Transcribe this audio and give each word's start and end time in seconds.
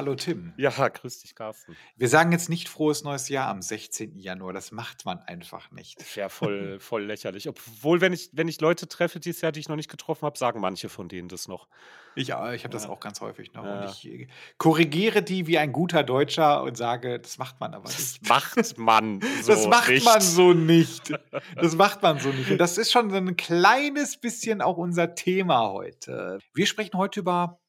Hallo 0.00 0.14
Tim. 0.14 0.54
Ja, 0.56 0.70
grüß 0.70 1.20
dich, 1.20 1.34
Carsten. 1.34 1.76
Wir 1.94 2.08
sagen 2.08 2.32
jetzt 2.32 2.48
nicht 2.48 2.70
frohes 2.70 3.04
neues 3.04 3.28
Jahr 3.28 3.48
am 3.48 3.60
16. 3.60 4.18
Januar. 4.18 4.54
Das 4.54 4.72
macht 4.72 5.04
man 5.04 5.18
einfach 5.18 5.70
nicht. 5.72 6.16
Ja, 6.16 6.30
voll, 6.30 6.78
voll 6.80 7.04
lächerlich. 7.04 7.50
Obwohl, 7.50 8.00
wenn 8.00 8.14
ich, 8.14 8.30
wenn 8.32 8.48
ich 8.48 8.62
Leute 8.62 8.88
treffe 8.88 9.20
dieses 9.20 9.42
Jahr, 9.42 9.52
die 9.52 9.60
ich 9.60 9.68
noch 9.68 9.76
nicht 9.76 9.90
getroffen 9.90 10.24
habe, 10.24 10.38
sagen 10.38 10.58
manche 10.58 10.88
von 10.88 11.10
denen 11.10 11.28
das 11.28 11.48
noch. 11.48 11.68
Ich, 12.14 12.30
ich 12.30 12.34
habe 12.34 12.70
das 12.70 12.88
auch 12.88 12.98
ganz 12.98 13.20
häufig 13.20 13.52
noch. 13.52 13.62
Ja. 13.62 13.82
Und 13.82 13.90
ich 13.90 14.06
äh, 14.08 14.28
korrigiere 14.56 15.22
die 15.22 15.46
wie 15.46 15.58
ein 15.58 15.70
guter 15.70 16.02
Deutscher 16.02 16.62
und 16.62 16.78
sage, 16.78 17.20
das 17.20 17.36
macht 17.36 17.60
man 17.60 17.74
aber 17.74 17.86
nicht. 17.90 18.22
Das 18.22 18.26
macht 18.26 18.78
man 18.78 19.20
so 19.42 19.52
Das 19.52 19.66
macht 19.66 19.90
nicht. 19.90 20.06
man 20.06 20.22
so 20.22 20.54
nicht. 20.54 21.12
Das 21.56 21.76
macht 21.76 22.00
man 22.00 22.18
so 22.18 22.30
nicht. 22.30 22.50
Und 22.50 22.56
das 22.56 22.78
ist 22.78 22.90
schon 22.90 23.10
so 23.10 23.16
ein 23.16 23.36
kleines 23.36 24.16
bisschen 24.16 24.62
auch 24.62 24.78
unser 24.78 25.14
Thema 25.14 25.68
heute. 25.72 26.38
Wir 26.54 26.64
sprechen 26.64 26.96
heute 26.96 27.20
über 27.20 27.60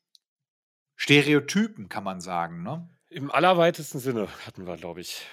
Stereotypen, 1.01 1.89
kann 1.89 2.03
man 2.03 2.21
sagen. 2.21 2.61
Ne? 2.61 2.87
Im 3.09 3.31
allerweitesten 3.31 3.97
Sinne 3.97 4.27
hatten 4.45 4.67
wir, 4.67 4.77
glaube 4.77 5.01
ich, 5.01 5.25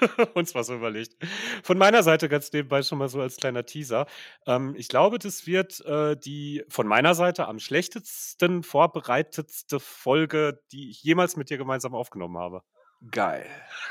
uns 0.34 0.52
was 0.56 0.68
überlegt. 0.68 1.14
Von 1.62 1.78
meiner 1.78 2.02
Seite 2.02 2.28
ganz 2.28 2.52
nebenbei 2.52 2.82
schon 2.82 2.98
mal 2.98 3.08
so 3.08 3.20
als 3.20 3.36
kleiner 3.36 3.64
Teaser. 3.64 4.06
Ähm, 4.48 4.74
ich 4.76 4.88
glaube, 4.88 5.20
das 5.20 5.46
wird 5.46 5.80
äh, 5.86 6.16
die 6.16 6.64
von 6.68 6.88
meiner 6.88 7.14
Seite 7.14 7.46
am 7.46 7.60
schlechtesten 7.60 8.64
vorbereitetste 8.64 9.78
Folge, 9.78 10.60
die 10.72 10.90
ich 10.90 11.04
jemals 11.04 11.36
mit 11.36 11.50
dir 11.50 11.56
gemeinsam 11.58 11.94
aufgenommen 11.94 12.38
habe. 12.38 12.64
Geil. 13.10 13.46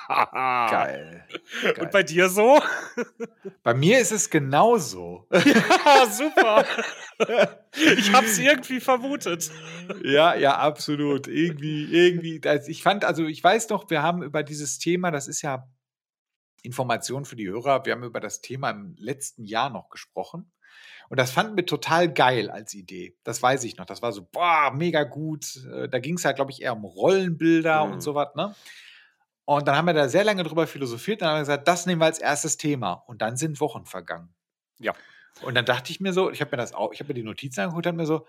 Geil. 0.08 1.26
Geil. 1.64 1.76
Und 1.80 1.92
bei 1.92 2.04
dir 2.04 2.30
so? 2.30 2.62
Bei 3.64 3.74
mir 3.74 4.00
ist 4.00 4.12
es 4.12 4.30
genauso. 4.30 5.28
Ja, 5.32 6.06
super. 6.10 6.66
Ich 7.98 8.12
habe 8.14 8.26
es 8.26 8.38
irgendwie 8.40 8.80
vermutet. 8.80 9.52
Ja, 10.04 10.36
ja, 10.36 10.58
absolut. 10.58 11.28
Irgendwie, 11.28 11.86
irgendwie. 11.92 12.40
Das, 12.40 12.68
ich 12.68 12.84
fand, 12.84 13.06
also 13.06 13.26
ich 13.26 13.44
weiß 13.44 13.70
noch, 13.70 13.90
wir 13.90 14.02
haben 14.04 14.22
über 14.24 14.44
dieses 14.44 14.80
Thema, 14.80 15.12
das 15.12 15.28
ist 15.28 15.42
ja 15.42 15.68
Information 16.64 17.26
für 17.26 17.36
die 17.36 17.48
Hörer, 17.48 17.86
wir 17.86 17.94
haben 17.94 18.04
über 18.04 18.20
das 18.20 18.42
Thema 18.42 18.72
im 18.72 18.96
letzten 18.98 19.44
Jahr 19.46 19.70
noch 19.70 19.90
gesprochen. 19.90 20.52
Und 21.10 21.20
das 21.20 21.30
fanden 21.32 21.56
wir 21.56 21.68
total 21.68 22.12
geil 22.12 22.50
als 22.50 22.74
Idee. 22.74 23.16
Das 23.24 23.42
weiß 23.42 23.64
ich 23.66 23.78
noch. 23.78 23.86
Das 23.86 24.02
war 24.02 24.12
so, 24.12 24.24
boah, 24.32 24.72
mega 24.76 25.04
gut. 25.04 25.64
Äh, 25.72 25.88
Da 25.88 26.00
ging 26.00 26.16
es 26.16 26.26
halt, 26.26 26.38
glaube 26.38 26.50
ich, 26.52 26.64
eher 26.64 26.74
um 26.74 26.84
Rollenbilder 26.84 27.86
Mhm. 27.86 27.94
und 27.94 28.02
sowas, 28.02 28.30
ne? 28.36 28.56
Und 29.46 29.68
dann 29.68 29.76
haben 29.76 29.86
wir 29.86 29.94
da 29.94 30.10
sehr 30.10 30.24
lange 30.24 30.44
drüber 30.44 30.68
philosophiert. 30.68 31.22
Dann 31.22 31.30
haben 31.30 31.36
wir 31.36 31.42
gesagt, 31.42 31.68
das 31.68 31.86
nehmen 31.86 32.02
wir 32.02 32.06
als 32.06 32.20
erstes 32.20 32.58
Thema. 32.58 32.94
Und 32.94 33.22
dann 33.22 33.38
sind 33.38 33.60
Wochen 33.60 33.86
vergangen. 33.86 34.34
Ja. 34.80 34.94
Und 35.42 35.56
dann 35.56 35.66
dachte 35.66 35.92
ich 35.92 36.00
mir 36.00 36.14
so, 36.14 36.32
ich 36.32 36.42
habe 36.42 36.52
mir 36.52 36.58
das 36.58 36.74
auch, 36.74 36.94
ich 36.94 37.00
habe 37.00 37.10
mir 37.10 37.14
die 37.16 37.24
Notizen 37.24 37.62
angeguckt, 37.62 37.88
und 37.88 37.96
mir 37.96 38.06
so, 38.06 38.26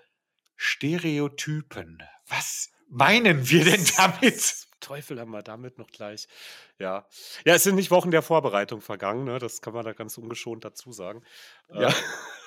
Stereotypen. 0.57 2.03
Was 2.29 2.71
meinen 2.89 3.49
wir 3.49 3.65
denn 3.65 3.85
damit? 3.97 4.67
Teufel 4.81 5.19
haben 5.19 5.31
wir 5.31 5.43
damit 5.43 5.79
noch 5.79 5.89
gleich. 5.89 6.29
Ja. 6.79 7.07
Ja, 7.45 7.55
es 7.55 7.65
sind 7.65 7.77
nicht 7.77 7.91
Wochen 7.91 8.11
der 8.11 8.23
Vorbereitung 8.23 8.81
vergangen, 8.81 9.25
ne? 9.25 9.39
Das 9.39 9.61
kann 9.61 9.73
man 9.73 9.85
da 9.85 9.93
ganz 9.93 10.19
ungeschont 10.19 10.65
dazu 10.65 10.93
sagen. 10.93 11.23
Ja. 11.73 11.89
Äh, 11.89 11.93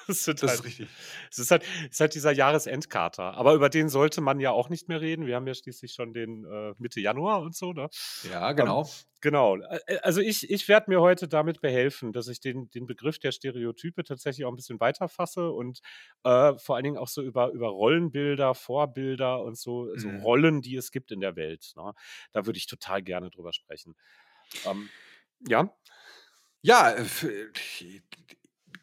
Das 0.09 0.25
halt, 0.27 0.41
ist 0.41 0.63
richtig. 0.63 0.89
es 1.29 1.37
ist 1.37 1.51
halt, 1.51 1.63
es 1.83 1.89
ist 1.91 1.99
halt 1.99 2.15
dieser 2.15 2.31
Jahresendkater. 2.31 3.35
Aber 3.35 3.53
über 3.53 3.69
den 3.69 3.89
sollte 3.89 4.21
man 4.21 4.39
ja 4.39 4.49
auch 4.49 4.67
nicht 4.69 4.87
mehr 4.87 5.01
reden. 5.01 5.27
Wir 5.27 5.35
haben 5.35 5.45
ja 5.45 5.53
schließlich 5.53 5.93
schon 5.93 6.13
den 6.13 6.45
äh, 6.45 6.73
Mitte 6.79 6.99
Januar 6.99 7.41
und 7.43 7.55
so, 7.55 7.73
ne? 7.73 7.89
Ja, 8.23 8.53
genau. 8.53 8.89
Genau. 9.21 9.53
Ä- 9.57 9.97
Also 9.99 10.21
ich, 10.21 10.49
ich 10.49 10.67
werde 10.67 10.89
mir 10.89 10.99
heute 10.99 11.27
damit 11.27 11.61
behelfen, 11.61 12.11
dass 12.11 12.27
ich 12.27 12.39
den, 12.39 12.71
den 12.71 12.87
Begriff 12.87 13.19
der 13.19 13.31
Stereotype 13.31 14.03
tatsächlich 14.03 14.45
auch 14.47 14.49
ein 14.51 14.55
bisschen 14.55 14.79
weiter 14.79 15.09
fasse 15.09 15.51
und 15.51 15.79
äh, 16.23 16.57
vor 16.57 16.75
allen 16.75 16.85
Dingen 16.85 16.97
auch 16.97 17.07
so 17.07 17.21
über, 17.21 17.51
über 17.51 17.67
Rollenbilder, 17.67 18.55
Vorbilder 18.55 19.43
und 19.43 19.59
so, 19.59 19.95
so 19.95 20.07
Mhm. 20.07 20.21
Rollen, 20.21 20.61
die 20.63 20.75
es 20.75 20.89
gibt 20.89 21.11
in 21.11 21.19
der 21.19 21.35
Welt. 21.35 21.73
Ne? 21.75 21.93
Da 22.31 22.47
würde 22.47 22.57
ich 22.57 22.65
total 22.65 23.03
gerne 23.03 23.29
drüber 23.29 23.53
sprechen. 23.53 23.95
Ähm, 24.65 24.89
ja, 25.47 25.71
Ja, 26.63 26.89
äh, 26.89 27.01
f- 27.01 27.27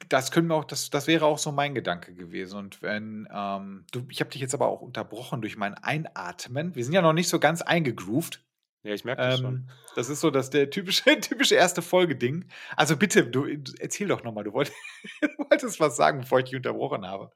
das 0.08 0.30
können 0.30 0.48
wir 0.48 0.54
auch, 0.54 0.64
das, 0.64 0.90
das 0.90 1.06
wäre 1.06 1.26
auch 1.26 1.38
so 1.38 1.52
mein 1.52 1.74
Gedanke 1.74 2.14
gewesen. 2.14 2.58
Und 2.58 2.82
wenn, 2.82 3.28
ähm, 3.32 3.84
du, 3.92 4.06
ich 4.10 4.20
habe 4.20 4.30
dich 4.30 4.40
jetzt 4.40 4.54
aber 4.54 4.68
auch 4.68 4.80
unterbrochen 4.80 5.40
durch 5.40 5.56
mein 5.56 5.74
Einatmen. 5.74 6.74
Wir 6.74 6.84
sind 6.84 6.92
ja 6.92 7.02
noch 7.02 7.12
nicht 7.12 7.28
so 7.28 7.38
ganz 7.38 7.62
eingegroovt. 7.62 8.42
ja, 8.82 8.94
ich 8.94 9.04
merke 9.04 9.22
das 9.22 9.40
schon. 9.40 9.54
Ähm, 9.54 9.70
das 9.94 10.08
ist 10.08 10.20
so 10.20 10.30
das 10.30 10.50
der 10.50 10.70
typische, 10.70 11.04
typische 11.20 11.54
erste 11.54 11.82
Folge-Ding. 11.82 12.46
Also 12.76 12.96
bitte, 12.96 13.26
du, 13.26 13.46
du 13.56 13.72
erzähl 13.78 14.08
doch 14.08 14.22
nochmal, 14.22 14.44
du 14.44 14.52
wolltest, 14.52 14.76
du 15.20 15.28
wolltest 15.50 15.80
was 15.80 15.96
sagen, 15.96 16.20
bevor 16.20 16.38
ich 16.38 16.46
dich 16.46 16.56
unterbrochen 16.56 17.06
habe. 17.06 17.32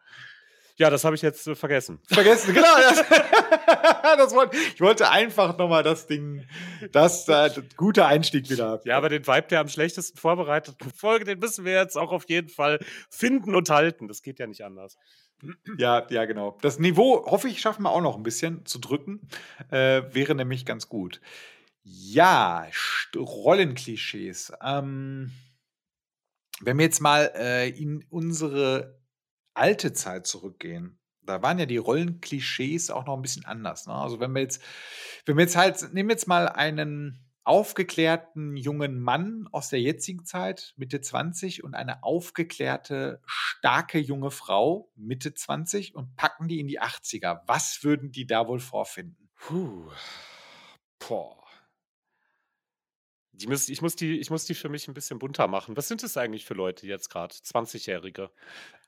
Ja, 0.81 0.89
das 0.89 1.05
habe 1.05 1.15
ich 1.15 1.21
jetzt 1.21 1.47
äh, 1.47 1.55
vergessen. 1.55 2.01
Vergessen, 2.07 2.55
genau. 2.55 2.67
Das, 2.81 3.05
das 4.17 4.35
wollte, 4.35 4.57
ich 4.57 4.81
wollte 4.81 5.11
einfach 5.11 5.59
nochmal 5.59 5.83
das 5.83 6.07
Ding, 6.07 6.47
das, 6.91 7.29
äh, 7.29 7.51
gute 7.77 8.07
Einstieg 8.07 8.49
wieder. 8.49 8.81
Ja, 8.87 8.97
aber 8.97 9.11
den 9.11 9.27
Vibe 9.27 9.47
der 9.49 9.61
am 9.61 9.69
schlechtesten 9.69 10.17
vorbereiteten 10.17 10.91
Folge, 10.91 11.27
den 11.27 11.39
müssen 11.39 11.67
wir 11.67 11.75
jetzt 11.75 11.99
auch 11.99 12.13
auf 12.13 12.27
jeden 12.31 12.49
Fall 12.49 12.79
finden 13.11 13.55
und 13.55 13.69
halten. 13.69 14.09
Das 14.09 14.23
geht 14.23 14.39
ja 14.39 14.47
nicht 14.47 14.65
anders. 14.65 14.97
Ja, 15.77 16.07
ja, 16.09 16.25
genau. 16.25 16.57
Das 16.63 16.79
Niveau, 16.79 17.27
hoffe 17.27 17.49
ich, 17.49 17.61
schaffen 17.61 17.83
wir 17.83 17.91
auch 17.91 18.01
noch 18.01 18.17
ein 18.17 18.23
bisschen 18.23 18.65
zu 18.65 18.79
drücken. 18.79 19.29
Äh, 19.71 20.03
wäre 20.15 20.35
nämlich 20.35 20.65
ganz 20.65 20.89
gut. 20.89 21.21
Ja, 21.83 22.67
Rollenklischees. 23.15 24.55
Ähm, 24.63 25.31
wenn 26.63 26.79
wir 26.79 26.87
jetzt 26.87 27.01
mal 27.01 27.31
äh, 27.35 27.69
in 27.69 28.03
unsere 28.09 29.00
alte 29.55 29.93
Zeit 29.93 30.27
zurückgehen, 30.27 30.99
da 31.23 31.43
waren 31.43 31.59
ja 31.59 31.67
die 31.67 31.77
Rollenklischees 31.77 32.91
auch 32.91 33.07
noch 33.07 33.17
ein 33.17 33.23
bisschen 33.23 33.45
anders. 33.45 33.87
Ne? 33.87 33.95
Also 33.95 34.21
wenn 34.21 34.33
wir 34.33 34.43
jetzt, 34.43 34.63
wenn 35.27 35.37
wir 35.37 35.45
jetzt 35.45 35.57
halt, 35.57 35.93
nehmen 35.93 36.09
wir 36.09 36.15
jetzt 36.15 36.29
mal 36.29 36.49
einen 36.49 37.31
aufgeklärten 37.45 38.57
jungen 38.57 39.01
Mann 39.01 39.49
aus 39.51 39.71
der 39.71 39.81
jetzigen 39.81 40.25
Zeit, 40.25 40.75
Mitte 40.77 41.01
20, 41.01 41.65
und 41.65 41.75
eine 41.75 42.03
aufgeklärte, 42.03 43.23
starke 43.27 43.99
junge 43.99 44.31
Frau, 44.31 44.91
Mitte 44.95 45.35
20, 45.35 45.95
und 45.95 46.17
packen 46.17 46.49
die 46.49 46.61
in 46.61 46.67
die 46.67 46.81
80er. 46.81 47.41
Was 47.47 47.83
würden 47.83 48.13
die 48.13 48.27
da 48.27 48.47
wohl 48.47 48.61
vorfinden? 48.61 49.31
Puh. 49.37 49.91
Boah. 50.99 51.40
Die 53.33 53.47
muss, 53.47 53.69
ich, 53.69 53.81
muss 53.81 53.97
die, 53.97 54.19
ich 54.19 54.29
muss 54.31 54.45
die 54.45 54.55
für 54.55 54.69
mich 54.69 54.87
ein 54.89 54.95
bisschen 54.95 55.19
bunter 55.19 55.47
machen. 55.47 55.77
Was 55.77 55.89
sind 55.89 56.03
das 56.03 56.17
eigentlich 56.17 56.45
für 56.45 56.55
Leute 56.55 56.87
jetzt 56.87 57.09
gerade? 57.11 57.35
20-Jährige. 57.35 58.31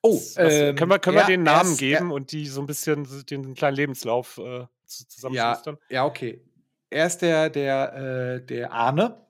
Oh, 0.03 0.17
Was- 0.17 0.35
können 0.35 0.77
wir, 0.91 0.99
können 0.99 1.17
wir 1.17 1.21
ja, 1.23 1.27
denen 1.27 1.45
Namen 1.45 1.71
erst- 1.71 1.79
geben 1.79 2.11
und 2.13 2.33
die 2.33 2.47
so 2.47 2.61
ein 2.61 2.67
bisschen 2.67 3.07
den 3.27 3.55
kleinen 3.55 3.77
Lebenslauf 3.77 4.39
äh, 4.39 4.67
zu- 4.85 5.05
Ja, 5.05 5.09
zusammenschustern? 5.09 5.79
ja, 5.89 6.05
okay. 6.05 6.45
Er 6.91 7.07
ist 7.07 7.19
der, 7.23 7.49
der, 7.51 7.95
äh, 8.43 8.45
der 8.45 8.73
Arne. 8.73 9.25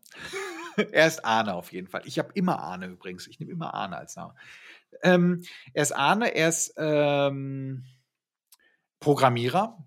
er 0.92 1.06
ist 1.06 1.24
Arne 1.24 1.54
auf 1.54 1.72
jeden 1.72 1.86
Fall. 1.86 2.02
Ich 2.06 2.18
habe 2.18 2.30
immer 2.34 2.58
Arne 2.58 2.86
übrigens. 2.86 3.26
Ich 3.28 3.38
nehme 3.38 3.52
immer 3.52 3.74
Arne 3.74 3.98
als 3.98 4.16
Name. 4.16 4.34
Ähm, 5.02 5.42
er 5.72 5.82
ist 5.82 5.92
Arne, 5.92 6.34
er 6.34 6.48
ist 6.48 6.74
ähm, 6.76 7.84
Programmierer, 9.00 9.78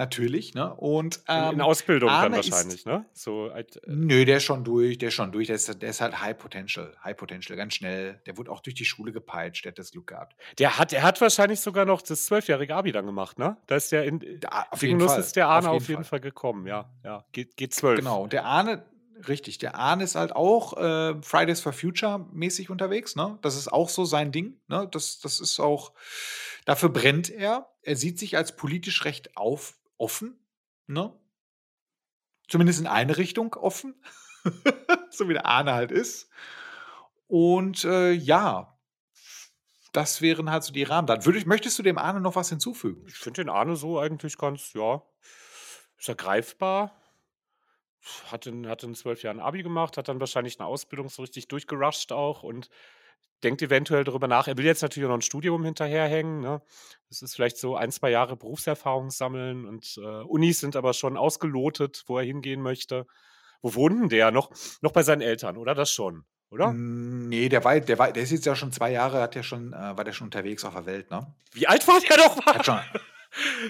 natürlich, 0.00 0.54
ne? 0.54 0.74
Und 0.74 1.16
In, 1.16 1.22
ähm, 1.28 1.54
in 1.54 1.60
Ausbildung 1.60 2.08
dann 2.08 2.24
Arne 2.24 2.40
ist- 2.40 2.50
wahrscheinlich, 2.50 2.86
ne? 2.86 3.04
So, 3.12 3.48
äh, 3.50 3.64
Nö, 3.86 4.24
der 4.24 4.38
ist 4.38 4.44
schon 4.44 4.64
durch, 4.64 4.98
der 4.98 5.08
ist 5.08 5.14
schon 5.14 5.30
durch. 5.30 5.46
Der 5.46 5.56
ist, 5.56 5.80
der 5.82 5.90
ist 5.90 6.00
halt 6.00 6.20
High 6.20 6.36
Potential, 6.36 6.96
High 7.04 7.16
Potential, 7.16 7.56
ganz 7.56 7.74
schnell. 7.74 8.20
Der 8.26 8.36
wurde 8.36 8.50
auch 8.50 8.60
durch 8.60 8.74
die 8.74 8.84
Schule 8.86 9.12
gepeitscht, 9.12 9.64
der 9.64 9.72
hat 9.72 9.78
das 9.78 9.92
Glück 9.92 10.08
gehabt. 10.08 10.36
der, 10.58 10.78
hat, 10.78 10.92
der 10.92 11.02
hat 11.02 11.20
wahrscheinlich 11.20 11.60
sogar 11.60 11.84
noch 11.84 12.02
das 12.02 12.24
zwölfjährige 12.24 12.74
Abi 12.74 12.92
dann 12.92 13.06
gemacht, 13.06 13.38
ne? 13.38 13.58
Da 13.66 13.76
ist 13.76 13.92
der 13.92 14.04
in. 14.04 14.40
Da, 14.40 14.66
auf 14.70 14.82
jeden 14.82 15.00
Fall. 15.00 15.20
ist 15.20 15.36
der 15.36 15.48
Arne 15.48 15.70
auf 15.70 15.88
jeden, 15.88 16.04
Fall. 16.04 16.20
gekommen, 16.20 16.66
ja. 16.66 16.90
ja. 17.04 17.24
Geht, 17.32 17.56
geht 17.56 17.74
zwölf. 17.74 17.98
Genau, 17.98 18.22
und 18.22 18.32
der 18.32 18.46
Arne, 18.46 18.84
richtig, 19.28 19.58
der 19.58 19.74
Arne 19.74 20.04
ist 20.04 20.14
halt 20.14 20.32
auch 20.34 20.76
äh, 20.78 21.20
Fridays 21.22 21.60
for 21.60 21.72
Future 21.74 22.26
mäßig 22.32 22.70
unterwegs, 22.70 23.16
ne? 23.16 23.38
Das 23.42 23.56
ist 23.56 23.70
auch 23.70 23.90
so 23.90 24.06
sein 24.06 24.32
Ding, 24.32 24.60
ne? 24.66 24.88
Das, 24.90 25.20
das 25.20 25.40
ist 25.40 25.60
auch, 25.60 25.92
dafür 26.64 26.88
brennt 26.88 27.28
er. 27.28 27.68
Er 27.82 27.96
sieht 27.96 28.18
sich 28.18 28.36
als 28.36 28.56
politisch 28.56 29.04
recht 29.04 29.36
auf, 29.36 29.76
offen, 30.00 30.38
ne? 30.86 31.12
Zumindest 32.48 32.80
in 32.80 32.86
eine 32.86 33.16
Richtung 33.16 33.54
offen, 33.54 34.02
so 35.10 35.28
wie 35.28 35.34
der 35.34 35.46
Arne 35.46 35.72
halt 35.72 35.92
ist. 35.92 36.28
Und 37.28 37.84
äh, 37.84 38.10
ja, 38.10 38.76
das 39.92 40.20
wären 40.20 40.50
halt 40.50 40.64
so 40.64 40.72
die 40.72 40.82
Rahmen. 40.82 41.06
Dann 41.06 41.24
würde 41.24 41.46
möchtest 41.46 41.78
du 41.78 41.82
dem 41.82 41.98
Arne 41.98 42.20
noch 42.20 42.34
was 42.34 42.48
hinzufügen? 42.48 43.04
Ich 43.06 43.16
finde 43.16 43.44
den 43.44 43.50
Arne 43.50 43.76
so 43.76 44.00
eigentlich 44.00 44.36
ganz, 44.36 44.72
ja, 44.72 45.02
ist 45.96 46.08
er 46.08 46.16
greifbar. 46.16 46.96
Hat 48.30 48.46
in, 48.46 48.66
hat 48.66 48.82
in 48.82 48.94
zwölf 48.94 49.22
Jahren 49.22 49.40
Abi 49.40 49.62
gemacht, 49.62 49.96
hat 49.96 50.08
dann 50.08 50.20
wahrscheinlich 50.20 50.58
eine 50.58 50.66
Ausbildung 50.66 51.08
so 51.08 51.22
richtig 51.22 51.48
durchgerusht 51.48 52.12
auch 52.12 52.42
und 52.42 52.70
denkt 53.42 53.62
eventuell 53.62 54.04
darüber 54.04 54.28
nach. 54.28 54.48
Er 54.48 54.56
will 54.58 54.64
jetzt 54.66 54.82
natürlich 54.82 55.06
auch 55.06 55.10
noch 55.10 55.18
ein 55.18 55.22
Studium 55.22 55.64
hinterherhängen. 55.64 56.40
Ne? 56.40 56.62
Das 57.08 57.22
ist 57.22 57.34
vielleicht 57.34 57.56
so 57.56 57.76
ein, 57.76 57.90
zwei 57.90 58.10
Jahre 58.10 58.36
Berufserfahrung 58.36 59.10
sammeln 59.10 59.66
und 59.66 59.96
äh, 59.98 60.22
Unis 60.24 60.60
sind 60.60 60.76
aber 60.76 60.92
schon 60.92 61.16
ausgelotet, 61.16 62.04
wo 62.06 62.18
er 62.18 62.24
hingehen 62.24 62.60
möchte. 62.60 63.06
Wo 63.62 63.74
wohnt 63.74 64.00
denn 64.00 64.08
der? 64.08 64.30
Noch, 64.30 64.50
noch 64.80 64.92
bei 64.92 65.02
seinen 65.02 65.20
Eltern, 65.22 65.56
oder? 65.56 65.74
Das 65.74 65.90
schon, 65.90 66.24
oder? 66.50 66.72
Mm, 66.72 67.28
Nee, 67.28 67.48
der 67.48 67.64
war, 67.64 67.78
der 67.80 67.98
war, 67.98 68.12
der 68.12 68.22
ist 68.22 68.30
jetzt 68.32 68.46
ja 68.46 68.56
schon 68.56 68.72
zwei 68.72 68.90
Jahre, 68.90 69.20
hat 69.20 69.34
ja 69.34 69.42
schon, 69.42 69.72
äh, 69.72 69.96
war 69.96 70.04
der 70.04 70.12
schon 70.12 70.26
unterwegs 70.26 70.64
auf 70.64 70.74
der 70.74 70.86
Welt, 70.86 71.10
ne? 71.10 71.32
Wie 71.52 71.66
alt 71.66 71.86
war 71.86 72.00
der 72.00 72.16
doch 72.16 72.44
mal? 72.44 72.54
Hat 72.54 72.66
schon, 72.66 72.80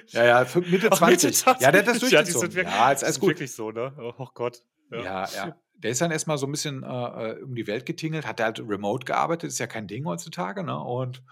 Ja, 0.09 0.25
ja, 0.25 0.47
Mitte 0.55 0.91
20. 0.91 1.01
Mitte 1.09 1.33
20. 1.33 1.63
Ja, 1.63 1.73
der 1.73 1.81
hat 1.83 1.89
das 1.89 1.99
durchgezogen. 1.99 2.11
Ja, 2.11 2.23
die 2.23 2.31
sind 2.33 2.55
wirklich, 2.55 2.75
ja, 2.75 2.93
ist 2.93 3.05
alles 3.05 3.21
gut. 3.21 3.29
wirklich 3.31 3.53
so, 3.53 3.71
ne? 3.71 4.15
Oh 4.19 4.27
Gott. 4.35 4.63
Ja, 4.91 4.99
ja. 5.03 5.29
ja. 5.35 5.57
Der 5.83 5.91
ist 5.91 6.01
dann 6.01 6.11
erstmal 6.11 6.39
so 6.39 6.47
ein 6.47 6.53
bisschen 6.53 6.83
äh, 6.83 6.87
äh, 6.87 7.43
um 7.43 7.55
die 7.55 7.67
Welt 7.67 7.87
getingelt, 7.87 8.27
hat 8.27 8.41
halt 8.41 8.61
remote 8.61 9.05
gearbeitet, 9.05 9.51
ist 9.51 9.59
ja 9.59 9.67
kein 9.67 9.87
Ding 9.87 10.05
heutzutage, 10.05 10.63
ne? 10.63 10.79
Und 10.79 11.23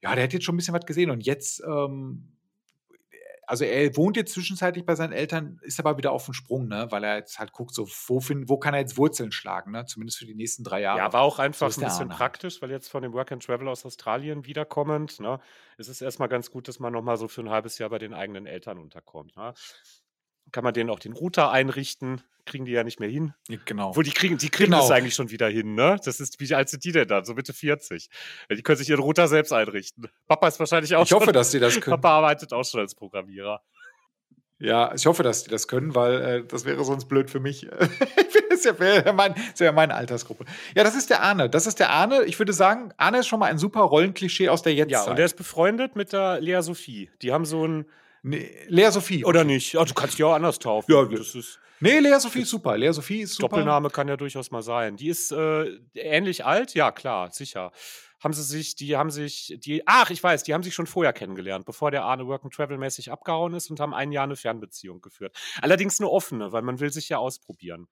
ja, 0.00 0.14
der 0.14 0.24
hat 0.24 0.32
jetzt 0.32 0.44
schon 0.44 0.54
ein 0.54 0.58
bisschen 0.58 0.74
was 0.74 0.86
gesehen. 0.86 1.10
Und 1.10 1.24
jetzt 1.26 1.62
ähm, 1.66 2.36
also 3.50 3.64
er 3.64 3.96
wohnt 3.96 4.16
jetzt 4.16 4.32
zwischenzeitlich 4.32 4.86
bei 4.86 4.94
seinen 4.94 5.12
Eltern, 5.12 5.58
ist 5.62 5.80
aber 5.80 5.98
wieder 5.98 6.12
auf 6.12 6.24
dem 6.24 6.34
Sprung, 6.34 6.68
ne? 6.68 6.86
weil 6.90 7.02
er 7.02 7.16
jetzt 7.16 7.40
halt 7.40 7.50
guckt, 7.50 7.74
so 7.74 7.88
wo, 8.06 8.20
find, 8.20 8.48
wo 8.48 8.58
kann 8.58 8.74
er 8.74 8.80
jetzt 8.80 8.96
Wurzeln 8.96 9.32
schlagen, 9.32 9.72
ne? 9.72 9.84
zumindest 9.86 10.18
für 10.18 10.24
die 10.24 10.36
nächsten 10.36 10.62
drei 10.62 10.82
Jahre. 10.82 10.98
Ja, 10.98 11.12
war 11.12 11.22
auch 11.22 11.40
einfach 11.40 11.68
so 11.72 11.80
ein 11.80 11.88
bisschen 11.88 12.08
praktisch, 12.10 12.62
weil 12.62 12.70
jetzt 12.70 12.88
von 12.88 13.02
dem 13.02 13.12
Work 13.12 13.32
and 13.32 13.44
Travel 13.44 13.66
aus 13.66 13.84
Australien 13.84 14.46
wiederkommend, 14.46 15.18
ne? 15.18 15.40
es 15.78 15.88
ist 15.88 16.00
erstmal 16.00 16.28
ganz 16.28 16.52
gut, 16.52 16.68
dass 16.68 16.78
man 16.78 16.92
nochmal 16.92 17.16
so 17.16 17.26
für 17.26 17.40
ein 17.40 17.50
halbes 17.50 17.78
Jahr 17.78 17.90
bei 17.90 17.98
den 17.98 18.14
eigenen 18.14 18.46
Eltern 18.46 18.78
unterkommt. 18.78 19.36
Ne? 19.36 19.52
Kann 20.52 20.64
man 20.64 20.74
denen 20.74 20.90
auch 20.90 20.98
den 20.98 21.12
Router 21.12 21.50
einrichten. 21.50 22.22
Kriegen 22.46 22.64
die 22.64 22.72
ja 22.72 22.82
nicht 22.82 22.98
mehr 22.98 23.08
hin. 23.08 23.34
Genau. 23.66 23.90
Obwohl 23.90 24.02
die 24.02 24.10
kriegen, 24.10 24.38
die 24.38 24.48
kriegen 24.48 24.72
genau. 24.72 24.82
das 24.82 24.90
eigentlich 24.90 25.14
schon 25.14 25.30
wieder 25.30 25.48
hin, 25.48 25.74
ne? 25.74 26.00
Das 26.04 26.20
ist, 26.20 26.40
wie 26.40 26.52
alt 26.54 26.68
sind 26.68 26.82
die 26.84 26.90
denn 26.90 27.06
dann? 27.06 27.24
So 27.24 27.34
Mitte 27.34 27.52
40. 27.52 28.08
Die 28.50 28.62
können 28.62 28.78
sich 28.78 28.88
ihren 28.88 29.00
Router 29.00 29.28
selbst 29.28 29.52
einrichten. 29.52 30.08
Papa 30.26 30.48
ist 30.48 30.58
wahrscheinlich 30.58 30.96
auch 30.96 31.04
Ich 31.04 31.12
hoffe, 31.12 31.32
dass 31.32 31.50
die 31.50 31.60
das 31.60 31.74
können. 31.74 32.00
Papa 32.00 32.16
arbeitet 32.16 32.52
auch 32.52 32.64
schon 32.64 32.80
als 32.80 32.94
Programmierer. 32.94 33.62
Ja, 34.60 34.92
ich 34.94 35.06
hoffe, 35.06 35.22
dass 35.22 35.44
die 35.44 35.50
das 35.50 35.68
können, 35.68 35.94
weil 35.94 36.20
äh, 36.20 36.44
das 36.46 36.66
wäre 36.66 36.84
sonst 36.84 37.06
blöd 37.06 37.30
für 37.30 37.40
mich. 37.40 37.66
das 38.50 38.64
wäre 38.78 39.06
ja, 39.06 39.12
mein, 39.12 39.34
das 39.56 39.72
meine 39.72 39.94
Altersgruppe. 39.94 40.44
Ja, 40.74 40.84
das 40.84 40.94
ist 40.94 41.08
der 41.08 41.22
Arne. 41.22 41.48
Das 41.48 41.66
ist 41.66 41.78
der 41.78 41.88
Arne. 41.90 42.24
Ich 42.24 42.38
würde 42.38 42.52
sagen, 42.52 42.92
Arne 42.98 43.20
ist 43.20 43.26
schon 43.26 43.40
mal 43.40 43.46
ein 43.46 43.56
super 43.56 43.80
Rollenklischee 43.80 44.50
aus 44.50 44.62
der 44.62 44.74
Jetztzeit. 44.74 45.04
Ja, 45.06 45.10
und 45.10 45.16
der 45.16 45.24
ist 45.24 45.36
befreundet 45.36 45.96
mit 45.96 46.12
der 46.12 46.40
Lea 46.40 46.60
Sophie. 46.60 47.10
Die 47.22 47.32
haben 47.32 47.46
so 47.46 47.66
ein 47.66 47.86
Nee, 48.22 48.50
Lea 48.68 48.90
Sophie. 48.90 49.24
Oder 49.24 49.44
nicht? 49.44 49.72
Ja, 49.72 49.84
du 49.84 49.94
kannst 49.94 50.18
die 50.18 50.24
auch 50.24 50.34
anders 50.34 50.58
taufen. 50.58 50.92
Ja, 50.92 51.04
das 51.04 51.34
ist. 51.34 51.58
Nee, 51.80 51.98
Lea 51.98 52.18
Sophie 52.18 52.42
ist 52.42 52.50
super. 52.50 52.76
Lea 52.76 52.92
Sophie 52.92 53.22
ist 53.22 53.34
super. 53.34 53.48
Doppelname 53.48 53.88
kann 53.88 54.06
ja 54.06 54.16
durchaus 54.16 54.50
mal 54.50 54.62
sein. 54.62 54.96
Die 54.96 55.08
ist 55.08 55.32
äh, 55.32 55.78
ähnlich 55.94 56.44
alt? 56.44 56.74
Ja, 56.74 56.92
klar, 56.92 57.30
sicher. 57.32 57.72
Haben 58.22 58.34
sie 58.34 58.42
sich, 58.42 58.74
die 58.74 58.98
haben 58.98 59.10
sich, 59.10 59.56
die, 59.60 59.82
ach, 59.86 60.10
ich 60.10 60.22
weiß, 60.22 60.42
die 60.42 60.52
haben 60.52 60.62
sich 60.62 60.74
schon 60.74 60.86
vorher 60.86 61.14
kennengelernt, 61.14 61.64
bevor 61.64 61.90
der 61.90 62.04
Arne 62.04 62.26
Work 62.26 62.44
and 62.44 62.52
Travel 62.52 62.76
mäßig 62.76 63.10
abgehauen 63.10 63.54
ist 63.54 63.70
und 63.70 63.80
haben 63.80 63.94
ein 63.94 64.12
Jahr 64.12 64.24
eine 64.24 64.36
Fernbeziehung 64.36 65.00
geführt. 65.00 65.34
Allerdings 65.62 65.98
eine 66.00 66.10
offene, 66.10 66.52
weil 66.52 66.60
man 66.60 66.80
will 66.80 66.92
sich 66.92 67.08
ja 67.08 67.16
ausprobieren. 67.16 67.88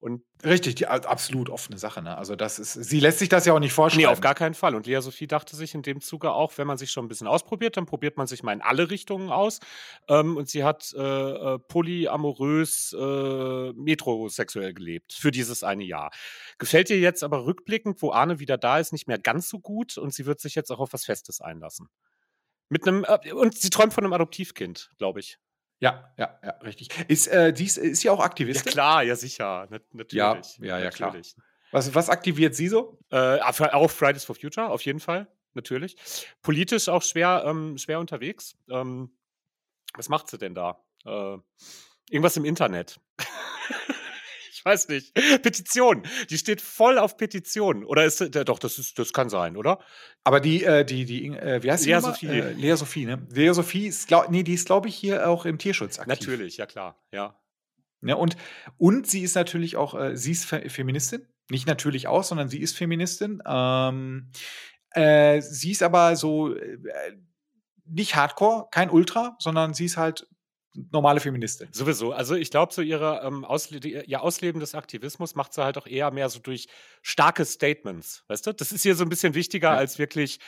Und 0.00 0.22
Richtig, 0.44 0.76
die, 0.76 0.86
absolut 0.86 1.50
offene 1.50 1.76
Sache. 1.76 2.00
Ne? 2.02 2.16
Also 2.16 2.36
das 2.36 2.60
ist, 2.60 2.72
sie 2.72 3.00
lässt 3.00 3.18
sich 3.18 3.28
das 3.28 3.44
ja 3.46 3.52
auch 3.52 3.58
nicht 3.58 3.72
vorstellen. 3.72 4.06
Nee, 4.06 4.12
auf 4.12 4.20
gar 4.20 4.36
keinen 4.36 4.54
Fall. 4.54 4.76
Und 4.76 4.86
Lea 4.86 5.00
Sophie 5.00 5.26
dachte 5.26 5.56
sich 5.56 5.74
in 5.74 5.82
dem 5.82 6.00
Zuge 6.00 6.30
auch, 6.30 6.56
wenn 6.56 6.68
man 6.68 6.78
sich 6.78 6.92
schon 6.92 7.04
ein 7.04 7.08
bisschen 7.08 7.26
ausprobiert, 7.26 7.76
dann 7.76 7.86
probiert 7.86 8.16
man 8.16 8.28
sich 8.28 8.44
mal 8.44 8.52
in 8.52 8.60
alle 8.60 8.90
Richtungen 8.90 9.30
aus. 9.30 9.58
Ähm, 10.06 10.36
und 10.36 10.48
sie 10.48 10.62
hat 10.62 10.94
äh, 10.96 11.00
äh, 11.00 11.58
polyamorös 11.58 12.94
äh, 12.96 13.72
metrosexuell 13.72 14.72
gelebt 14.72 15.12
für 15.12 15.32
dieses 15.32 15.64
eine 15.64 15.84
Jahr. 15.84 16.12
Gefällt 16.58 16.90
ihr 16.90 17.00
jetzt 17.00 17.24
aber 17.24 17.44
rückblickend, 17.44 18.00
wo 18.00 18.12
Arne 18.12 18.38
wieder 18.38 18.56
da 18.56 18.78
ist, 18.78 18.92
nicht 18.92 19.08
mehr 19.08 19.18
ganz 19.18 19.48
so 19.48 19.58
gut 19.58 19.98
und 19.98 20.14
sie 20.14 20.26
wird 20.26 20.40
sich 20.40 20.54
jetzt 20.54 20.70
auch 20.70 20.78
auf 20.78 20.92
was 20.92 21.06
Festes 21.06 21.40
einlassen. 21.40 21.88
Mit 22.68 22.86
einem, 22.86 23.04
äh, 23.04 23.32
und 23.32 23.58
sie 23.58 23.70
träumt 23.70 23.92
von 23.92 24.04
einem 24.04 24.12
Adoptivkind, 24.12 24.90
glaube 24.98 25.18
ich. 25.18 25.38
Ja, 25.80 26.12
ja, 26.16 26.38
ja, 26.42 26.50
richtig. 26.62 26.88
Ist, 27.08 27.28
äh, 27.28 27.52
dies, 27.52 27.76
ist 27.76 28.00
sie 28.00 28.10
auch 28.10 28.20
Aktivistin? 28.20 28.66
Ja, 28.66 28.72
klar, 28.72 29.02
ja, 29.04 29.16
sicher. 29.16 29.68
Na, 29.70 29.78
natürlich. 29.92 30.58
Ja, 30.58 30.66
ja, 30.66 30.78
ja, 30.78 30.90
klar. 30.90 31.14
Was, 31.70 31.94
was 31.94 32.08
aktiviert 32.08 32.54
sie 32.54 32.68
so? 32.68 32.98
Äh, 33.10 33.40
auch 33.40 33.90
Fridays 33.90 34.24
for 34.24 34.34
Future, 34.34 34.70
auf 34.70 34.82
jeden 34.82 35.00
Fall, 35.00 35.28
natürlich. 35.54 35.96
Politisch 36.42 36.88
auch 36.88 37.02
schwer, 37.02 37.44
ähm, 37.46 37.78
schwer 37.78 38.00
unterwegs. 38.00 38.56
Ähm, 38.70 39.12
was 39.94 40.08
macht 40.08 40.28
sie 40.28 40.38
denn 40.38 40.54
da? 40.54 40.82
Äh, 41.04 41.38
irgendwas 42.10 42.36
im 42.36 42.44
Internet. 42.44 42.98
ich 44.68 44.74
weiß 44.74 44.88
nicht. 44.88 45.14
Petition. 45.42 46.02
Die 46.30 46.38
steht 46.38 46.60
voll 46.60 46.98
auf 46.98 47.16
Petition. 47.16 47.84
Oder 47.84 48.04
ist 48.04 48.20
äh, 48.20 48.44
doch, 48.44 48.58
das 48.58 48.78
ist, 48.78 48.98
das 48.98 49.12
kann 49.12 49.28
sein, 49.28 49.56
oder? 49.56 49.78
Aber 50.24 50.40
die, 50.40 50.64
äh, 50.64 50.84
die, 50.84 51.04
die, 51.04 51.28
äh, 51.28 51.62
wie 51.62 51.70
heißt 51.70 51.86
die? 51.86 51.90
Lea 51.90 52.00
Sophie. 52.00 52.26
Äh, 52.26 52.52
Lea 52.52 52.76
Sophie, 52.76 53.06
ne? 53.06 53.26
Lea 53.30 53.52
Sophie 53.52 53.86
ist, 53.86 54.08
glaub, 54.08 54.30
nee, 54.30 54.42
die 54.42 54.54
ist, 54.54 54.66
glaube 54.66 54.88
ich, 54.88 54.96
hier 54.96 55.28
auch 55.28 55.46
im 55.46 55.58
Tierschutz 55.58 55.98
aktiv. 55.98 56.20
Natürlich, 56.20 56.56
ja 56.58 56.66
klar, 56.66 57.02
ja. 57.12 57.38
Ja, 58.02 58.14
und, 58.14 58.36
und 58.76 59.06
sie 59.08 59.22
ist 59.22 59.34
natürlich 59.34 59.76
auch, 59.76 59.98
äh, 59.98 60.16
sie 60.16 60.32
ist 60.32 60.44
Fe 60.44 60.68
Feministin. 60.68 61.26
Nicht 61.50 61.66
natürlich 61.66 62.06
auch, 62.06 62.22
sondern 62.22 62.48
sie 62.48 62.60
ist 62.60 62.76
Feministin. 62.76 63.42
Ähm, 63.46 64.30
äh, 64.90 65.40
sie 65.40 65.72
ist 65.72 65.82
aber 65.82 66.14
so 66.14 66.54
äh, 66.54 66.78
nicht 67.86 68.14
Hardcore, 68.14 68.68
kein 68.70 68.90
Ultra, 68.90 69.36
sondern 69.40 69.74
sie 69.74 69.86
ist 69.86 69.96
halt 69.96 70.28
normale 70.90 71.20
Feministin. 71.20 71.68
Sowieso. 71.72 72.12
Also 72.12 72.34
ich 72.34 72.50
glaube, 72.50 72.72
so 72.72 72.82
ihre, 72.82 73.22
ähm, 73.24 73.44
Ausle 73.44 73.78
ihr 73.78 74.22
Ausleben 74.22 74.60
des 74.60 74.74
Aktivismus 74.74 75.34
macht 75.34 75.52
sie 75.54 75.62
halt 75.62 75.78
auch 75.78 75.86
eher 75.86 76.10
mehr 76.10 76.28
so 76.28 76.38
durch 76.38 76.68
starke 77.02 77.44
Statements. 77.44 78.24
Weißt 78.28 78.46
du? 78.46 78.52
Das 78.52 78.72
ist 78.72 78.82
hier 78.82 78.94
so 78.94 79.04
ein 79.04 79.08
bisschen 79.08 79.34
wichtiger 79.34 79.70
ja. 79.70 79.76
als 79.76 79.98
wirklich 79.98 80.40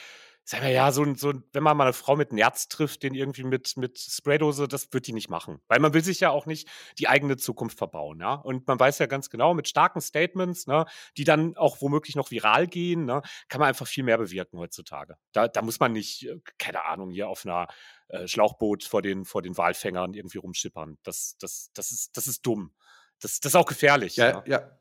sagen 0.43 0.63
wir 0.63 0.71
ja, 0.71 0.91
so, 0.91 1.05
so, 1.15 1.33
wenn 1.53 1.63
man 1.63 1.77
mal 1.77 1.85
eine 1.85 1.93
Frau 1.93 2.15
mit 2.15 2.33
Nerz 2.33 2.67
trifft, 2.67 3.03
den 3.03 3.13
irgendwie 3.13 3.43
mit, 3.43 3.77
mit 3.77 3.99
Spraydose, 3.99 4.67
das 4.67 4.91
wird 4.91 5.07
die 5.07 5.13
nicht 5.13 5.29
machen. 5.29 5.61
Weil 5.67 5.79
man 5.79 5.93
will 5.93 6.03
sich 6.03 6.19
ja 6.19 6.29
auch 6.29 6.45
nicht 6.45 6.67
die 6.97 7.07
eigene 7.07 7.37
Zukunft 7.37 7.77
verbauen, 7.77 8.19
ja. 8.19 8.33
Und 8.33 8.67
man 8.67 8.79
weiß 8.79 8.99
ja 8.99 9.05
ganz 9.05 9.29
genau, 9.29 9.53
mit 9.53 9.67
starken 9.67 10.01
Statements, 10.01 10.67
ne, 10.67 10.85
die 11.17 11.23
dann 11.23 11.55
auch 11.57 11.81
womöglich 11.81 12.15
noch 12.15 12.31
viral 12.31 12.67
gehen, 12.67 13.05
ne, 13.05 13.21
kann 13.49 13.59
man 13.59 13.69
einfach 13.69 13.87
viel 13.87 14.03
mehr 14.03 14.17
bewirken 14.17 14.59
heutzutage. 14.59 15.15
Da, 15.31 15.47
da 15.47 15.61
muss 15.61 15.79
man 15.79 15.93
nicht, 15.93 16.27
äh, 16.27 16.39
keine 16.57 16.85
Ahnung, 16.85 17.11
hier 17.11 17.29
auf 17.29 17.45
einer 17.45 17.67
äh, 18.09 18.27
Schlauchboot 18.27 18.83
vor 18.83 19.01
den, 19.01 19.25
vor 19.25 19.41
den 19.41 19.57
Walfängern 19.57 20.13
irgendwie 20.13 20.39
rumschippern. 20.39 20.97
Das, 21.03 21.37
das, 21.39 21.71
das, 21.73 21.91
ist, 21.91 22.17
das 22.17 22.27
ist 22.27 22.45
dumm. 22.45 22.73
Das, 23.19 23.39
das 23.39 23.51
ist 23.51 23.55
auch 23.55 23.65
gefährlich. 23.65 24.15
Ja, 24.15 24.29
ja. 24.29 24.43
ja. 24.47 24.71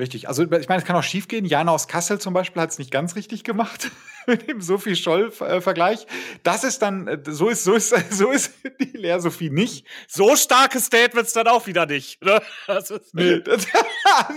Richtig. 0.00 0.28
Also, 0.28 0.44
ich 0.44 0.68
meine, 0.68 0.80
es 0.80 0.84
kann 0.86 0.96
auch 0.96 1.02
schief 1.02 1.28
gehen. 1.28 1.44
Jana 1.44 1.72
aus 1.72 1.86
Kassel 1.86 2.18
zum 2.18 2.32
Beispiel 2.32 2.62
hat 2.62 2.70
es 2.70 2.78
nicht 2.78 2.90
ganz 2.90 3.16
richtig 3.16 3.44
gemacht 3.44 3.90
mit 4.26 4.48
dem 4.48 4.62
Sophie 4.62 4.96
Scholl-Vergleich. 4.96 6.06
Das 6.42 6.64
ist 6.64 6.80
dann, 6.80 7.06
äh, 7.06 7.18
so 7.26 7.50
ist, 7.50 7.64
so 7.64 7.74
ist, 7.74 7.94
so 8.10 8.30
ist 8.30 8.54
die 8.80 8.96
Lea 8.96 9.18
Sophie 9.18 9.50
nicht. 9.50 9.86
So 10.08 10.36
starke 10.36 10.80
Statements 10.80 11.34
dann 11.34 11.48
auch 11.48 11.66
wieder 11.66 11.84
nicht. 11.84 12.24
Ne? 12.24 12.40
Das 12.66 12.90
ist 12.90 13.14
nee, 13.14 13.40
das, 13.40 13.66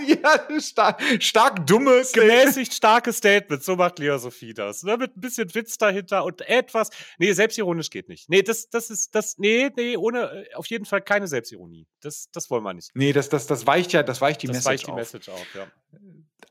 ja, 0.06 0.60
stark, 0.60 1.00
stark 1.20 1.66
dumme 1.66 2.02
Gemäßigt 2.12 2.74
starke 2.74 3.12
Statements. 3.12 3.64
So 3.64 3.76
macht 3.76 3.98
Lea 3.98 4.18
Sophie 4.18 4.52
das. 4.52 4.82
Ne? 4.82 4.98
Mit 4.98 5.16
ein 5.16 5.20
bisschen 5.20 5.54
Witz 5.54 5.78
dahinter 5.78 6.24
und 6.24 6.42
etwas. 6.42 6.90
Nee, 7.18 7.32
selbstironisch 7.32 7.88
geht 7.90 8.08
nicht. 8.08 8.28
Nee, 8.28 8.42
das, 8.42 8.68
das 8.68 8.90
ist, 8.90 9.14
das, 9.14 9.38
nee, 9.38 9.70
nee, 9.76 9.96
ohne, 9.96 10.46
äh, 10.50 10.54
auf 10.56 10.66
jeden 10.66 10.84
Fall 10.84 11.00
keine 11.00 11.26
Selbstironie. 11.26 11.86
Das, 12.02 12.28
das 12.32 12.50
wollen 12.50 12.64
wir 12.64 12.74
nicht. 12.74 12.90
Nee, 12.94 13.14
das, 13.14 13.30
das, 13.30 13.46
das 13.46 13.66
weicht 13.66 13.92
ja, 13.92 14.02
das 14.02 14.20
weicht 14.20 14.42
die 14.42 14.48
das 14.48 14.56
Message 14.56 14.68
weicht 14.68 14.86
die 14.88 14.92
Message 14.92 15.28
auf 15.30 15.53
ja. 15.54 15.66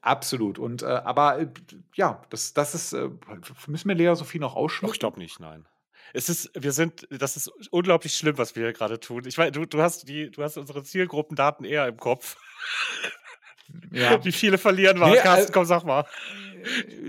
Absolut. 0.01 0.60
Und 0.60 0.81
äh, 0.81 0.86
aber 0.86 1.39
äh, 1.39 1.48
ja, 1.95 2.22
das, 2.29 2.53
das 2.53 2.75
ist, 2.75 2.93
äh, 2.93 3.10
müssen 3.67 3.88
wir 3.88 3.95
Lea 3.95 4.15
Sophie 4.15 4.39
noch 4.39 4.55
ausschließen? 4.55 4.93
Ich 4.93 5.00
glaube 5.00 5.19
nicht, 5.19 5.39
nein. 5.39 5.65
Es 6.13 6.29
ist, 6.29 6.51
wir 6.53 6.74
sind, 6.74 7.07
das 7.10 7.38
ist 7.38 7.48
unglaublich 7.72 8.13
schlimm, 8.13 8.38
was 8.38 8.55
wir 8.55 8.63
hier 8.63 8.74
gerade 8.74 9.00
tun. 9.00 9.24
Ich 9.25 9.38
weiß, 9.38 9.51
du, 9.51 9.65
du 9.65 9.81
hast 9.81 10.07
die, 10.10 10.29
du 10.29 10.43
hast 10.43 10.57
unsere 10.57 10.83
Zielgruppendaten 10.83 11.65
eher 11.65 11.88
im 11.88 11.98
Kopf. 11.98 12.38
Ja. 13.91 14.24
Wie 14.24 14.31
viele 14.31 14.57
verlieren 14.57 15.00
wir? 15.00 15.07
Nee, 15.07 15.17
Carsten, 15.17 15.51
komm, 15.51 15.65
sag 15.65 15.83
mal. 15.83 16.05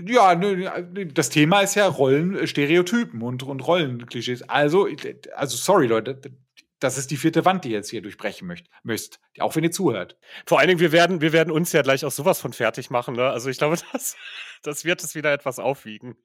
Ja, 0.07 0.35
das 0.35 1.29
Thema 1.29 1.61
ist 1.61 1.75
ja 1.75 1.87
Rollen, 1.87 2.47
Stereotypen 2.47 3.21
und, 3.23 3.43
und 3.43 3.61
Rollenklischees. 3.61 4.49
Also, 4.49 4.89
also 5.35 5.57
sorry, 5.57 5.89
Leute, 5.89 6.19
das 6.85 6.99
ist 6.99 7.11
die 7.11 7.17
vierte 7.17 7.45
Wand, 7.45 7.65
die 7.65 7.71
ihr 7.71 7.77
jetzt 7.77 7.91
hier 7.91 8.03
durchbrechen 8.03 8.47
möcht, 8.47 8.69
müsst, 8.83 9.21
auch 9.39 9.57
wenn 9.57 9.65
ihr 9.65 9.71
zuhört. 9.71 10.19
Vor 10.47 10.59
allen 10.59 10.69
Dingen, 10.69 10.81
wir 10.81 10.93
werden, 10.93 11.21
wir 11.21 11.33
werden 11.33 11.51
uns 11.51 11.73
ja 11.73 11.83
gleich 11.83 12.05
auch 12.05 12.13
sowas 12.13 12.41
von 12.41 12.53
fertig 12.53 12.91
machen. 12.91 13.17
Ne? 13.17 13.29
Also 13.29 13.49
ich 13.49 13.59
glaube, 13.59 13.77
das, 13.93 14.17
das 14.63 14.85
wird 14.85 15.03
es 15.03 15.15
wieder 15.15 15.33
etwas 15.33 15.59
aufwiegen. 15.59 16.17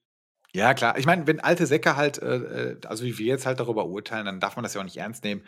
Ja, 0.52 0.74
klar. 0.74 0.98
Ich 0.98 1.06
meine, 1.06 1.28
wenn 1.28 1.40
alte 1.40 1.68
Säcke 1.68 1.96
halt, 1.96 2.20
äh, 2.22 2.72
äh, 2.72 2.78
also 2.88 3.04
wie 3.04 3.20
wir 3.20 3.28
jetzt 3.28 3.46
halt 3.46 3.60
darüber 3.60 3.86
urteilen, 3.86 4.26
dann 4.26 4.40
darf 4.40 4.56
man 4.56 4.64
das 4.64 4.74
ja 4.74 4.82
auch 4.82 4.86
nicht 4.86 4.98
ernst 4.98 5.24
nehmen. 5.24 5.44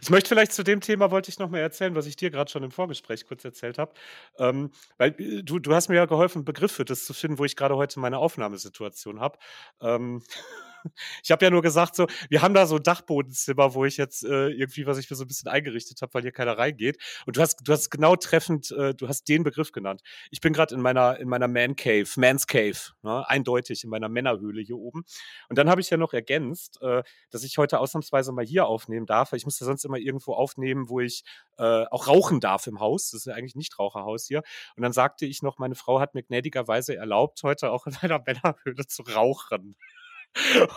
Ich 0.00 0.08
möchte 0.08 0.30
vielleicht 0.30 0.52
zu 0.52 0.62
dem 0.64 0.80
Thema, 0.80 1.10
wollte 1.10 1.28
ich 1.30 1.38
noch 1.38 1.50
mal 1.50 1.58
erzählen, 1.58 1.94
was 1.94 2.06
ich 2.06 2.16
dir 2.16 2.30
gerade 2.30 2.50
schon 2.50 2.62
im 2.62 2.70
Vorgespräch 2.70 3.26
kurz 3.26 3.44
erzählt 3.44 3.76
habe. 3.76 3.92
Ähm, 4.38 4.70
weil 4.96 5.14
äh, 5.20 5.42
du, 5.42 5.58
du 5.58 5.74
hast 5.74 5.88
mir 5.88 5.96
ja 5.96 6.06
geholfen, 6.06 6.38
einen 6.38 6.44
Begriff 6.46 6.72
für 6.72 6.86
das 6.86 7.04
zu 7.04 7.12
finden, 7.12 7.38
wo 7.38 7.44
ich 7.44 7.54
gerade 7.54 7.76
heute 7.76 8.00
meine 8.00 8.18
Aufnahmesituation 8.18 9.20
habe. 9.20 9.38
Ähm, 9.80 10.22
ich 11.22 11.30
habe 11.30 11.44
ja 11.44 11.50
nur 11.50 11.62
gesagt, 11.62 11.96
so, 11.96 12.06
wir 12.28 12.42
haben 12.42 12.54
da 12.54 12.66
so 12.66 12.76
ein 12.76 12.82
Dachbodenzimmer, 12.82 13.74
wo 13.74 13.84
ich 13.84 13.96
jetzt 13.96 14.24
äh, 14.24 14.48
irgendwie, 14.48 14.86
was 14.86 14.98
ich 14.98 15.10
mir 15.10 15.16
so 15.16 15.24
ein 15.24 15.28
bisschen 15.28 15.50
eingerichtet 15.50 16.00
habe, 16.02 16.14
weil 16.14 16.22
hier 16.22 16.32
keiner 16.32 16.58
reingeht. 16.58 16.98
Und 17.26 17.36
du 17.36 17.40
hast, 17.40 17.60
du 17.66 17.72
hast 17.72 17.90
genau 17.90 18.16
treffend, 18.16 18.70
äh, 18.70 18.94
du 18.94 19.08
hast 19.08 19.28
den 19.28 19.42
Begriff 19.42 19.72
genannt. 19.72 20.02
Ich 20.30 20.40
bin 20.40 20.52
gerade 20.52 20.74
in 20.74 20.80
meiner, 20.80 21.18
in 21.18 21.28
meiner 21.28 21.48
Man 21.48 21.76
Cave, 21.76 22.08
Man's 22.16 22.46
Cave, 22.46 22.78
ne? 23.02 23.28
eindeutig 23.28 23.84
in 23.84 23.90
meiner 23.90 24.08
Männerhöhle 24.08 24.62
hier 24.62 24.76
oben. 24.76 25.04
Und 25.48 25.58
dann 25.58 25.68
habe 25.68 25.80
ich 25.80 25.90
ja 25.90 25.96
noch 25.96 26.12
ergänzt, 26.12 26.78
äh, 26.82 27.02
dass 27.30 27.44
ich 27.44 27.58
heute 27.58 27.80
ausnahmsweise 27.80 28.32
mal 28.32 28.44
hier 28.44 28.66
aufnehmen 28.66 29.06
darf. 29.06 29.32
Ich 29.32 29.44
musste 29.44 29.64
sonst 29.64 29.84
immer 29.84 29.98
irgendwo 29.98 30.34
aufnehmen, 30.34 30.88
wo 30.88 31.00
ich 31.00 31.24
äh, 31.58 31.84
auch 31.90 32.06
rauchen 32.06 32.40
darf 32.40 32.66
im 32.66 32.80
Haus. 32.80 33.10
Das 33.10 33.20
ist 33.20 33.26
ja 33.26 33.34
eigentlich 33.34 33.56
nicht 33.56 33.78
Raucherhaus 33.78 34.26
hier. 34.26 34.42
Und 34.76 34.82
dann 34.82 34.92
sagte 34.92 35.26
ich 35.26 35.42
noch, 35.42 35.58
meine 35.58 35.74
Frau 35.74 36.00
hat 36.00 36.14
mir 36.14 36.22
gnädigerweise 36.22 36.96
erlaubt, 36.96 37.42
heute 37.42 37.70
auch 37.70 37.86
in 37.86 37.96
meiner 38.02 38.22
Männerhöhle 38.24 38.86
zu 38.86 39.02
rauchen. 39.02 39.76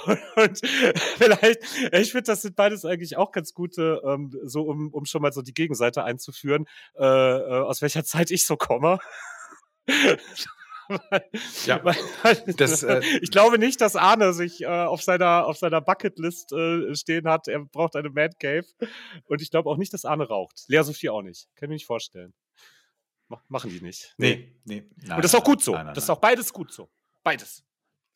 Und, 0.05 0.19
und 0.35 0.59
vielleicht, 1.17 1.59
ich 1.93 2.11
finde, 2.11 2.23
das 2.23 2.41
sind 2.41 2.55
beides 2.55 2.85
eigentlich 2.85 3.17
auch 3.17 3.31
ganz 3.31 3.53
gute, 3.53 4.01
ähm, 4.05 4.33
so 4.43 4.63
um, 4.63 4.93
um 4.93 5.05
schon 5.05 5.21
mal 5.21 5.33
so 5.33 5.41
die 5.41 5.53
Gegenseite 5.53 6.03
einzuführen, 6.03 6.65
äh, 6.97 7.03
äh, 7.03 7.61
aus 7.61 7.81
welcher 7.81 8.03
Zeit 8.03 8.31
ich 8.31 8.45
so 8.45 8.55
komme. 8.55 8.99
ja, 11.65 11.79
das, 12.57 12.83
äh, 12.83 13.01
ich 13.21 13.31
glaube 13.31 13.59
nicht, 13.59 13.81
dass 13.81 13.95
Arne 13.95 14.33
sich 14.33 14.61
äh, 14.61 14.67
auf 14.67 15.01
seiner 15.01 15.45
auf 15.45 15.57
seiner 15.57 15.81
Bucketlist 15.81 16.51
äh, 16.53 16.95
stehen 16.95 17.27
hat. 17.27 17.47
Er 17.47 17.59
braucht 17.65 17.95
eine 17.95 18.09
Man 18.09 18.31
Cave 18.39 18.65
und 19.25 19.41
ich 19.41 19.51
glaube 19.51 19.69
auch 19.69 19.77
nicht, 19.77 19.93
dass 19.93 20.05
Arne 20.05 20.27
raucht. 20.27 20.63
Lea 20.67 20.83
Sophie 20.83 21.09
auch 21.09 21.21
nicht. 21.21 21.47
Kann 21.55 21.65
ich 21.65 21.69
mir 21.69 21.75
nicht 21.75 21.85
vorstellen. 21.85 22.33
Machen 23.47 23.69
die 23.69 23.81
nicht. 23.81 24.15
Nee, 24.17 24.55
nee. 24.65 24.89
Nein, 24.95 25.17
und 25.17 25.23
das 25.23 25.33
ist 25.33 25.39
auch 25.39 25.43
gut 25.43 25.61
so. 25.61 25.73
Nein, 25.73 25.87
nein, 25.87 25.95
das 25.95 26.05
ist 26.05 26.09
auch 26.09 26.19
beides 26.19 26.51
gut 26.51 26.73
so. 26.73 26.89
Beides. 27.23 27.63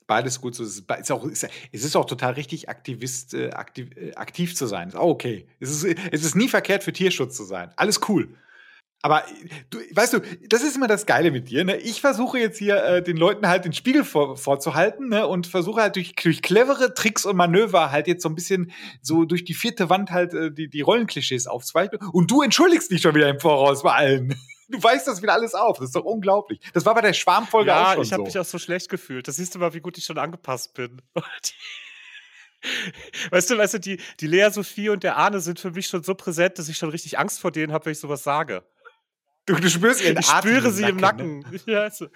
Beides 0.08 0.42
gut 0.42 0.56
so. 0.56 0.64
Es 0.64 0.80
ist, 0.80 1.12
auch, 1.12 1.26
es 1.26 1.44
ist 1.72 1.96
auch 1.96 2.06
total 2.06 2.34
richtig, 2.34 2.70
Aktivist, 2.70 3.34
äh, 3.34 3.52
aktiv, 3.52 3.90
äh, 3.96 4.14
aktiv 4.16 4.56
zu 4.56 4.68
sein. 4.68 4.90
Ist 4.90 4.96
auch 4.96 5.10
okay. 5.10 5.48
Es 5.60 5.70
ist, 5.70 5.98
es 6.12 6.24
ist 6.24 6.36
nie 6.36 6.50
verkehrt, 6.50 6.84
für 6.84 6.94
Tierschutz 6.94 7.36
zu 7.36 7.44
sein. 7.44 7.72
Alles 7.76 8.02
cool. 8.10 8.30
Aber 9.06 9.24
du, 9.70 9.80
weißt 9.92 10.14
du, 10.14 10.20
das 10.48 10.64
ist 10.64 10.78
immer 10.78 10.88
das 10.88 11.06
Geile 11.06 11.30
mit 11.30 11.50
dir. 11.50 11.66
Ne? 11.66 11.76
Ich 11.76 12.00
versuche 12.00 12.40
jetzt 12.40 12.58
hier 12.58 12.82
äh, 12.82 13.04
den 13.04 13.18
Leuten 13.18 13.50
halt 13.50 13.66
den 13.66 13.74
Spiegel 13.74 14.06
vor, 14.06 14.38
vorzuhalten 14.38 15.10
ne? 15.10 15.28
und 15.28 15.46
versuche 15.46 15.82
halt 15.82 15.98
durch, 15.98 16.16
durch 16.16 16.42
clevere 16.42 16.94
Tricks 16.94 17.26
und 17.26 17.36
Manöver 17.36 17.92
halt 17.92 18.08
jetzt 18.08 18.24
so 18.24 18.30
ein 18.30 18.36
bisschen 18.36 18.72
so 19.02 19.26
durch 19.26 19.44
die 19.44 19.56
vierte 19.56 19.90
Wand 19.90 20.12
halt 20.12 20.34
äh, 20.34 20.52
die, 20.52 20.70
die 20.70 20.80
Rollenklischees 20.80 21.48
aufzuweichen. 21.48 22.00
Und 22.14 22.32
du 22.32 22.44
entschuldigst 22.44 22.90
dich 22.92 23.02
schon 23.02 23.14
wieder 23.14 23.28
im 23.28 23.42
Voraus 23.42 23.84
bei 23.84 23.92
allen. 23.92 24.36
Du 24.74 24.82
weißt 24.82 25.08
das 25.08 25.22
wieder 25.22 25.34
alles 25.34 25.54
auf. 25.54 25.78
Das 25.78 25.90
ist 25.90 25.96
doch 25.96 26.04
unglaublich. 26.04 26.60
Das 26.74 26.84
war 26.84 26.96
bei 26.96 27.02
der 27.02 27.14
Schwarmfolge 27.14 27.70
ja, 27.70 27.92
auch 27.92 27.94
schon 27.94 28.02
ich 28.02 28.12
habe 28.12 28.24
mich 28.24 28.40
auch 28.40 28.46
so 28.46 28.58
schlecht 28.58 28.90
gefühlt. 28.90 29.28
Das 29.28 29.36
siehst 29.36 29.54
du 29.54 29.60
mal, 29.60 29.72
wie 29.76 29.82
gut 29.82 30.00
ich 30.00 30.04
schon 30.04 30.18
angepasst 30.18 30.74
bin. 30.74 31.00
weißt 33.30 33.52
du, 33.52 33.58
weißt 33.60 33.76
du, 33.76 33.80
die, 33.80 34.02
die 34.20 34.26
Lea 34.26 34.50
Sophie 34.50 34.90
und 34.90 35.04
der 35.04 35.18
Arne 35.18 35.42
sind 35.42 35.60
für 35.60 35.70
mich 35.70 35.86
schon 35.86 36.02
so 36.02 36.16
präsent, 36.16 36.58
dass 36.58 36.70
ich 36.70 36.78
schon 36.80 36.90
richtig 36.90 37.20
Angst 37.20 37.40
vor 37.40 37.52
denen 37.52 37.72
habe, 37.72 37.86
wenn 37.86 37.92
ich 37.92 38.00
sowas 38.00 38.24
sage. 38.24 38.64
Du, 39.46 39.54
du 39.54 39.70
spürst 39.70 40.02
ihren 40.02 40.18
Ich 40.18 40.28
Atem 40.28 40.50
spüre 40.50 40.72
sie 40.72 40.86
im 40.86 40.98
Nacken. 40.98 41.40
Ne? 41.40 41.60
Ja, 41.68 41.92
so. 41.92 42.08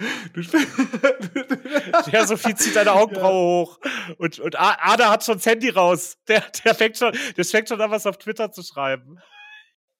ja, 2.11 2.25
Sophie 2.25 2.55
zieht 2.55 2.75
eine 2.75 2.93
Augenbraue 2.93 3.33
ja. 3.33 3.67
hoch. 3.67 3.79
Und, 4.17 4.39
und 4.39 4.55
Ada 4.57 5.11
hat 5.11 5.23
schon 5.23 5.35
das 5.35 5.45
Handy 5.45 5.69
raus. 5.69 6.17
Der, 6.27 6.43
der, 6.65 6.73
fängt 6.73 6.97
schon, 6.97 7.15
der 7.35 7.45
fängt 7.45 7.69
schon 7.69 7.79
an, 7.79 7.91
was 7.91 8.07
auf 8.07 8.17
Twitter 8.17 8.51
zu 8.51 8.63
schreiben. 8.63 9.19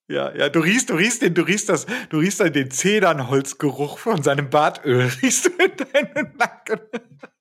Ja, 0.10 0.34
ja, 0.34 0.48
du 0.48 0.62
riechst, 0.62 0.90
du 0.90 0.96
riechst 0.96 1.22
den, 1.22 1.34
du 1.34 1.42
riechst 1.42 1.68
das, 1.68 1.86
du 2.10 2.20
riechst 2.20 2.40
dann 2.40 2.54
den 2.54 2.72
Zedernholzgeruch 2.72 3.98
von 3.98 4.24
seinem 4.24 4.50
Bartöl, 4.50 5.12
riechst 5.22 5.46
du 5.46 5.50
in 5.50 5.72
deinen 5.76 6.38
Nacken. 6.38 6.80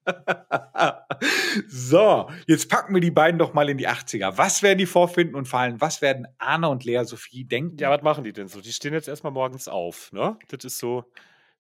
so, 1.69 2.29
jetzt 2.47 2.69
packen 2.69 2.95
wir 2.95 3.01
die 3.01 3.11
beiden 3.13 3.39
doch 3.39 3.55
mal 3.55 3.69
in 3.69 3.79
die 3.79 3.89
80er. 3.89 4.37
Was 4.37 4.63
werden 4.63 4.79
die 4.79 4.87
vorfinden 4.87 5.37
und 5.37 5.47
vor 5.47 5.61
allem, 5.61 5.81
was 5.81 6.03
werden 6.03 6.27
Arne 6.39 6.69
und 6.69 6.85
Lea 6.85 7.05
Sophie 7.05 7.45
denken? 7.45 7.77
Ja, 7.79 7.91
was 7.91 8.03
machen 8.03 8.25
die 8.25 8.33
denn 8.33 8.49
so? 8.49 8.61
Die 8.61 8.73
stehen 8.73 8.93
jetzt 8.93 9.09
erstmal 9.09 9.33
morgens 9.33 9.69
auf, 9.69 10.13
ne? 10.13 10.37
Das 10.49 10.65
ist 10.65 10.79
so, 10.79 11.05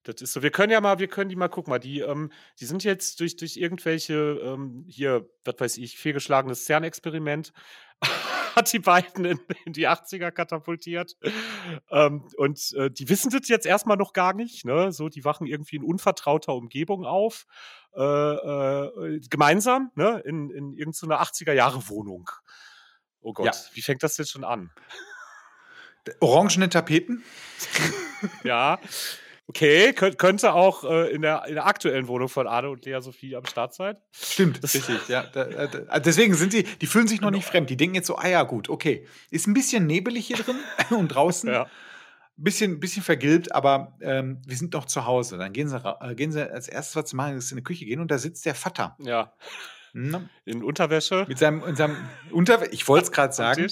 das 0.02 0.20
ist 0.22 0.32
so. 0.32 0.42
Wir 0.42 0.50
können 0.50 0.72
ja 0.72 0.80
mal, 0.80 0.98
wir 0.98 1.08
können 1.08 1.30
die 1.30 1.36
mal 1.36 1.48
gucken 1.48 1.70
mal. 1.70 1.78
Die, 1.78 2.00
ähm, 2.00 2.30
die 2.60 2.66
sind 2.66 2.84
jetzt 2.84 3.20
durch, 3.20 3.36
durch 3.36 3.56
irgendwelche 3.56 4.40
ähm, 4.42 4.84
hier, 4.88 5.28
was 5.44 5.54
weiß 5.58 5.78
ich, 5.78 5.98
fehlgeschlagenes 5.98 6.64
CERN-Experiment 6.64 7.52
hat 8.56 8.72
die 8.72 8.78
beiden 8.78 9.24
in, 9.24 9.40
in 9.66 9.72
die 9.72 9.86
80er 9.86 10.30
katapultiert. 10.30 11.16
Ähm, 11.90 12.26
und 12.36 12.72
äh, 12.74 12.90
die 12.90 13.08
wissen 13.08 13.30
das 13.30 13.48
jetzt 13.48 13.66
erstmal 13.66 13.96
noch 13.96 14.12
gar 14.12 14.32
nicht. 14.32 14.64
Ne? 14.64 14.92
So, 14.92 15.08
die 15.08 15.24
wachen 15.24 15.46
irgendwie 15.46 15.76
in 15.76 15.84
unvertrauter 15.84 16.54
Umgebung 16.54 17.04
auf. 17.04 17.46
Äh, 17.94 18.02
äh, 18.02 19.20
gemeinsam, 19.30 19.90
ne? 19.94 20.22
In, 20.26 20.50
in 20.50 20.74
irgendeiner 20.74 21.22
80er-Jahre-Wohnung. 21.22 22.30
Oh 23.20 23.32
Gott, 23.32 23.46
ja. 23.46 23.52
wie 23.72 23.82
fängt 23.82 24.02
das 24.02 24.18
jetzt 24.18 24.30
schon 24.30 24.44
an? 24.44 24.70
Orangene 26.20 26.68
Tapeten? 26.68 27.24
ja. 28.44 28.78
Okay, 29.48 29.92
könnte 29.92 30.54
auch 30.54 30.82
äh, 30.82 31.12
in, 31.12 31.22
der, 31.22 31.44
in 31.46 31.54
der 31.54 31.66
aktuellen 31.66 32.08
Wohnung 32.08 32.28
von 32.28 32.48
Arne 32.48 32.68
und 32.68 32.84
Lea 32.84 33.00
Sophie 33.00 33.36
am 33.36 33.46
Start 33.46 33.74
sein. 33.74 33.96
Stimmt, 34.10 34.62
das 34.62 34.74
richtig, 34.74 35.08
ja. 35.08 35.22
Da, 35.22 35.44
da, 35.44 36.00
deswegen 36.00 36.34
sind 36.34 36.50
sie, 36.50 36.64
die 36.64 36.86
fühlen 36.86 37.06
sich 37.06 37.20
noch 37.20 37.30
nicht 37.30 37.46
fremd. 37.46 37.70
Die 37.70 37.76
denken 37.76 37.94
jetzt 37.94 38.08
so, 38.08 38.16
ah 38.16 38.26
ja, 38.26 38.42
gut, 38.42 38.68
okay. 38.68 39.06
Ist 39.30 39.46
ein 39.46 39.54
bisschen 39.54 39.86
nebelig 39.86 40.26
hier 40.26 40.36
drin 40.36 40.56
und 40.90 41.08
draußen. 41.08 41.48
Ja. 41.48 41.68
Bisschen, 42.36 42.80
bisschen 42.80 43.04
vergilbt, 43.04 43.54
aber 43.54 43.96
ähm, 44.00 44.42
wir 44.44 44.56
sind 44.56 44.74
noch 44.74 44.84
zu 44.84 45.06
Hause. 45.06 45.38
Dann 45.38 45.52
gehen 45.52 45.68
sie, 45.68 45.76
äh, 45.76 46.14
gehen 46.16 46.32
sie 46.32 46.50
als 46.50 46.66
erstes, 46.66 46.96
was 46.96 47.10
sie 47.10 47.16
machen, 47.16 47.36
ist 47.36 47.52
in 47.52 47.58
die 47.58 47.64
Küche 47.64 47.86
gehen 47.86 48.00
und 48.00 48.10
da 48.10 48.18
sitzt 48.18 48.44
der 48.46 48.56
Vater. 48.56 48.96
Ja. 48.98 49.32
Ne? 49.92 50.28
In 50.44 50.62
Unterwäsche. 50.62 51.24
Mit 51.28 51.38
seinem, 51.38 51.62
in 51.64 51.76
seinem 51.76 51.96
Unterwäsche, 52.30 52.72
ich 52.72 52.86
wollte 52.88 53.06
es 53.06 53.12
gerade 53.12 53.32
sagen, 53.32 53.70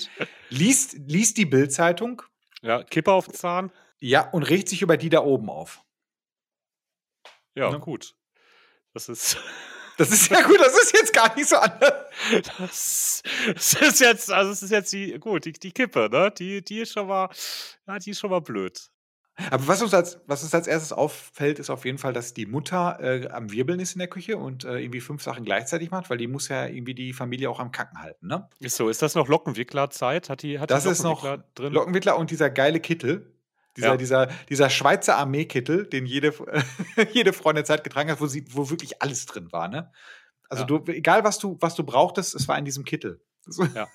liest, 0.50 0.97
liest 1.07 1.37
die 1.37 1.47
Bildzeitung. 1.47 2.23
Ja, 2.62 2.83
Kippe 2.85 3.12
auf 3.12 3.26
den 3.26 3.35
Zahn. 3.35 3.73
Ja, 4.04 4.28
und 4.28 4.42
regt 4.42 4.68
sich 4.68 4.82
über 4.82 4.99
die 4.99 5.08
da 5.08 5.20
oben 5.20 5.49
auf. 5.49 5.82
Ja, 7.54 7.70
ne? 7.70 7.80
gut. 7.80 8.14
Das 8.92 9.08
ist. 9.08 9.38
Das 9.96 10.11
ist 10.11 10.28
ja 10.28 10.42
gut, 10.42 10.58
das 10.58 10.76
ist 10.76 10.92
jetzt 10.92 11.12
gar 11.12 11.32
nicht 11.37 11.49
so 11.49 11.54
anders. 11.54 12.11
Das, 12.58 13.23
das 13.46 13.75
ist 13.75 14.00
jetzt, 14.00 14.32
also 14.32 14.50
es 14.50 14.61
ist 14.61 14.70
jetzt 14.73 14.92
die, 14.92 15.20
gut, 15.20 15.44
die, 15.44 15.52
die 15.52 15.70
Kippe, 15.70 16.08
ne? 16.11 16.32
Die, 16.37 16.64
die 16.64 16.80
ist 16.80 16.94
schon 16.94 17.06
mal, 17.06 17.28
ja, 17.87 18.00
die 18.00 18.11
ist 18.11 18.18
schon 18.18 18.30
mal 18.30 18.40
blöd. 18.40 18.90
Aber 19.52 19.68
was 19.68 19.80
uns, 19.82 19.94
als, 19.94 20.20
was 20.26 20.42
uns 20.42 20.52
als 20.52 20.66
erstes 20.66 20.92
auffällt, 20.92 21.61
ist 21.61 21.70
auf 21.70 21.84
jeden 21.84 21.99
Fall, 21.99 22.12
dass 22.12 22.34
die 22.34 22.46
Mutter 22.46 22.99
äh, 23.00 23.28
am 23.28 23.52
Wirbeln 23.52 23.78
ist 23.78 23.92
in 23.92 24.00
der 24.00 24.08
Küche 24.08 24.37
und 24.37 24.64
äh, 24.64 24.80
irgendwie 24.80 25.00
fünf 25.00 25.23
Sachen 25.23 25.44
gleichzeitig 25.44 25.92
macht, 25.92 26.11
weil 26.11 26.18
die 26.18 26.26
muss 26.26 26.49
ja 26.49 26.66
irgendwie 26.66 26.96
die 26.96 27.12
Familie 27.12 27.49
auch 27.49 27.61
am 27.61 27.70
Kacken 27.70 28.00
halten, 28.02 28.26
ne? 28.26 28.49
Ist 28.58 28.75
so, 28.75 28.88
ist 28.88 29.00
das 29.00 29.14
noch 29.14 29.28
Lockenwickler-Zeit? 29.28 30.28
Hat 30.28 30.42
die, 30.42 30.58
hat 30.58 30.73
das 30.73 30.82
die 30.82 30.90
ist 30.90 31.04
noch 31.04 31.38
drin? 31.54 31.73
Lockenwickler 31.73 32.18
und 32.18 32.32
dieser 32.32 32.50
geile 32.50 32.80
Kittel, 32.80 33.33
dieser, 33.76 33.88
ja. 33.88 33.97
dieser, 33.97 34.26
dieser 34.49 34.71
Schweizer 34.71 35.16
Armeekittel, 35.16 35.87
den 35.87 36.07
jede, 36.07 36.33
jede 37.12 37.33
Frau 37.33 37.50
in 37.50 37.57
der 37.57 37.64
Zeit 37.64 37.85
getragen 37.85 38.11
hat, 38.11 38.21
wo, 38.21 38.26
sie, 38.26 38.45
wo 38.50 38.71
wirklich 38.71 39.02
alles 39.02 39.26
drin 39.26 39.50
war. 39.52 39.69
Ne? 39.69 39.90
Also 40.49 40.62
ja. 40.62 40.66
du, 40.66 40.93
egal 40.93 41.25
was 41.25 41.38
du, 41.38 41.57
was 41.61 41.75
du 41.75 41.85
brauchtest, 41.85 42.35
es 42.35 42.47
war 42.49 42.59
in 42.59 42.64
diesem 42.64 42.85
Kittel. 42.85 43.21
Ja. 43.75 43.88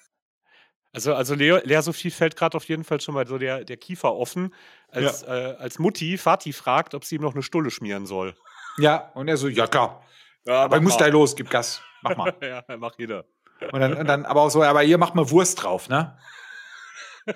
Also, 0.92 1.14
also 1.14 1.36
Lea, 1.36 1.60
Lea 1.64 1.82
Sophie 1.82 2.10
fällt 2.10 2.36
gerade 2.36 2.58
auf 2.58 2.66
jeden 2.66 2.84
Fall 2.84 3.00
schon 3.00 3.14
mal 3.14 3.28
so 3.28 3.38
der, 3.38 3.64
der 3.64 3.78
Kiefer 3.78 4.16
offen, 4.16 4.54
als, 4.90 5.22
ja. 5.22 5.52
äh, 5.52 5.56
als 5.58 5.78
Mutti 5.78 6.18
Vati 6.18 6.52
fragt, 6.52 6.96
ob 6.96 7.06
sie 7.06 7.16
ihm 7.16 7.22
noch 7.22 7.34
eine 7.34 7.44
Stulle 7.44 7.70
schmieren 7.70 8.08
soll. 8.08 8.36
Ja, 8.78 9.12
und 9.14 9.28
er 9.28 9.38
so, 9.38 9.48
ja 9.48 9.68
klar. 9.68 10.04
Ja, 10.46 10.64
aber 10.64 10.82
muss 10.82 10.98
da 10.98 11.06
los, 11.08 11.36
gib 11.36 11.50
Gas. 11.50 11.82
Mach 12.02 12.18
mal. 12.18 12.36
ja, 12.42 12.64
mach 12.78 12.94
jeder. 12.98 13.26
Und 13.72 13.80
dann, 13.82 13.94
und 13.94 14.08
dann 14.08 14.26
aber 14.26 14.42
auch 14.42 14.50
so, 14.50 14.64
aber 14.64 14.84
ihr 14.84 14.98
macht 14.98 15.16
mal 15.16 15.30
Wurst 15.30 15.62
drauf, 15.62 15.90
ne? 15.90 16.18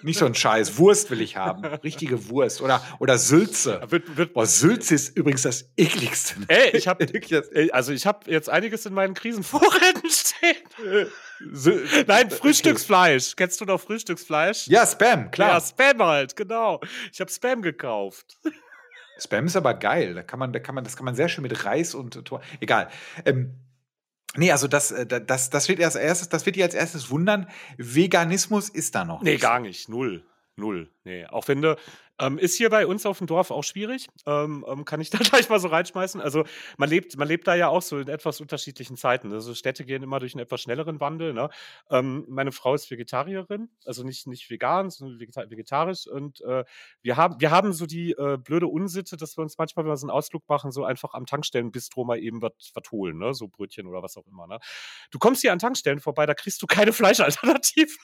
Nicht 0.01 0.19
so 0.19 0.25
ein 0.25 0.35
Scheiß. 0.35 0.77
Wurst 0.77 1.11
will 1.11 1.21
ich 1.21 1.37
haben. 1.37 1.65
Richtige 1.83 2.29
Wurst. 2.29 2.61
Oder, 2.61 2.81
oder 2.99 3.17
Sülze. 3.17 3.81
Wird, 3.87 4.17
wird, 4.17 4.33
Boah, 4.33 4.45
Sülze 4.45 4.95
ist 4.95 5.15
übrigens 5.17 5.43
das 5.43 5.69
ekligste. 5.77 6.35
Ey, 6.47 6.75
ich 6.75 6.87
habe 6.87 7.05
also 7.71 7.93
ich 7.93 8.05
habe 8.05 8.31
jetzt 8.31 8.49
einiges 8.49 8.85
in 8.85 8.93
meinen 8.93 9.13
Krisenvorräten 9.13 10.09
stehen. 10.09 11.09
Nein, 12.07 12.29
Frühstücksfleisch. 12.29 13.35
Kennst 13.35 13.59
du 13.61 13.65
noch 13.65 13.79
Frühstücksfleisch? 13.79 14.67
Ja, 14.67 14.85
Spam, 14.85 15.31
klar. 15.31 15.49
Ja, 15.49 15.61
Spam 15.61 16.01
halt, 16.01 16.35
genau. 16.35 16.79
Ich 17.11 17.19
habe 17.19 17.31
Spam 17.31 17.61
gekauft. 17.61 18.37
Spam 19.19 19.45
ist 19.45 19.55
aber 19.55 19.73
geil. 19.73 20.13
Da 20.13 20.23
kann 20.23 20.39
man, 20.39 20.53
da 20.53 20.59
kann 20.59 20.75
man, 20.75 20.83
das 20.83 20.95
kann 20.95 21.05
man 21.05 21.15
sehr 21.15 21.29
schön 21.29 21.43
mit 21.43 21.65
Reis 21.65 21.93
und 21.93 22.25
Tor. 22.25 22.41
Egal. 22.59 22.89
Ähm, 23.25 23.55
Nee, 24.35 24.51
also 24.51 24.67
das, 24.67 24.91
äh, 24.91 25.05
das, 25.05 25.49
das 25.49 25.69
wird 25.69 25.81
als 25.81 25.95
erstes, 25.95 26.29
das 26.29 26.45
wird 26.45 26.55
dir 26.55 26.65
als 26.65 26.73
erstes 26.73 27.09
wundern. 27.09 27.47
Veganismus 27.77 28.69
ist 28.69 28.95
da 28.95 29.05
noch. 29.05 29.21
Nee, 29.21 29.33
nicht. 29.33 29.41
gar 29.41 29.59
nicht. 29.59 29.89
Null. 29.89 30.23
Null. 30.55 30.89
Nee. 31.03 31.25
Auch 31.27 31.47
wenn 31.47 31.61
du, 31.61 31.77
ähm, 32.23 32.37
ist 32.37 32.55
hier 32.55 32.69
bei 32.69 32.87
uns 32.87 33.05
auf 33.05 33.17
dem 33.17 33.27
Dorf 33.27 33.51
auch 33.51 33.63
schwierig. 33.63 34.07
Ähm, 34.25 34.65
ähm, 34.67 34.85
kann 34.85 35.01
ich 35.01 35.09
da 35.09 35.17
gleich 35.17 35.49
mal 35.49 35.59
so 35.59 35.67
reinschmeißen. 35.67 36.21
Also 36.21 36.45
man 36.77 36.89
lebt, 36.89 37.17
man 37.17 37.27
lebt 37.27 37.47
da 37.47 37.55
ja 37.55 37.67
auch 37.67 37.81
so 37.81 37.99
in 37.99 38.07
etwas 38.07 38.39
unterschiedlichen 38.39 38.97
Zeiten. 38.97 39.33
Also 39.33 39.53
Städte 39.53 39.85
gehen 39.85 40.03
immer 40.03 40.19
durch 40.19 40.33
einen 40.33 40.43
etwas 40.43 40.61
schnelleren 40.61 40.99
Wandel. 40.99 41.33
Ne? 41.33 41.49
Ähm, 41.89 42.25
meine 42.29 42.51
Frau 42.51 42.73
ist 42.73 42.89
Vegetarierin, 42.89 43.69
also 43.85 44.03
nicht, 44.03 44.27
nicht 44.27 44.49
vegan, 44.49 44.89
sondern 44.89 45.19
vegetarisch. 45.19 46.07
Und 46.07 46.41
äh, 46.41 46.63
wir, 47.01 47.17
haben, 47.17 47.39
wir 47.39 47.51
haben 47.51 47.73
so 47.73 47.85
die 47.85 48.11
äh, 48.11 48.37
blöde 48.37 48.67
Unsitte, 48.67 49.17
dass 49.17 49.37
wir 49.37 49.41
uns 49.41 49.57
manchmal, 49.57 49.85
wenn 49.85 49.91
wir 49.91 49.97
so 49.97 50.07
einen 50.07 50.15
Ausflug 50.15 50.47
machen, 50.47 50.71
so 50.71 50.85
einfach 50.85 51.13
am 51.13 51.25
Tankstellenbistro 51.25 52.05
mal 52.05 52.19
eben 52.19 52.41
was 52.41 52.53
holen, 52.91 53.17
ne? 53.17 53.33
so 53.33 53.47
Brötchen 53.47 53.87
oder 53.87 54.01
was 54.01 54.17
auch 54.17 54.27
immer. 54.27 54.47
Ne? 54.47 54.59
Du 55.11 55.19
kommst 55.19 55.41
hier 55.41 55.51
an 55.51 55.59
Tankstellen 55.59 55.99
vorbei, 55.99 56.25
da 56.25 56.33
kriegst 56.33 56.61
du 56.61 56.67
keine 56.67 56.93
Fleischalternative. 56.93 57.95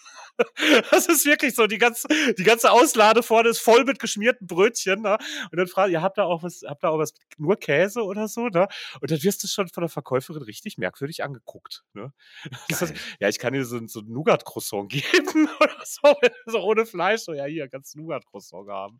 das 0.91 1.07
ist 1.07 1.25
wirklich 1.25 1.55
so, 1.55 1.67
die 1.67 1.77
ganze, 1.77 2.07
die 2.37 2.43
ganze 2.43 2.71
Auslade 2.71 3.23
vorne 3.23 3.49
ist 3.49 3.59
voll 3.59 3.85
mit 3.85 3.99
geschmierten 4.09 4.47
Brötchen, 4.47 5.01
ne? 5.01 5.17
Und 5.51 5.57
dann 5.57 5.67
fragt 5.67 5.91
ihr, 5.91 6.01
habt 6.01 6.17
ihr 6.17 6.25
auch 6.25 6.43
was, 6.43 6.63
habt 6.65 6.83
ihr 6.83 6.89
auch 6.89 6.97
was, 6.97 7.13
nur 7.37 7.55
Käse 7.55 8.03
oder 8.03 8.27
so, 8.27 8.47
ne? 8.47 8.67
Und 8.99 9.11
dann 9.11 9.21
wirst 9.23 9.43
du 9.43 9.47
schon 9.47 9.67
von 9.67 9.81
der 9.81 9.89
Verkäuferin 9.89 10.41
richtig 10.41 10.77
merkwürdig 10.77 11.23
angeguckt, 11.23 11.83
ne? 11.93 12.11
Das, 12.69 12.93
ja, 13.19 13.29
ich 13.29 13.39
kann 13.39 13.53
dir 13.53 13.65
so, 13.65 13.79
so 13.87 13.99
ein 13.99 14.11
Nougat-Croissant 14.11 14.89
geben 14.91 15.49
oder 15.59 15.77
so, 15.83 16.15
so 16.45 16.59
ohne 16.59 16.85
Fleisch. 16.85 17.21
So, 17.21 17.33
ja, 17.33 17.45
hier, 17.45 17.67
kannst 17.69 17.93
du 17.93 17.99
Nougat-Croissant 17.99 18.67
haben. 18.69 18.99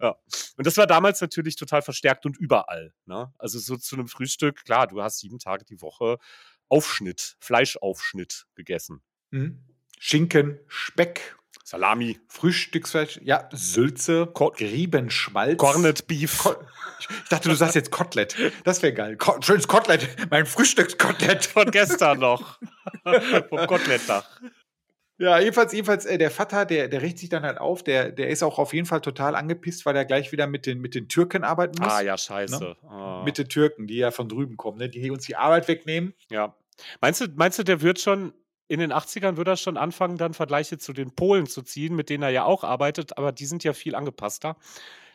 Ja. 0.00 0.16
Und 0.56 0.66
das 0.66 0.76
war 0.76 0.86
damals 0.86 1.20
natürlich 1.20 1.56
total 1.56 1.82
verstärkt 1.82 2.26
und 2.26 2.38
überall, 2.38 2.94
ne? 3.06 3.32
Also 3.38 3.58
so 3.58 3.76
zu 3.76 3.96
einem 3.96 4.08
Frühstück, 4.08 4.64
klar, 4.64 4.86
du 4.86 5.02
hast 5.02 5.18
sieben 5.18 5.38
Tage 5.38 5.64
die 5.64 5.80
Woche 5.80 6.18
Aufschnitt, 6.68 7.36
Fleischaufschnitt 7.40 8.46
gegessen. 8.54 9.02
Mhm. 9.30 9.64
Schinken, 9.98 10.58
Speck, 10.68 11.36
Salami, 11.70 12.18
Frühstücksfleisch, 12.26 13.20
ja, 13.22 13.48
Sülze, 13.52 14.26
Ko- 14.26 14.50
Griebenschmalz. 14.50 15.56
Corned 15.56 16.04
Beef. 16.08 16.38
Ko 16.38 16.56
ich 16.98 17.28
dachte, 17.28 17.48
du 17.48 17.54
sagst 17.54 17.76
jetzt 17.76 17.92
Kotelett. 17.92 18.34
Das 18.64 18.82
wäre 18.82 18.92
geil. 18.92 19.16
Ko 19.16 19.40
schönes 19.40 19.68
Kotelett, 19.68 20.08
mein 20.30 20.46
Frühstückskotelett. 20.46 21.46
Von 21.46 21.70
gestern 21.70 22.18
noch. 22.18 22.58
Vom 23.48 23.66
Kotelettdach. 23.68 24.28
Ja, 25.18 25.38
jedenfalls, 25.38 25.72
jedenfalls 25.72 26.06
äh, 26.06 26.18
der 26.18 26.32
Vater, 26.32 26.64
der, 26.66 26.88
der 26.88 27.02
richtet 27.02 27.20
sich 27.20 27.28
dann 27.28 27.44
halt 27.44 27.58
auf, 27.58 27.84
der, 27.84 28.10
der 28.10 28.30
ist 28.30 28.42
auch 28.42 28.58
auf 28.58 28.74
jeden 28.74 28.86
Fall 28.86 29.00
total 29.00 29.36
angepisst, 29.36 29.86
weil 29.86 29.94
er 29.94 30.04
gleich 30.04 30.32
wieder 30.32 30.48
mit 30.48 30.66
den, 30.66 30.80
mit 30.80 30.96
den 30.96 31.06
Türken 31.08 31.44
arbeiten 31.44 31.80
muss. 31.80 31.92
Ah 31.92 32.00
ja, 32.00 32.18
scheiße. 32.18 32.58
Ne? 32.58 32.76
Ah. 32.88 33.22
Mit 33.24 33.38
den 33.38 33.48
Türken, 33.48 33.86
die 33.86 33.98
ja 33.98 34.10
von 34.10 34.28
drüben 34.28 34.56
kommen, 34.56 34.78
ne? 34.78 34.88
die 34.88 35.08
uns 35.12 35.24
die 35.24 35.36
Arbeit 35.36 35.68
wegnehmen. 35.68 36.14
Ja. 36.30 36.56
Meinst 37.00 37.20
du, 37.20 37.26
meinst 37.36 37.60
du, 37.60 37.62
der 37.62 37.80
wird 37.80 38.00
schon 38.00 38.32
in 38.70 38.78
den 38.80 38.92
80ern 38.92 39.36
wird 39.36 39.48
er 39.48 39.56
schon 39.56 39.76
anfangen, 39.76 40.16
dann 40.16 40.32
Vergleiche 40.32 40.78
zu 40.78 40.92
den 40.92 41.10
Polen 41.10 41.46
zu 41.46 41.62
ziehen, 41.62 41.94
mit 41.96 42.08
denen 42.08 42.22
er 42.22 42.30
ja 42.30 42.44
auch 42.44 42.62
arbeitet, 42.64 43.18
aber 43.18 43.32
die 43.32 43.44
sind 43.46 43.64
ja 43.64 43.72
viel 43.72 43.94
angepasster. 43.94 44.56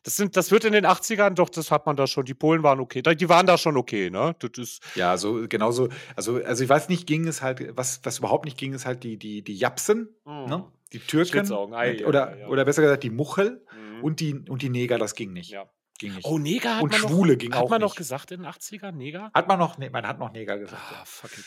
Das, 0.03 0.17
sind, 0.17 0.37
das 0.37 0.51
wird 0.51 0.65
in 0.65 0.73
den 0.73 0.85
80ern, 0.85 1.31
doch, 1.31 1.49
das 1.49 1.71
hat 1.71 1.85
man 1.87 1.95
da 1.95 2.05
schon. 2.05 2.25
Die 2.25 2.33
Polen 2.35 2.61
waren 2.61 2.79
okay. 2.79 3.01
Die 3.01 3.27
waren 3.29 3.47
da 3.47 3.57
schon 3.57 3.75
okay, 3.75 4.11
ne? 4.11 4.35
Das 4.39 4.51
ist, 4.57 4.83
Ja, 4.93 5.17
so 5.17 5.47
genauso. 5.47 5.89
Also, 6.15 6.43
also 6.43 6.63
ich 6.63 6.69
weiß 6.69 6.89
nicht, 6.89 7.07
ging 7.07 7.27
es 7.27 7.41
halt, 7.41 7.75
was, 7.75 8.01
was 8.03 8.19
überhaupt 8.19 8.45
nicht 8.45 8.57
ging, 8.57 8.73
ist 8.73 8.85
halt 8.85 9.03
die, 9.03 9.17
die, 9.17 9.41
die 9.41 9.55
Japsen, 9.55 10.09
ne? 10.25 10.63
die 10.93 10.99
Türken. 10.99 11.51
Ei, 11.73 11.93
ja, 11.95 12.05
oder, 12.07 12.31
ja, 12.31 12.37
ja. 12.41 12.47
oder 12.49 12.65
besser 12.65 12.81
gesagt 12.83 13.01
die 13.03 13.09
Muchel 13.09 13.65
Mhm. 13.73 14.03
und 14.03 14.19
die, 14.19 14.33
und 14.47 14.61
die 14.61 14.69
Neger, 14.69 14.97
das 14.99 15.15
ging 15.15 15.33
nicht. 15.33 15.49
ja. 15.51 15.65
Ging 15.97 16.13
nicht. 16.13 16.25
Oh, 16.25 16.37
Neger 16.37 16.75
hat 16.75 16.83
Und 16.83 16.91
man 16.91 16.99
Schwule 16.99 17.31
noch, 17.33 17.39
ging 17.39 17.53
hat 17.55 17.63
auch 17.63 17.69
man 17.69 17.79
noch 17.79 17.91
nicht. 17.91 17.97
gesagt 17.97 18.29
in 18.31 18.41
den 18.41 18.51
80ern, 18.51 18.91
Neger? 18.91 19.31
Hat 19.33 19.47
man 19.47 19.57
noch, 19.57 19.77
nee, 19.77 19.89
man 19.89 20.05
hat 20.05 20.19
noch 20.19 20.31
Neger 20.33 20.57
gesagt. 20.59 20.81
Ah, 20.91 21.03
fuck 21.05 21.31
it. 21.37 21.45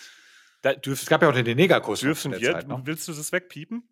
Da 0.63 0.75
dürf, 0.75 1.01
Es 1.03 1.09
gab 1.09 1.23
ja 1.23 1.29
auch 1.29 1.35
den 1.35 1.57
Negerkuss. 1.57 2.01
dürfen 2.01 2.33
wir? 2.33 2.53
Zeit, 2.53 2.69
ne? 2.69 2.81
Willst 2.85 3.07
du 3.09 3.13
das 3.13 3.33
wegpiepen? 3.33 3.83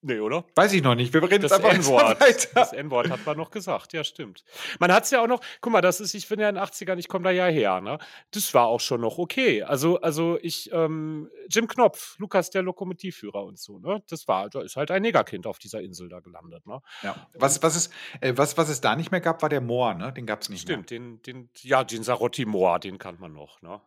Nee, 0.00 0.20
oder? 0.20 0.44
Weiß 0.54 0.72
ich 0.74 0.82
noch 0.82 0.94
nicht. 0.94 1.12
Wir 1.12 1.20
reden 1.24 1.42
Das 1.42 1.50
einfach 1.50 1.74
N-Wort. 1.74 2.20
weiter. 2.20 2.48
Das 2.54 2.72
N-Wort 2.72 3.10
hat 3.10 3.26
man 3.26 3.36
noch 3.36 3.50
gesagt, 3.50 3.92
ja, 3.92 4.04
stimmt. 4.04 4.44
Man 4.78 4.92
hat 4.92 5.02
es 5.02 5.10
ja 5.10 5.20
auch 5.20 5.26
noch, 5.26 5.40
guck 5.60 5.72
mal, 5.72 5.80
das 5.80 5.98
ist, 6.00 6.14
ich 6.14 6.28
bin 6.28 6.38
ja 6.38 6.48
in 6.48 6.54
den 6.54 6.62
80ern, 6.62 6.98
ich 6.98 7.08
komme 7.08 7.24
da 7.24 7.32
ja 7.32 7.46
her, 7.46 7.80
ne? 7.80 7.98
Das 8.30 8.54
war 8.54 8.68
auch 8.68 8.78
schon 8.78 9.00
noch 9.00 9.18
okay. 9.18 9.64
Also, 9.64 10.00
also 10.00 10.38
ich, 10.40 10.70
ähm, 10.72 11.28
Jim 11.50 11.66
Knopf, 11.66 12.16
Lukas 12.20 12.50
der 12.50 12.62
Lokomotivführer 12.62 13.42
und 13.44 13.58
so, 13.58 13.80
ne? 13.80 14.00
Das 14.08 14.28
war, 14.28 14.48
da 14.48 14.62
ist 14.62 14.76
halt 14.76 14.92
ein 14.92 15.02
Negerkind 15.02 15.48
auf 15.48 15.58
dieser 15.58 15.80
Insel 15.80 16.08
da 16.08 16.20
gelandet, 16.20 16.64
ne? 16.64 16.80
Ja. 17.02 17.26
Was, 17.34 17.60
was, 17.64 17.74
es, 17.74 17.90
äh, 18.20 18.34
was, 18.36 18.56
was 18.56 18.68
es 18.68 18.80
da 18.80 18.94
nicht 18.94 19.10
mehr 19.10 19.20
gab, 19.20 19.42
war 19.42 19.48
der 19.48 19.60
Moor, 19.60 19.94
ne? 19.94 20.12
Den 20.12 20.26
gab 20.26 20.42
es 20.42 20.48
nicht 20.48 20.60
Stimmt, 20.62 20.90
den, 20.90 21.20
den, 21.22 21.50
ja, 21.62 21.82
den 21.82 22.04
Sarotti 22.04 22.44
Moor, 22.44 22.78
den 22.78 22.98
kann 22.98 23.18
man 23.18 23.32
noch, 23.32 23.60
ne? 23.62 23.80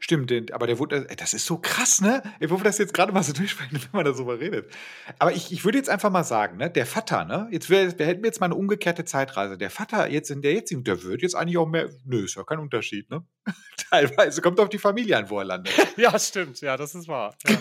Stimmt, 0.00 0.30
den, 0.30 0.52
aber 0.52 0.66
der 0.66 0.78
wurde, 0.78 1.06
ey, 1.08 1.16
das 1.16 1.34
ist 1.34 1.46
so 1.46 1.58
krass, 1.58 2.00
ne? 2.00 2.22
Wo 2.40 2.58
wir 2.58 2.64
das 2.64 2.78
jetzt 2.78 2.94
gerade 2.94 3.12
mal 3.12 3.22
so 3.22 3.32
durchsprechen, 3.42 3.72
wenn 3.72 3.88
man 3.92 4.04
darüber 4.04 4.38
redet. 4.38 4.72
Aber 5.18 5.32
ich, 5.32 5.52
ich 5.52 5.64
würde 5.64 5.78
jetzt 5.78 5.90
einfach 5.90 6.10
mal 6.10 6.24
sagen, 6.24 6.56
ne? 6.56 6.70
Der 6.70 6.86
Vater, 6.86 7.24
ne? 7.24 7.48
Jetzt 7.50 7.70
wär, 7.70 7.98
wir 7.98 8.06
hätten 8.06 8.22
wir 8.22 8.28
jetzt 8.28 8.40
mal 8.40 8.46
eine 8.46 8.54
umgekehrte 8.54 9.04
Zeitreise. 9.04 9.58
Der 9.58 9.70
Vater 9.70 10.08
jetzt 10.08 10.30
in 10.30 10.42
der 10.42 10.52
jetzigen, 10.52 10.84
der 10.84 11.02
wird 11.02 11.22
jetzt 11.22 11.34
eigentlich 11.34 11.58
auch 11.58 11.68
mehr, 11.68 11.88
nö, 12.04 12.24
ist 12.24 12.36
ja 12.36 12.44
kein 12.44 12.58
Unterschied, 12.58 13.10
ne? 13.10 13.24
Teilweise 13.90 14.40
kommt 14.40 14.60
auf 14.60 14.68
die 14.68 14.78
Familie 14.78 15.16
an, 15.16 15.28
wo 15.30 15.38
er 15.38 15.44
landet. 15.44 15.72
Ja, 15.96 16.18
stimmt, 16.18 16.60
ja, 16.62 16.76
das 16.76 16.94
ist 16.94 17.06
wahr. 17.06 17.36
Ja, 17.46 17.58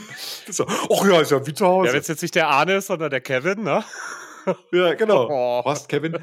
so, 0.50 0.65
ach 0.65 1.06
ja, 1.06 1.21
ist 1.21 1.32
ja 1.32 1.45
wie 1.45 1.54
zu 1.54 1.65
Hause. 1.65 1.88
ja 1.88 1.93
wenn 1.93 2.02
es 2.02 2.08
jetzt 2.08 2.21
nicht 2.21 2.34
der 2.34 2.47
Arne 2.47 2.76
ist, 2.76 2.88
sondern 2.88 3.10
der 3.10 3.21
Kevin, 3.21 3.63
ne? 3.63 3.84
Ja, 4.71 4.93
genau. 4.93 5.27
Oh. 5.32 5.63
Horst, 5.65 5.88
Kevin. 5.89 6.17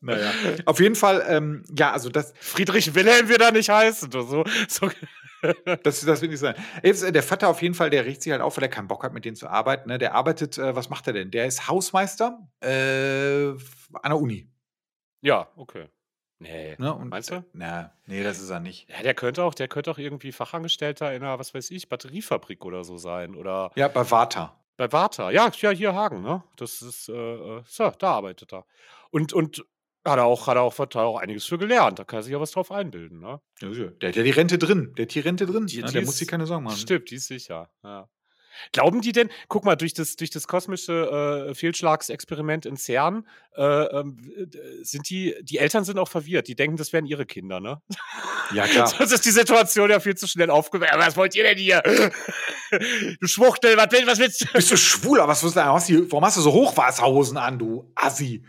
Naja. 0.00 0.30
Auf 0.64 0.80
jeden 0.80 0.94
Fall, 0.94 1.24
ähm, 1.28 1.64
ja, 1.76 1.92
also 1.92 2.08
das, 2.08 2.32
Friedrich 2.40 2.94
Wilhelm 2.94 3.28
wird 3.28 3.40
er 3.40 3.52
nicht 3.52 3.68
heißen. 3.68 4.08
oder 4.08 4.22
So, 4.24 4.44
so, 4.68 4.90
das, 5.82 6.00
das 6.00 6.20
will 6.22 6.28
nicht 6.28 6.40
sein. 6.40 6.54
Jetzt, 6.82 7.02
äh, 7.02 7.12
der 7.12 7.22
Vater 7.22 7.48
auf 7.48 7.62
jeden 7.62 7.74
Fall, 7.74 7.90
der 7.90 8.04
riecht 8.04 8.22
sich 8.22 8.32
halt 8.32 8.42
auf, 8.42 8.56
weil 8.56 8.64
er 8.64 8.68
keinen 8.70 8.88
Bock 8.88 9.04
hat, 9.04 9.12
mit 9.12 9.24
denen 9.24 9.36
zu 9.36 9.48
arbeiten. 9.48 9.88
Ne? 9.88 9.98
Der 9.98 10.14
arbeitet, 10.14 10.58
äh, 10.58 10.74
was 10.74 10.88
macht 10.90 11.06
er 11.06 11.12
denn? 11.12 11.30
Der 11.30 11.46
ist 11.46 11.68
Hausmeister 11.68 12.38
äh, 12.60 13.48
an 13.48 13.56
der 14.10 14.18
Uni. 14.18 14.50
ja, 15.20 15.48
okay. 15.56 15.86
Nee. 16.40 16.76
Ne? 16.78 16.94
Und, 16.94 17.08
Meinst 17.08 17.30
du? 17.30 17.36
äh, 17.36 17.42
Na, 17.52 17.92
nee, 18.06 18.22
das 18.22 18.38
ist 18.40 18.50
er 18.50 18.60
nicht. 18.60 18.88
Ja, 18.88 19.02
der 19.02 19.14
könnte 19.14 19.42
auch, 19.42 19.54
der 19.54 19.66
könnte 19.66 19.90
auch 19.90 19.98
irgendwie 19.98 20.30
Fachangestellter 20.30 21.12
in 21.12 21.24
einer, 21.24 21.38
was 21.40 21.52
weiß 21.52 21.70
ich, 21.72 21.88
Batteriefabrik 21.88 22.64
oder 22.64 22.84
so 22.84 22.96
sein. 22.96 23.34
Oder 23.34 23.72
Ja, 23.74 23.88
bei 23.88 24.08
Vata. 24.08 24.57
Bei 24.78 24.90
Warta. 24.92 25.30
Ja, 25.30 25.50
ja, 25.60 25.70
hier 25.70 25.94
Hagen, 25.94 26.22
ne? 26.22 26.42
Das 26.56 26.80
ist, 26.80 27.10
äh, 27.10 27.12
äh, 27.58 27.62
so, 27.66 27.90
da 27.98 28.12
arbeitet 28.12 28.52
er. 28.54 28.64
Und, 29.10 29.34
und 29.34 29.58
hat 30.06 30.16
er 30.18 30.24
auch, 30.24 30.46
hat 30.46 30.56
er 30.56 30.62
auch, 30.62 30.78
hat 30.78 30.94
er 30.94 31.02
auch 31.02 31.18
einiges 31.18 31.44
für 31.44 31.58
gelernt. 31.58 31.98
Da 31.98 32.04
kann 32.04 32.20
er 32.20 32.22
sich 32.22 32.32
ja 32.32 32.40
was 32.40 32.52
drauf 32.52 32.70
einbilden, 32.72 33.18
ne? 33.20 33.40
Ja. 33.60 33.68
Der 34.00 34.08
hat 34.08 34.16
ja 34.16 34.22
die 34.22 34.30
Rente 34.30 34.56
drin. 34.56 34.94
Der 34.96 35.02
hat 35.04 35.14
die 35.14 35.20
Rente 35.20 35.44
drin. 35.44 35.66
Die- 35.66 35.80
ne? 35.82 35.86
die 35.88 35.92
Der 35.92 36.02
ist- 36.02 36.06
muss 36.06 36.16
sich 36.18 36.28
keine 36.28 36.46
Sorgen 36.46 36.64
machen. 36.64 36.76
Stimmt, 36.78 37.10
die 37.10 37.16
ist 37.16 37.26
sicher. 37.26 37.70
Ja. 37.82 38.08
Glauben 38.72 39.00
die 39.00 39.12
denn, 39.12 39.30
guck 39.48 39.64
mal, 39.64 39.76
durch 39.76 39.94
das, 39.94 40.16
durch 40.16 40.30
das 40.30 40.46
kosmische 40.48 41.48
äh, 41.50 41.54
Fehlschlagsexperiment 41.54 42.66
in 42.66 42.76
CERN 42.76 43.26
äh, 43.56 43.62
ähm, 43.62 44.18
äh, 44.36 44.84
sind 44.84 45.08
die, 45.10 45.34
die 45.42 45.58
Eltern 45.58 45.84
sind 45.84 45.98
auch 45.98 46.08
verwirrt. 46.08 46.48
Die 46.48 46.54
denken, 46.54 46.76
das 46.76 46.92
wären 46.92 47.06
ihre 47.06 47.26
Kinder, 47.26 47.60
ne? 47.60 47.80
Ja, 48.54 48.66
klar. 48.66 48.86
Sonst 48.98 49.12
ist 49.12 49.24
die 49.24 49.30
Situation 49.30 49.90
ja 49.90 50.00
viel 50.00 50.16
zu 50.16 50.26
schnell 50.26 50.50
aufgewärmt. 50.50 50.98
Was 51.04 51.16
wollt 51.16 51.34
ihr 51.34 51.44
denn 51.44 51.58
hier? 51.58 51.82
du 53.20 53.26
Schwuchtel, 53.26 53.76
was, 53.76 53.90
will- 53.92 54.06
was 54.06 54.18
willst 54.18 54.42
du? 54.42 54.46
Bist 54.52 54.70
du 54.70 54.76
schwul? 54.76 55.20
Aber 55.20 55.30
was, 55.32 55.42
hast 55.42 55.88
du, 55.88 56.10
warum 56.10 56.24
hast 56.24 56.36
du 56.36 56.40
so 56.40 56.52
Hochwasserhosen 56.52 57.36
an, 57.36 57.58
du 57.58 57.90
Assi? 57.94 58.42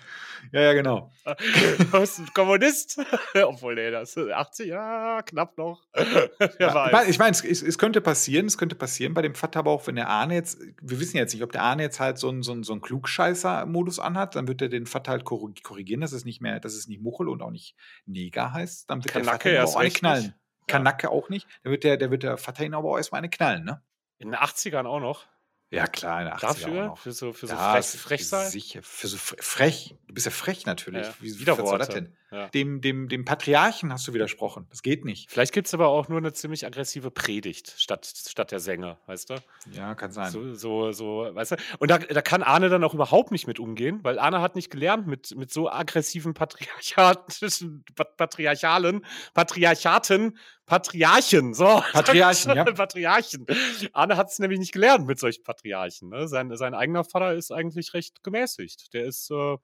Ja, 0.51 0.61
ja, 0.61 0.73
genau. 0.73 1.11
Was, 1.91 2.19
ein 2.19 2.27
Kommunist? 2.33 2.99
Obwohl, 3.43 3.75
nee, 3.75 3.91
das 3.91 4.15
ist 4.17 4.31
80, 4.31 4.67
ja, 4.67 5.21
knapp 5.23 5.57
noch. 5.57 5.83
Ja, 6.59 7.03
ich 7.07 7.19
meine, 7.19 7.31
es, 7.31 7.43
es, 7.43 7.77
könnte 7.77 8.01
passieren, 8.01 8.45
es 8.45 8.57
könnte 8.57 8.75
passieren 8.75 9.13
bei 9.13 9.21
dem 9.21 9.35
Vater, 9.35 9.59
aber 9.59 9.71
auch 9.71 9.85
wenn 9.87 9.95
der 9.95 10.09
Arne 10.09 10.35
jetzt, 10.35 10.59
wir 10.81 10.99
wissen 10.99 11.17
jetzt 11.17 11.33
nicht, 11.33 11.43
ob 11.43 11.51
der 11.51 11.63
Arne 11.63 11.83
jetzt 11.83 11.99
halt 11.99 12.17
so 12.17 12.29
einen 12.29 12.43
so 12.43 12.51
einen- 12.51 12.63
so 12.63 12.73
einen 12.73 12.81
Klugscheißer-Modus 12.81 13.99
anhat, 13.99 14.35
dann 14.35 14.47
wird 14.47 14.61
er 14.61 14.69
den 14.69 14.85
Vater 14.85 15.11
halt 15.11 15.23
korri- 15.23 15.61
korrigieren, 15.63 16.01
dass 16.01 16.11
es 16.11 16.25
nicht 16.25 16.41
mehr, 16.41 16.59
dass 16.59 16.73
es 16.73 16.87
nicht 16.87 17.01
Muchel 17.01 17.27
und 17.29 17.41
auch 17.41 17.51
nicht 17.51 17.75
Neger 18.05 18.53
heißt. 18.53 18.89
Dann 18.89 19.03
wird 19.03 19.13
Kanacke 19.13 19.51
der 19.51 19.61
Vater 19.67 19.75
auch 19.77 19.79
eine 19.81 19.89
knallen. 19.91 20.23
nicht. 20.23 20.35
Kanacke 20.67 21.09
auch 21.09 21.29
nicht. 21.29 21.47
Dann 21.63 21.71
wird 21.71 21.83
der, 21.83 21.97
der 21.97 22.11
wird 22.11 22.23
der 22.23 22.37
Vater 22.37 22.63
ihn 22.65 22.73
aber 22.73 22.89
auch 22.89 22.97
erstmal 22.97 23.19
eine 23.19 23.29
knallen, 23.29 23.63
ne? 23.63 23.81
In 24.19 24.31
den 24.31 24.39
80ern 24.39 24.85
auch 24.85 24.99
noch. 24.99 25.25
Ja, 25.71 25.85
klar, 25.87 26.21
in 26.21 26.25
der 26.25 26.35
80er 26.37 26.41
Dafür? 26.41 26.67
auch 26.83 26.87
noch. 26.87 26.97
Für 26.97 27.11
so, 27.11 27.31
für 27.31 27.45
so 27.47 27.53
Ja, 27.53 27.73
frech, 27.73 27.85
frech 28.01 28.27
sein? 28.27 28.49
Sicher, 28.49 28.81
für 28.81 29.07
so 29.07 29.17
fre- 29.17 29.41
frech. 29.41 29.95
Du 30.07 30.13
bist 30.15 30.25
ja 30.25 30.31
frech 30.31 30.65
natürlich. 30.65 31.05
Ja, 31.05 31.13
Wie, 31.19 31.31
wie 31.35 31.39
Widerworte. 31.41 31.79
was 31.79 31.87
das 31.87 31.95
denn? 31.95 32.15
Ja. 32.31 32.47
Dem, 32.49 32.79
dem, 32.81 33.09
dem 33.09 33.25
Patriarchen 33.25 33.91
hast 33.91 34.07
du 34.07 34.13
widersprochen. 34.13 34.67
Das 34.69 34.83
geht 34.83 35.03
nicht. 35.03 35.31
Vielleicht 35.31 35.51
gibt 35.51 35.65
es 35.67 35.73
aber 35.73 35.87
auch 35.87 36.09
nur 36.09 36.19
eine 36.19 36.31
ziemlich 36.31 36.65
aggressive 36.65 37.09
Predigt 37.09 37.73
statt, 37.77 38.05
statt 38.05 38.51
der 38.51 38.59
Sänger, 38.59 38.99
weißt 39.07 39.31
du? 39.31 39.35
Ja, 39.71 39.95
kann 39.95 40.11
sein. 40.11 40.29
So, 40.31 40.53
so, 40.53 40.91
so, 40.91 41.27
weißt 41.33 41.53
du? 41.53 41.55
Und 41.79 41.89
da, 41.89 41.97
da 41.97 42.21
kann 42.21 42.43
Arne 42.43 42.69
dann 42.69 42.83
auch 42.83 42.93
überhaupt 42.93 43.31
nicht 43.31 43.47
mit 43.47 43.59
umgehen, 43.59 43.99
weil 44.03 44.19
Arne 44.19 44.41
hat 44.41 44.55
nicht 44.55 44.69
gelernt, 44.69 45.07
mit, 45.07 45.35
mit 45.35 45.51
so 45.51 45.69
aggressiven 45.71 46.33
patriarchatischen, 46.35 47.83
pat- 47.95 48.15
patriarchalen, 48.17 49.05
Patriarchaten, 49.33 50.37
Patriarchen, 50.65 51.53
so. 51.55 51.81
Patriarchen, 51.93 52.55
ja. 52.55 52.63
Patriarchen. 52.73 53.47
Arne 53.93 54.17
hat 54.17 54.29
es 54.29 54.37
nämlich 54.39 54.59
nicht 54.59 54.71
gelernt 54.71 55.07
mit 55.07 55.17
solchen 55.19 55.43
Patriarchen. 55.43 56.09
Ne? 56.09 56.27
Sein, 56.27 56.55
sein 56.55 56.75
eigener 56.75 57.03
Vater 57.03 57.33
ist 57.33 57.51
eigentlich 57.51 57.93
recht 57.95 58.23
gemäßigt. 58.23 58.93
Der 58.93 59.05
ist, 59.05 59.31
äh, 59.31 59.57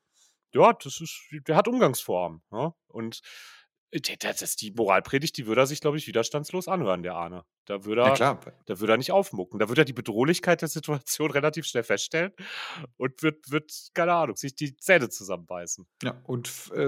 ja, 0.55 0.73
das 0.73 1.01
ist, 1.01 1.21
der 1.47 1.55
hat 1.55 1.67
Umgangsform. 1.67 2.41
Ne? 2.49 2.73
Und 2.87 3.21
das 4.01 4.41
ist 4.41 4.61
die 4.61 4.71
Moralpredigt, 4.71 5.37
die 5.37 5.47
würde 5.47 5.61
er 5.61 5.67
sich, 5.67 5.81
glaube 5.81 5.97
ich, 5.97 6.07
widerstandslos 6.07 6.67
anhören, 6.67 7.03
der 7.03 7.15
Arne. 7.15 7.43
Da 7.65 7.85
würde 7.85 8.01
Ja, 8.01 8.09
er, 8.09 8.13
klar. 8.15 8.39
da 8.65 8.79
würde 8.79 8.93
er 8.93 8.97
nicht 8.97 9.11
aufmucken. 9.11 9.59
Da 9.59 9.69
wird 9.69 9.77
er 9.79 9.85
die 9.85 9.93
Bedrohlichkeit 9.93 10.61
der 10.61 10.67
Situation 10.67 11.31
relativ 11.31 11.65
schnell 11.65 11.83
feststellen 11.83 12.31
und 12.97 13.23
wird, 13.23 13.49
wird 13.51 13.71
keine 13.93 14.13
Ahnung, 14.13 14.35
sich 14.35 14.55
die 14.55 14.75
Zähne 14.77 15.09
zusammenbeißen. 15.09 15.85
Ja, 16.03 16.19
und 16.23 16.49
äh, 16.75 16.87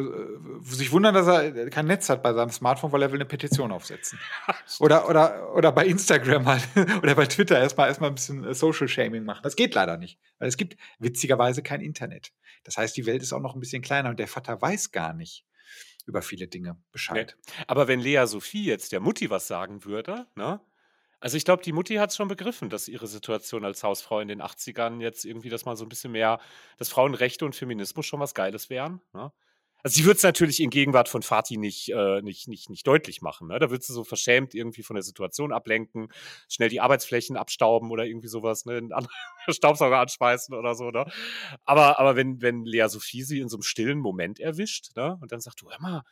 sich 0.62 0.91
wundern, 0.91 1.13
dass 1.13 1.28
er 1.28 1.70
kein 1.70 1.88
Netz 1.88 2.10
hat 2.10 2.22
bei 2.24 2.34
seinem 2.34 2.50
Smartphone, 2.52 2.91
weil 2.91 3.02
er 3.02 3.12
will 3.12 3.17
eine 3.17 3.26
Petition 3.26 3.72
aufsetzen. 3.72 4.20
Oder, 4.80 5.10
oder, 5.10 5.56
oder 5.56 5.72
bei 5.72 5.86
Instagram 5.86 6.46
halt, 6.46 6.67
oder 7.02 7.15
bei 7.15 7.26
Twitter 7.26 7.60
erstmal 7.60 7.88
erstmal 7.88 8.10
ein 8.10 8.15
bisschen 8.15 8.43
äh, 8.43 8.54
Social 8.54 8.88
Shaming 8.88 9.24
machen. 9.24 9.41
Das 9.43 9.56
geht 9.56 9.74
leider 9.74 9.98
nicht. 9.98 10.20
Weil 10.39 10.48
es 10.50 10.58
gibt 10.58 10.78
witzigerweise 11.00 11.63
kein 11.63 11.82
Internet. 11.82 12.32
Das 12.63 12.78
heißt, 12.78 12.96
die 12.96 13.06
Welt 13.06 13.22
ist 13.22 13.34
auch 13.34 13.39
noch 13.39 13.56
ein 13.56 13.60
bisschen 13.60 13.82
kleiner 13.82 14.10
und 14.10 14.20
der 14.20 14.28
Vater 14.28 14.62
weiß 14.62 14.91
gar 14.91 15.13
nicht 15.13 15.46
über 16.08 16.22
viele 16.22 16.48
Dinge 16.48 16.82
Bescheid. 16.91 17.38
Aber 17.67 17.88
wenn 17.88 18.00
Lea 18.00 18.26
Sophie 18.26 18.65
jetzt 18.65 18.91
der 18.91 19.00
Mutti 19.00 19.30
was 19.30 19.48
sagen 19.48 19.86
würde, 19.86 20.26
ne? 20.36 20.60
Also 21.20 21.36
ich 21.36 21.46
glaube, 21.46 21.63
die 21.63 21.72
Mutti 21.72 21.96
hat 21.96 22.12
es 22.12 22.15
schon 22.15 22.28
begriffen, 22.28 22.70
dass 22.70 22.88
ihre 22.88 23.08
Situation 23.08 23.65
als 23.65 23.84
Hausfrau 23.84 24.20
in 24.20 24.28
den 24.28 24.41
80ern 24.41 25.02
jetzt 25.02 25.26
irgendwie, 25.26 25.50
dass 25.50 25.65
mal 25.65 25.76
so 25.76 25.84
ein 25.84 25.89
bisschen 25.89 26.12
mehr, 26.12 26.39
dass 26.78 26.89
Frauenrechte 26.89 27.43
und 27.43 27.56
Feminismus 27.56 28.06
schon 28.06 28.20
was 28.20 28.36
Geiles 28.36 28.70
wären. 28.70 29.02
Ne? 29.13 29.32
Also 29.84 29.96
sie 29.96 30.06
wird 30.06 30.18
es 30.18 30.24
natürlich 30.24 30.60
in 30.60 30.70
Gegenwart 30.70 31.08
von 31.08 31.22
Fatih 31.22 31.58
nicht, 31.58 31.90
äh, 31.90 32.22
nicht, 32.22 32.48
nicht, 32.48 32.70
nicht 32.70 32.86
deutlich 32.88 33.22
machen. 33.22 33.48
Ne? 33.48 33.60
Da 33.60 33.70
wird 33.70 33.84
sie 33.84 33.94
so 33.94 34.04
verschämt 34.04 34.54
irgendwie 34.56 34.84
von 34.84 34.96
der 34.96 35.04
Situation 35.04 35.54
ablenken, 35.54 36.10
schnell 36.50 36.70
die 36.70 36.82
Arbeitsflächen 36.82 37.38
abstauben 37.38 37.92
oder 37.92 38.06
irgendwie 38.06 38.28
sowas, 38.28 38.66
ne? 38.66 38.78
einen 38.78 38.92
anderen 38.92 39.13
Staubsauger 39.50 40.00
anschmeißen 40.00 40.56
oder 40.56 40.76
so. 40.76 40.90
Ne? 40.90 41.06
Aber, 41.63 42.00
aber 42.00 42.16
wenn, 42.16 42.42
wenn 42.42 42.66
Lea 42.66 42.88
Sophie 42.90 43.24
sie 43.24 43.40
in 43.40 43.50
so 43.50 43.58
einem 43.58 43.63
stillen 43.63 44.00
Moment 44.00 44.40
erwischt 44.40 44.96
ne? 44.96 45.18
und 45.22 45.32
dann 45.32 45.40
sagt, 45.42 45.62
du 45.62 45.70
hör 45.70 45.80
mal, 45.80 46.04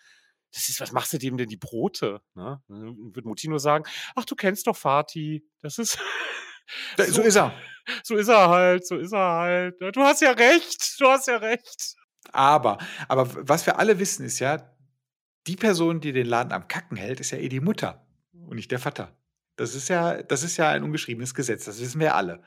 das 0.54 0.70
ist, 0.70 0.80
was 0.80 0.94
machst 0.94 1.12
du 1.12 1.18
dem 1.18 1.36
denn 1.36 1.50
die 1.50 1.58
Brote? 1.58 2.22
Ne? 2.36 2.62
Dann 2.70 3.14
wird 3.16 3.26
Mutti 3.26 3.50
nur 3.50 3.60
sagen, 3.60 3.84
ach, 4.16 4.24
du 4.26 4.36
kennst 4.36 4.68
doch 4.68 4.78
Vati. 4.78 5.44
Das 5.62 5.80
ist. 5.80 5.98
Da- 6.96 7.04
so 7.12 7.22
ist 7.24 7.36
er. 7.36 7.54
So 8.04 8.16
ist 8.16 8.30
er 8.30 8.48
halt, 8.50 8.88
so 8.88 8.96
ist 8.96 9.12
er 9.12 9.34
halt. 9.34 9.76
Du 9.82 10.02
hast 10.02 10.22
ja 10.22 10.32
recht, 10.32 10.96
du 11.00 11.08
hast 11.08 11.28
ja 11.28 11.38
recht. 11.38 11.96
Aber, 12.34 12.78
aber 13.08 13.48
was 13.48 13.66
wir 13.66 13.80
alle 13.80 14.00
wissen, 14.00 14.26
ist 14.26 14.40
ja, 14.40 14.72
die 15.48 15.56
Person, 15.56 16.02
die 16.02 16.12
den 16.12 16.26
Laden 16.26 16.52
am 16.52 16.68
Kacken 16.68 16.98
hält, 16.98 17.20
ist 17.20 17.32
ja 17.32 17.38
eh 17.38 17.50
die 17.50 17.60
Mutter 17.60 18.06
und 18.34 18.56
nicht 18.56 18.72
der 18.72 18.80
Vater. 18.80 19.16
Das 19.56 19.76
ist 19.76 19.88
ja, 19.90 20.22
das 20.24 20.44
ist 20.44 20.58
ja 20.58 20.70
ein 20.70 20.84
ungeschriebenes 20.84 21.34
Gesetz, 21.34 21.66
das 21.66 21.80
wissen 21.80 22.00
wir 22.00 22.16
alle. 22.16 22.44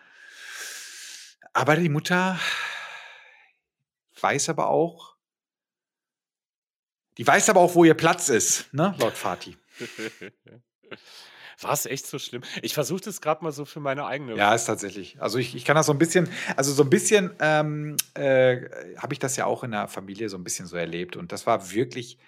Aber 1.52 1.76
die 1.76 1.88
Mutter 1.88 2.38
weiß 4.20 4.48
aber 4.48 4.68
auch, 4.68 5.16
die 7.16 7.26
weiß 7.26 7.50
aber 7.50 7.60
auch, 7.60 7.74
wo 7.74 7.84
ihr 7.84 7.94
Platz 7.94 8.28
ist, 8.28 8.72
ne, 8.72 8.94
laut 8.98 9.16
Vati. 9.16 9.56
War 11.60 11.72
es 11.72 11.86
echt 11.86 12.06
so 12.06 12.18
schlimm? 12.18 12.42
Ich 12.62 12.74
versuche 12.74 13.00
das 13.00 13.20
gerade 13.20 13.42
mal 13.42 13.52
so 13.52 13.64
für 13.64 13.80
meine 13.80 14.06
eigene. 14.06 14.36
Ja, 14.36 14.54
ist 14.54 14.66
tatsächlich. 14.66 15.20
Also 15.20 15.38
ich, 15.38 15.56
ich 15.56 15.64
kann 15.64 15.74
das 15.74 15.86
so 15.86 15.92
ein 15.92 15.98
bisschen, 15.98 16.28
also 16.56 16.72
so 16.72 16.84
ein 16.84 16.90
bisschen 16.90 17.32
ähm, 17.40 17.96
äh, 18.14 18.68
habe 18.96 19.12
ich 19.12 19.18
das 19.18 19.36
ja 19.36 19.46
auch 19.46 19.64
in 19.64 19.72
der 19.72 19.88
Familie 19.88 20.28
so 20.28 20.36
ein 20.36 20.44
bisschen 20.44 20.66
so 20.66 20.76
erlebt. 20.76 21.16
Und 21.16 21.32
das 21.32 21.46
war 21.46 21.72
wirklich, 21.72 22.18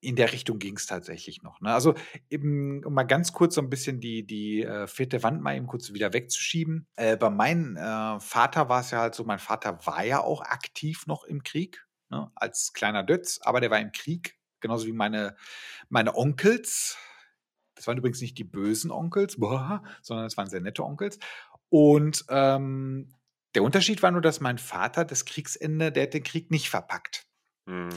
in 0.00 0.16
der 0.16 0.32
Richtung 0.32 0.58
ging 0.58 0.76
es 0.76 0.86
tatsächlich 0.86 1.42
noch. 1.42 1.60
Ne? 1.60 1.72
Also 1.72 1.94
eben, 2.30 2.84
um 2.84 2.94
mal 2.94 3.02
ganz 3.02 3.32
kurz 3.32 3.54
so 3.54 3.60
ein 3.60 3.70
bisschen 3.70 4.00
die, 4.00 4.26
die 4.26 4.62
äh, 4.62 4.86
vierte 4.86 5.22
Wand 5.22 5.42
mal 5.42 5.56
eben 5.56 5.66
kurz 5.66 5.92
wieder 5.92 6.12
wegzuschieben. 6.12 6.86
Äh, 6.96 7.16
bei 7.16 7.30
meinem 7.30 7.76
äh, 7.76 8.20
Vater 8.20 8.68
war 8.68 8.80
es 8.80 8.92
ja 8.92 9.00
halt 9.00 9.14
so, 9.14 9.24
mein 9.24 9.38
Vater 9.38 9.84
war 9.84 10.04
ja 10.04 10.20
auch 10.20 10.42
aktiv 10.42 11.06
noch 11.06 11.24
im 11.24 11.42
Krieg, 11.42 11.84
ne? 12.08 12.30
als 12.34 12.72
kleiner 12.72 13.02
Dötz, 13.02 13.40
aber 13.42 13.60
der 13.60 13.70
war 13.70 13.80
im 13.80 13.92
Krieg, 13.92 14.38
genauso 14.60 14.86
wie 14.86 14.92
meine, 14.92 15.36
meine 15.88 16.14
Onkels. 16.14 16.96
Das 17.80 17.86
waren 17.86 17.96
übrigens 17.96 18.20
nicht 18.20 18.36
die 18.36 18.44
bösen 18.44 18.90
Onkels, 18.90 19.38
boah, 19.38 19.82
sondern 20.02 20.26
es 20.26 20.36
waren 20.36 20.50
sehr 20.50 20.60
nette 20.60 20.84
Onkels. 20.84 21.18
Und 21.70 22.26
ähm, 22.28 23.14
der 23.54 23.62
Unterschied 23.62 24.02
war 24.02 24.10
nur, 24.10 24.20
dass 24.20 24.40
mein 24.40 24.58
Vater 24.58 25.06
das 25.06 25.24
Kriegsende, 25.24 25.90
der 25.90 26.02
hat 26.02 26.12
den 26.12 26.22
Krieg 26.22 26.50
nicht 26.50 26.68
verpackt. 26.68 27.26
Hm. 27.66 27.88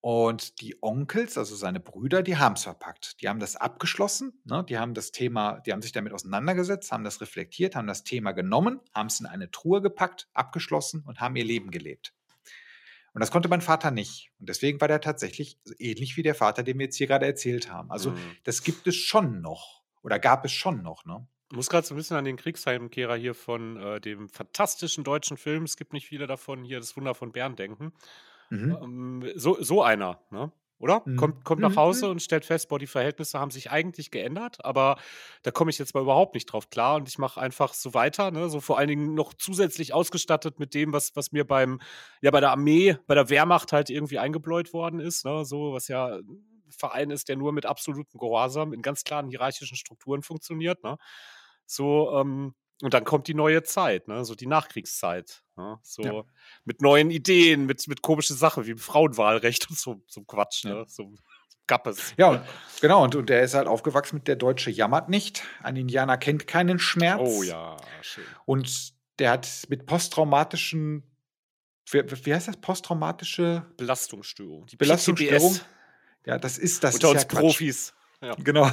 Und 0.00 0.60
die 0.60 0.76
Onkels, 0.82 1.36
also 1.36 1.56
seine 1.56 1.80
Brüder, 1.80 2.22
die 2.22 2.36
haben 2.36 2.52
es 2.52 2.62
verpackt. 2.62 3.20
Die 3.20 3.28
haben 3.28 3.40
das 3.40 3.56
abgeschlossen, 3.56 4.40
ne? 4.44 4.64
die 4.68 4.78
haben 4.78 4.94
das 4.94 5.10
Thema, 5.10 5.58
die 5.60 5.72
haben 5.72 5.82
sich 5.82 5.92
damit 5.92 6.12
auseinandergesetzt, 6.12 6.92
haben 6.92 7.02
das 7.02 7.20
reflektiert, 7.20 7.74
haben 7.74 7.88
das 7.88 8.04
Thema 8.04 8.32
genommen, 8.32 8.80
haben 8.94 9.08
es 9.08 9.18
in 9.18 9.26
eine 9.26 9.50
Truhe 9.50 9.82
gepackt, 9.82 10.28
abgeschlossen 10.32 11.02
und 11.04 11.20
haben 11.20 11.34
ihr 11.34 11.44
Leben 11.44 11.72
gelebt. 11.72 12.14
Und 13.14 13.20
das 13.20 13.30
konnte 13.30 13.48
mein 13.48 13.60
Vater 13.62 13.90
nicht. 13.90 14.32
Und 14.40 14.48
deswegen 14.48 14.80
war 14.80 14.88
der 14.88 15.00
tatsächlich 15.00 15.58
ähnlich 15.78 16.16
wie 16.16 16.22
der 16.22 16.34
Vater, 16.34 16.62
den 16.64 16.78
wir 16.78 16.86
jetzt 16.86 16.96
hier 16.96 17.06
gerade 17.06 17.26
erzählt 17.26 17.70
haben. 17.70 17.90
Also 17.90 18.10
Hm. 18.12 18.36
das 18.44 18.62
gibt 18.62 18.86
es 18.86 18.96
schon 18.96 19.40
noch. 19.40 19.82
Oder 20.02 20.18
gab 20.18 20.44
es 20.44 20.52
schon 20.52 20.82
noch, 20.82 21.04
ne? 21.06 21.26
Ich 21.50 21.56
muss 21.56 21.70
gerade 21.70 21.86
so 21.86 21.94
ein 21.94 21.96
bisschen 21.96 22.16
an 22.16 22.24
den 22.24 22.36
Kriegsheimkehrer 22.36 23.16
hier 23.16 23.34
von 23.34 23.76
äh, 23.76 24.00
dem 24.00 24.28
fantastischen 24.28 25.04
deutschen 25.04 25.36
Film, 25.36 25.62
es 25.64 25.76
gibt 25.76 25.92
nicht 25.92 26.06
viele 26.06 26.26
davon, 26.26 26.64
hier 26.64 26.80
das 26.80 26.96
Wunder 26.96 27.14
von 27.14 27.32
Bern 27.32 27.54
denken. 27.56 27.92
Mhm. 28.50 28.78
Ähm, 28.82 29.32
so, 29.36 29.56
so 29.62 29.82
einer, 29.82 30.20
ne? 30.30 30.52
Oder? 30.78 31.06
Mhm. 31.06 31.16
Kommt, 31.16 31.44
kommt 31.44 31.60
nach 31.62 31.76
Mhm, 31.76 31.76
Hause 31.76 32.06
mhm. 32.06 32.10
und 32.10 32.22
stellt 32.22 32.44
fest, 32.44 32.68
boah, 32.68 32.78
die 32.78 32.86
Verhältnisse 32.86 33.38
haben 33.38 33.50
sich 33.50 33.70
eigentlich 33.70 34.10
geändert, 34.10 34.64
aber 34.64 34.96
da 35.42 35.50
komme 35.50 35.70
ich 35.70 35.78
jetzt 35.78 35.94
mal 35.94 36.02
überhaupt 36.02 36.34
nicht 36.34 36.46
drauf 36.46 36.68
klar 36.70 36.96
und 36.96 37.08
ich 37.08 37.18
mache 37.18 37.40
einfach 37.40 37.72
so 37.74 37.94
weiter, 37.94 38.30
ne? 38.30 38.48
So 38.50 38.60
vor 38.60 38.78
allen 38.78 38.88
Dingen 38.88 39.14
noch 39.14 39.34
zusätzlich 39.34 39.94
ausgestattet 39.94 40.58
mit 40.58 40.74
dem, 40.74 40.92
was, 40.92 41.14
was 41.16 41.32
mir 41.32 41.46
beim, 41.46 41.80
ja, 42.22 42.30
bei 42.30 42.40
der 42.40 42.50
Armee, 42.50 42.96
bei 43.06 43.14
der 43.14 43.30
Wehrmacht 43.30 43.72
halt 43.72 43.88
irgendwie 43.90 44.18
eingebläut 44.18 44.72
worden 44.72 45.00
ist, 45.00 45.24
ne? 45.24 45.44
So, 45.44 45.72
was 45.72 45.88
ja 45.88 46.16
ein 46.16 46.44
Verein 46.70 47.10
ist, 47.10 47.28
der 47.28 47.36
nur 47.36 47.52
mit 47.52 47.66
absolutem 47.66 48.18
Gehorsam 48.18 48.72
in 48.72 48.82
ganz 48.82 49.04
klaren 49.04 49.28
hierarchischen 49.28 49.76
Strukturen 49.76 50.22
funktioniert, 50.22 50.82
ne? 50.82 50.96
So, 51.66 52.12
ähm, 52.18 52.54
und 52.84 52.94
dann 52.94 53.04
kommt 53.04 53.26
die 53.28 53.34
neue 53.34 53.62
Zeit, 53.62 54.08
ne? 54.08 54.24
so 54.24 54.34
die 54.34 54.46
Nachkriegszeit. 54.46 55.42
Ne? 55.56 55.78
So 55.82 56.02
Ja. 56.02 56.22
mit 56.64 56.80
neuen 56.82 57.10
Ideen, 57.10 57.66
mit, 57.66 57.86
mit 57.88 58.02
komischen 58.02 58.36
Sachen 58.36 58.66
wie 58.66 58.72
im 58.72 58.78
Frauenwahlrecht 58.78 59.68
und 59.70 59.78
so, 59.78 60.02
so 60.06 60.22
Quatsch, 60.22 60.64
Ja. 60.64 60.74
ne? 60.74 60.84
so 60.88 61.12
Gappes. 61.66 62.12
Ja, 62.18 62.28
und, 62.28 62.40
genau. 62.82 63.02
Und, 63.04 63.14
und 63.16 63.30
der 63.30 63.42
ist 63.42 63.54
halt 63.54 63.66
aufgewachsen 63.68 64.16
mit 64.16 64.28
der 64.28 64.36
Deutsche 64.36 64.70
jammert 64.70 65.08
nicht. 65.08 65.42
Ein 65.62 65.76
Indianer 65.76 66.18
kennt 66.18 66.46
keinen 66.46 66.78
Schmerz. 66.78 67.22
Oh 67.24 67.42
ja, 67.42 67.78
schön. 68.02 68.24
Und 68.44 68.92
der 69.18 69.30
hat 69.30 69.48
mit 69.70 69.86
posttraumatischen, 69.86 71.04
wie, 71.90 72.02
wie 72.26 72.34
heißt 72.34 72.48
das? 72.48 72.58
Posttraumatische 72.58 73.64
Belastungsstörung. 73.78 74.66
Die 74.66 74.76
Belastungsstörung. 74.76 75.52
PTBS 75.54 75.64
Ja, 76.26 76.36
das 76.38 76.58
ist 76.58 76.84
das. 76.84 76.94
unter 76.96 77.08
ist 77.08 77.14
uns 77.14 77.22
ja 77.22 77.28
Quatsch. 77.28 77.42
Ja. 78.24 78.34
Genau. 78.42 78.70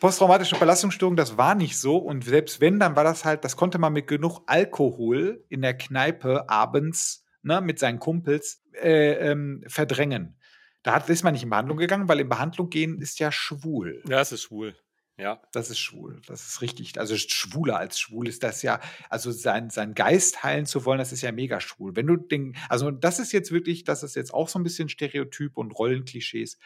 Posttraumatische 0.00 0.56
Belastungsstörung, 0.56 1.16
das 1.16 1.36
war 1.36 1.54
nicht 1.54 1.78
so. 1.78 1.96
Und 1.96 2.24
selbst 2.24 2.60
wenn, 2.60 2.78
dann 2.78 2.96
war 2.96 3.04
das 3.04 3.24
halt, 3.24 3.44
das 3.44 3.56
konnte 3.56 3.78
man 3.78 3.92
mit 3.92 4.06
genug 4.06 4.42
Alkohol 4.46 5.44
in 5.48 5.62
der 5.62 5.76
Kneipe 5.76 6.48
abends 6.48 7.24
ne, 7.42 7.60
mit 7.60 7.78
seinen 7.78 7.98
Kumpels 7.98 8.62
äh, 8.80 9.30
ähm, 9.30 9.64
verdrängen. 9.66 10.38
Da 10.82 10.94
hat, 10.94 11.08
ist 11.08 11.22
man 11.22 11.32
nicht 11.32 11.44
in 11.44 11.50
Behandlung 11.50 11.78
gegangen, 11.78 12.08
weil 12.08 12.20
in 12.20 12.28
Behandlung 12.28 12.68
gehen 12.70 13.00
ist 13.00 13.18
ja 13.20 13.30
schwul. 13.30 14.02
ja, 14.08 14.20
es 14.20 14.32
ist 14.32 14.42
schwul. 14.42 14.74
Ja. 15.18 15.40
Das 15.52 15.70
ist 15.70 15.78
schwul. 15.78 16.20
Das 16.26 16.46
ist 16.46 16.62
richtig. 16.62 16.98
Also 16.98 17.16
schwuler 17.16 17.76
als 17.76 18.00
schwul 18.00 18.26
ist 18.26 18.42
das 18.42 18.62
ja. 18.62 18.80
Also 19.08 19.30
sein, 19.30 19.70
sein 19.70 19.94
Geist 19.94 20.42
heilen 20.42 20.66
zu 20.66 20.84
wollen, 20.84 20.98
das 20.98 21.12
ist 21.12 21.22
ja 21.22 21.30
mega 21.30 21.60
schwul. 21.60 21.94
Wenn 21.94 22.06
du 22.06 22.16
den, 22.16 22.56
also 22.68 22.90
das 22.90 23.18
ist 23.18 23.30
jetzt 23.32 23.52
wirklich, 23.52 23.84
das 23.84 24.02
ist 24.02 24.16
jetzt 24.16 24.34
auch 24.34 24.48
so 24.48 24.58
ein 24.58 24.64
bisschen 24.64 24.88
Stereotyp 24.88 25.56
und 25.56 25.72
Rollenklischees. 25.72 26.58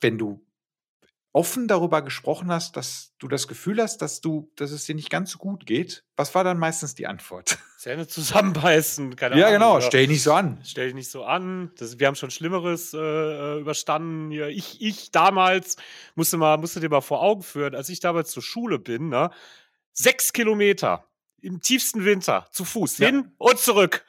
Wenn 0.00 0.18
du 0.18 0.44
offen 1.32 1.68
darüber 1.68 2.02
gesprochen 2.02 2.50
hast, 2.50 2.76
dass 2.76 3.12
du 3.18 3.28
das 3.28 3.46
Gefühl 3.48 3.80
hast, 3.82 3.98
dass 3.98 4.20
du, 4.20 4.50
dass 4.56 4.70
es 4.70 4.86
dir 4.86 4.94
nicht 4.94 5.10
ganz 5.10 5.30
so 5.32 5.38
gut 5.38 5.66
geht, 5.66 6.04
was 6.16 6.34
war 6.34 6.42
dann 6.42 6.58
meistens 6.58 6.94
die 6.94 7.06
Antwort? 7.06 7.58
Zähne 7.78 8.06
zusammenbeißen. 8.08 9.14
Keine 9.14 9.38
ja, 9.38 9.46
Ahnung, 9.46 9.58
genau. 9.60 9.72
oder- 9.76 9.82
Stell 9.86 10.00
dich 10.02 10.10
nicht 10.10 10.22
so 10.22 10.32
an. 10.32 10.58
Stell 10.64 10.86
dich 10.86 10.94
nicht 10.94 11.10
so 11.10 11.24
an. 11.24 11.70
Das, 11.76 11.98
wir 11.98 12.06
haben 12.06 12.16
schon 12.16 12.30
Schlimmeres 12.30 12.92
äh, 12.94 12.98
äh, 12.98 13.60
überstanden. 13.60 14.30
Hier, 14.30 14.48
ich, 14.48 14.80
ich 14.80 15.10
damals 15.12 15.76
musste 16.14 16.38
mal, 16.38 16.56
musste 16.58 16.80
dir 16.80 16.88
mal 16.88 17.02
vor 17.02 17.22
Augen 17.22 17.42
führen, 17.42 17.74
als 17.74 17.88
ich 17.88 18.00
damals 18.00 18.30
zur 18.30 18.42
Schule 18.42 18.78
bin, 18.78 19.08
ne? 19.10 19.30
Sechs 19.92 20.32
Kilometer 20.32 21.04
im 21.40 21.60
tiefsten 21.60 22.04
Winter 22.04 22.48
zu 22.50 22.64
Fuß 22.64 22.98
Ja. 22.98 23.06
hin 23.08 23.32
und 23.38 23.58
zurück. 23.60 24.04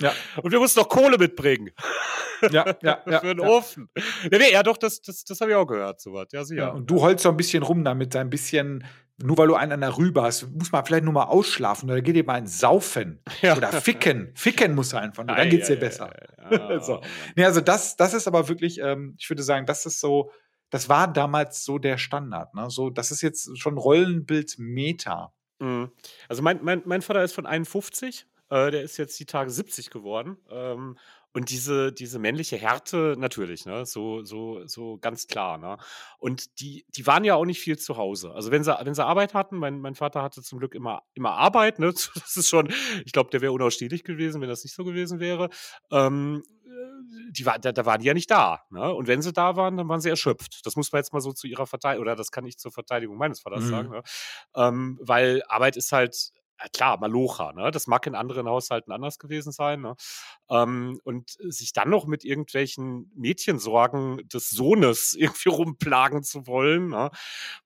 Ja. 0.00 0.12
Und 0.42 0.52
wir 0.52 0.60
mussten 0.60 0.78
noch 0.78 0.88
Kohle 0.88 1.18
mitbringen 1.18 1.70
Ja, 2.50 2.76
ja, 2.82 3.02
ja. 3.06 3.20
für 3.20 3.34
den 3.34 3.44
ja. 3.44 3.48
Ofen. 3.50 3.88
Ja, 4.30 4.38
nee, 4.38 4.52
ja, 4.52 4.62
doch, 4.62 4.76
das, 4.76 5.00
das, 5.02 5.24
das 5.24 5.40
habe 5.40 5.50
ich 5.50 5.56
auch 5.56 5.66
gehört, 5.66 6.00
sowas. 6.00 6.28
Ja, 6.32 6.44
sicher. 6.44 6.60
Ja, 6.62 6.68
und 6.70 6.90
du 6.90 7.00
holst 7.00 7.22
so 7.22 7.28
ein 7.28 7.36
bisschen 7.36 7.62
rum 7.62 7.84
damit, 7.84 8.14
ein 8.16 8.30
bisschen, 8.30 8.84
nur 9.18 9.36
weil 9.38 9.48
du 9.48 9.54
einen 9.54 9.72
an 9.72 9.80
der 9.80 9.96
Rübe 9.96 10.22
hast, 10.22 10.48
muss 10.50 10.72
man 10.72 10.84
vielleicht 10.84 11.04
nur 11.04 11.12
mal 11.12 11.24
ausschlafen 11.24 11.90
oder 11.90 12.00
geht 12.00 12.16
dir 12.16 12.24
mal 12.24 12.34
ein 12.34 12.46
Saufen 12.46 13.20
oder 13.42 13.72
ficken. 13.72 14.32
Ficken 14.34 14.74
muss 14.74 14.94
einfach 14.94 15.24
nur, 15.24 15.36
dann 15.36 15.50
geht's 15.50 15.68
dir 15.68 15.76
besser. 15.76 16.10
Ah, 16.50 16.80
So. 16.80 16.94
Mann. 16.94 17.02
Nee, 17.36 17.44
also 17.44 17.60
das, 17.60 17.96
das 17.96 18.14
ist 18.14 18.26
aber 18.26 18.48
wirklich, 18.48 18.78
ähm, 18.80 19.16
ich 19.18 19.28
würde 19.28 19.42
sagen, 19.42 19.66
das 19.66 19.84
ist 19.84 20.00
so, 20.00 20.30
das 20.70 20.88
war 20.88 21.12
damals 21.12 21.62
so 21.64 21.78
der 21.78 21.98
Standard. 21.98 22.54
Ne? 22.54 22.70
So, 22.70 22.88
das 22.88 23.10
ist 23.10 23.20
jetzt 23.20 23.58
schon 23.58 23.76
Rollenbild 23.76 24.54
Meta. 24.58 25.34
Mhm. 25.58 25.90
Also 26.28 26.42
mein, 26.42 26.60
mein, 26.62 26.82
mein 26.84 27.02
Vater 27.02 27.22
ist 27.22 27.34
von 27.34 27.46
51, 27.46 28.26
äh, 28.50 28.70
der 28.70 28.82
ist 28.82 28.96
jetzt 28.96 29.18
die 29.20 29.26
Tage 29.26 29.50
70 29.50 29.90
geworden. 29.90 30.36
Ähm, 30.50 30.96
und 31.34 31.50
diese, 31.50 31.92
diese 31.92 32.18
männliche 32.18 32.56
Härte, 32.56 33.14
natürlich, 33.18 33.66
ne? 33.66 33.84
So, 33.86 34.24
so, 34.24 34.66
so 34.66 34.98
ganz 34.98 35.26
klar, 35.26 35.58
ne? 35.58 35.76
Und 36.18 36.60
die, 36.60 36.84
die 36.96 37.06
waren 37.06 37.24
ja 37.24 37.34
auch 37.34 37.44
nicht 37.44 37.60
viel 37.60 37.78
zu 37.78 37.96
Hause. 37.96 38.32
Also 38.32 38.50
wenn 38.50 38.64
sie, 38.64 38.74
wenn 38.82 38.94
sie 38.94 39.04
Arbeit 39.04 39.34
hatten, 39.34 39.56
mein, 39.58 39.80
mein 39.80 39.94
Vater 39.94 40.22
hatte 40.22 40.42
zum 40.42 40.58
Glück 40.58 40.74
immer, 40.74 41.02
immer 41.14 41.32
Arbeit, 41.32 41.78
ne? 41.78 41.92
Das 42.14 42.36
ist 42.36 42.48
schon, 42.48 42.72
ich 43.04 43.12
glaube, 43.12 43.30
der 43.30 43.40
wäre 43.40 43.52
unausstehlich 43.52 44.04
gewesen, 44.04 44.40
wenn 44.40 44.48
das 44.48 44.64
nicht 44.64 44.74
so 44.74 44.84
gewesen 44.84 45.20
wäre. 45.20 45.50
Ähm, 45.90 46.42
äh, 46.64 47.32
die 47.32 47.46
war, 47.46 47.58
da, 47.58 47.72
da 47.72 47.84
waren 47.86 48.00
die 48.00 48.06
ja 48.06 48.14
nicht 48.14 48.30
da. 48.30 48.62
Ne? 48.70 48.92
Und 48.92 49.06
wenn 49.06 49.22
sie 49.22 49.32
da 49.32 49.56
waren, 49.56 49.76
dann 49.76 49.88
waren 49.88 50.00
sie 50.00 50.08
erschöpft. 50.10 50.64
Das 50.66 50.76
muss 50.76 50.92
man 50.92 51.00
jetzt 51.00 51.12
mal 51.12 51.20
so 51.20 51.32
zu 51.32 51.46
ihrer 51.46 51.66
Verteidigung, 51.66 52.02
oder 52.02 52.16
das 52.16 52.30
kann 52.30 52.46
ich 52.46 52.58
zur 52.58 52.72
Verteidigung 52.72 53.16
meines 53.16 53.40
Vaters 53.40 53.64
Mhm. 53.64 53.68
sagen. 53.70 53.90
Ne? 53.90 54.02
Ähm, 54.56 54.98
weil 55.02 55.42
Arbeit 55.48 55.76
ist 55.76 55.92
halt, 55.92 56.30
klar, 56.72 56.98
Malocha, 56.98 57.52
ne? 57.52 57.70
Das 57.70 57.86
mag 57.86 58.06
in 58.06 58.14
anderen 58.14 58.48
Haushalten 58.48 58.92
anders 58.92 59.18
gewesen 59.18 59.52
sein, 59.52 59.80
ne? 59.80 59.94
Ähm, 60.50 61.00
und 61.04 61.30
sich 61.40 61.72
dann 61.72 61.90
noch 61.90 62.06
mit 62.06 62.24
irgendwelchen 62.24 63.10
Mädchensorgen 63.14 64.28
des 64.28 64.50
Sohnes 64.50 65.14
irgendwie 65.18 65.48
rumplagen 65.50 66.22
zu 66.22 66.46
wollen, 66.46 66.88
ne? 66.88 67.10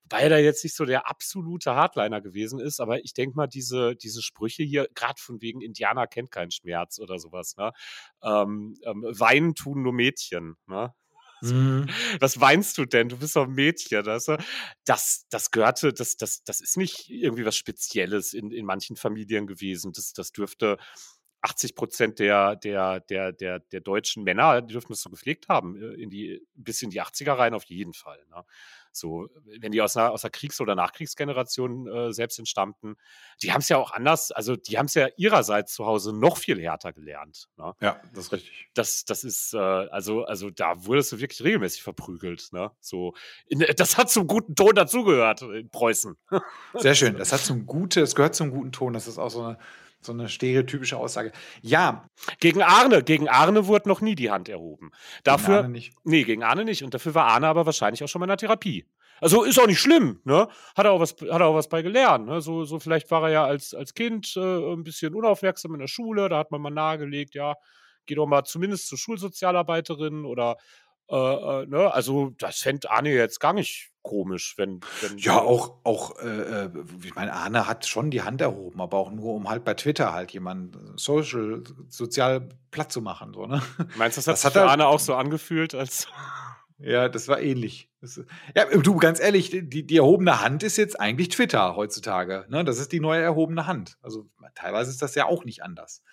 Wobei 0.03 0.21
er 0.23 0.29
da 0.29 0.37
jetzt 0.37 0.63
nicht 0.63 0.75
so 0.75 0.85
der 0.85 1.07
absolute 1.09 1.75
Hardliner 1.75 2.21
gewesen 2.21 2.59
ist, 2.59 2.79
aber 2.79 2.99
ich 3.03 3.13
denke 3.13 3.35
mal, 3.37 3.47
diese, 3.47 3.95
diese 3.95 4.21
Sprüche 4.21 4.63
hier, 4.63 4.87
gerade 4.95 5.19
von 5.21 5.41
wegen 5.41 5.61
Indianer 5.61 6.07
kennt 6.07 6.31
keinen 6.31 6.51
Schmerz 6.51 6.99
oder 6.99 7.19
sowas, 7.19 7.55
ne? 7.57 7.71
Ähm, 8.23 8.75
ähm, 8.85 9.03
weinen 9.09 9.55
tun 9.55 9.81
nur 9.83 9.93
Mädchen, 9.93 10.55
ne? 10.67 10.93
was 12.19 12.39
weinst 12.39 12.77
du 12.77 12.85
denn? 12.85 13.09
Du 13.09 13.17
bist 13.17 13.35
doch 13.35 13.45
ein 13.45 13.53
Mädchen. 13.53 14.05
Weißt? 14.05 14.31
Das, 14.85 15.25
das 15.29 15.51
gehörte, 15.51 15.93
das, 15.93 16.17
das, 16.17 16.43
das 16.43 16.61
ist 16.61 16.77
nicht 16.77 17.09
irgendwie 17.09 17.45
was 17.45 17.55
Spezielles 17.55 18.33
in, 18.33 18.51
in 18.51 18.65
manchen 18.65 18.95
Familien 18.95 19.47
gewesen. 19.47 19.91
Das, 19.93 20.13
das 20.13 20.31
dürfte 20.31 20.77
80 21.43 21.75
Prozent 21.75 22.19
der, 22.19 22.55
der, 22.55 23.01
der, 23.01 23.33
der, 23.33 23.59
der 23.59 23.81
deutschen 23.81 24.23
Männer, 24.23 24.61
die 24.61 24.73
dürften 24.73 24.93
das 24.93 25.01
so 25.01 25.09
gepflegt 25.09 25.49
haben, 25.49 25.75
äh, 25.75 26.01
in 26.01 26.09
die, 26.09 26.41
bis 26.53 26.81
in 26.81 26.89
die 26.89 27.01
80er 27.01 27.37
rein 27.37 27.53
auf 27.53 27.65
jeden 27.65 27.93
Fall. 27.93 28.23
Ne? 28.29 28.43
So, 28.95 29.27
wenn 29.59 29.71
die 29.71 29.81
aus 29.81 29.97
einer, 29.97 30.11
aus 30.11 30.23
einer 30.23 30.31
Kriegs- 30.31 30.61
oder 30.61 30.75
Nachkriegsgeneration 30.75 31.87
äh, 31.87 32.13
selbst 32.13 32.39
entstammten, 32.39 32.95
die 33.41 33.51
haben 33.51 33.61
es 33.61 33.69
ja 33.69 33.77
auch 33.77 33.91
anders, 33.91 34.31
also 34.31 34.55
die 34.55 34.77
haben 34.77 34.85
es 34.85 34.93
ja 34.93 35.07
ihrerseits 35.17 35.73
zu 35.73 35.85
Hause 35.85 36.13
noch 36.13 36.37
viel 36.37 36.61
härter 36.61 36.93
gelernt. 36.93 37.49
Ne? 37.57 37.73
Ja, 37.81 37.99
das 38.13 38.25
ist 38.25 38.31
richtig. 38.31 38.69
Das, 38.73 39.05
das 39.05 39.23
ist, 39.23 39.53
äh, 39.53 39.57
also, 39.57 40.23
also 40.25 40.49
da 40.49 40.85
wurdest 40.85 41.11
du 41.11 41.19
wirklich 41.19 41.43
regelmäßig 41.43 41.83
verprügelt. 41.83 42.49
Ne? 42.51 42.71
So, 42.79 43.13
in, 43.47 43.65
das 43.75 43.97
hat 43.97 44.09
zum 44.09 44.27
guten 44.27 44.55
Ton 44.55 44.75
dazugehört 44.75 45.41
in 45.41 45.69
Preußen. 45.69 46.17
Sehr 46.75 46.95
schön. 46.95 47.17
Das 47.23 47.31
hat 47.31 47.39
zum 47.39 47.65
guten, 47.65 48.03
es 48.03 48.15
gehört 48.15 48.35
zum 48.35 48.51
guten 48.51 48.73
Ton. 48.73 48.91
Das 48.91 49.07
ist 49.07 49.17
auch 49.17 49.29
so 49.29 49.43
eine 49.43 49.57
so 50.05 50.11
eine 50.13 50.29
stereotypische 50.29 50.97
Aussage. 50.97 51.31
Ja. 51.61 52.09
Gegen 52.39 52.61
Arne, 52.61 53.03
gegen 53.03 53.29
Arne 53.29 53.67
wurde 53.67 53.89
noch 53.89 54.01
nie 54.01 54.15
die 54.15 54.31
Hand 54.31 54.49
erhoben. 54.49 54.91
Dafür, 55.23 55.55
gegen 55.55 55.57
Arne 55.57 55.69
nicht. 55.69 55.93
Nee, 56.03 56.23
gegen 56.23 56.43
Arne 56.43 56.65
nicht. 56.65 56.83
Und 56.83 56.93
dafür 56.93 57.15
war 57.15 57.25
Arne 57.25 57.47
aber 57.47 57.65
wahrscheinlich 57.65 58.03
auch 58.03 58.07
schon 58.07 58.19
mal 58.19 58.25
in 58.25 58.29
der 58.29 58.37
Therapie. 58.37 58.85
Also 59.21 59.43
ist 59.43 59.59
auch 59.59 59.67
nicht 59.67 59.79
schlimm, 59.79 60.19
ne? 60.25 60.49
Hat 60.75 60.85
er 60.85 60.91
auch 60.91 60.99
was, 60.99 61.11
hat 61.11 61.39
er 61.39 61.45
auch 61.45 61.55
was 61.55 61.69
bei 61.69 61.81
gelernt. 61.81 62.25
Ne? 62.25 62.41
So, 62.41 62.65
so 62.65 62.79
vielleicht 62.79 63.09
war 63.09 63.23
er 63.23 63.29
ja 63.29 63.45
als, 63.45 63.73
als 63.73 63.93
Kind 63.93 64.33
äh, 64.35 64.73
ein 64.73 64.83
bisschen 64.83 65.15
unaufmerksam 65.15 65.73
in 65.73 65.79
der 65.79 65.87
Schule, 65.87 66.27
da 66.27 66.39
hat 66.39 66.51
man 66.51 66.61
mal 66.61 66.71
nahegelegt, 66.71 67.35
ja, 67.35 67.55
geh 68.05 68.15
doch 68.15 68.25
mal 68.25 68.43
zumindest 68.43 68.87
zur 68.87 68.97
Schulsozialarbeiterin 68.97 70.25
oder 70.25 70.57
äh, 71.09 71.15
äh, 71.15 71.65
ne? 71.67 71.93
Also 71.93 72.31
das 72.37 72.59
fände 72.59 72.91
Arne 72.91 73.13
jetzt 73.13 73.39
gar 73.39 73.53
nicht 73.53 73.92
komisch, 74.03 74.57
wenn. 74.57 74.81
wenn 75.01 75.17
ja, 75.17 75.41
auch, 75.41 75.77
auch 75.83 76.19
äh, 76.19 76.65
äh, 76.65 76.69
ich 77.03 77.15
meine, 77.15 77.33
Arne 77.33 77.67
hat 77.67 77.87
schon 77.87 78.11
die 78.11 78.21
Hand 78.21 78.41
erhoben, 78.41 78.79
aber 78.79 78.97
auch 78.97 79.11
nur, 79.11 79.33
um 79.33 79.49
halt 79.49 79.63
bei 79.63 79.73
Twitter 79.73 80.13
halt 80.13 80.31
jemanden 80.31 80.97
social, 80.97 81.63
sozial 81.89 82.49
platt 82.69 82.91
zu 82.91 83.01
machen. 83.01 83.33
So, 83.33 83.47
ne? 83.47 83.61
Meinst 83.95 84.17
du, 84.17 84.19
das 84.19 84.27
hat, 84.27 84.33
das 84.33 84.45
hat 84.45 84.53
für 84.53 84.69
Arne 84.69 84.87
auch 84.87 84.99
so 84.99 85.15
angefühlt, 85.15 85.73
als. 85.73 86.07
Ja, 86.79 87.07
das 87.07 87.29
war 87.29 87.39
ähnlich. 87.39 87.89
Das, 88.01 88.19
ja, 88.55 88.65
du, 88.65 88.97
ganz 88.97 89.21
ehrlich, 89.21 89.51
die, 89.51 89.87
die 89.87 89.95
erhobene 89.95 90.41
Hand 90.41 90.63
ist 90.63 90.75
jetzt 90.75 90.99
eigentlich 90.99 91.29
Twitter 91.29 91.77
heutzutage. 91.77 92.45
Ne? 92.49 92.65
Das 92.65 92.77
ist 92.77 92.91
die 92.91 92.99
neue 92.99 93.21
erhobene 93.21 93.67
Hand. 93.67 93.97
Also 94.01 94.27
teilweise 94.53 94.89
ist 94.89 95.01
das 95.01 95.15
ja 95.15 95.25
auch 95.25 95.45
nicht 95.45 95.63
anders. 95.63 96.03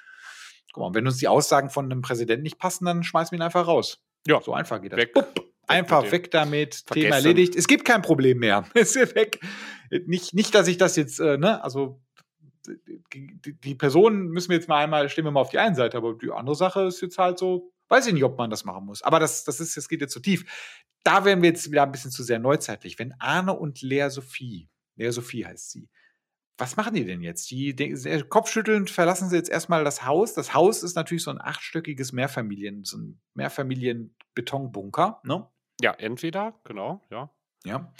Guck 0.72 0.83
mal, 0.85 0.94
wenn 0.94 1.07
uns 1.07 1.16
die 1.16 1.26
Aussagen 1.26 1.70
von 1.70 1.87
einem 1.87 2.03
Präsidenten 2.03 2.44
nicht 2.44 2.59
passen, 2.59 2.85
dann 2.85 3.03
schmeißen 3.03 3.33
wir 3.33 3.38
ihn 3.40 3.42
einfach 3.42 3.66
raus. 3.66 4.05
Ja. 4.29 4.40
So 4.40 4.55
einfach 4.55 4.81
geht 4.81 4.92
das. 4.92 4.98
Weg. 4.98 5.12
Bupp. 5.12 5.50
Einfach 5.70 6.11
weg 6.11 6.30
damit, 6.30 6.83
Vergessen. 6.87 7.06
Thema 7.06 7.16
erledigt. 7.16 7.56
Es 7.56 7.66
gibt 7.66 7.85
kein 7.85 8.02
Problem 8.02 8.38
mehr. 8.38 8.64
Es 8.74 8.96
ist 8.96 9.14
weg. 9.14 9.40
Nicht, 10.06 10.35
nicht, 10.35 10.54
dass 10.54 10.68
ich 10.68 10.78
das 10.78 10.96
jetzt, 10.96 11.20
äh, 11.20 11.37
ne, 11.37 11.62
also 11.64 12.00
die, 13.12 13.38
die 13.52 13.74
Personen 13.74 14.28
müssen 14.28 14.50
wir 14.50 14.56
jetzt 14.56 14.68
mal 14.68 14.83
einmal, 14.83 15.09
stehen 15.09 15.24
wir 15.24 15.30
mal 15.30 15.40
auf 15.40 15.50
die 15.50 15.59
eine 15.59 15.74
Seite, 15.74 15.96
aber 15.96 16.14
die 16.14 16.30
andere 16.30 16.54
Sache 16.54 16.83
ist 16.83 17.00
jetzt 17.00 17.18
halt 17.18 17.38
so, 17.38 17.72
weiß 17.88 18.06
ich 18.06 18.14
nicht, 18.14 18.24
ob 18.24 18.38
man 18.38 18.50
das 18.50 18.64
machen 18.64 18.85
muss. 18.85 19.02
Aber 19.02 19.18
das, 19.18 19.44
das 19.44 19.61
ist, 19.61 19.76
das 19.76 19.88
geht 19.88 20.00
jetzt 20.00 20.12
zu 20.12 20.20
tief. 20.20 20.44
Da 21.02 21.24
werden 21.24 21.42
wir 21.42 21.50
jetzt 21.50 21.70
wieder 21.70 21.83
ein 21.83 21.92
bisschen 21.92 22.11
zu 22.11 22.22
sehr 22.22 22.38
neuzeitlich. 22.38 22.98
Wenn 22.98 23.14
Arne 23.18 23.52
und 23.56 23.80
Lea 23.83 24.09
Sophie, 24.11 24.68
Lea 24.96 25.11
Sophie 25.11 25.44
heißt 25.46 25.70
sie, 25.70 25.88
was 26.61 26.76
machen 26.76 26.94
die 26.94 27.06
denn 27.06 27.22
jetzt? 27.22 27.50
Die, 27.50 27.74
die 27.74 28.22
kopfschüttelnd 28.28 28.90
verlassen 28.90 29.30
sie 29.30 29.37
jetzt 29.37 29.48
erstmal 29.48 29.83
das 29.83 30.04
Haus. 30.04 30.35
Das 30.35 30.52
Haus 30.52 30.83
ist 30.83 30.94
natürlich 30.94 31.22
so 31.22 31.30
ein 31.30 31.40
achtstöckiges 31.40 32.12
Mehrfamilien, 32.12 32.85
so 32.85 32.98
ein 32.98 33.20
Mehrfamilien-Betonbunker, 33.35 35.22
ne? 35.24 35.48
Ja, 35.83 35.93
entweder, 35.93 36.55
genau, 36.64 37.01
ja. 37.11 37.31
Ja. 37.64 37.93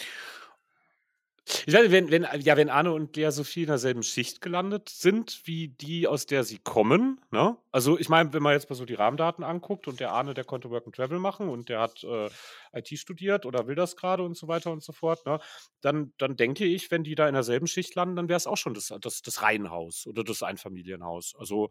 Ich 1.67 1.73
meine, 1.73 1.91
wenn, 1.91 2.11
wenn, 2.11 2.27
ja, 2.43 2.57
wenn 2.57 2.69
Arne 2.69 2.93
und 2.93 3.17
Lea 3.17 3.31
Sophie 3.31 3.63
in 3.63 3.67
derselben 3.69 4.03
Schicht 4.05 4.41
gelandet 4.41 4.89
sind, 4.89 5.41
wie 5.47 5.69
die, 5.69 6.07
aus 6.07 6.27
der 6.27 6.45
sie 6.45 6.59
kommen, 6.59 7.21
ne? 7.33 7.57
Also, 7.73 7.99
ich 7.99 8.09
meine, 8.09 8.33
wenn 8.33 8.43
man 8.43 8.53
jetzt 8.53 8.69
mal 8.71 8.77
so 8.77 8.85
die 8.85 8.95
Rahmendaten 8.95 9.43
anguckt 9.43 9.89
und 9.89 9.99
der 10.01 10.13
Arne, 10.13 10.35
der 10.35 10.45
konnte 10.45 10.71
Work 10.71 10.87
and 10.87 10.95
Travel 10.95 11.19
machen 11.19 11.49
und 11.49 11.69
der 11.69 11.81
hat 11.81 12.05
äh, 12.05 12.29
IT 12.73 12.89
studiert 12.99 13.47
oder 13.47 13.67
will 13.67 13.75
das 13.75 13.97
gerade 13.97 14.23
und 14.23 14.37
so 14.37 14.47
weiter 14.49 14.71
und 14.71 14.83
so 14.85 14.93
fort, 14.93 15.25
ne? 15.27 15.41
Dann, 15.81 16.13
dann 16.19 16.37
denke 16.37 16.65
ich, 16.67 16.91
wenn 16.91 17.03
die 17.05 17.15
da 17.17 17.27
in 17.27 17.35
derselben 17.35 17.67
Schicht 17.67 17.95
landen, 17.97 18.17
dann 18.17 18.29
wäre 18.29 18.37
es 18.37 18.47
auch 18.47 18.57
schon 18.59 18.75
das, 18.75 18.93
das, 19.01 19.23
das 19.23 19.43
Reihenhaus 19.43 20.07
oder 20.07 20.23
das 20.23 20.43
Einfamilienhaus. 20.43 21.35
Also, 21.37 21.71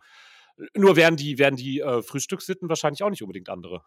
nur 0.75 0.95
werden 0.95 1.15
die, 1.15 1.37
werden 1.37 1.55
die 1.55 1.79
äh, 1.79 2.01
Frühstückssitten 2.01 2.69
wahrscheinlich 2.69 3.03
auch 3.03 3.09
nicht 3.09 3.21
unbedingt 3.21 3.49
andere. 3.49 3.83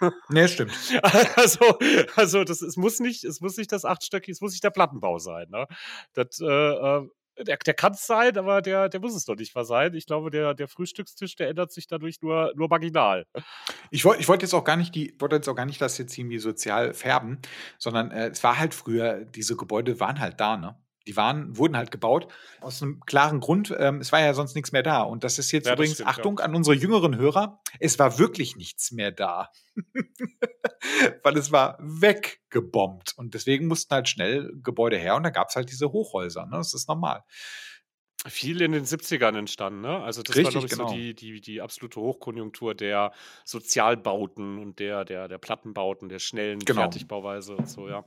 Nee, 0.28 0.48
stimmt. 0.48 0.72
Also, 1.36 1.78
also 2.16 2.44
das, 2.44 2.62
es, 2.62 2.76
muss 2.76 3.00
nicht, 3.00 3.24
es 3.24 3.40
muss 3.40 3.56
nicht 3.56 3.72
das 3.72 3.84
Achtstöckige, 3.84 4.32
es 4.32 4.40
muss 4.40 4.52
nicht 4.52 4.64
der 4.64 4.70
Plattenbau 4.70 5.18
sein. 5.18 5.46
Ne? 5.50 5.66
Das, 6.14 6.40
äh, 6.40 6.46
äh 6.46 7.08
der, 7.38 7.56
der 7.56 7.74
kann 7.74 7.92
es 7.92 8.06
sein, 8.06 8.36
aber 8.38 8.62
der, 8.62 8.88
der 8.88 9.00
muss 9.00 9.14
es 9.14 9.24
doch 9.24 9.34
nicht 9.34 9.54
mal 9.54 9.64
sein. 9.64 9.94
Ich 9.94 10.06
glaube, 10.06 10.30
der, 10.30 10.54
der 10.54 10.68
Frühstückstisch, 10.68 11.36
der 11.36 11.48
ändert 11.48 11.72
sich 11.72 11.86
dadurch 11.86 12.22
nur, 12.22 12.52
nur 12.54 12.68
marginal. 12.68 13.26
Ich 13.90 14.04
wollte 14.04 14.20
ich 14.20 14.28
wollt 14.28 14.42
jetzt 14.42 14.54
auch 14.54 14.64
gar 14.64 14.76
nicht 14.76 14.94
die, 14.94 15.14
wollte 15.18 15.36
jetzt 15.36 15.48
auch 15.48 15.56
gar 15.56 15.66
nicht 15.66 15.80
das 15.80 15.98
jetzt 15.98 16.16
irgendwie 16.16 16.38
sozial 16.38 16.94
färben, 16.94 17.40
sondern 17.78 18.10
äh, 18.10 18.28
es 18.28 18.42
war 18.44 18.58
halt 18.58 18.74
früher, 18.74 19.24
diese 19.24 19.56
Gebäude 19.56 19.98
waren 20.00 20.20
halt 20.20 20.40
da, 20.40 20.56
ne? 20.56 20.76
Die 21.06 21.16
waren, 21.16 21.56
wurden 21.56 21.76
halt 21.76 21.90
gebaut 21.90 22.28
aus 22.60 22.82
einem 22.82 23.00
klaren 23.00 23.40
Grund. 23.40 23.74
Ähm, 23.78 24.00
es 24.00 24.10
war 24.12 24.20
ja 24.20 24.32
sonst 24.34 24.54
nichts 24.54 24.72
mehr 24.72 24.82
da. 24.82 25.02
Und 25.02 25.24
das 25.24 25.38
ist 25.38 25.52
jetzt 25.52 25.66
ja, 25.66 25.74
übrigens, 25.74 25.96
stimmt, 25.96 26.08
Achtung 26.08 26.38
ja. 26.38 26.44
an 26.44 26.54
unsere 26.54 26.74
jüngeren 26.74 27.16
Hörer, 27.16 27.60
es 27.80 27.98
war 27.98 28.18
wirklich 28.18 28.56
nichts 28.56 28.92
mehr 28.92 29.12
da. 29.12 29.50
Weil 31.22 31.36
es 31.36 31.52
war 31.52 31.78
weggebombt. 31.80 33.14
Und 33.16 33.34
deswegen 33.34 33.66
mussten 33.66 33.94
halt 33.94 34.08
schnell 34.08 34.52
Gebäude 34.62 34.96
her 34.96 35.16
und 35.16 35.24
da 35.24 35.30
gab 35.30 35.48
es 35.48 35.56
halt 35.56 35.70
diese 35.70 35.92
Hochhäuser. 35.92 36.46
Ne? 36.46 36.56
Das 36.56 36.74
ist 36.74 36.88
normal. 36.88 37.22
Viel 38.26 38.62
in 38.62 38.72
den 38.72 38.84
70ern 38.84 39.36
entstanden, 39.36 39.82
ne? 39.82 40.02
Also 40.02 40.22
das 40.22 40.34
Richtig, 40.34 40.54
war, 40.54 40.62
glaube 40.62 40.66
ich, 40.66 40.72
genau. 40.72 40.88
so 40.88 40.94
die, 40.94 41.14
die, 41.14 41.42
die 41.42 41.60
absolute 41.60 42.00
Hochkonjunktur 42.00 42.74
der 42.74 43.12
Sozialbauten 43.44 44.58
und 44.58 44.78
der, 44.78 45.04
der, 45.04 45.28
der 45.28 45.36
Plattenbauten, 45.36 46.08
der 46.08 46.20
schnellen 46.20 46.60
genau. 46.60 46.82
Fertigbauweise 46.82 47.54
und 47.54 47.68
so, 47.68 47.86
ja. 47.86 48.06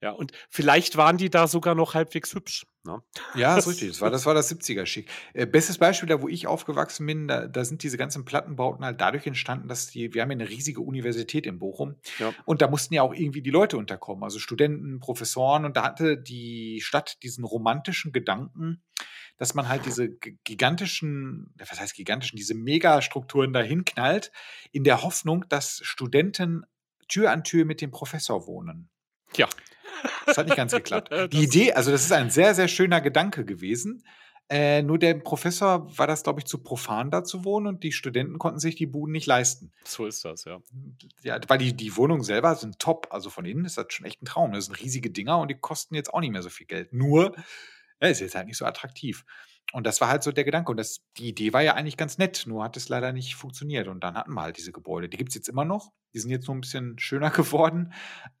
Ja, 0.00 0.12
und 0.12 0.32
vielleicht 0.48 0.96
waren 0.96 1.16
die 1.16 1.28
da 1.28 1.48
sogar 1.48 1.74
noch 1.74 1.94
halbwegs 1.94 2.32
hübsch. 2.32 2.66
Ne? 2.84 3.02
Ja, 3.34 3.56
das 3.56 3.66
ist 3.66 3.72
richtig. 3.72 3.88
Das 3.88 4.00
war 4.00 4.10
das, 4.10 4.26
war 4.26 4.34
das 4.34 4.50
70er-Schick. 4.50 5.08
Äh, 5.34 5.46
bestes 5.46 5.78
Beispiel, 5.78 6.08
da 6.08 6.22
wo 6.22 6.28
ich 6.28 6.46
aufgewachsen 6.46 7.04
bin, 7.04 7.26
da, 7.26 7.48
da, 7.48 7.64
sind 7.64 7.82
diese 7.82 7.96
ganzen 7.96 8.24
Plattenbauten 8.24 8.84
halt 8.84 9.00
dadurch 9.00 9.26
entstanden, 9.26 9.66
dass 9.66 9.88
die, 9.88 10.14
wir 10.14 10.22
haben 10.22 10.30
ja 10.30 10.36
eine 10.36 10.48
riesige 10.48 10.80
Universität 10.82 11.46
in 11.46 11.58
Bochum 11.58 11.96
ja. 12.18 12.32
und 12.44 12.62
da 12.62 12.68
mussten 12.68 12.94
ja 12.94 13.02
auch 13.02 13.12
irgendwie 13.12 13.42
die 13.42 13.50
Leute 13.50 13.76
unterkommen, 13.76 14.22
also 14.22 14.38
Studenten, 14.38 15.00
Professoren 15.00 15.64
und 15.64 15.76
da 15.76 15.82
hatte 15.82 16.16
die 16.16 16.80
Stadt 16.80 17.18
diesen 17.24 17.44
romantischen 17.44 18.12
Gedanken, 18.12 18.82
dass 19.36 19.54
man 19.54 19.68
halt 19.68 19.84
diese 19.84 20.08
gigantischen, 20.08 21.52
was 21.58 21.80
heißt 21.80 21.94
gigantischen, 21.94 22.36
diese 22.36 22.54
Megastrukturen 22.54 23.52
dahin 23.52 23.84
knallt, 23.84 24.30
in 24.70 24.84
der 24.84 25.02
Hoffnung, 25.02 25.44
dass 25.48 25.80
Studenten 25.82 26.64
Tür 27.08 27.32
an 27.32 27.42
Tür 27.42 27.64
mit 27.64 27.80
dem 27.80 27.90
Professor 27.90 28.46
wohnen. 28.46 28.90
Ja. 29.36 29.48
Das 30.26 30.38
hat 30.38 30.46
nicht 30.46 30.56
ganz 30.56 30.72
geklappt. 30.72 31.10
Die 31.32 31.42
Idee, 31.42 31.72
also 31.72 31.90
das 31.90 32.04
ist 32.04 32.12
ein 32.12 32.30
sehr, 32.30 32.54
sehr 32.54 32.68
schöner 32.68 33.00
Gedanke 33.00 33.44
gewesen. 33.44 34.04
Äh, 34.50 34.82
nur 34.82 34.98
der 34.98 35.14
Professor 35.14 35.86
war 35.98 36.06
das, 36.06 36.22
glaube 36.22 36.40
ich, 36.40 36.46
zu 36.46 36.62
profan 36.62 37.10
da 37.10 37.22
zu 37.22 37.44
wohnen 37.44 37.66
und 37.66 37.82
die 37.82 37.92
Studenten 37.92 38.38
konnten 38.38 38.58
sich 38.58 38.76
die 38.76 38.86
Buden 38.86 39.12
nicht 39.12 39.26
leisten. 39.26 39.72
So 39.84 40.06
ist 40.06 40.24
das, 40.24 40.44
ja. 40.44 40.60
Ja, 41.22 41.38
weil 41.48 41.58
die, 41.58 41.74
die 41.74 41.96
Wohnungen 41.96 42.22
selber 42.22 42.54
sind 42.54 42.78
top. 42.78 43.08
Also 43.10 43.28
von 43.28 43.44
innen 43.44 43.66
ist 43.66 43.76
das 43.76 43.86
schon 43.90 44.06
echt 44.06 44.22
ein 44.22 44.26
Traum. 44.26 44.52
Das 44.52 44.66
sind 44.66 44.80
riesige 44.80 45.10
Dinger 45.10 45.38
und 45.38 45.48
die 45.48 45.58
kosten 45.58 45.94
jetzt 45.94 46.14
auch 46.14 46.20
nicht 46.20 46.32
mehr 46.32 46.42
so 46.42 46.48
viel 46.48 46.66
Geld. 46.66 46.94
Nur, 46.94 47.36
ja, 48.00 48.08
ist 48.08 48.20
jetzt 48.20 48.36
halt 48.36 48.46
nicht 48.46 48.56
so 48.56 48.64
attraktiv. 48.64 49.26
Und 49.72 49.86
das 49.86 50.00
war 50.00 50.08
halt 50.08 50.22
so 50.22 50.32
der 50.32 50.44
Gedanke. 50.44 50.70
Und 50.70 50.78
das, 50.78 51.00
die 51.18 51.28
Idee 51.28 51.52
war 51.52 51.60
ja 51.60 51.74
eigentlich 51.74 51.96
ganz 51.96 52.16
nett, 52.16 52.44
nur 52.46 52.64
hat 52.64 52.76
es 52.76 52.88
leider 52.88 53.12
nicht 53.12 53.34
funktioniert. 53.34 53.88
Und 53.88 54.02
dann 54.02 54.14
hatten 54.14 54.32
wir 54.32 54.42
halt 54.42 54.56
diese 54.56 54.72
Gebäude. 54.72 55.08
Die 55.08 55.16
gibt 55.16 55.30
es 55.30 55.34
jetzt 55.34 55.48
immer 55.48 55.64
noch. 55.64 55.92
Die 56.14 56.20
sind 56.20 56.30
jetzt 56.30 56.46
nur 56.46 56.56
ein 56.56 56.60
bisschen 56.60 56.98
schöner 56.98 57.30
geworden. 57.30 57.92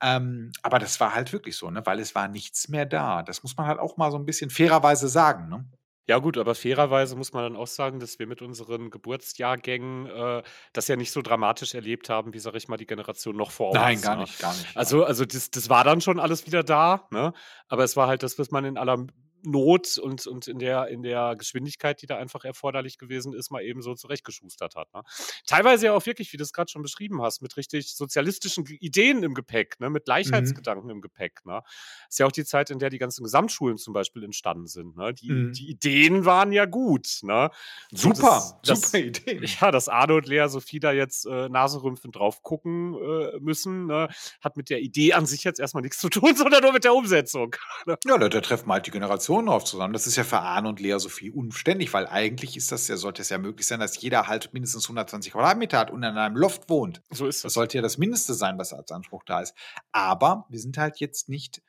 Ähm, 0.02 0.52
aber 0.62 0.78
das 0.78 1.00
war 1.00 1.14
halt 1.14 1.32
wirklich 1.32 1.56
so, 1.56 1.70
ne? 1.70 1.84
weil 1.84 2.00
es 2.00 2.14
war 2.14 2.28
nichts 2.28 2.68
mehr 2.68 2.86
da. 2.86 3.22
Das 3.22 3.42
muss 3.42 3.56
man 3.56 3.66
halt 3.66 3.78
auch 3.78 3.96
mal 3.96 4.10
so 4.10 4.18
ein 4.18 4.24
bisschen 4.24 4.50
fairerweise 4.50 5.08
sagen. 5.08 5.48
Ne? 5.48 5.66
Ja, 6.08 6.18
gut, 6.20 6.38
aber 6.38 6.54
fairerweise 6.54 7.16
muss 7.16 7.34
man 7.34 7.42
dann 7.42 7.56
auch 7.56 7.66
sagen, 7.66 8.00
dass 8.00 8.18
wir 8.18 8.26
mit 8.26 8.40
unseren 8.40 8.88
Geburtsjahrgängen 8.88 10.06
äh, 10.06 10.42
das 10.72 10.88
ja 10.88 10.96
nicht 10.96 11.12
so 11.12 11.20
dramatisch 11.20 11.74
erlebt 11.74 12.08
haben, 12.08 12.32
wie, 12.32 12.38
sag 12.38 12.54
ich 12.54 12.66
mal, 12.66 12.78
die 12.78 12.86
Generation 12.86 13.36
noch 13.36 13.50
vor 13.50 13.72
uns. 13.72 13.78
Nein, 13.78 14.00
gar 14.00 14.16
ne? 14.16 14.22
nicht, 14.22 14.38
gar 14.38 14.54
nicht. 14.54 14.74
Also, 14.74 15.04
also 15.04 15.26
das, 15.26 15.50
das 15.50 15.68
war 15.68 15.84
dann 15.84 16.00
schon 16.00 16.18
alles 16.18 16.46
wieder 16.46 16.62
da, 16.62 17.06
ne? 17.10 17.34
Aber 17.68 17.84
es 17.84 17.94
war 17.94 18.08
halt 18.08 18.22
das, 18.22 18.38
was 18.38 18.50
man 18.50 18.64
in 18.64 18.78
aller 18.78 19.06
Not 19.48 19.98
und, 19.98 20.26
und 20.26 20.46
in, 20.48 20.58
der, 20.58 20.88
in 20.88 21.02
der 21.02 21.34
Geschwindigkeit, 21.36 22.02
die 22.02 22.06
da 22.06 22.16
einfach 22.16 22.44
erforderlich 22.44 22.98
gewesen 22.98 23.32
ist, 23.32 23.50
mal 23.50 23.62
eben 23.62 23.82
so 23.82 23.94
zurechtgeschustert 23.94 24.76
hat. 24.76 24.92
Ne? 24.92 25.02
Teilweise 25.46 25.86
ja 25.86 25.92
auch 25.94 26.04
wirklich, 26.06 26.32
wie 26.32 26.36
du 26.36 26.42
es 26.42 26.52
gerade 26.52 26.70
schon 26.70 26.82
beschrieben 26.82 27.22
hast, 27.22 27.42
mit 27.42 27.56
richtig 27.56 27.94
sozialistischen 27.94 28.66
Ideen 28.66 29.22
im 29.22 29.34
Gepäck, 29.34 29.80
ne? 29.80 29.90
mit 29.90 30.02
mhm. 30.02 30.04
Gleichheitsgedanken 30.04 30.86
mhm. 30.86 30.96
im 30.96 31.00
Gepäck. 31.00 31.44
Ne? 31.44 31.62
Ist 32.08 32.18
ja 32.18 32.26
auch 32.26 32.32
die 32.32 32.44
Zeit, 32.44 32.70
in 32.70 32.78
der 32.78 32.90
die 32.90 32.98
ganzen 32.98 33.24
Gesamtschulen 33.24 33.78
zum 33.78 33.94
Beispiel 33.94 34.24
entstanden 34.24 34.66
sind. 34.66 34.96
Ne? 34.96 35.14
Die, 35.14 35.30
mhm. 35.30 35.52
die 35.52 35.70
Ideen 35.70 36.24
waren 36.24 36.52
ja 36.52 36.66
gut. 36.66 37.20
Ne? 37.22 37.50
Super, 37.90 38.60
das, 38.64 38.80
super 38.82 38.98
Ideen. 38.98 39.44
Ja, 39.60 39.70
dass 39.70 39.88
Arno 39.88 40.16
und 40.16 40.26
Lea 40.26 40.46
Sophie 40.48 40.78
da 40.78 40.92
jetzt 40.92 41.26
äh, 41.26 41.48
naserümpfend 41.48 42.14
drauf 42.14 42.42
gucken 42.42 42.94
äh, 42.94 43.38
müssen, 43.40 43.86
ne? 43.86 44.08
hat 44.40 44.56
mit 44.56 44.70
der 44.70 44.80
Idee 44.80 45.14
an 45.14 45.26
sich 45.26 45.42
jetzt 45.44 45.58
erstmal 45.58 45.82
nichts 45.82 45.98
zu 45.98 46.08
tun, 46.08 46.34
sondern 46.36 46.62
nur 46.62 46.72
mit 46.72 46.84
der 46.84 46.94
Umsetzung. 46.94 47.56
Ne? 47.86 47.96
Ja, 48.04 48.18
da 48.18 48.40
treffen 48.40 48.70
halt 48.70 48.86
die 48.86 48.90
Generation 48.90 49.37
Drauf 49.46 49.64
zusammen. 49.64 49.92
Das 49.92 50.06
ist 50.06 50.16
ja 50.16 50.24
für 50.24 50.40
Arne 50.40 50.68
und 50.68 50.80
Lea 50.80 50.98
Sophie 50.98 51.30
unständig, 51.30 51.92
weil 51.92 52.06
eigentlich 52.06 52.56
ist 52.56 52.72
das 52.72 52.88
ja, 52.88 52.96
sollte 52.96 53.22
es 53.22 53.28
ja 53.28 53.38
möglich 53.38 53.66
sein, 53.66 53.80
dass 53.80 54.00
jeder 54.00 54.26
halt 54.28 54.52
mindestens 54.52 54.84
120 54.84 55.32
Quadratmeter 55.32 55.78
hat 55.78 55.90
und 55.90 56.02
in 56.02 56.16
einem 56.16 56.36
Loft 56.36 56.68
wohnt. 56.68 57.02
So 57.10 57.26
ist 57.26 57.38
Das 57.38 57.42
das. 57.42 57.54
sollte 57.54 57.78
ja 57.78 57.82
das 57.82 57.98
Mindeste 57.98 58.34
sein, 58.34 58.58
was 58.58 58.72
als 58.72 58.90
Anspruch 58.92 59.24
da 59.24 59.40
ist. 59.40 59.54
Aber 59.92 60.46
wir 60.48 60.58
sind 60.60 60.76
halt 60.78 60.98
jetzt 60.98 61.28
nicht 61.28 61.62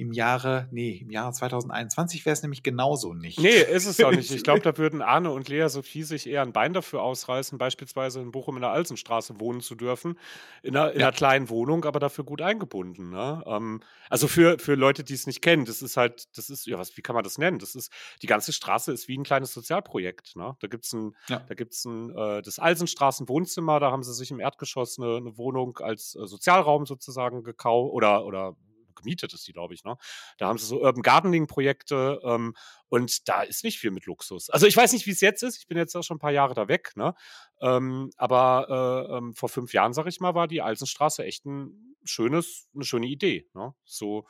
im 0.00 0.12
Jahre, 0.12 0.68
nee, 0.70 0.96
im 1.02 1.10
Jahre 1.10 1.32
2021 1.32 2.24
wäre 2.24 2.32
es 2.32 2.42
nämlich 2.42 2.62
genauso 2.62 3.14
nicht. 3.14 3.38
Nee, 3.38 3.48
ist 3.60 3.86
es 3.86 4.02
auch 4.02 4.10
nicht. 4.10 4.30
Ich 4.30 4.42
glaube, 4.42 4.60
da 4.62 4.76
würden 4.78 5.02
Arne 5.02 5.30
und 5.30 5.48
Lea 5.48 5.68
Sophie 5.68 6.02
sich 6.02 6.26
eher 6.28 6.42
ein 6.42 6.52
Bein 6.52 6.72
dafür 6.72 7.02
ausreißen, 7.02 7.58
beispielsweise 7.58 8.20
in 8.20 8.32
Bochum 8.32 8.56
in 8.56 8.62
der 8.62 8.70
Alsenstraße 8.70 9.38
wohnen 9.40 9.60
zu 9.60 9.74
dürfen. 9.74 10.18
In 10.62 10.76
einer, 10.76 10.92
in 10.92 11.00
Ja. 11.00 11.06
einer 11.08 11.16
kleinen 11.16 11.48
Wohnung, 11.48 11.84
aber 11.84 12.00
dafür 12.00 12.24
gut 12.24 12.40
eingebunden. 12.42 13.10
Ne? 13.10 13.42
Ähm, 13.46 13.80
also 14.08 14.26
für, 14.28 14.58
für 14.58 14.74
Leute, 14.74 15.04
die 15.04 15.14
es 15.14 15.26
nicht 15.26 15.42
kennen, 15.42 15.64
das 15.64 15.82
ist 15.82 15.96
halt, 15.96 16.36
das 16.36 16.50
ist, 16.50 16.66
ja, 16.66 16.78
was, 16.78 16.96
wie 16.96 17.02
kann 17.02 17.14
man 17.14 17.24
das 17.24 17.38
nennen? 17.38 17.58
Das 17.58 17.74
ist, 17.74 17.92
die 18.22 18.26
ganze 18.26 18.52
Straße 18.52 18.92
ist 18.92 19.06
wie 19.08 19.16
ein 19.18 19.24
kleines 19.24 19.52
Sozialprojekt. 19.52 20.36
Ne? 20.36 20.56
Da 20.60 20.66
gibt 20.68 20.84
es 20.86 20.92
ein, 20.92 21.14
Ja. 21.28 21.40
da 21.46 21.54
gibt's 21.54 21.84
ein 21.84 22.10
äh, 22.16 22.42
das 22.42 22.58
Alsenstraßen-Wohnzimmer, 22.58 23.80
da 23.80 23.90
haben 23.90 24.02
sie 24.02 24.14
sich 24.14 24.30
im 24.30 24.40
Erdgeschoss 24.40 24.98
eine, 24.98 25.16
eine 25.16 25.36
Wohnung 25.36 25.78
als 25.78 26.14
äh, 26.14 26.26
Sozialraum 26.26 26.86
sozusagen 26.86 27.42
gekauft 27.42 27.92
oder, 27.92 28.24
oder 28.24 28.56
gemietet 29.00 29.32
ist 29.34 29.46
die, 29.46 29.52
glaube 29.52 29.74
ich. 29.74 29.84
Ne? 29.84 29.96
Da 30.38 30.48
haben 30.48 30.58
sie 30.58 30.66
so 30.66 30.80
Urban 30.80 31.02
Gardening-Projekte 31.02 32.20
ähm, 32.24 32.54
und 32.88 33.28
da 33.28 33.42
ist 33.42 33.64
nicht 33.64 33.78
viel 33.78 33.90
mit 33.90 34.06
Luxus. 34.06 34.50
Also 34.50 34.66
ich 34.66 34.76
weiß 34.76 34.92
nicht, 34.92 35.06
wie 35.06 35.12
es 35.12 35.20
jetzt 35.20 35.42
ist. 35.42 35.58
Ich 35.58 35.66
bin 35.66 35.76
jetzt 35.76 35.94
auch 35.96 36.02
schon 36.02 36.16
ein 36.16 36.20
paar 36.20 36.32
Jahre 36.32 36.54
da 36.54 36.68
weg. 36.68 36.92
Ne? 36.96 37.14
Ähm, 37.60 38.10
aber 38.16 39.08
äh, 39.10 39.16
ähm, 39.16 39.34
vor 39.34 39.48
fünf 39.48 39.72
Jahren, 39.72 39.92
sag 39.92 40.06
ich 40.06 40.20
mal, 40.20 40.34
war 40.34 40.48
die 40.48 40.62
Alsenstraße 40.62 41.24
echt 41.24 41.44
ein 41.46 41.96
schönes, 42.04 42.68
eine 42.74 42.84
schöne 42.84 43.06
Idee. 43.06 43.48
Ne? 43.54 43.74
So 43.84 44.26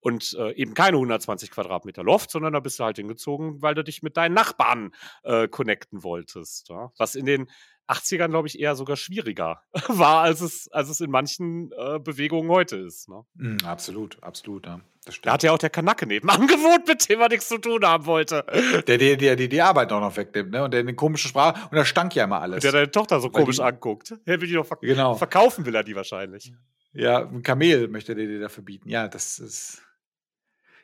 und 0.00 0.36
äh, 0.38 0.52
eben 0.52 0.74
keine 0.74 0.98
120 0.98 1.50
Quadratmeter 1.50 2.04
Loft, 2.04 2.30
sondern 2.30 2.52
da 2.52 2.60
bist 2.60 2.78
du 2.78 2.84
halt 2.84 2.96
hingezogen, 2.96 3.60
weil 3.60 3.74
du 3.74 3.82
dich 3.82 4.02
mit 4.04 4.16
deinen 4.16 4.34
Nachbarn 4.34 4.92
äh, 5.24 5.48
connecten 5.48 6.04
wolltest. 6.04 6.68
Ja? 6.68 6.92
Was 6.96 7.16
in 7.16 7.26
den 7.26 7.50
80ern, 7.88 8.28
glaube 8.28 8.48
ich, 8.48 8.58
eher 8.58 8.74
sogar 8.74 8.96
schwieriger 8.96 9.62
war, 9.88 10.22
als 10.22 10.40
es, 10.40 10.68
als 10.72 10.88
es 10.88 11.00
in 11.00 11.10
manchen 11.10 11.70
äh, 11.72 11.98
Bewegungen 11.98 12.50
heute 12.50 12.76
ist. 12.76 13.08
Ne? 13.08 13.22
Mm, 13.34 13.56
absolut, 13.64 14.22
absolut, 14.22 14.66
ja. 14.66 14.80
Da 15.22 15.34
hat 15.34 15.44
ja 15.44 15.52
auch 15.52 15.58
der 15.58 15.70
Kanacke 15.70 16.04
nebenan 16.04 16.46
gewohnt, 16.48 16.88
mit 16.88 17.08
dem 17.08 17.20
er 17.20 17.28
nichts 17.28 17.46
zu 17.48 17.58
tun 17.58 17.84
haben 17.86 18.06
wollte. 18.06 18.44
Der, 18.88 18.98
der, 18.98 19.16
der, 19.16 19.36
der 19.36 19.46
die 19.48 19.62
Arbeit 19.62 19.92
auch 19.92 20.00
noch 20.00 20.16
wegnimmt, 20.16 20.50
ne? 20.50 20.64
Und 20.64 20.72
der 20.72 20.80
eine 20.80 20.94
komische 20.94 21.28
Sprache, 21.28 21.60
und 21.70 21.76
da 21.76 21.84
stank 21.84 22.14
ja 22.16 22.24
immer 22.24 22.40
alles. 22.40 22.62
Der 22.62 22.72
deine 22.72 22.90
Tochter 22.90 23.20
so 23.20 23.32
Weil 23.32 23.42
komisch 23.42 23.56
die- 23.56 23.62
anguckt. 23.62 24.14
Er 24.24 24.40
will 24.40 24.48
die 24.48 24.54
doch 24.54 24.66
verk 24.66 24.80
Genau. 24.80 25.14
verkaufen, 25.14 25.64
will 25.64 25.74
er 25.76 25.84
die 25.84 25.94
wahrscheinlich. 25.94 26.52
Ja, 26.92 27.20
ein 27.20 27.42
Kamel 27.44 27.86
möchte 27.88 28.14
der 28.16 28.26
dir 28.26 28.40
da 28.40 28.48
verbieten. 28.48 28.88
Ja, 28.88 29.06
das 29.06 29.38
ist. 29.38 29.82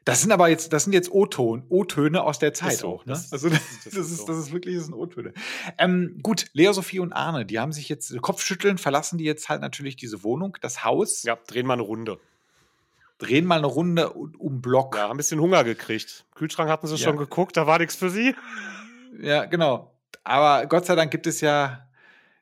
Das 0.05 0.21
sind 0.21 0.33
aber 0.33 0.49
jetzt, 0.49 0.73
das 0.73 0.85
sind 0.85 0.93
jetzt 0.95 1.13
O-Ton, 1.13 1.65
O-Töne 1.69 2.23
aus 2.25 2.39
der 2.41 2.53
Zeit 2.53 2.79
so, 2.79 2.89
auch, 2.89 3.07
ne? 3.07 3.13
das- 3.13 3.33
also 3.33 3.49
das, 3.49 3.61
das 3.85 3.95
das, 3.95 4.11
ist 4.11 4.17
so. 4.19 4.27
das 4.27 4.37
ist 4.39 4.53
wirklich, 4.53 4.75
das 4.77 4.87
sind 4.87 4.95
O-Töne. 4.95 5.33
Ähm, 5.79 6.19
gut, 6.23 6.47
Lea 6.55 6.73
Sophie 6.73 6.99
und 6.99 7.13
Arne, 7.13 7.47
die 7.47 7.61
haben 7.61 7.73
sich 7.73 7.89
jetzt 7.89 8.21
Kopfschütteln, 8.21 8.79
verlassen 8.79 9.17
die 9.19 9.25
jetzt 9.25 9.49
halt 9.49 9.61
natürlich 9.61 9.95
diese 9.97 10.25
Wohnung, 10.25 10.57
das 10.61 10.85
Haus, 10.85 11.23
Ja, 11.23 11.37
drehen 11.47 11.67
mal 11.67 11.75
eine 11.75 11.83
Runde. 11.83 12.19
drehen 13.19 13.45
mal 13.47 13.59
eine 13.59 13.67
Runde 13.69 14.11
um 14.11 14.35
um 14.37 14.61
Block. 14.61 14.97
Ja, 14.97 15.03
haben 15.03 15.13
ein 15.13 15.17
bisschen 15.19 15.41
Hunger 15.41 15.63
gekriegt. 15.63 16.25
Kühlschrank 16.35 16.69
hatten 16.69 16.89
sie 16.89 16.97
Ja. 16.97 17.05
schon 17.05 17.17
geguckt, 17.17 17.57
da 17.57 17.69
war 17.69 17.79
nichts 17.79 17.95
für 17.95 18.11
sie. 18.11 18.35
Ja, 19.21 19.45
genau. 19.45 19.95
Aber 20.25 20.67
Gott 20.67 20.87
sei 20.87 20.97
Dank 20.97 21.13
gibt 21.13 21.27
es 21.29 21.41
ja 21.41 21.89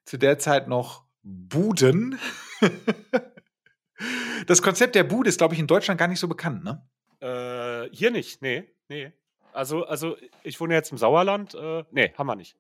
zu 0.07 0.17
der 0.17 0.39
Zeit 0.39 0.67
noch 0.69 1.05
Buden. 1.23 2.19
Das 4.47 4.63
Konzept 4.63 4.95
der 4.95 5.05
Bude 5.05 5.29
ist, 5.29 5.37
glaube 5.39 5.53
ich, 5.55 5.61
in 5.61 5.67
Deutschland 5.67 5.99
gar 5.99 6.09
nicht 6.09 6.21
so 6.21 6.27
bekannt, 6.29 6.65
ne? 6.65 6.83
Äh, 7.21 7.89
hier 7.93 8.11
nicht, 8.11 8.43
nee, 8.43 8.65
nee. 8.89 9.13
Also, 9.53 9.85
also 9.85 10.17
ich 10.43 10.61
wohne 10.61 10.75
jetzt 10.75 10.93
im 10.93 10.99
Sauerland. 10.99 11.55
Äh, 11.55 11.85
nee, 11.91 12.13
haben 12.17 12.27
wir 12.27 12.37
nicht. 12.37 12.57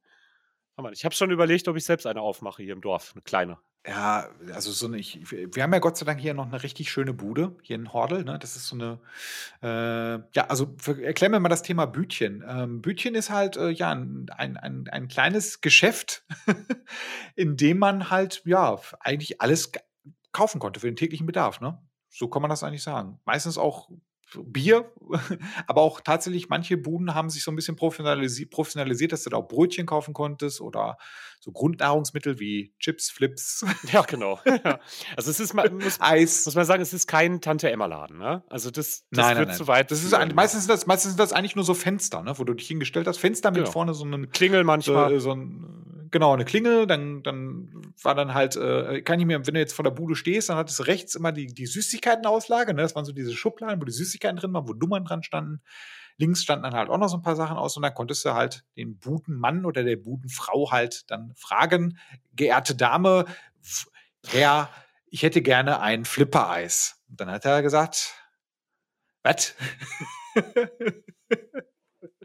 Haben 0.76 0.84
wir 0.86 0.90
nicht. 0.90 1.00
Ich 1.00 1.04
habe 1.04 1.14
schon 1.14 1.30
überlegt, 1.30 1.68
ob 1.68 1.76
ich 1.76 1.84
selbst 1.84 2.06
eine 2.06 2.20
aufmache 2.20 2.62
hier 2.62 2.72
im 2.72 2.80
Dorf, 2.80 3.12
eine 3.14 3.22
kleine. 3.22 3.58
Ja, 3.86 4.28
also 4.52 4.72
so 4.72 4.86
eine, 4.86 4.98
wir 4.98 5.62
haben 5.62 5.72
ja 5.72 5.78
Gott 5.78 5.96
sei 5.96 6.04
Dank 6.04 6.20
hier 6.20 6.34
noch 6.34 6.46
eine 6.46 6.62
richtig 6.62 6.90
schöne 6.90 7.14
Bude, 7.14 7.56
hier 7.62 7.76
in 7.76 7.94
Hordel, 7.94 8.24
ne? 8.24 8.38
Das 8.38 8.54
ist 8.54 8.66
so 8.66 8.76
eine, 8.76 9.00
äh, 9.62 10.22
ja, 10.34 10.46
also 10.48 10.74
für, 10.76 11.02
erklär 11.02 11.30
mir 11.30 11.40
mal 11.40 11.48
das 11.48 11.62
Thema 11.62 11.86
Bütchen. 11.86 12.44
Ähm, 12.46 12.82
Bütchen 12.82 13.14
ist 13.14 13.30
halt, 13.30 13.56
äh, 13.56 13.70
ja, 13.70 13.90
ein, 13.92 14.26
ein, 14.36 14.58
ein, 14.58 14.86
ein 14.88 15.08
kleines 15.08 15.62
Geschäft, 15.62 16.26
in 17.36 17.56
dem 17.56 17.78
man 17.78 18.10
halt, 18.10 18.42
ja, 18.44 18.78
eigentlich 19.00 19.40
alles 19.40 19.72
kaufen 20.32 20.58
konnte 20.58 20.80
für 20.80 20.86
den 20.86 20.96
täglichen 20.96 21.26
Bedarf, 21.26 21.62
ne? 21.62 21.80
So 22.10 22.28
kann 22.28 22.42
man 22.42 22.50
das 22.50 22.62
eigentlich 22.62 22.82
sagen. 22.82 23.18
Meistens 23.24 23.56
auch 23.56 23.88
Bier, 24.44 24.92
aber 25.66 25.80
auch 25.82 26.00
tatsächlich 26.00 26.48
manche 26.48 26.76
Buden 26.76 27.14
haben 27.14 27.30
sich 27.30 27.42
so 27.42 27.50
ein 27.50 27.56
bisschen 27.56 27.76
professionalisi 27.76 28.46
professionalisiert, 28.46 29.12
dass 29.12 29.24
du 29.24 29.30
da 29.30 29.38
auch 29.38 29.48
Brötchen 29.48 29.86
kaufen 29.86 30.14
konntest 30.14 30.60
oder 30.60 30.98
so 31.40 31.52
Grundnahrungsmittel 31.52 32.38
wie 32.38 32.74
Chips, 32.78 33.10
Flips, 33.10 33.64
Ja, 33.92 34.02
genau. 34.02 34.38
Also 35.16 35.30
es 35.30 35.40
ist, 35.40 35.54
man 35.54 35.74
muss, 35.78 36.00
Eis. 36.00 36.44
muss 36.44 36.54
man 36.54 36.64
sagen, 36.66 36.82
es 36.82 36.92
ist 36.92 37.06
kein 37.06 37.40
Tante-Emma-Laden. 37.40 38.18
Ne? 38.18 38.44
Also 38.48 38.70
das, 38.70 39.06
das 39.10 39.24
Nein, 39.26 39.38
wird 39.38 39.48
nein, 39.48 39.56
zu 39.56 39.66
weit. 39.66 39.90
Das 39.90 40.04
ist 40.04 40.12
ein, 40.12 40.34
meistens, 40.34 40.64
sind 40.66 40.70
das, 40.74 40.86
meistens 40.86 41.12
sind 41.12 41.20
das 41.20 41.32
eigentlich 41.32 41.56
nur 41.56 41.64
so 41.64 41.72
Fenster, 41.74 42.22
ne, 42.22 42.38
wo 42.38 42.44
du 42.44 42.52
dich 42.54 42.68
hingestellt 42.68 43.06
hast. 43.06 43.18
Fenster 43.18 43.50
mit 43.50 43.60
Genau. 43.60 43.70
vorne 43.70 43.94
so 43.94 44.04
einem 44.04 44.30
Klingel 44.30 44.64
manchmal. 44.64 45.10
so, 45.14 45.18
so 45.18 45.32
ein, 45.32 45.79
genau, 46.10 46.32
eine 46.32 46.44
Klingel, 46.44 46.86
dann, 46.86 47.22
dann 47.22 47.70
war 48.02 48.14
dann 48.14 48.34
halt, 48.34 48.56
äh, 48.56 49.02
kann 49.02 49.20
ich 49.20 49.26
mir, 49.26 49.46
wenn 49.46 49.54
du 49.54 49.60
jetzt 49.60 49.72
vor 49.72 49.82
der 49.84 49.90
Bude 49.90 50.14
stehst, 50.16 50.48
dann 50.48 50.56
hattest 50.56 50.78
du 50.78 50.82
rechts 50.84 51.14
immer 51.14 51.32
die, 51.32 51.46
die 51.46 51.66
Süßigkeitenauslage, 51.66 52.74
ne? 52.74 52.82
Das 52.82 52.94
waren 52.94 53.04
so 53.04 53.12
diese 53.12 53.32
Schubladen, 53.34 53.80
wo 53.80 53.84
die 53.84 53.92
Süßigkeiten 53.92 54.36
drin 54.38 54.52
waren, 54.52 54.68
wo 54.68 54.72
Nummern 54.72 55.04
dran 55.04 55.22
standen. 55.22 55.62
Links 56.16 56.42
standen 56.42 56.64
dann 56.64 56.74
halt 56.74 56.90
auch 56.90 56.98
noch 56.98 57.08
so 57.08 57.16
ein 57.16 57.22
paar 57.22 57.36
Sachen 57.36 57.56
aus 57.56 57.76
und 57.76 57.82
dann 57.82 57.94
konntest 57.94 58.24
du 58.24 58.34
halt 58.34 58.64
den 58.76 58.98
Budenmann 58.98 59.64
oder 59.64 59.82
der 59.84 59.96
Budenfrau 59.96 60.70
halt 60.70 61.10
dann 61.10 61.32
fragen, 61.34 61.98
geehrte 62.34 62.74
Dame, 62.74 63.24
Herr, 64.26 64.68
ich 65.06 65.22
hätte 65.22 65.40
gerne 65.42 65.80
ein 65.80 66.04
Flippereis. 66.04 67.00
Und 67.08 67.20
dann 67.20 67.30
hat 67.30 67.44
er 67.44 67.62
gesagt, 67.62 68.14
was? 69.22 69.54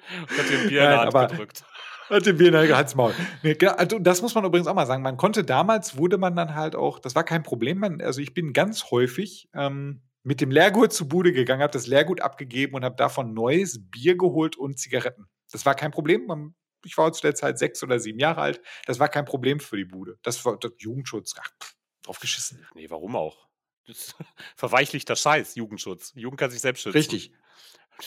Hat 0.08 0.50
den 0.50 0.68
Bier 0.70 0.84
in 0.84 0.98
Hand 0.98 1.08
aber- 1.16 1.28
gedrückt. 1.28 1.66
Hat 2.10 2.26
den 2.26 2.38
Bier 2.38 2.76
Hals 2.76 2.96
Maul. 2.96 3.14
Nee, 3.44 3.56
genau, 3.56 3.74
also 3.74 4.00
das 4.00 4.22
muss 4.22 4.36
man 4.36 4.46
übrigens 4.46 4.68
auch 4.68 4.76
mal 4.76 4.86
sagen. 4.86 5.02
Man 5.02 5.18
konnte 5.18 5.44
damals, 5.44 5.98
wurde 5.98 6.18
man 6.18 6.36
dann 6.36 6.56
halt 6.56 6.76
auch, 6.76 7.00
das 7.00 7.16
war 7.16 7.24
kein 7.24 7.44
Problem. 7.44 7.80
Man, 7.80 8.02
also 8.02 8.22
ich 8.22 8.34
bin 8.34 8.54
ganz 8.54 8.92
häufig 8.92 9.50
ähm, 9.54 10.02
mit 10.24 10.42
dem 10.42 10.52
Leergut 10.52 10.94
zur 10.94 11.08
Bude 11.08 11.34
gegangen, 11.34 11.62
habe 11.62 11.74
das 11.74 11.88
Leergut 11.88 12.22
abgegeben 12.22 12.76
und 12.76 12.84
habe 12.84 12.96
davon 12.96 13.34
neues 13.34 13.80
Bier 13.90 14.18
geholt 14.18 14.56
und 14.56 14.80
Zigaretten. 14.80 15.28
Das 15.52 15.66
war 15.66 15.76
kein 15.76 15.92
Problem. 15.92 16.26
Man, 16.26 16.56
ich 16.84 16.98
war 16.98 17.12
zu 17.14 17.22
der 17.22 17.36
Zeit 17.36 17.58
sechs 17.58 17.84
oder 17.84 18.00
sieben 18.00 18.20
Jahre 18.20 18.42
alt. 18.42 18.62
Das 18.86 19.00
war 19.00 19.10
kein 19.10 19.26
Problem 19.26 19.60
für 19.60 19.78
die 19.78 19.86
Bude. 19.86 20.18
Das 20.24 20.44
war 20.46 20.58
das 20.58 20.72
Jugendschutz. 20.78 21.34
Ach, 21.40 21.50
pff, 21.62 21.76
drauf 22.04 22.20
geschissen. 22.20 22.66
Nee, 22.76 22.90
warum 22.90 23.16
auch? 23.16 23.48
Das 23.88 24.16
verweichlichter 24.56 25.16
Scheiß, 25.16 25.56
Jugendschutz. 25.56 26.12
Jugend 26.16 26.40
kann 26.40 26.52
sich 26.52 26.62
selbst 26.62 26.82
schützen. 26.82 26.98
Richtig. 26.98 27.34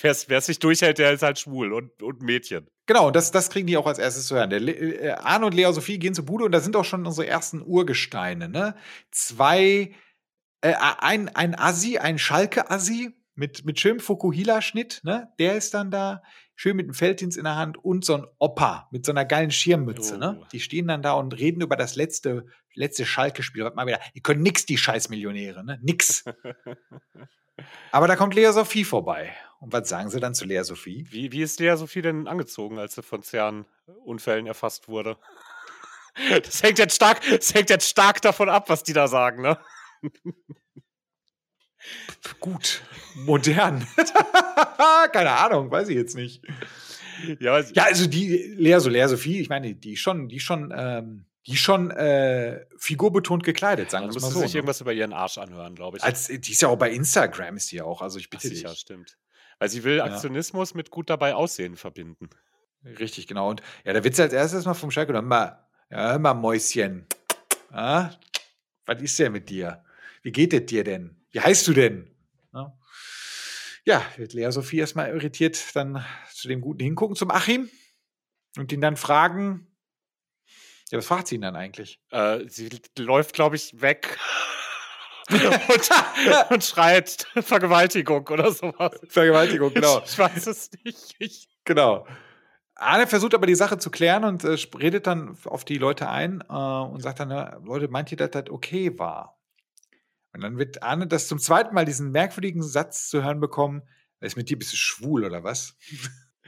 Wer 0.01 0.39
es 0.39 0.47
sich 0.47 0.59
durchhält, 0.59 0.99
der 0.99 1.13
ist 1.13 1.23
halt 1.23 1.39
schwul 1.39 1.73
und, 1.73 2.03
und 2.03 2.23
Mädchen. 2.23 2.69
Genau, 2.87 3.11
das, 3.11 3.31
das 3.31 3.51
kriegen 3.51 3.67
die 3.67 3.77
auch 3.77 3.87
als 3.87 3.99
erstes 3.99 4.27
zu 4.27 4.35
hören. 4.35 4.51
Der, 4.51 4.61
Le- 4.61 4.73
äh, 4.73 5.11
Arne 5.11 5.47
und 5.47 5.55
Lea 5.55 5.71
Sophie 5.73 5.99
gehen 5.99 6.15
zur 6.15 6.25
Bude 6.25 6.45
und 6.45 6.53
da 6.53 6.61
sind 6.61 6.75
auch 6.77 6.85
schon 6.85 7.07
unsere 7.07 7.27
ersten 7.27 7.63
Urgesteine. 7.63 8.49
Ne? 8.49 8.75
Zwei, 9.11 9.93
äh, 10.63 10.75
ein, 10.99 11.29
ein 11.35 11.55
Assi, 11.55 11.99
ein 11.99 12.19
Schalke-Assi 12.19 13.11
mit, 13.35 13.65
mit 13.65 13.79
schönem 13.79 14.01
Fukuhila-Schnitt, 14.01 15.01
ne? 15.05 15.29
der 15.39 15.57
ist 15.57 15.75
dann 15.75 15.91
da, 15.91 16.23
schön 16.55 16.77
mit 16.77 16.87
einem 16.87 16.95
Felddienst 16.95 17.39
in 17.39 17.45
der 17.45 17.57
Hand 17.57 17.79
und 17.79 18.05
so 18.05 18.15
ein 18.15 18.27
Opa 18.39 18.89
mit 18.91 19.07
so 19.07 19.13
einer 19.13 19.25
geilen 19.25 19.51
Schirmmütze. 19.51 20.19
Ne? 20.19 20.39
Oh. 20.41 20.47
Die 20.53 20.59
stehen 20.61 20.89
dann 20.89 21.03
da 21.03 21.13
und 21.13 21.39
reden 21.39 21.61
über 21.61 21.77
das 21.77 21.95
letzte, 21.95 22.47
letzte 22.75 23.07
Schalke-Spiel. 23.07 23.71
Mal 23.75 23.87
wieder, 23.87 24.01
die 24.15 24.23
können 24.23 24.43
nix, 24.43 24.67
die 24.67 24.77
Scheißmillionäre, 24.79 25.65
ne? 25.65 25.79
nix. 25.83 26.25
Aber 27.91 28.07
da 28.07 28.17
kommt 28.17 28.35
Lea 28.35 28.51
Sophie 28.53 28.85
vorbei. 28.85 29.33
Und 29.61 29.73
was 29.73 29.89
sagen 29.89 30.11
sie 30.11 30.21
dann 30.21 30.35
zu 30.35 30.45
Lea 30.45 30.63
Sophie? 30.63 31.07
Wie, 31.11 31.33
wie 31.33 31.43
ist 31.43 31.59
Lea 31.59 31.75
Sophie 31.77 32.03
denn 32.03 32.29
angezogen, 32.29 32.79
als 32.79 32.95
sie 32.95 33.03
von 33.03 33.23
CERN-Unfällen 33.23 34.47
erfasst 34.47 34.89
wurde? 34.89 35.17
Das 36.43 36.65
hängt, 36.65 36.81
jetzt 36.81 36.97
stark, 36.97 37.21
das 37.31 37.55
hängt 37.55 37.71
jetzt 37.71 37.89
stark 37.89 38.21
davon 38.21 38.49
ab, 38.49 38.69
was 38.69 38.83
die 38.83 38.93
da 38.93 39.07
sagen, 39.07 39.41
ne? 39.41 39.57
Gut. 42.41 42.83
Modern. 43.15 43.87
Keine 45.13 45.31
Ahnung, 45.31 45.71
weiß 45.71 45.91
ich 45.91 45.97
jetzt 45.97 46.17
nicht. 46.17 46.43
Ja, 47.39 47.61
Ja, 47.61 47.85
also 47.85 48.09
die 48.09 48.53
Lea, 48.57 48.81
so 48.81 48.91
Lea 48.91 49.07
Sophie, 49.07 49.41
ich 49.41 49.49
meine, 49.49 49.77
die 49.77 49.93
ist 49.93 50.01
schon, 50.01 50.29
die 50.29 50.37
ist 50.39 50.43
schon, 50.43 50.75
ähm, 50.77 51.25
die 51.49 51.57
schon 51.57 51.91
äh, 51.91 52.67
figurbetont 52.77 53.43
gekleidet, 53.43 53.91
sagen 53.91 54.05
dann 54.05 54.11
wir 54.11 54.15
müsste 54.15 54.29
mal 54.29 54.35
so. 54.35 54.41
sich 54.41 54.53
ne? 54.53 54.59
irgendwas 54.59 54.83
über 54.83 54.93
ihren 54.93 55.15
Arsch 55.15 55.39
anhören, 55.39 55.75
glaube 55.75 55.97
ich. 55.97 56.05
Als, 56.05 56.27
die 56.27 56.53
ist 56.53 56.61
ja 56.61 56.69
auch 56.69 56.77
bei 56.77 56.91
Instagram, 56.91 57.57
ist 57.57 57.73
die 57.73 57.77
ja 57.77 57.85
auch. 57.85 58.03
Also 58.03 58.19
ich 58.19 58.27
Ach, 58.27 58.31
bitte 58.33 58.49
sicher, 58.49 58.69
dich. 58.69 58.79
stimmt. 58.79 59.17
Weil 59.59 59.71
sie 59.71 59.83
will 59.83 60.03
Aktionismus 60.03 60.75
mit 60.75 60.91
gut 60.91 61.09
dabei 61.09 61.35
aussehen 61.35 61.77
verbinden. 61.77 62.29
Richtig, 62.85 63.27
genau. 63.27 63.49
Und 63.49 63.63
ja, 63.85 63.95
da 63.95 64.05
wird 64.05 64.15
sie 64.15 64.23
als 64.23 64.35
erstes 64.35 64.67
mal 64.67 64.75
vom 64.75 64.91
Schalke, 64.91 65.15
hör 65.15 65.23
mal, 65.23 65.67
ja, 65.91 66.19
mal, 66.19 66.35
Mäuschen. 66.35 67.07
Ah, 67.71 68.11
was 68.85 69.01
ist 69.01 69.19
denn 69.19 69.33
mit 69.33 69.49
dir? 69.49 69.83
Wie 70.23 70.33
geht 70.33 70.53
es 70.53 70.67
dir 70.67 70.85
denn? 70.85 71.17
Wie 71.31 71.41
heißt 71.41 71.67
du 71.67 71.73
denn? 71.73 72.11
Ja, 72.53 72.79
Ja, 73.85 74.03
wird 74.17 74.35
Lea 74.35 74.51
Sophie 74.51 74.79
erstmal 74.79 75.09
irritiert 75.09 75.75
dann 75.75 76.05
zu 76.31 76.47
dem 76.47 76.61
Guten 76.61 76.81
hingucken, 76.81 77.17
zum 77.17 77.31
Achim 77.31 77.71
und 78.59 78.71
ihn 78.71 78.83
dann 78.83 78.97
fragen, 78.97 79.68
ja, 80.91 80.99
was 80.99 81.07
fragt 81.07 81.29
sie 81.29 81.37
ihn 81.37 81.43
dann 81.43 81.57
eigentlich? 81.57 82.01
Äh, 82.11 82.49
sie 82.49 82.71
läuft, 82.99 83.35
glaube 83.35 83.57
ich, 83.57 83.81
weg. 83.81 84.19
und, 85.31 86.51
und, 86.51 86.65
schreit 86.65 87.27
Vergewaltigung 87.41 88.27
oder 88.29 88.51
sowas. 88.51 88.99
Vergewaltigung, 89.09 89.75
genau. 89.75 89.99
Ich, 89.99 90.13
ich 90.13 90.19
weiß 90.19 90.47
es 90.47 90.71
nicht. 90.85 91.15
Ich 91.19 91.49
genau. 91.65 92.07
Arne 92.75 93.07
versucht 93.07 93.35
aber 93.35 93.47
die 93.47 93.55
Sache 93.55 93.77
zu 93.79 93.91
klären 93.91 94.25
und 94.25 94.45
äh, 94.45 94.57
redet 94.79 95.07
dann 95.07 95.37
auf 95.45 95.65
die 95.65 95.79
Leute 95.79 96.09
ein 96.09 96.43
äh, 96.49 96.53
und 96.53 97.03
sagt 97.03 97.21
dann, 97.21 97.29
na, 97.29 97.57
Leute, 97.65 97.89
meint 97.89 98.11
ihr, 98.13 98.17
dass 98.17 98.31
das 98.31 98.49
okay 98.49 98.99
war? 98.99 99.39
Und 100.33 100.43
dann 100.43 100.57
wird 100.59 100.83
Arne 100.83 101.07
das 101.07 101.27
zum 101.27 101.39
zweiten 101.39 101.75
Mal 101.75 101.85
diesen 101.85 102.11
merkwürdigen 102.13 102.63
Satz 102.63 103.09
zu 103.09 103.23
hören 103.23 103.41
bekommen, 103.41 103.83
ist 104.21 104.37
mit 104.37 104.49
dir 104.49 104.59
bist 104.59 104.73
du 104.73 104.77
schwul 104.77 105.25
oder 105.25 105.45
was? 105.45 105.77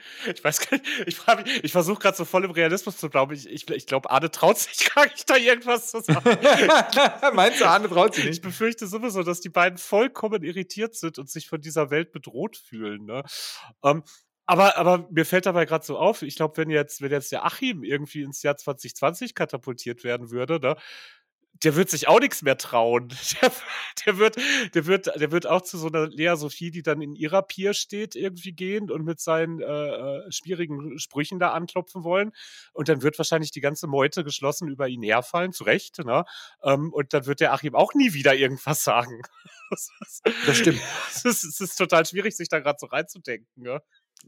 Ich 0.34 0.44
weiß 0.44 0.68
gar 0.68 0.78
nicht, 0.78 0.88
ich, 1.06 1.64
ich 1.64 1.72
versuche 1.72 1.98
gerade 1.98 2.16
so 2.16 2.24
voll 2.24 2.44
im 2.44 2.50
Realismus 2.50 2.96
zu 2.96 3.08
glauben. 3.10 3.34
Ich, 3.34 3.48
ich, 3.48 3.68
ich 3.70 3.86
glaube, 3.86 4.10
Arne 4.10 4.30
traut 4.30 4.58
sich 4.58 4.90
gar 4.94 5.06
nicht, 5.06 5.28
da 5.28 5.36
irgendwas 5.36 5.90
zu 5.90 6.00
sagen. 6.00 6.38
Meinst 7.34 7.60
du, 7.60 7.66
Arne 7.66 7.88
traut 7.88 8.14
sich 8.14 8.24
nicht? 8.24 8.36
Ich 8.36 8.42
befürchte 8.42 8.86
sowieso, 8.86 9.22
dass 9.22 9.40
die 9.40 9.48
beiden 9.48 9.78
vollkommen 9.78 10.42
irritiert 10.42 10.94
sind 10.94 11.18
und 11.18 11.30
sich 11.30 11.48
von 11.48 11.60
dieser 11.60 11.90
Welt 11.90 12.12
bedroht 12.12 12.56
fühlen. 12.56 13.04
Ne? 13.04 13.22
Um, 13.80 13.98
ähm, 13.98 14.02
aber, 14.46 14.76
aber 14.76 15.06
mir 15.12 15.24
fällt 15.24 15.46
dabei 15.46 15.64
gerade 15.64 15.84
so 15.84 15.96
auf, 15.96 16.22
ich 16.22 16.34
glaube, 16.34 16.56
wenn 16.56 16.70
jetzt, 16.70 17.00
wenn 17.00 17.12
jetzt 17.12 17.30
der 17.30 17.44
Achim 17.44 17.84
irgendwie 17.84 18.22
ins 18.22 18.42
Jahr 18.42 18.56
2020 18.56 19.36
katapultiert 19.36 20.02
werden 20.02 20.32
würde, 20.32 20.58
ne, 20.58 20.74
der 21.62 21.76
wird 21.76 21.90
sich 21.90 22.08
auch 22.08 22.20
nichts 22.20 22.42
mehr 22.42 22.56
trauen. 22.56 23.08
Der, 23.42 23.52
der, 24.06 24.18
wird, 24.18 24.36
der, 24.74 24.86
wird, 24.86 25.06
der 25.06 25.30
wird 25.30 25.46
auch 25.46 25.60
zu 25.60 25.76
so 25.76 25.88
einer 25.88 26.08
Lea 26.08 26.34
Sophie, 26.34 26.70
die 26.70 26.82
dann 26.82 27.02
in 27.02 27.14
ihrer 27.14 27.42
Pier 27.42 27.74
steht, 27.74 28.16
irgendwie 28.16 28.52
gehen 28.52 28.90
und 28.90 29.04
mit 29.04 29.20
seinen 29.20 29.60
äh, 29.60 29.64
äh, 29.64 30.32
schwierigen 30.32 30.98
Sprüchen 30.98 31.38
da 31.38 31.50
anklopfen 31.52 32.02
wollen. 32.02 32.32
Und 32.72 32.88
dann 32.88 33.02
wird 33.02 33.18
wahrscheinlich 33.18 33.50
die 33.50 33.60
ganze 33.60 33.86
Meute 33.88 34.24
geschlossen 34.24 34.68
über 34.68 34.88
ihn 34.88 35.02
herfallen, 35.02 35.52
zu 35.52 35.64
Recht. 35.64 35.98
Ne? 35.98 36.24
Ähm, 36.62 36.92
und 36.92 37.12
dann 37.12 37.26
wird 37.26 37.40
der 37.40 37.52
Achim 37.52 37.74
auch 37.74 37.92
nie 37.94 38.14
wieder 38.14 38.34
irgendwas 38.34 38.82
sagen. 38.82 39.20
Das 40.46 40.58
stimmt. 40.58 40.80
Es 41.14 41.24
ist, 41.24 41.60
ist 41.60 41.76
total 41.76 42.04
schwierig, 42.04 42.36
sich 42.36 42.48
da 42.48 42.58
gerade 42.58 42.78
so 42.80 42.86
reinzudenken. 42.86 43.62
Ne? 43.62 43.80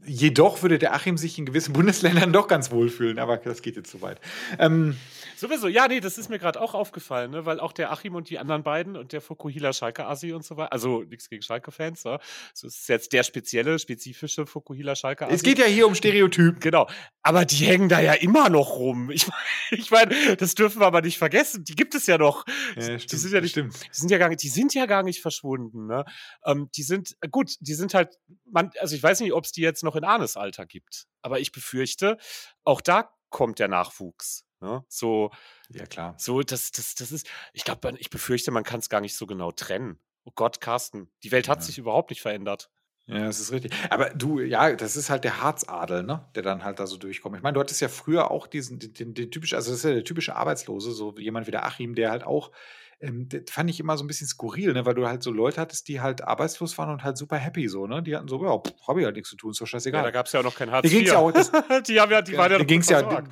Jedoch 0.05 0.61
würde 0.61 0.79
der 0.79 0.93
Achim 0.93 1.17
sich 1.17 1.37
in 1.37 1.45
gewissen 1.45 1.73
Bundesländern 1.73 2.33
doch 2.33 2.47
ganz 2.47 2.71
wohl 2.71 2.89
fühlen, 2.89 3.19
aber 3.19 3.37
das 3.37 3.61
geht 3.61 3.75
jetzt 3.75 3.91
zu 3.91 4.01
weit. 4.01 4.19
Ähm, 4.59 4.97
Sowieso, 5.35 5.67
ja, 5.67 5.89
nee, 5.89 5.99
das 5.99 6.17
ist 6.17 6.29
mir 6.29 6.39
gerade 6.39 6.61
auch 6.61 6.73
aufgefallen, 6.73 7.31
ne? 7.31 7.45
weil 7.45 7.59
auch 7.59 7.73
der 7.73 7.91
Achim 7.91 8.15
und 8.15 8.29
die 8.29 8.39
anderen 8.39 8.63
beiden 8.63 8.95
und 8.95 9.11
der 9.11 9.19
Fukuhila 9.19 9.73
Schalke 9.73 10.05
Asi 10.05 10.31
und 10.31 10.45
so 10.45 10.55
weiter, 10.55 10.71
also 10.71 11.03
nichts 11.03 11.29
gegen 11.29 11.41
Schalke-Fans, 11.41 12.05
ne? 12.05 12.19
das 12.51 12.63
ist 12.63 12.87
jetzt 12.87 13.11
der 13.11 13.23
spezielle, 13.23 13.77
spezifische 13.77 14.45
Fukuhila 14.45 14.95
Schalke 14.95 15.25
Asi. 15.25 15.35
Es 15.35 15.43
geht 15.43 15.59
ja 15.59 15.65
hier 15.65 15.85
um 15.85 15.95
Stereotyp. 15.95 16.61
Genau, 16.61 16.87
aber 17.23 17.43
die 17.43 17.65
hängen 17.65 17.89
da 17.89 17.99
ja 17.99 18.13
immer 18.13 18.49
noch 18.49 18.77
rum. 18.77 19.11
Ich, 19.11 19.27
ich 19.71 19.91
meine, 19.91 20.37
das 20.37 20.55
dürfen 20.55 20.79
wir 20.79 20.85
aber 20.85 21.01
nicht 21.01 21.17
vergessen, 21.17 21.65
die 21.65 21.75
gibt 21.75 21.93
es 21.93 22.07
ja 22.07 22.17
noch. 22.17 22.45
Ja, 22.75 22.83
stimmt, 22.83 23.11
die 23.11 23.15
sind 23.17 23.33
ja 23.33 23.41
nicht, 23.41 23.51
stimmt. 23.51 23.73
Die 23.73 23.99
sind 23.99 24.11
ja 24.11 24.17
gar 24.19 24.29
nicht, 24.29 24.43
die 24.43 24.49
sind 24.49 24.73
ja 24.73 24.85
gar 24.85 25.03
nicht 25.03 25.21
verschwunden. 25.21 25.87
Ne? 25.87 26.05
Ähm, 26.45 26.69
die 26.75 26.83
sind, 26.83 27.17
gut, 27.31 27.55
die 27.59 27.73
sind 27.73 27.93
halt, 27.93 28.17
man, 28.49 28.71
also 28.79 28.95
ich 28.95 29.03
weiß 29.03 29.19
nicht, 29.19 29.33
ob 29.33 29.43
es 29.43 29.51
die 29.51 29.61
jetzt 29.61 29.82
noch 29.83 29.95
in 29.95 30.03
Arnes 30.03 30.37
Alter 30.37 30.65
gibt, 30.65 31.05
aber 31.21 31.39
ich 31.39 31.51
befürchte, 31.51 32.17
auch 32.63 32.81
da 32.81 33.13
kommt 33.29 33.59
der 33.59 33.67
Nachwuchs. 33.67 34.45
Ne? 34.61 34.83
So, 34.87 35.31
ja 35.69 35.85
klar. 35.85 36.15
So, 36.17 36.41
das, 36.41 36.71
das, 36.71 36.95
das 36.95 37.11
ist, 37.11 37.27
ich 37.51 37.65
glaube, 37.65 37.93
ich 37.97 38.09
befürchte, 38.09 38.51
man 38.51 38.63
kann 38.63 38.79
es 38.79 38.89
gar 38.89 39.01
nicht 39.01 39.15
so 39.15 39.27
genau 39.27 39.51
trennen. 39.51 39.99
Oh 40.23 40.31
Gott, 40.33 40.61
Carsten, 40.61 41.11
die 41.23 41.31
Welt 41.31 41.49
hat 41.49 41.59
ja. 41.59 41.63
sich 41.65 41.77
überhaupt 41.77 42.09
nicht 42.09 42.21
verändert. 42.21 42.71
Ja, 43.05 43.25
das 43.25 43.41
ist 43.41 43.51
richtig. 43.51 43.73
Aber 43.89 44.11
du, 44.11 44.39
ja, 44.39 44.73
das 44.75 44.95
ist 44.95 45.09
halt 45.09 45.25
der 45.25 45.41
Harzadel, 45.41 46.03
ne? 46.03 46.25
Der 46.35 46.43
dann 46.43 46.63
halt 46.63 46.79
da 46.79 46.87
so 46.87 46.95
durchkommt. 46.95 47.35
Ich 47.35 47.43
meine, 47.43 47.53
du 47.53 47.59
hattest 47.59 47.81
ja 47.81 47.89
früher 47.89 48.31
auch 48.31 48.47
diesen, 48.47 48.79
den, 48.79 48.93
den, 48.93 49.13
den 49.13 49.29
typischen, 49.29 49.57
also 49.57 49.71
das 49.71 49.79
ist 49.79 49.85
ja 49.85 49.93
der 49.93 50.05
typische 50.05 50.37
Arbeitslose, 50.37 50.93
so 50.93 51.13
jemand 51.17 51.45
wie 51.45 51.51
der 51.51 51.65
Achim, 51.65 51.95
der 51.95 52.11
halt 52.11 52.23
auch, 52.23 52.51
ähm, 52.99 53.27
das 53.29 53.43
fand 53.49 53.69
ich 53.69 53.79
immer 53.79 53.97
so 53.97 54.03
ein 54.03 54.07
bisschen 54.07 54.27
skurril, 54.27 54.73
ne? 54.73 54.85
Weil 54.85 54.95
du 54.95 55.07
halt 55.07 55.23
so 55.23 55.31
Leute 55.31 55.61
hattest, 55.61 55.87
die 55.87 56.01
halt 56.01 56.23
arbeitslos 56.23 56.77
waren 56.77 56.89
und 56.89 57.03
halt 57.03 57.17
super 57.17 57.37
happy 57.37 57.67
so, 57.67 57.87
ne? 57.87 58.01
Die 58.03 58.15
hatten 58.15 58.27
so, 58.27 58.43
ja, 58.43 58.57
pff, 58.57 58.87
hab 58.87 58.97
ich 58.97 59.05
halt 59.05 59.15
nichts 59.15 59.29
zu 59.29 59.35
tun, 59.35 59.51
ist 59.51 59.61
doch 59.61 59.67
scheißegal. 59.67 60.01
Ja, 60.01 60.05
da 60.05 60.11
gab 60.11 60.25
es 60.27 60.31
ja 60.31 60.39
auch 60.39 60.43
noch 60.43 60.55
kein 60.55 60.71
Hartz 60.71 60.85
IV. 60.85 60.99
Die, 60.99 61.05
ja 61.05 61.17
auch, 61.17 61.31
das, 61.31 61.51
die, 61.87 61.99
haben 61.99 62.11
ja, 62.11 62.21
die 62.21 62.37
waren 62.37 62.51
ja, 62.51 62.57
noch 62.57 62.67
ging's 62.67 62.89
ja, 62.89 63.23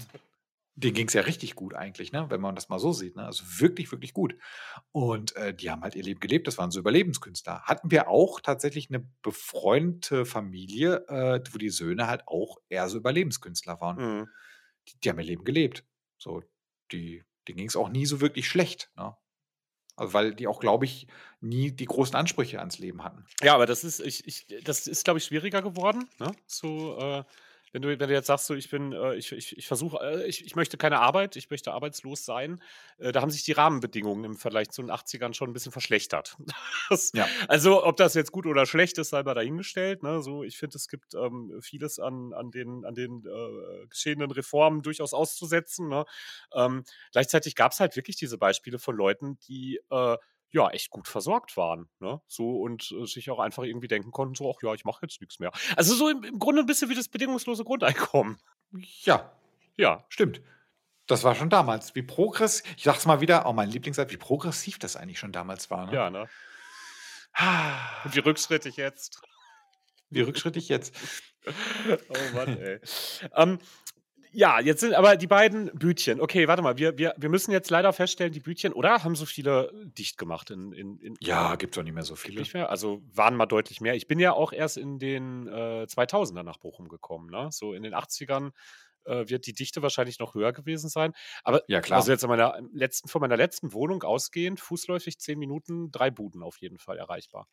denen 0.81 0.95
ging 0.95 1.07
es 1.07 1.13
ja 1.13 1.21
richtig 1.21 1.55
gut 1.55 1.73
eigentlich, 1.73 2.11
ne? 2.11 2.25
wenn 2.29 2.41
man 2.41 2.55
das 2.55 2.69
mal 2.69 2.79
so 2.79 2.91
sieht. 2.93 3.15
Ne? 3.15 3.25
Also 3.25 3.43
wirklich, 3.59 3.91
wirklich 3.91 4.13
gut. 4.13 4.35
Und 4.91 5.35
äh, 5.35 5.53
die 5.53 5.69
haben 5.69 5.81
halt 5.83 5.95
ihr 5.95 6.03
Leben 6.03 6.19
gelebt, 6.19 6.47
das 6.47 6.57
waren 6.57 6.71
so 6.71 6.79
Überlebenskünstler. 6.79 7.61
Hatten 7.63 7.91
wir 7.91 8.07
auch 8.07 8.39
tatsächlich 8.39 8.89
eine 8.89 9.07
befreundete 9.21 10.25
Familie, 10.25 11.05
äh, 11.07 11.41
wo 11.51 11.57
die 11.57 11.69
Söhne 11.69 12.07
halt 12.07 12.27
auch 12.27 12.57
eher 12.69 12.89
so 12.89 12.97
Überlebenskünstler 12.97 13.79
waren. 13.81 14.19
Mhm. 14.19 14.29
Die, 14.87 14.99
die, 14.99 15.09
haben 15.09 15.19
ihr 15.19 15.25
Leben 15.25 15.43
gelebt. 15.43 15.85
So, 16.17 16.41
die, 16.91 17.23
denen 17.47 17.57
ging 17.57 17.67
es 17.67 17.75
auch 17.75 17.89
nie 17.89 18.05
so 18.05 18.21
wirklich 18.21 18.47
schlecht. 18.47 18.91
Ne? 18.95 19.15
Also 19.95 20.13
weil 20.13 20.33
die 20.33 20.47
auch, 20.47 20.59
glaube 20.59 20.85
ich, 20.85 21.07
nie 21.41 21.71
die 21.71 21.85
großen 21.85 22.15
Ansprüche 22.15 22.59
ans 22.59 22.79
Leben 22.79 23.03
hatten. 23.03 23.25
Ja, 23.41 23.55
aber 23.55 23.65
das 23.65 23.83
ist, 23.83 23.99
ich, 23.99 24.25
ich, 24.27 24.47
das 24.63 24.87
ist, 24.87 25.03
glaube 25.03 25.19
ich, 25.19 25.25
schwieriger 25.25 25.61
geworden. 25.61 26.09
Ne? 26.19 26.31
So, 26.47 26.97
äh 26.97 27.23
wenn 27.71 27.81
du, 27.81 27.87
wenn 27.87 28.09
du 28.09 28.13
jetzt 28.13 28.27
sagst, 28.27 28.47
so, 28.47 28.53
ich 28.53 28.69
bin, 28.69 28.91
äh, 28.91 29.15
ich, 29.15 29.31
ich, 29.31 29.57
ich 29.57 29.67
versuche, 29.67 29.97
äh, 29.97 30.27
ich, 30.27 30.45
ich 30.45 30.55
möchte 30.55 30.77
keine 30.77 30.99
Arbeit, 30.99 31.35
ich 31.35 31.49
möchte 31.49 31.71
arbeitslos 31.71 32.25
sein, 32.25 32.61
äh, 32.97 33.11
da 33.11 33.21
haben 33.21 33.31
sich 33.31 33.43
die 33.43 33.53
Rahmenbedingungen 33.53 34.23
im 34.25 34.35
Vergleich 34.35 34.69
zu 34.69 34.81
den 34.81 34.91
80ern 34.91 35.33
schon 35.33 35.49
ein 35.49 35.53
bisschen 35.53 35.71
verschlechtert. 35.71 36.37
Das, 36.89 37.11
ja. 37.13 37.25
Also, 37.47 37.85
ob 37.85 37.95
das 37.95 38.15
jetzt 38.15 38.33
gut 38.33 38.45
oder 38.45 38.65
schlecht 38.65 38.97
ist, 38.97 39.09
sei 39.09 39.23
mal 39.23 39.33
dahingestellt. 39.33 40.03
Ne? 40.03 40.21
So, 40.21 40.43
ich 40.43 40.57
finde, 40.57 40.75
es 40.75 40.89
gibt 40.89 41.13
ähm, 41.13 41.57
vieles 41.61 41.99
an, 41.99 42.33
an 42.33 42.51
den, 42.51 42.83
an 42.83 42.95
den 42.95 43.23
äh, 43.25 43.87
geschehenen 43.87 44.29
Reformen 44.29 44.81
durchaus 44.81 45.13
auszusetzen. 45.13 45.87
Ne? 45.87 46.03
Ähm, 46.53 46.83
gleichzeitig 47.13 47.55
gab 47.55 47.71
es 47.71 47.79
halt 47.79 47.95
wirklich 47.95 48.17
diese 48.17 48.37
Beispiele 48.37 48.77
von 48.77 48.97
Leuten, 48.97 49.39
die 49.47 49.79
äh, 49.89 50.17
ja, 50.51 50.69
echt 50.69 50.89
gut 50.89 51.07
versorgt 51.07 51.55
waren. 51.57 51.89
Ne? 51.99 52.21
So 52.27 52.61
und 52.61 52.91
äh, 52.91 53.05
sich 53.05 53.29
auch 53.31 53.39
einfach 53.39 53.63
irgendwie 53.63 53.87
denken 53.87 54.11
konnten, 54.11 54.35
so, 54.35 54.53
ach 54.53 54.61
ja, 54.61 54.73
ich 54.73 54.85
mache 54.85 54.99
jetzt 55.03 55.21
nichts 55.21 55.39
mehr. 55.39 55.51
Also 55.75 55.95
so 55.95 56.09
im, 56.09 56.23
im, 56.23 56.39
Grunde 56.39 56.61
ein 56.61 56.65
bisschen 56.65 56.89
wie 56.89 56.95
das 56.95 57.07
bedingungslose 57.07 57.63
Grundeinkommen. 57.63 58.37
Ja. 59.03 59.31
Ja. 59.77 60.05
Stimmt. 60.09 60.41
Das 61.07 61.23
war 61.23 61.35
schon 61.35 61.49
damals. 61.49 61.95
Wie 61.95 62.03
progressiv, 62.03 62.65
ich 62.77 62.83
sag's 62.83 63.05
mal 63.05 63.21
wieder, 63.21 63.45
auch 63.45 63.51
oh, 63.51 63.53
mein 63.53 63.69
Lieblingssatz, 63.69 64.11
wie 64.11 64.17
progressiv 64.17 64.79
das 64.79 64.95
eigentlich 64.95 65.19
schon 65.19 65.31
damals 65.31 65.69
war. 65.71 65.87
Ne? 65.87 65.93
Ja, 65.93 66.09
ne? 66.09 66.29
und 68.03 68.15
wie 68.15 68.19
rückschrittig 68.25 68.77
jetzt. 68.77 69.21
Wie 70.09 70.21
rückschrittig 70.21 70.67
jetzt. 70.67 70.95
oh 71.45 72.35
Mann, 72.35 72.57
ey. 72.57 72.79
ähm, 73.35 73.59
ja, 74.31 74.59
jetzt 74.59 74.81
sind 74.81 74.93
aber 74.93 75.17
die 75.17 75.27
beiden 75.27 75.71
Bütchen. 75.73 76.21
Okay, 76.21 76.47
warte 76.47 76.61
mal, 76.61 76.77
wir, 76.77 76.97
wir, 76.97 77.13
wir 77.17 77.29
müssen 77.29 77.51
jetzt 77.51 77.69
leider 77.69 77.91
feststellen, 77.93 78.31
die 78.31 78.39
Bütchen, 78.39 78.73
oder? 78.73 79.03
Haben 79.03 79.15
so 79.15 79.25
viele 79.25 79.71
dicht 79.97 80.17
gemacht 80.17 80.49
in. 80.51 80.71
in, 80.71 80.99
in 80.99 81.15
ja, 81.19 81.55
gibt 81.55 81.75
es 81.75 81.79
auch 81.79 81.83
nicht 81.83 81.93
mehr 81.93 82.03
so 82.03 82.15
viele. 82.15 82.39
Nicht 82.39 82.53
mehr? 82.53 82.69
Also 82.69 83.01
waren 83.13 83.35
mal 83.35 83.45
deutlich 83.45 83.81
mehr. 83.81 83.95
Ich 83.95 84.07
bin 84.07 84.19
ja 84.19 84.33
auch 84.33 84.53
erst 84.53 84.77
in 84.77 84.99
den 84.99 85.47
äh, 85.47 85.85
2000er 85.87 86.43
nach 86.43 86.57
Bochum 86.57 86.87
gekommen. 86.87 87.29
Ne? 87.29 87.49
So 87.51 87.73
in 87.73 87.83
den 87.83 87.93
80ern 87.93 88.51
äh, 89.05 89.27
wird 89.27 89.45
die 89.47 89.53
Dichte 89.53 89.81
wahrscheinlich 89.81 90.19
noch 90.19 90.33
höher 90.33 90.53
gewesen 90.53 90.89
sein. 90.89 91.13
Aber 91.43 91.63
ja, 91.67 91.81
klar. 91.81 91.99
also 91.99 92.11
jetzt 92.11 92.25
meiner 92.25 92.59
letzten, 92.71 93.07
von 93.07 93.21
meiner 93.21 93.37
letzten 93.37 93.73
Wohnung 93.73 94.03
ausgehend, 94.03 94.59
fußläufig 94.59 95.19
zehn 95.19 95.39
Minuten, 95.39 95.91
drei 95.91 96.11
Buden 96.11 96.43
auf 96.43 96.57
jeden 96.57 96.77
Fall 96.77 96.97
erreichbar. 96.97 97.47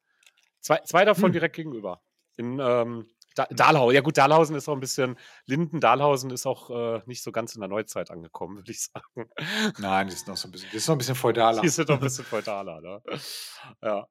Zwei, 0.60 0.78
zwei 0.84 1.04
davon 1.04 1.26
hm. 1.26 1.32
direkt 1.32 1.56
gegenüber. 1.56 2.02
In 2.36 2.58
ähm, 2.60 3.08
da 3.38 3.46
Dahlhausen, 3.50 3.94
ja 3.94 4.00
gut, 4.00 4.18
Dahlhausen 4.18 4.56
ist 4.56 4.68
auch 4.68 4.74
ein 4.74 4.80
bisschen, 4.80 5.16
Linden, 5.46 5.80
Dahlhausen 5.80 6.30
ist 6.30 6.46
auch 6.46 6.70
äh, 6.70 7.02
nicht 7.06 7.22
so 7.22 7.30
ganz 7.30 7.54
in 7.54 7.60
der 7.60 7.68
Neuzeit 7.68 8.10
angekommen, 8.10 8.56
würde 8.56 8.72
ich 8.72 8.82
sagen. 8.92 9.30
Nein, 9.78 10.08
die 10.08 10.14
ist 10.14 10.26
noch 10.26 10.36
so 10.36 10.48
ein 10.48 10.50
bisschen, 10.50 10.70
die 10.70 10.76
ist 10.76 10.88
noch 10.88 10.96
ein 10.96 10.98
bisschen 10.98 11.14
feudaler. 11.14 11.62
Die 11.62 11.68
sind 11.68 11.88
noch 11.88 11.96
ein 11.96 12.02
bisschen 12.02 12.24
feudaler, 12.24 12.80
ne? 12.80 13.02
Ja. 13.82 14.06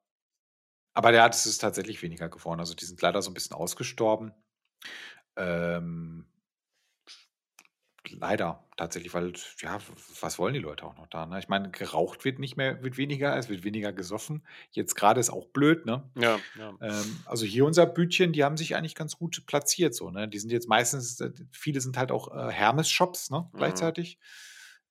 Aber 0.94 1.14
ja, 1.14 1.28
das 1.28 1.46
ist 1.46 1.60
tatsächlich 1.60 2.02
weniger 2.02 2.30
geworden. 2.30 2.60
Also 2.60 2.74
die 2.74 2.86
sind 2.86 3.02
leider 3.02 3.22
so 3.22 3.30
ein 3.30 3.34
bisschen 3.34 3.56
ausgestorben. 3.56 4.34
Ähm, 5.36 6.26
leider 8.12 8.64
tatsächlich, 8.78 9.14
weil, 9.14 9.34
ja, 9.62 9.80
was 10.22 10.40
wollen 10.40 10.54
die 10.54 10.60
Leute 10.60 10.86
auch 10.86 10.96
noch 10.96 11.08
da? 11.08 11.26
Ne? 11.26 11.40
Ich 11.40 11.48
meine, 11.48 11.70
geraucht 11.72 12.26
wird 12.26 12.40
nicht 12.40 12.58
mehr, 12.58 12.84
wird 12.84 12.98
weniger, 12.98 13.36
es 13.38 13.50
wird 13.50 13.64
weniger 13.64 13.92
gesoffen. 13.92 14.44
Jetzt 14.72 14.96
gerade 14.96 15.20
ist 15.20 15.30
auch 15.30 15.48
blöd, 15.48 15.86
ne? 15.86 16.10
Ja, 16.16 16.40
ja. 16.58 16.74
Ähm, 16.82 17.20
also 17.26 17.46
hier 17.46 17.66
unser 17.66 17.86
Bütchen, 17.86 18.34
die 18.34 18.44
haben 18.44 18.58
sich 18.58 18.76
eigentlich 18.76 18.96
ganz 18.96 19.18
gut 19.18 19.46
platziert, 19.46 19.96
so, 19.96 20.12
ne? 20.12 20.28
Die 20.28 20.40
sind 20.40 20.52
jetzt 20.52 20.68
meistens, 20.68 21.20
äh, 21.20 21.32
viele 21.52 21.82
sind 21.82 21.98
halt 21.98 22.12
auch 22.12 22.34
äh, 22.34 22.52
Hermes-Shops, 22.52 23.32
ne? 23.32 23.50
Mhm. 23.52 23.58
Gleichzeitig. 23.58 24.20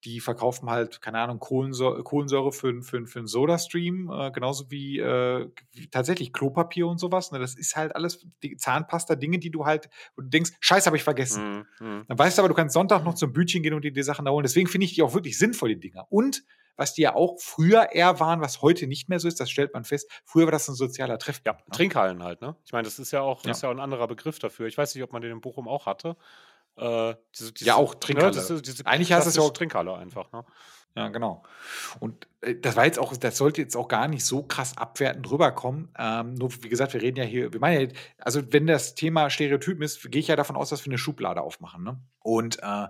Die 0.07 0.21
verkaufen 0.21 0.71
halt, 0.71 1.03
keine 1.03 1.19
Ahnung, 1.19 1.41
Kohlensäure, 1.41 2.03
Kohlensäure 2.05 2.53
für, 2.53 2.83
für, 2.83 3.07
für 3.07 3.19
einen 3.19 3.27
Soda-Stream, 3.27 4.11
äh, 4.11 4.31
genauso 4.31 4.71
wie, 4.71 5.01
äh, 5.01 5.51
wie 5.73 5.89
tatsächlich 5.91 6.33
Klopapier 6.33 6.87
und 6.87 6.99
sowas. 6.99 7.33
Ne? 7.33 7.39
Das 7.41 7.55
ist 7.57 7.77
halt 7.77 7.95
alles 7.95 8.27
die 8.43 8.57
Zahnpasta, 8.57 9.17
Dinge, 9.17 9.39
die 9.39 9.51
du 9.51 9.67
halt, 9.67 9.91
wo 10.15 10.23
du 10.23 10.29
denkst, 10.29 10.53
Scheiße, 10.61 10.87
habe 10.87 10.97
ich 10.97 11.03
vergessen. 11.03 11.67
Mhm. 11.81 12.05
Dann 12.07 12.19
weißt 12.19 12.39
du 12.39 12.43
aber, 12.43 12.49
du 12.49 12.55
kannst 12.55 12.73
Sonntag 12.73 13.05
noch 13.05 13.15
zum 13.15 13.33
Bütchen 13.33 13.63
gehen 13.63 13.75
und 13.75 13.83
dir 13.85 13.93
die 13.93 14.03
Sachen 14.03 14.25
da 14.25 14.31
holen. 14.31 14.45
Deswegen 14.45 14.69
finde 14.69 14.85
ich 14.85 14.95
die 14.95 15.03
auch 15.03 15.13
wirklich 15.13 15.37
sinnvoll, 15.37 15.71
die 15.71 15.81
Dinger. 15.81 16.07
Und 16.09 16.45
was 16.77 16.95
die 16.95 17.03
ja 17.03 17.15
auch 17.15 17.37
früher 17.41 17.93
eher 17.93 18.21
waren, 18.21 18.41
was 18.41 18.63
heute 18.63 18.87
nicht 18.87 19.09
mehr 19.09 19.19
so 19.19 19.27
ist, 19.29 19.41
das 19.41 19.51
stellt 19.51 19.73
man 19.75 19.85
fest. 19.85 20.11
Früher 20.25 20.45
war 20.45 20.53
das 20.53 20.69
ein 20.69 20.75
sozialer 20.75 21.19
Treffpunkt. 21.19 21.61
Ja, 21.61 21.65
ne? 21.65 21.73
Trinkhallen 21.73 22.23
halt, 22.23 22.43
ne? 22.43 22.55
Ich 22.65 22.73
meine, 22.73 22.85
das 22.85 22.99
ist 22.99 23.11
ja 23.13 23.23
auch, 23.23 23.45
Ja. 23.45 23.51
ist 23.51 23.63
ja 23.63 23.71
auch 23.71 23.75
ein 23.75 23.81
anderer 23.81 24.07
Begriff 24.07 24.39
dafür. 24.39 24.67
Ich 24.67 24.77
weiß 24.77 24.95
nicht, 24.95 25.03
ob 25.03 25.13
man 25.13 25.23
den 25.23 25.33
in 25.33 25.41
Bochum 25.41 25.69
auch 25.69 25.87
hatte. 25.87 26.17
Äh, 26.77 27.15
diese, 27.35 27.53
diese, 27.53 27.65
Ja, 27.67 27.77
auch 27.77 27.95
Trinkhalle. 27.95 28.35
Ne, 28.35 28.41
diese, 28.41 28.63
diese 28.63 28.87
Eigentlich 28.87 29.13
heißt 29.13 29.27
es 29.27 29.37
ja 29.37 29.43
auch- 29.43 29.53
Trinkhalle 29.53 29.95
einfach, 29.95 30.31
ne? 30.33 30.45
Ja, 30.97 31.09
genau. 31.09 31.43
Und 32.01 32.27
äh, 32.41 32.55
das 32.55 32.75
war 32.75 32.87
jetzt 32.87 32.99
auch, 32.99 33.15
das 33.15 33.37
sollte 33.37 33.61
jetzt 33.61 33.77
auch 33.77 33.87
gar 33.87 34.09
nicht 34.09 34.25
so 34.25 34.43
krass 34.43 34.79
abwertend 34.79 35.31
rüberkommen. 35.31 35.93
Ähm, 35.99 36.33
nur 36.33 36.51
wie 36.63 36.71
gesagt, 36.71 36.95
wir 36.95 37.03
reden 37.03 37.19
ja 37.19 37.25
hier, 37.25 37.53
wir 37.53 37.61
meinen 37.61 37.91
ja, 37.91 37.97
also 38.19 38.41
wenn 38.51 38.67
das 38.67 38.95
Thema 38.95 39.29
Stereotypen 39.29 39.83
ist, 39.83 40.11
gehe 40.11 40.21
ich 40.21 40.29
ja 40.29 40.37
davon 40.37 40.57
aus, 40.57 40.71
dass 40.71 40.87
wir 40.87 40.91
eine 40.91 40.97
Schublade 40.97 41.43
aufmachen. 41.43 41.85
Ne? 41.85 42.01
Und 42.21 42.61
äh, 42.63 42.87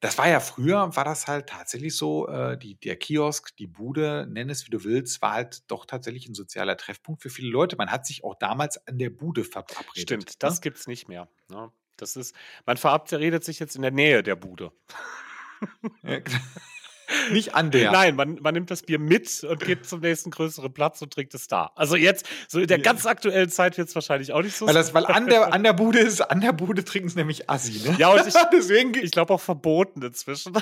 das 0.00 0.16
war 0.16 0.26
ja 0.26 0.40
früher, 0.40 0.96
war 0.96 1.04
das 1.04 1.26
halt 1.26 1.50
tatsächlich 1.50 1.94
so, 1.94 2.28
äh, 2.28 2.56
die, 2.56 2.76
der 2.76 2.96
Kiosk, 2.96 3.54
die 3.58 3.66
Bude, 3.66 4.26
nenn 4.26 4.48
es 4.48 4.66
wie 4.66 4.70
du 4.70 4.82
willst, 4.82 5.20
war 5.20 5.32
halt 5.34 5.70
doch 5.70 5.84
tatsächlich 5.84 6.26
ein 6.28 6.34
sozialer 6.34 6.78
Treffpunkt 6.78 7.20
für 7.20 7.28
viele 7.28 7.50
Leute. 7.50 7.76
Man 7.76 7.90
hat 7.90 8.06
sich 8.06 8.24
auch 8.24 8.36
damals 8.36 8.86
an 8.88 8.96
der 8.96 9.10
Bude 9.10 9.44
verabredet. 9.44 9.86
Stimmt, 9.96 10.42
das 10.42 10.54
ne? 10.54 10.60
gibt's 10.62 10.86
nicht 10.86 11.08
mehr. 11.08 11.28
Ne? 11.50 11.70
Das 12.00 12.16
ist, 12.16 12.34
man 12.66 12.76
verabredet 12.76 13.44
sich 13.44 13.58
jetzt 13.58 13.76
in 13.76 13.82
der 13.82 13.90
Nähe 13.90 14.22
der 14.22 14.36
Bude. 14.36 14.72
Ja, 16.02 16.18
nicht 17.32 17.54
an 17.54 17.70
der. 17.70 17.92
Nein, 17.92 18.16
man, 18.16 18.38
man 18.40 18.54
nimmt 18.54 18.70
das 18.70 18.82
Bier 18.82 18.98
mit 18.98 19.44
und 19.44 19.60
geht 19.60 19.86
zum 19.86 20.00
nächsten 20.00 20.30
größeren 20.30 20.72
Platz 20.72 21.02
und 21.02 21.12
trinkt 21.12 21.34
es 21.34 21.48
da. 21.48 21.72
Also 21.74 21.96
jetzt, 21.96 22.26
so 22.48 22.60
in 22.60 22.66
der 22.66 22.78
ganz 22.78 23.06
aktuellen 23.06 23.50
Zeit 23.50 23.78
wird 23.78 23.88
es 23.88 23.94
wahrscheinlich 23.94 24.32
auch 24.32 24.42
nicht 24.42 24.56
so 24.56 24.66
Weil, 24.66 24.74
das, 24.74 24.94
weil 24.94 25.06
an, 25.06 25.26
der, 25.26 25.52
an 25.52 25.62
der 25.62 25.72
Bude 25.72 25.98
ist, 25.98 26.20
an 26.20 26.40
der 26.40 26.52
Bude 26.52 26.84
trinken 26.84 27.08
es 27.08 27.16
nämlich 27.16 27.50
Assi, 27.50 27.88
ne? 27.88 27.96
Ja, 27.98 28.08
und 28.08 28.26
ich, 28.26 28.34
Deswegen 28.52 28.94
ich 28.94 29.10
glaube 29.10 29.34
auch 29.34 29.40
verboten 29.40 30.02
inzwischen. 30.02 30.52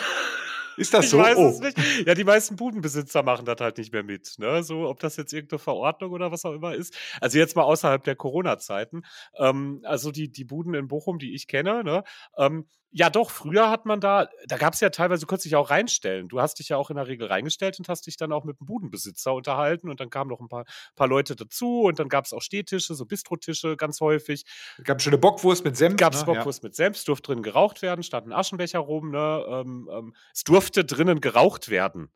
Ist 0.79 0.95
das 0.95 1.07
ich 1.07 1.11
so. 1.11 1.19
weiß 1.19 1.37
oh. 1.37 1.49
es 1.49 1.61
nicht. 1.61 2.07
Ja, 2.07 2.15
die 2.15 2.25
meisten 2.25 2.57
Budenbesitzer 2.57 3.23
machen 3.23 3.45
das 3.45 3.61
halt 3.61 3.79
nicht 3.79 3.93
mehr 3.93 4.03
mit. 4.03 4.35
Ne? 4.39 4.63
So, 4.63 4.89
ob 4.89 5.01
das 5.01 5.17
jetzt 5.17 5.33
irgendeine 5.33 5.59
Verordnung 5.59 6.13
oder 6.13 6.33
was 6.33 6.45
auch 6.45 6.53
immer 6.53 6.75
ist. 6.75 6.97
Also 7.21 7.39
jetzt 7.39 7.57
mal 7.57 7.63
außerhalb 7.63 8.03
der 8.05 8.17
Corona-Zeiten. 8.17 9.03
Ähm, 9.39 9.81
also 9.85 10.11
die, 10.11 10.31
die 10.31 10.45
Buden 10.45 10.75
in 10.75 10.89
Bochum, 10.89 11.19
die 11.19 11.35
ich 11.35 11.47
kenne, 11.47 11.85
ne? 11.85 12.05
ähm, 12.37 12.67
ja 12.91 13.11
doch, 13.11 13.31
früher 13.31 13.71
hat 13.71 13.85
man 13.85 14.01
da, 14.01 14.29
da 14.47 14.57
gab 14.57 14.75
es 14.75 14.81
ja 14.81 14.91
teilweise, 14.91 15.21
du 15.21 15.27
konntest 15.27 15.45
dich 15.45 15.57
auch 15.57 15.71
reinstellen. 15.71 16.29
Du 16.29 16.41
hast 16.41 16.59
dich 16.59 16.71
ja 16.71 16.77
auch 16.77 16.91
in 16.91 16.97
der 16.97 17.07
Regel 17.07 17.29
reingestellt 17.29 17.79
und 17.79 17.89
hast 17.89 18.07
dich 18.07 18.17
dann 18.17 18.33
auch 18.33 18.45
mit 18.45 18.59
dem 18.61 18.67
Budenbesitzer 18.67 19.35
unterhalten 19.35 19.91
und 19.91 20.01
dann 20.01 20.11
kamen 20.11 20.31
noch 20.31 20.41
ein 20.41 20.49
paar, 20.49 20.65
paar 20.97 21.09
Leute 21.09 21.37
dazu 21.37 21.83
und 21.83 21.99
dann 21.99 22.09
gab 22.09 22.25
es 22.25 22.33
auch 22.33 22.43
Stehtische, 22.43 22.95
so 22.95 23.05
Bistrotische 23.05 23.77
ganz 23.77 24.01
häufig. 24.01 24.45
Es 24.79 24.85
gab 24.85 25.03
schon 25.03 25.13
eine 25.13 25.19
Bockwurst 25.19 25.65
mit 25.65 25.77
Senf. 25.77 25.97
Gab 25.97 26.15
es 26.15 26.21
ne? 26.21 26.27
Bockwurst 26.27 26.63
mit 26.63 26.75
Senf, 26.75 27.03
durfte 27.05 27.33
drin 27.33 27.43
geraucht 27.43 27.83
werden, 27.83 28.03
stand 28.03 28.27
ein 28.27 28.33
Aschenbecher 28.33 28.79
rum. 28.79 29.11
Ne? 29.11 29.45
Ähm, 29.49 29.91
ähm, 29.93 30.15
es 30.33 30.45
durfte 30.45 30.85
drinnen 30.85 31.21
geraucht 31.21 31.69
werden. 31.69 32.11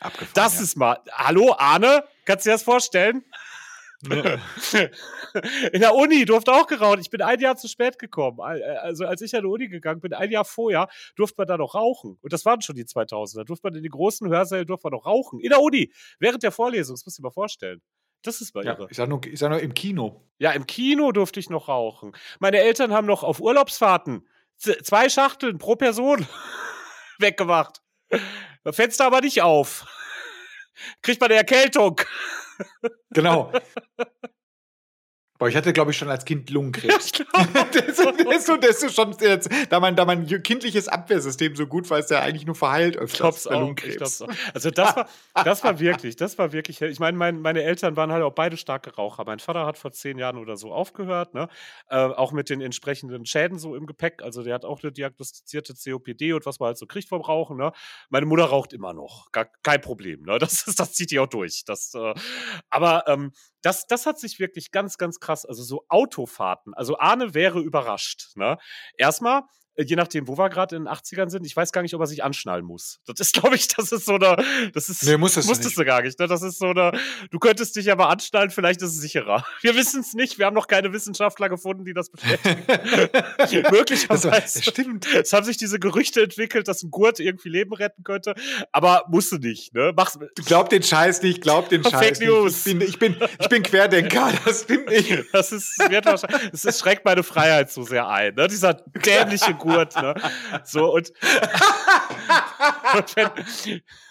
Ja. 0.00 0.06
Abgefahren, 0.06 0.32
Das 0.34 0.60
ist 0.60 0.76
mal. 0.76 1.00
Hallo, 1.12 1.54
Arne? 1.58 2.04
Kannst 2.24 2.46
du 2.46 2.50
dir 2.50 2.54
das 2.54 2.62
vorstellen? 2.62 3.24
Ja. 4.08 4.38
In 5.72 5.80
der 5.80 5.94
Uni 5.94 6.24
durfte 6.24 6.52
auch 6.52 6.66
geraucht. 6.66 6.98
Ich 7.00 7.10
bin 7.10 7.22
ein 7.22 7.40
Jahr 7.40 7.56
zu 7.56 7.68
spät 7.68 7.98
gekommen. 7.98 8.38
Äh, 8.40 8.62
Also 8.76 9.06
als 9.06 9.20
ich 9.22 9.34
an 9.34 9.42
die 9.42 9.48
Uni 9.48 9.68
gegangen 9.68 10.00
bin, 10.00 10.12
ein 10.12 10.30
Jahr 10.30 10.44
vorher, 10.44 10.88
durfte 11.16 11.36
man 11.38 11.46
da 11.46 11.56
noch 11.56 11.74
rauchen. 11.74 12.18
Und 12.20 12.32
das 12.32 12.44
waren 12.44 12.60
schon 12.60 12.76
die 12.76 12.84
2000er. 12.84 13.44
Durfte 13.44 13.68
man 13.68 13.74
in 13.76 13.82
den 13.82 13.92
großen 13.92 14.28
Hörsälen 14.28 14.66
durfte 14.66 14.86
man 14.86 14.98
noch 14.98 15.06
rauchen. 15.06 15.40
In 15.40 15.50
der 15.50 15.60
Uni. 15.60 15.92
Während 16.18 16.42
der 16.42 16.52
Vorlesung. 16.52 16.94
Das 16.96 17.04
musst 17.04 17.18
du 17.18 17.22
dir 17.22 17.26
mal 17.26 17.32
vorstellen. 17.32 17.80
Das 18.22 18.40
ist 18.40 18.54
mal 18.54 18.64
ja. 18.64 18.72
irre. 18.72 18.88
Ich, 18.90 18.96
sag 18.96 19.08
nur, 19.08 19.24
ich 19.24 19.38
sag 19.38 19.50
nur 19.50 19.60
im 19.60 19.74
Kino. 19.74 20.22
Ja, 20.38 20.52
im 20.52 20.66
Kino 20.66 21.12
durfte 21.12 21.40
ich 21.40 21.50
noch 21.50 21.68
rauchen. 21.68 22.12
Meine 22.38 22.58
Eltern 22.58 22.92
haben 22.92 23.06
noch 23.06 23.22
auf 23.22 23.40
Urlaubsfahrten 23.40 24.26
zwei 24.58 25.08
Schachteln 25.08 25.58
pro 25.58 25.76
Person 25.76 26.26
weggemacht. 27.18 27.82
Fenster 28.70 29.06
aber 29.06 29.20
nicht 29.20 29.42
auf. 29.42 29.86
Kriegt 31.02 31.20
man 31.20 31.30
eine 31.30 31.38
Erkältung. 31.38 32.00
Genau. 33.10 33.52
Boah, 35.42 35.48
ich 35.48 35.56
hatte, 35.56 35.72
glaube 35.72 35.90
ich, 35.90 35.96
schon 35.96 36.08
als 36.08 36.24
Kind 36.24 36.50
Lungenkrebs. 36.50 37.10
Ist 38.68 38.80
so 38.80 38.88
schon, 38.88 39.16
da, 39.70 39.80
mein, 39.80 39.96
da 39.96 40.04
mein 40.04 40.24
kindliches 40.44 40.86
Abwehrsystem 40.86 41.56
so 41.56 41.66
gut 41.66 41.90
war, 41.90 41.98
ist 41.98 42.12
der 42.12 42.22
eigentlich 42.22 42.46
nur 42.46 42.54
verheilt 42.54 42.96
öfters. 42.96 43.12
Ich 43.12 43.18
glaub's 43.18 43.46
auch. 43.48 43.58
Lungenkrebs. 43.58 43.92
Ich 43.92 43.98
glaub's 43.98 44.22
auch. 44.22 44.54
Also 44.54 44.70
das 44.70 44.94
war, 44.94 45.08
das 45.44 45.64
war 45.64 45.80
wirklich, 45.80 46.14
das 46.14 46.38
war 46.38 46.52
wirklich. 46.52 46.80
Ich 46.80 47.00
meine, 47.00 47.18
mein, 47.18 47.40
meine 47.40 47.64
Eltern 47.64 47.96
waren 47.96 48.12
halt 48.12 48.22
auch 48.22 48.32
beide 48.32 48.56
starke 48.56 48.94
Raucher. 48.94 49.24
Mein 49.24 49.40
Vater 49.40 49.66
hat 49.66 49.78
vor 49.78 49.90
zehn 49.90 50.16
Jahren 50.16 50.38
oder 50.38 50.56
so 50.56 50.72
aufgehört, 50.72 51.34
ne? 51.34 51.48
Äh, 51.88 51.96
auch 51.96 52.30
mit 52.30 52.48
den 52.48 52.60
entsprechenden 52.60 53.26
Schäden 53.26 53.58
so 53.58 53.74
im 53.74 53.86
Gepäck. 53.86 54.22
Also 54.22 54.44
der 54.44 54.54
hat 54.54 54.64
auch 54.64 54.80
eine 54.84 54.92
diagnostizierte 54.92 55.74
COPD 55.74 56.34
und 56.34 56.46
was 56.46 56.60
man 56.60 56.68
halt 56.68 56.78
so 56.78 56.86
kriegt 56.86 57.08
vom 57.08 57.20
Rauchen. 57.20 57.56
Ne? 57.56 57.72
Meine 58.10 58.26
Mutter 58.26 58.44
raucht 58.44 58.72
immer 58.72 58.92
noch, 58.92 59.32
gar 59.32 59.46
kein 59.64 59.80
Problem. 59.80 60.22
Ne? 60.22 60.38
Das, 60.38 60.64
das 60.76 60.92
zieht 60.92 61.10
die 61.10 61.18
auch 61.18 61.26
durch. 61.26 61.64
Das, 61.64 61.94
äh, 61.94 62.14
aber 62.70 63.08
ähm, 63.08 63.32
das, 63.62 63.86
das 63.86 64.06
hat 64.06 64.18
sich 64.18 64.40
wirklich 64.40 64.72
ganz, 64.72 64.98
ganz 64.98 65.20
krass. 65.20 65.31
Also 65.44 65.62
so 65.62 65.84
Autofahrten. 65.88 66.74
Also 66.74 66.98
Arne 66.98 67.34
wäre 67.34 67.60
überrascht. 67.60 68.36
Ne? 68.36 68.58
Erstmal 68.96 69.42
je 69.76 69.96
nachdem, 69.96 70.28
wo 70.28 70.36
wir 70.36 70.50
gerade 70.50 70.76
in 70.76 70.84
den 70.84 70.92
80ern 70.92 71.30
sind, 71.30 71.46
ich 71.46 71.56
weiß 71.56 71.72
gar 71.72 71.82
nicht, 71.82 71.94
ob 71.94 72.00
er 72.00 72.06
sich 72.06 72.22
anschnallen 72.22 72.64
muss. 72.64 73.00
Das 73.06 73.20
ist, 73.20 73.32
glaube 73.40 73.56
ich, 73.56 73.68
das 73.68 73.92
ist 73.92 74.04
so 74.04 74.14
eine, 74.14 74.36
das 74.72 74.88
ist, 74.88 75.02
Nee, 75.04 75.16
musstest 75.16 75.48
musstest 75.48 75.78
du 75.78 75.84
gar 75.84 76.02
nicht, 76.02 76.18
ne? 76.18 76.26
Das 76.26 76.42
ist 76.42 76.58
so 76.58 76.66
eine, 76.66 76.92
du 77.30 77.38
könntest 77.38 77.76
dich 77.76 77.90
aber 77.90 78.08
anschnallen, 78.08 78.50
vielleicht 78.50 78.82
ist 78.82 78.90
es 78.90 79.00
sicherer. 79.00 79.44
Wir 79.62 79.74
wissen 79.74 80.00
es 80.00 80.14
nicht, 80.14 80.38
wir 80.38 80.46
haben 80.46 80.54
noch 80.54 80.66
keine 80.66 80.92
Wissenschaftler 80.92 81.48
gefunden, 81.48 81.84
die 81.84 81.94
das 81.94 82.10
bestätigen. 82.10 82.62
Möglicherweise. 83.70 84.30
das 84.30 84.62
stimmt. 84.64 85.06
Es 85.14 85.32
haben 85.32 85.44
sich 85.44 85.56
diese 85.56 85.78
Gerüchte 85.78 86.22
entwickelt, 86.22 86.68
dass 86.68 86.82
ein 86.82 86.90
Gurt 86.90 87.20
irgendwie 87.20 87.48
Leben 87.48 87.72
retten 87.72 88.02
könnte, 88.02 88.34
aber 88.72 89.04
musst 89.08 89.32
du 89.32 89.36
nicht, 89.36 89.74
ne? 89.74 89.92
Mach's, 89.96 90.18
Glaub 90.46 90.68
den 90.70 90.82
Scheiß 90.82 91.22
nicht, 91.22 91.42
glaub 91.42 91.68
den 91.68 91.82
Fake 91.82 92.16
Scheiß 92.16 92.20
News. 92.20 92.66
nicht. 92.66 92.82
Ich 92.88 92.98
bin, 92.98 93.12
ich, 93.12 93.18
bin, 93.18 93.28
ich 93.40 93.48
bin 93.48 93.62
Querdenker, 93.62 94.32
das 94.44 94.62
stimmt 94.62 94.88
nicht. 94.88 95.24
Das 95.32 95.52
ist, 95.52 95.78
wird 95.90 96.04
wahrscheinlich, 96.04 96.50
das 96.50 96.64
ist, 96.64 96.80
schränkt 96.80 97.04
meine 97.04 97.22
Freiheit 97.22 97.70
so 97.70 97.82
sehr 97.82 98.08
ein, 98.08 98.34
ne? 98.34 98.48
Dieser 98.48 98.74
dämliche 98.74 99.54
Gurt, 99.62 99.96
ne? 99.96 100.14
So, 100.64 100.92
und 100.92 101.12
wenn, 103.14 103.30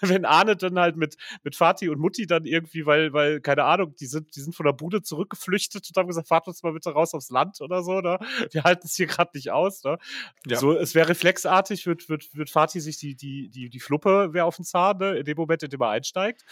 wenn 0.00 0.24
Arne 0.24 0.56
dann 0.56 0.78
halt 0.78 0.96
mit, 0.96 1.16
mit 1.42 1.56
Vati 1.58 1.88
und 1.88 1.98
Mutti 1.98 2.26
dann 2.26 2.44
irgendwie, 2.44 2.86
weil, 2.86 3.12
weil, 3.12 3.40
keine 3.40 3.64
Ahnung, 3.64 3.94
die 3.98 4.06
sind, 4.06 4.34
die 4.36 4.40
sind 4.40 4.54
von 4.54 4.66
der 4.66 4.72
Bude 4.72 5.02
zurückgeflüchtet 5.02 5.88
und 5.88 5.96
haben 5.96 6.08
gesagt, 6.08 6.28
fahrt 6.28 6.46
uns 6.48 6.62
mal 6.62 6.72
bitte 6.72 6.90
raus 6.90 7.14
aufs 7.14 7.30
Land 7.30 7.60
oder 7.60 7.82
so, 7.82 8.00
ne? 8.00 8.18
Wir 8.50 8.64
halten 8.64 8.86
es 8.86 8.94
hier 8.96 9.06
gerade 9.06 9.30
nicht 9.34 9.50
aus, 9.50 9.82
ne? 9.84 9.98
Ja. 10.46 10.58
So, 10.58 10.72
es 10.76 10.94
wäre 10.94 11.08
reflexartig, 11.08 11.86
wird, 11.86 12.08
wird, 12.08 12.34
wird 12.34 12.50
Vati 12.54 12.80
sich 12.80 12.98
die, 12.98 13.14
die, 13.14 13.48
die, 13.48 13.68
die 13.70 13.80
Fluppe 13.80 14.32
wäre 14.32 14.46
auf 14.46 14.56
den 14.56 14.64
Zahn, 14.64 14.98
ne? 14.98 15.16
In 15.18 15.24
dem 15.24 15.36
Moment, 15.36 15.62
in 15.62 15.70
dem 15.70 15.80
er 15.80 15.90
einsteigt. 15.90 16.44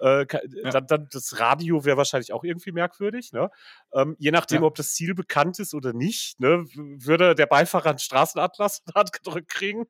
Äh, 0.00 0.26
Ja. 0.62 0.70
dann, 0.70 0.86
dann 0.86 1.08
das 1.10 1.38
Radio 1.40 1.84
wäre 1.84 1.96
wahrscheinlich 1.96 2.32
auch 2.32 2.44
irgendwie 2.44 2.72
merkwürdig, 2.72 3.32
ne? 3.32 3.50
Ähm, 3.92 4.16
je 4.18 4.30
nachdem, 4.30 4.62
Ja. 4.62 4.66
ob 4.68 4.74
das 4.74 4.94
Ziel 4.94 5.14
bekannt 5.14 5.58
ist 5.58 5.74
oder 5.74 5.92
nicht, 5.92 6.40
ne, 6.40 6.64
würde 6.74 7.34
der 7.34 7.46
Beifahrer 7.46 7.90
einen 7.90 7.98
Straßenatlas 7.98 8.80
in 8.80 8.92
die 8.92 8.98
Hand 8.98 9.12
gedrückt 9.12 9.48
kriegen. 9.48 9.86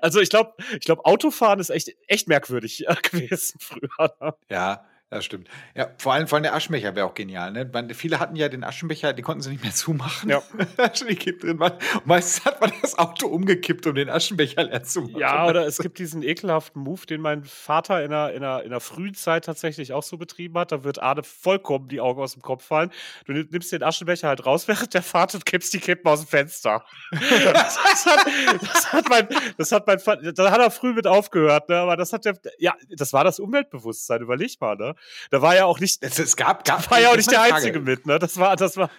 Also 0.00 0.20
ich 0.20 0.30
glaube, 0.30 0.54
ich 0.72 0.80
glaube, 0.80 1.04
Autofahren 1.04 1.60
ist 1.60 1.70
echt, 1.70 1.94
echt 2.06 2.28
merkwürdig 2.28 2.88
äh, 2.88 2.94
gewesen 3.02 3.58
früher. 3.60 4.14
Ne? 4.20 4.34
Ja, 4.50 4.84
das 5.16 5.24
stimmt. 5.24 5.48
Ja, 5.74 5.88
vor 5.98 6.12
allem, 6.12 6.26
vor 6.26 6.36
allem 6.36 6.42
der 6.44 6.54
Aschenbecher 6.54 6.94
wäre 6.96 7.06
auch 7.06 7.14
genial. 7.14 7.52
Ne? 7.52 7.68
Man, 7.72 7.90
viele 7.90 8.18
hatten 8.18 8.34
ja 8.36 8.48
den 8.48 8.64
Aschenbecher, 8.64 9.12
den 9.12 9.24
konnten 9.24 9.42
sie 9.42 9.50
nicht 9.50 9.62
mehr 9.62 9.72
zumachen. 9.72 10.30
Ja. 10.30 10.42
Aschenbecher 10.78 11.32
drin 11.32 11.58
war. 11.58 11.72
Und 11.94 12.06
meistens 12.06 12.44
hat 12.44 12.60
man 12.60 12.72
das 12.82 12.98
Auto 12.98 13.26
umgekippt, 13.26 13.86
um 13.86 13.94
den 13.94 14.08
Aschenbecher 14.10 14.64
leer 14.64 14.82
zu 14.82 15.02
machen. 15.02 15.18
Ja, 15.18 15.46
oder 15.46 15.66
es 15.66 15.78
gibt 15.78 15.98
diesen 15.98 16.22
ekelhaften 16.22 16.82
Move, 16.82 17.06
den 17.06 17.20
mein 17.20 17.44
Vater 17.44 18.02
in 18.02 18.10
der, 18.10 18.32
in, 18.32 18.40
der, 18.40 18.62
in 18.62 18.70
der 18.70 18.80
frühen 18.80 19.14
Zeit 19.14 19.44
tatsächlich 19.44 19.92
auch 19.92 20.02
so 20.02 20.16
betrieben 20.18 20.58
hat. 20.58 20.72
Da 20.72 20.82
wird 20.84 21.00
Arne 21.02 21.22
vollkommen 21.22 21.88
die 21.88 22.00
Augen 22.00 22.20
aus 22.20 22.32
dem 22.32 22.42
Kopf 22.42 22.64
fallen. 22.64 22.90
Du 23.26 23.32
nimm- 23.32 23.48
nimmst 23.50 23.70
den 23.72 23.82
Aschenbecher 23.82 24.28
halt 24.28 24.46
raus 24.46 24.66
während 24.68 24.94
der 24.94 25.02
Fahrt 25.02 25.34
und 25.34 25.44
kippst 25.46 25.72
die 25.74 25.80
Kippen 25.80 26.08
aus 26.08 26.20
dem 26.20 26.28
Fenster. 26.28 26.84
das, 27.10 27.78
hat, 28.06 28.26
das 28.62 28.92
hat 28.92 29.08
mein, 29.08 29.28
das 29.58 29.72
hat 29.72 29.86
mein 29.86 29.98
Vater, 29.98 30.32
da 30.32 30.50
hat 30.50 30.60
er 30.60 30.70
früh 30.70 30.92
mit 30.94 31.06
aufgehört, 31.06 31.68
ne? 31.68 31.76
Aber 31.76 31.96
das 31.96 32.12
hat 32.12 32.24
der, 32.24 32.38
ja, 32.58 32.74
das 32.90 33.12
war 33.12 33.24
das 33.24 33.38
Umweltbewusstsein, 33.38 34.22
überleg 34.22 34.58
mal, 34.60 34.76
ne? 34.76 34.94
Da 35.30 35.42
war 35.42 35.54
ja 35.54 35.64
auch 35.64 35.80
nicht, 35.80 36.02
Es, 36.02 36.18
es 36.18 36.36
gab, 36.36 36.64
gab 36.64 36.90
war 36.90 37.00
ja 37.00 37.10
auch 37.10 37.16
nicht 37.16 37.30
der 37.30 37.40
Frage. 37.40 37.54
Einzige 37.54 37.80
mit, 37.80 38.06
ne? 38.06 38.18
Das 38.18 38.36
war, 38.36 38.56
das 38.56 38.76
war. 38.76 38.90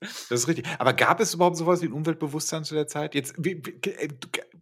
Das 0.00 0.30
ist 0.30 0.48
richtig. 0.48 0.66
Aber 0.78 0.92
gab 0.92 1.20
es 1.20 1.34
überhaupt 1.34 1.56
sowas 1.56 1.80
wie 1.82 1.86
ein 1.86 1.92
Umweltbewusstsein 1.92 2.64
zu 2.64 2.74
der 2.74 2.86
Zeit? 2.86 3.14
Jetzt, 3.14 3.34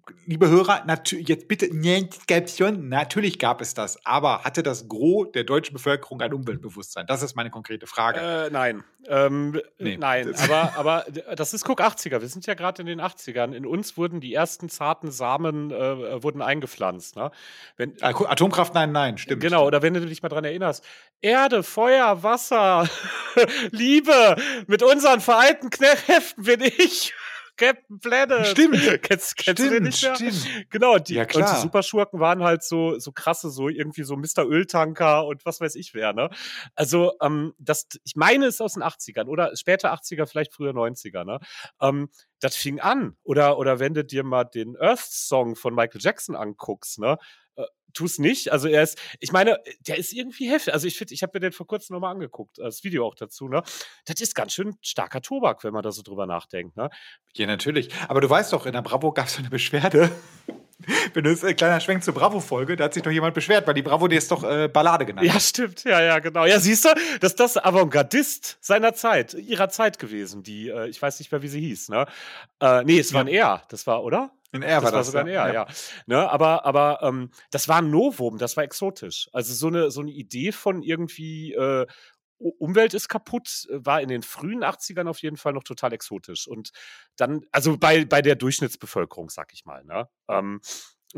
äh, 0.09 0.13
liebe 0.27 0.49
Hörer, 0.49 0.85
jetzt 1.11 1.49
bitte, 1.49 1.69
natürlich 1.73 3.39
gab 3.39 3.61
es 3.61 3.75
das, 3.75 4.05
aber 4.05 4.45
hatte 4.45 4.63
das 4.63 4.89
Gros 4.89 5.33
der 5.33 5.45
deutschen 5.45 5.75
Bevölkerung 5.75 6.21
ein 6.21 6.33
Umweltbewusstsein? 6.33 7.07
Das 7.07 7.23
ist 7.23 7.35
meine 7.35 7.51
konkrete 7.51 7.87
Frage. 7.87 8.21
Äh, 8.21 8.51
nein. 8.51 8.85
Ähm, 9.07 9.61
nee. 9.79 9.97
Nein, 9.97 10.35
aber, 10.37 10.73
aber 10.77 11.05
das 11.37 11.55
ist, 11.55 11.65
guck, 11.65 11.81
80er. 11.81 12.21
Wir 12.21 12.29
sind 12.29 12.47
ja 12.47 12.55
gerade 12.55 12.83
in 12.83 12.87
den 12.87 13.01
80ern. 13.01 13.53
In 13.53 13.67
uns 13.67 13.97
wurden 13.97 14.21
die 14.21 14.33
ersten 14.33 14.69
zarten 14.69 15.11
Samen 15.11 15.71
äh, 15.71 16.23
wurden 16.23 16.43
eingepflanzt. 16.43 17.17
Ne? 17.17 17.31
Wenn, 17.77 17.97
Atomkraft, 18.03 18.75
nein, 18.75 18.93
nein, 18.93 19.19
stimmt. 19.19 19.43
Genau, 19.43 19.67
oder 19.67 19.83
wenn 19.83 19.95
du 19.95 20.01
dich 20.01 20.23
mal 20.23 20.29
dran 20.29 20.45
erinnerst. 20.45 20.85
Erde, 21.21 21.63
Feuer, 21.63 22.23
Wasser, 22.23 22.89
Liebe, 23.71 24.37
mit 24.67 24.83
unseren 24.83 25.21
vereinten 25.21 25.71
Kräften 25.71 26.45
bin 26.45 26.61
ich. 26.63 27.15
Captain 27.57 28.01
Planet. 28.01 28.47
Stimmt. 28.47 28.77
Kennst, 29.03 29.37
kennst 29.37 29.39
stimmt, 29.39 29.59
du 29.59 29.71
den 29.71 29.83
nicht 29.85 30.03
mehr? 30.03 30.17
Stimmt. 30.17 30.71
Genau, 30.71 30.99
die, 30.99 31.15
ja, 31.15 31.25
klar. 31.25 31.49
und 31.49 31.57
die 31.57 31.63
Superschurken 31.63 32.21
waren 32.21 32.43
halt 32.43 32.63
so, 32.63 32.99
so 32.99 33.13
krasse, 33.13 33.51
so 33.51 33.69
irgendwie 33.69 34.03
so 34.03 34.17
Mr. 34.17 34.45
Öltanker 34.45 35.27
und 35.27 35.45
was 35.45 35.61
weiß 35.61 35.75
ich 35.77 35.95
wer, 35.95 36.13
ne? 36.13 36.31
Also, 36.75 37.13
ähm, 37.21 37.55
das, 37.59 37.87
ich 38.05 38.17
meine, 38.17 38.47
es 38.47 38.57
ist 38.57 38.61
aus 38.61 38.75
den 38.75 38.83
80ern 38.83 39.27
oder 39.27 39.55
später 39.57 39.93
80er, 39.95 40.27
vielleicht 40.27 40.53
früher 40.53 40.73
90er, 40.73 41.25
ne? 41.25 41.39
Ähm, 41.81 42.09
das 42.41 42.57
fing 42.57 42.81
an. 42.81 43.17
Oder, 43.23 43.59
oder 43.59 43.79
wenn 43.79 43.95
du 43.95 44.05
dir 44.05 44.25
mal 44.25 44.45
den 44.45 44.77
Earth-Song 44.77 45.57
von 45.57 45.75
Michael 45.75 46.01
Jackson 46.01 46.37
anguckst, 46.37 46.99
ne? 46.99 47.19
Tu 47.95 48.05
es 48.05 48.19
nicht. 48.19 48.53
Also 48.53 48.69
er 48.69 48.83
ist, 48.83 48.99
ich 49.21 49.33
meine, 49.33 49.59
der 49.87 49.97
ist 49.97 50.13
irgendwie 50.13 50.51
heftig. 50.51 50.75
Also 50.75 50.87
ich 50.87 50.99
finde, 50.99 51.15
ich 51.15 51.23
habe 51.23 51.33
mir 51.35 51.41
den 51.41 51.53
vor 51.53 51.67
kurzem 51.67 51.95
nochmal 51.95 52.13
angeguckt, 52.13 52.59
das 52.59 52.85
Video 52.85 53.07
auch 53.07 53.15
dazu, 53.15 53.49
ne? 53.49 53.63
Das 54.05 54.21
ist 54.21 54.35
ganz 54.35 54.53
schön 54.53 54.77
starker 54.83 55.23
Tobak, 55.23 55.65
wenn 55.65 55.73
man 55.73 55.83
da 55.83 55.93
so 55.93 56.03
drüber 56.03 56.27
nachdenkt, 56.27 56.77
ne? 56.77 56.91
Ja, 57.35 57.47
natürlich. 57.47 57.89
Aber 58.09 58.21
du 58.21 58.29
weißt 58.29 58.53
doch, 58.53 58.67
in 58.67 58.73
der 58.73 58.83
Bravo 58.83 59.13
gab 59.13 59.27
es 59.27 59.39
eine 59.39 59.49
Beschwerde. 59.49 60.11
Wenn 61.15 61.25
du 61.25 61.31
ein 61.31 61.47
äh, 61.47 61.55
kleiner 61.55 61.81
Schwenk 61.81 62.05
zur 62.05 62.13
Bravo-Folge, 62.13 62.77
da 62.77 62.85
hat 62.85 62.95
sich 62.95 63.03
doch 63.03 63.11
jemand 63.11 63.33
beschwert, 63.33 63.67
weil 63.67 63.75
die 63.75 63.81
Bravo, 63.81 64.07
die 64.09 64.17
ist 64.17 64.31
doch 64.31 64.43
äh, 64.43 64.69
Ballade 64.69 65.07
genannt. 65.07 65.27
Ja, 65.27 65.39
stimmt. 65.41 65.85
Ja, 65.85 66.03
ja, 66.03 66.19
genau. 66.19 66.45
Ja, 66.45 66.59
siehst 66.61 66.85
du, 66.85 66.89
dass 67.21 67.35
das 67.37 67.57
Avantgardist 67.57 68.59
seiner 68.61 68.93
Zeit, 68.93 69.35
ihrer 69.35 69.71
Zeit 69.71 69.99
gewesen, 69.99 70.43
die, 70.43 70.69
äh, 70.69 70.89
ich 70.89 71.01
weiß 71.01 71.21
nicht 71.21 71.33
mehr, 71.33 71.41
wie 71.43 71.49
sie 71.49 71.61
hieß, 71.61 71.89
ne? 71.89 72.07
Äh, 72.61 72.83
nee, 72.85 72.99
es 72.99 73.15
war 73.15 73.23
ein 73.23 73.29
R, 73.29 73.63
das 73.69 73.87
war, 73.87 74.03
oder? 74.03 74.33
In 74.55 74.63
R 74.63 74.81
das 74.81 74.85
war 74.85 74.93
das. 74.93 75.07
sogar 75.09 75.23
ein 75.23 75.29
R, 75.29 75.47
ja. 75.49 75.53
ja. 75.53 75.67
Ne, 76.07 76.31
aber 76.31 76.65
aber 76.65 77.01
ähm, 77.03 77.31
das 77.51 77.69
war 77.69 77.79
ein 77.79 77.91
Novum, 77.91 78.39
das 78.39 78.57
war 78.57 78.65
exotisch. 78.65 79.29
Also 79.33 79.53
so 79.53 79.67
eine, 79.67 79.91
so 79.91 80.01
eine 80.01 80.13
Idee 80.13 80.53
von 80.53 80.83
irgendwie 80.83 81.53
äh, 81.55 81.87
Umwelt 82.39 82.95
ist 82.95 83.09
kaputt, 83.09 83.67
äh, 83.71 83.85
war 83.85 84.01
in 84.01 84.09
den 84.09 84.23
frühen 84.23 84.63
80ern 84.63 85.09
auf 85.09 85.23
jeden 85.23 85.37
Fall 85.37 85.53
noch 85.53 85.65
total 85.65 85.93
exotisch. 85.93 86.47
Und 86.47 86.71
dann, 87.17 87.43
also 87.53 87.77
bei, 87.77 88.05
bei 88.05 88.23
der 88.23 88.37
Durchschnittsbevölkerung, 88.37 89.31
sag 89.31 89.53
ich 89.53 89.65
mal, 89.65 89.85
ne? 89.85 90.09
Ähm, 90.29 90.61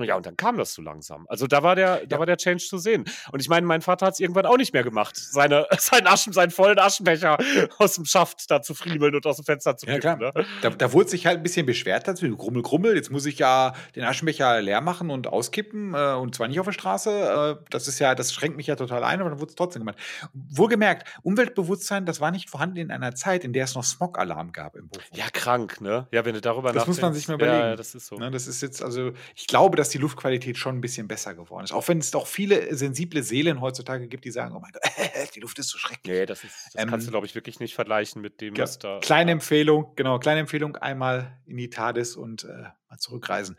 ja, 0.05 0.17
und 0.17 0.27
dann 0.27 0.37
kam 0.37 0.57
das 0.57 0.75
so 0.75 0.83
langsam. 0.83 1.27
Also 1.29 1.47
da 1.47 1.63
war 1.63 1.77
der, 1.77 2.01
ja. 2.01 2.07
da 2.07 2.19
war 2.19 2.27
der 2.27 2.37
Change 2.37 2.65
zu 2.65 2.79
sehen. 2.79 3.05
Und 3.33 3.41
ich 3.41 3.49
meine, 3.49 3.67
mein 3.67 3.83
Vater 3.83 4.07
hat 4.07 4.15
es 4.15 4.21
irgendwann 4.21 4.47
auch 4.47 4.57
nicht 4.57 4.73
mehr 4.73 4.85
gemacht, 4.85 5.17
seine, 5.17 5.67
seinen 5.79 6.07
Aschen, 6.07 6.33
seinen 6.33 6.51
vollen 6.51 6.79
Aschenbecher 6.79 7.39
aus 7.79 7.95
dem 7.95 8.05
Schaft 8.05 8.51
da 8.51 8.63
zu 8.63 8.75
friemeln 8.75 9.15
und 9.15 9.27
aus 9.27 9.37
dem 9.37 9.45
Fenster 9.45 9.77
zu 9.77 9.87
kippen. 9.87 10.03
Ja, 10.03 10.17
klar. 10.17 10.33
Ne? 10.35 10.47
Da, 10.63 10.71
da 10.71 10.93
wurde 10.93 11.09
sich 11.11 11.27
halt 11.27 11.39
ein 11.39 11.43
bisschen 11.43 11.67
beschwert 11.67 12.07
dazu. 12.09 12.27
Grummel, 12.37 12.63
grummel, 12.63 12.97
jetzt 12.97 13.11
muss 13.11 13.27
ich 13.27 13.39
ja 13.39 13.75
den 13.95 14.05
Aschenbecher 14.05 14.61
leer 14.61 14.81
machen 14.81 15.11
und 15.11 15.27
auskippen 15.27 15.95
äh, 15.95 16.15
und 16.15 16.35
zwar 16.35 16.49
nicht 16.49 16.61
auf 16.61 16.67
der 16.67 16.73
Straße. 16.73 17.59
Äh, 17.61 17.65
das 17.71 17.89
ist 17.89 17.99
ja, 17.99 18.15
das 18.15 18.33
schränkt 18.33 18.57
mich 18.57 18.67
ja 18.67 18.77
total 18.77 19.05
ein, 19.05 19.21
aber 19.21 19.31
dann 19.31 19.41
wurde 19.41 19.51
es 19.51 19.57
trotzdem 19.57 19.83
gemacht. 19.83 19.99
Wohlgemerkt, 20.33 21.07
Umweltbewusstsein, 21.23 22.07
das 22.07 22.21
war 22.21 22.31
nicht 22.31 22.51
vorhanden 22.51 22.77
in 22.77 22.91
einer 22.91 23.15
Zeit, 23.15 23.45
in 23.45 23.53
der 23.53 23.65
es 23.65 23.75
noch 23.75 23.85
Smog-Alarm 23.85 24.53
gab 24.53 24.77
im 24.77 24.89
Bochum. 24.89 25.05
Ja, 25.13 25.27
krank, 25.33 25.81
ne? 25.81 26.07
Ja, 26.13 26.25
wenn 26.25 26.35
du 26.35 26.41
darüber 26.41 26.73
Das 26.73 26.87
muss 26.87 27.01
man 27.01 27.15
sich 27.15 27.29
mal 27.29 27.35
überlegen. 27.35 27.59
Ja, 27.59 27.77
das 27.77 27.95
ist 27.95 28.07
so. 28.07 28.17
Ne, 28.17 28.31
das 28.31 28.47
ist 28.47 28.63
jetzt, 28.63 28.83
also, 28.83 29.13
ich 29.35 29.47
glaube, 29.47 29.77
dass 29.77 29.86
die 29.89 29.99
Luftqualität 29.99 30.59
schon 30.59 30.76
ein 30.76 30.80
bisschen 30.80 31.09
besser 31.09 31.34
geworden 31.34 31.64
ist. 31.64 31.72
Auch 31.72 31.87
wenn 31.89 31.99
es 31.99 32.11
doch 32.11 32.26
viele 32.26 32.74
sensible 32.74 33.22
Seelen 33.22 33.61
heutzutage 33.61 34.09
gibt, 34.09 34.24
die 34.24 34.30
sagen, 34.30 34.55
oh 34.55 34.61
mein 34.61 34.72
Gott, 34.72 34.82
die 35.34 35.41
Luft 35.41 35.59
ist 35.59 35.68
so 35.68 35.78
schrecklich. 35.78 36.14
Nee, 36.14 36.26
das, 36.26 36.45
ist, 36.45 36.55
das 36.72 36.82
ähm, 36.82 36.91
kannst 36.91 37.07
du, 37.07 37.11
glaube 37.11 37.26
ich, 37.26 37.34
wirklich 37.34 37.61
nicht 37.61 37.74
vergleichen 37.74 38.22
mit 38.22 38.41
dem, 38.41 38.57
was 38.57 38.78
da. 38.78 39.01
Kleine 39.01 39.32
Empfehlung, 39.32 39.93
genau, 39.97 40.18
kleine 40.18 40.41
Empfehlung, 40.41 40.76
einmal 40.76 41.39
in 41.47 41.57
die 41.57 41.70
TARDIS 41.70 42.16
und 42.16 42.45
äh, 42.45 42.64
mal 42.89 42.99
zurückreisen. 42.99 43.57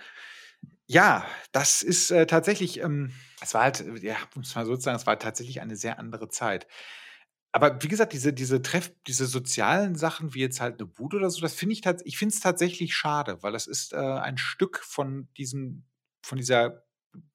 Ja, 0.85 1.25
das 1.51 1.81
ist 1.81 2.11
äh, 2.11 2.25
tatsächlich, 2.27 2.79
ähm, 2.79 3.11
es 3.41 3.53
war 3.53 3.63
halt, 3.63 3.83
ja, 4.01 4.15
muss 4.35 4.55
man 4.55 4.65
so 4.65 4.75
sagen, 4.75 4.95
es 4.95 5.05
war 5.05 5.19
tatsächlich 5.19 5.59
eine 5.61 5.75
sehr 5.75 5.99
andere 5.99 6.29
Zeit. 6.29 6.67
Aber 7.57 7.81
wie 7.81 7.87
gesagt, 7.87 8.13
diese, 8.13 8.33
diese 8.33 8.61
Treff, 8.61 8.91
diese 9.07 9.25
sozialen 9.25 9.95
Sachen, 9.95 10.35
wie 10.35 10.41
jetzt 10.41 10.61
halt 10.61 10.79
eine 10.79 10.87
Bude 10.87 11.17
oder 11.17 11.31
so, 11.31 11.41
das 11.41 11.55
finde 11.55 11.73
ich 11.73 11.81
tatsächlich, 11.81 12.13
ich 12.13 12.19
finde 12.19 12.35
es 12.35 12.39
tatsächlich 12.39 12.93
schade, 12.93 13.41
weil 13.41 13.51
das 13.51 13.65
ist 13.65 13.93
äh, 13.93 13.97
ein 13.97 14.37
Stück 14.37 14.79
von 14.83 15.27
diesem, 15.37 15.83
von 16.27 16.37
dieser 16.37 16.83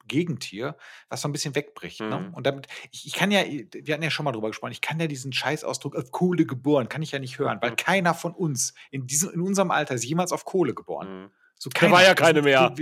Gegend 0.06 0.44
hier, 0.44 0.76
was 1.08 1.22
so 1.22 1.28
ein 1.28 1.32
bisschen 1.32 1.54
wegbricht. 1.54 2.00
Ne? 2.00 2.06
Mhm. 2.06 2.10
Ne? 2.10 2.32
Und 2.34 2.46
damit, 2.46 2.66
ich, 2.90 3.06
ich, 3.06 3.14
kann 3.14 3.30
ja, 3.30 3.42
wir 3.44 3.94
hatten 3.94 4.02
ja 4.02 4.10
schon 4.10 4.24
mal 4.24 4.32
drüber 4.32 4.48
gesprochen, 4.48 4.72
ich 4.72 4.80
kann 4.80 5.00
ja 5.00 5.06
diesen 5.06 5.32
Scheißausdruck 5.32 5.96
auf 5.96 6.10
Kohle 6.10 6.44
geboren, 6.44 6.88
kann 6.88 7.02
ich 7.02 7.12
ja 7.12 7.18
nicht 7.18 7.38
hören, 7.38 7.58
weil 7.60 7.70
mhm. 7.70 7.76
keiner 7.76 8.14
von 8.14 8.32
uns 8.32 8.74
in, 8.90 9.06
diesem, 9.06 9.30
in 9.30 9.40
unserem 9.40 9.70
Alter 9.70 9.94
ist 9.94 10.04
jemals 10.04 10.32
auf 10.32 10.44
Kohle 10.44 10.74
geboren. 10.74 11.22
Mhm. 11.22 11.30
So 11.62 11.70
da 11.70 11.92
war 11.92 12.02
ja 12.02 12.12
keine 12.14 12.42
mehr. 12.42 12.74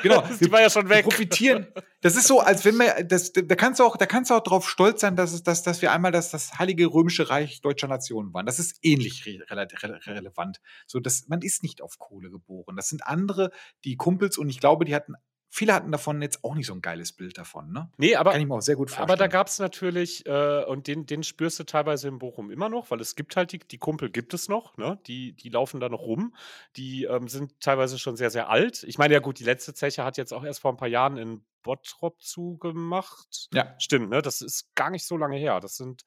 genau, 0.00 0.22
die 0.40 0.52
war 0.52 0.60
ja 0.60 0.70
schon 0.70 0.88
weg. 0.88 1.02
Profitieren. 1.02 1.66
Das 2.02 2.14
ist 2.14 2.28
so, 2.28 2.38
als 2.38 2.64
wenn 2.64 2.76
wir, 2.76 3.02
das, 3.02 3.32
da 3.32 3.56
kannst 3.56 3.80
du 3.80 3.84
auch, 3.84 3.96
da 3.96 4.06
kannst 4.06 4.30
du 4.30 4.36
auch 4.36 4.44
drauf 4.44 4.70
stolz 4.70 5.00
sein, 5.00 5.16
dass, 5.16 5.32
es, 5.32 5.42
dass, 5.42 5.64
dass 5.64 5.82
wir 5.82 5.90
einmal 5.90 6.12
das, 6.12 6.30
das 6.30 6.56
Heilige 6.56 6.86
Römische 6.86 7.30
Reich 7.30 7.62
deutscher 7.62 7.88
Nationen 7.88 8.32
waren. 8.32 8.46
Das 8.46 8.60
ist 8.60 8.78
ähnlich 8.82 9.26
re 9.26 9.44
re 9.50 10.00
relevant. 10.06 10.60
So, 10.86 11.00
dass 11.00 11.26
man 11.26 11.42
ist 11.42 11.64
nicht 11.64 11.82
auf 11.82 11.98
Kohle 11.98 12.30
geboren. 12.30 12.76
Das 12.76 12.90
sind 12.90 13.04
andere, 13.04 13.50
die 13.84 13.96
Kumpels 13.96 14.38
und 14.38 14.48
ich 14.50 14.60
glaube, 14.60 14.84
die 14.84 14.94
hatten 14.94 15.14
viele 15.48 15.74
hatten 15.74 15.92
davon 15.92 16.20
jetzt 16.22 16.44
auch 16.44 16.54
nicht 16.54 16.66
so 16.66 16.74
ein 16.74 16.82
geiles 16.82 17.12
Bild 17.12 17.38
davon, 17.38 17.72
ne? 17.72 17.90
Nee, 17.96 18.16
aber. 18.16 18.32
Kann 18.32 18.40
ich 18.40 18.46
mir 18.46 18.54
auch 18.54 18.60
sehr 18.60 18.76
gut 18.76 18.90
vorstellen. 18.90 19.08
Aber 19.08 19.16
da 19.16 19.26
gab 19.26 19.46
es 19.46 19.58
natürlich, 19.58 20.26
äh, 20.26 20.64
und 20.64 20.86
den, 20.86 21.06
den 21.06 21.22
spürst 21.22 21.58
du 21.58 21.64
teilweise 21.64 22.08
in 22.08 22.18
Bochum 22.18 22.50
immer 22.50 22.68
noch, 22.68 22.90
weil 22.90 23.00
es 23.00 23.16
gibt 23.16 23.36
halt 23.36 23.52
die, 23.52 23.58
die 23.58 23.78
Kumpel 23.78 24.10
gibt 24.10 24.34
es 24.34 24.48
noch, 24.48 24.76
ne? 24.76 24.98
Die, 25.06 25.32
die 25.32 25.48
laufen 25.48 25.80
da 25.80 25.88
noch 25.88 26.00
rum. 26.00 26.34
Die 26.76 27.04
ähm, 27.04 27.28
sind 27.28 27.60
teilweise 27.60 27.98
schon 27.98 28.16
sehr, 28.16 28.30
sehr 28.30 28.48
alt. 28.48 28.82
Ich 28.84 28.98
meine, 28.98 29.14
ja 29.14 29.20
gut, 29.20 29.38
die 29.38 29.44
letzte 29.44 29.74
Zeche 29.74 30.04
hat 30.04 30.16
jetzt 30.16 30.32
auch 30.32 30.44
erst 30.44 30.60
vor 30.60 30.72
ein 30.72 30.76
paar 30.76 30.88
Jahren 30.88 31.16
in 31.16 31.44
Bottrop 31.62 32.22
zugemacht. 32.22 33.48
Ja. 33.52 33.74
Stimmt, 33.78 34.10
ne? 34.10 34.22
Das 34.22 34.40
ist 34.40 34.74
gar 34.74 34.90
nicht 34.90 35.06
so 35.06 35.16
lange 35.16 35.36
her. 35.36 35.60
Das 35.60 35.76
sind 35.76 36.04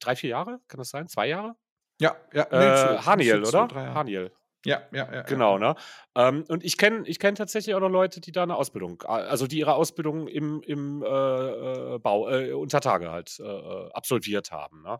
drei, 0.00 0.16
vier 0.16 0.30
Jahre, 0.30 0.60
kann 0.68 0.78
das 0.78 0.90
sein? 0.90 1.08
Zwei 1.08 1.28
Jahre? 1.28 1.56
Ja, 2.00 2.16
ja. 2.32 2.44
Äh, 2.50 2.98
Haniel, 2.98 3.44
oder? 3.44 3.68
Haniel. 3.94 4.32
Ja, 4.64 4.82
ja, 4.92 5.12
ja. 5.12 5.22
Genau, 5.22 5.56
ne? 5.56 5.76
Ähm, 6.16 6.44
und 6.48 6.64
ich 6.64 6.76
kenne 6.76 7.06
ich 7.06 7.20
kenn 7.20 7.36
tatsächlich 7.36 7.74
auch 7.76 7.80
noch 7.80 7.88
Leute, 7.90 8.20
die 8.20 8.32
da 8.32 8.42
eine 8.42 8.56
Ausbildung, 8.56 9.02
also 9.02 9.46
die 9.46 9.58
ihre 9.58 9.74
Ausbildung 9.74 10.26
im, 10.26 10.62
im 10.62 11.02
äh, 11.02 11.06
äh 11.06 11.98
Bau, 12.00 12.28
äh, 12.28 12.52
unter 12.52 12.80
Tage 12.80 13.10
halt 13.10 13.38
äh, 13.38 13.44
äh, 13.44 13.90
absolviert 13.92 14.50
haben. 14.50 14.82
Ne? 14.82 14.98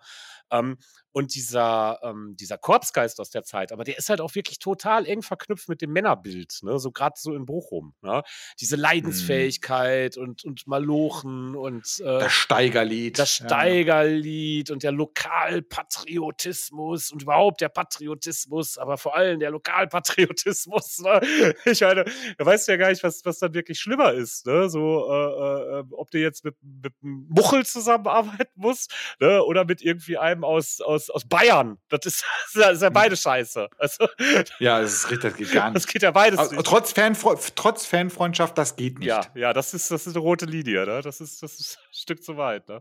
Ähm, 0.52 0.78
und 1.18 1.34
dieser, 1.34 1.98
ähm, 2.04 2.36
dieser 2.38 2.58
Korpsgeist 2.58 3.18
aus 3.18 3.30
der 3.30 3.42
Zeit, 3.42 3.72
aber 3.72 3.82
der 3.82 3.98
ist 3.98 4.08
halt 4.08 4.20
auch 4.20 4.36
wirklich 4.36 4.60
total 4.60 5.04
eng 5.04 5.22
verknüpft 5.22 5.68
mit 5.68 5.82
dem 5.82 5.92
Männerbild, 5.92 6.60
ne? 6.62 6.78
so 6.78 6.92
gerade 6.92 7.16
so 7.18 7.34
in 7.34 7.44
Bochum. 7.44 7.92
Ne? 8.02 8.22
Diese 8.60 8.76
mhm. 8.76 8.82
Leidensfähigkeit 8.82 10.14
hm. 10.14 10.22
und, 10.22 10.44
und 10.44 10.68
Malochen 10.68 11.56
und 11.56 11.98
äh, 11.98 12.04
das 12.04 12.32
Steigerlied. 12.32 13.18
Das 13.18 13.32
Steigerlied 13.32 14.68
ja. 14.68 14.72
und 14.72 14.84
der 14.84 14.92
Lokalpatriotismus 14.92 17.10
und 17.10 17.22
überhaupt 17.22 17.62
der 17.62 17.68
Patriotismus, 17.68 18.78
aber 18.78 18.96
vor 18.96 19.16
allem 19.16 19.40
der 19.40 19.50
Lokalpatriotismus. 19.50 21.00
Ne? 21.00 21.20
Ich 21.64 21.80
meine, 21.80 22.04
da 22.38 22.46
weißt 22.46 22.68
du 22.68 22.72
ja 22.72 22.78
gar 22.78 22.90
nicht, 22.90 23.02
was, 23.02 23.24
was 23.24 23.40
dann 23.40 23.54
wirklich 23.54 23.80
schlimmer 23.80 24.12
ist. 24.12 24.46
Ne? 24.46 24.70
So, 24.70 25.10
äh, 25.10 25.80
äh, 25.80 25.84
ob 25.90 26.12
du 26.12 26.18
jetzt 26.18 26.44
mit, 26.44 26.54
mit 26.62 26.92
einem 27.02 27.26
Muchel 27.28 27.66
zusammenarbeiten 27.66 28.52
musst 28.54 28.94
ne? 29.18 29.42
oder 29.42 29.64
mit 29.64 29.82
irgendwie 29.82 30.16
einem 30.16 30.44
aus, 30.44 30.80
aus 30.80 31.07
aus, 31.10 31.26
Bayern. 31.26 31.78
Das 31.88 32.00
ist, 32.04 32.24
das 32.54 32.74
ist 32.74 32.82
ja 32.82 32.90
beide 32.90 33.16
scheiße. 33.16 33.68
Also, 33.78 34.08
ja, 34.58 34.80
das, 34.80 35.04
ist, 35.04 35.24
das 35.24 35.36
geht 35.36 35.52
gar 35.52 35.70
nicht. 35.70 35.76
Das 35.76 35.86
geht 35.86 36.02
ja 36.02 36.10
beides 36.10 36.38
also, 36.38 36.54
nicht. 36.54 36.66
Trotz, 36.66 36.92
Fanfre 36.92 37.38
trotz 37.54 37.86
Fanfreundschaft, 37.86 38.56
das 38.56 38.76
geht 38.76 38.98
nicht. 38.98 39.08
Ja, 39.08 39.22
ja 39.34 39.52
das, 39.52 39.74
ist, 39.74 39.90
das 39.90 40.06
ist 40.06 40.14
eine 40.14 40.22
rote 40.22 40.46
Linie. 40.46 40.86
Ne? 40.86 41.02
Das, 41.02 41.20
ist, 41.20 41.42
das 41.42 41.58
ist 41.60 41.78
ein 41.90 41.94
Stück 41.94 42.22
zu 42.22 42.36
weit. 42.36 42.68
Ne? 42.68 42.80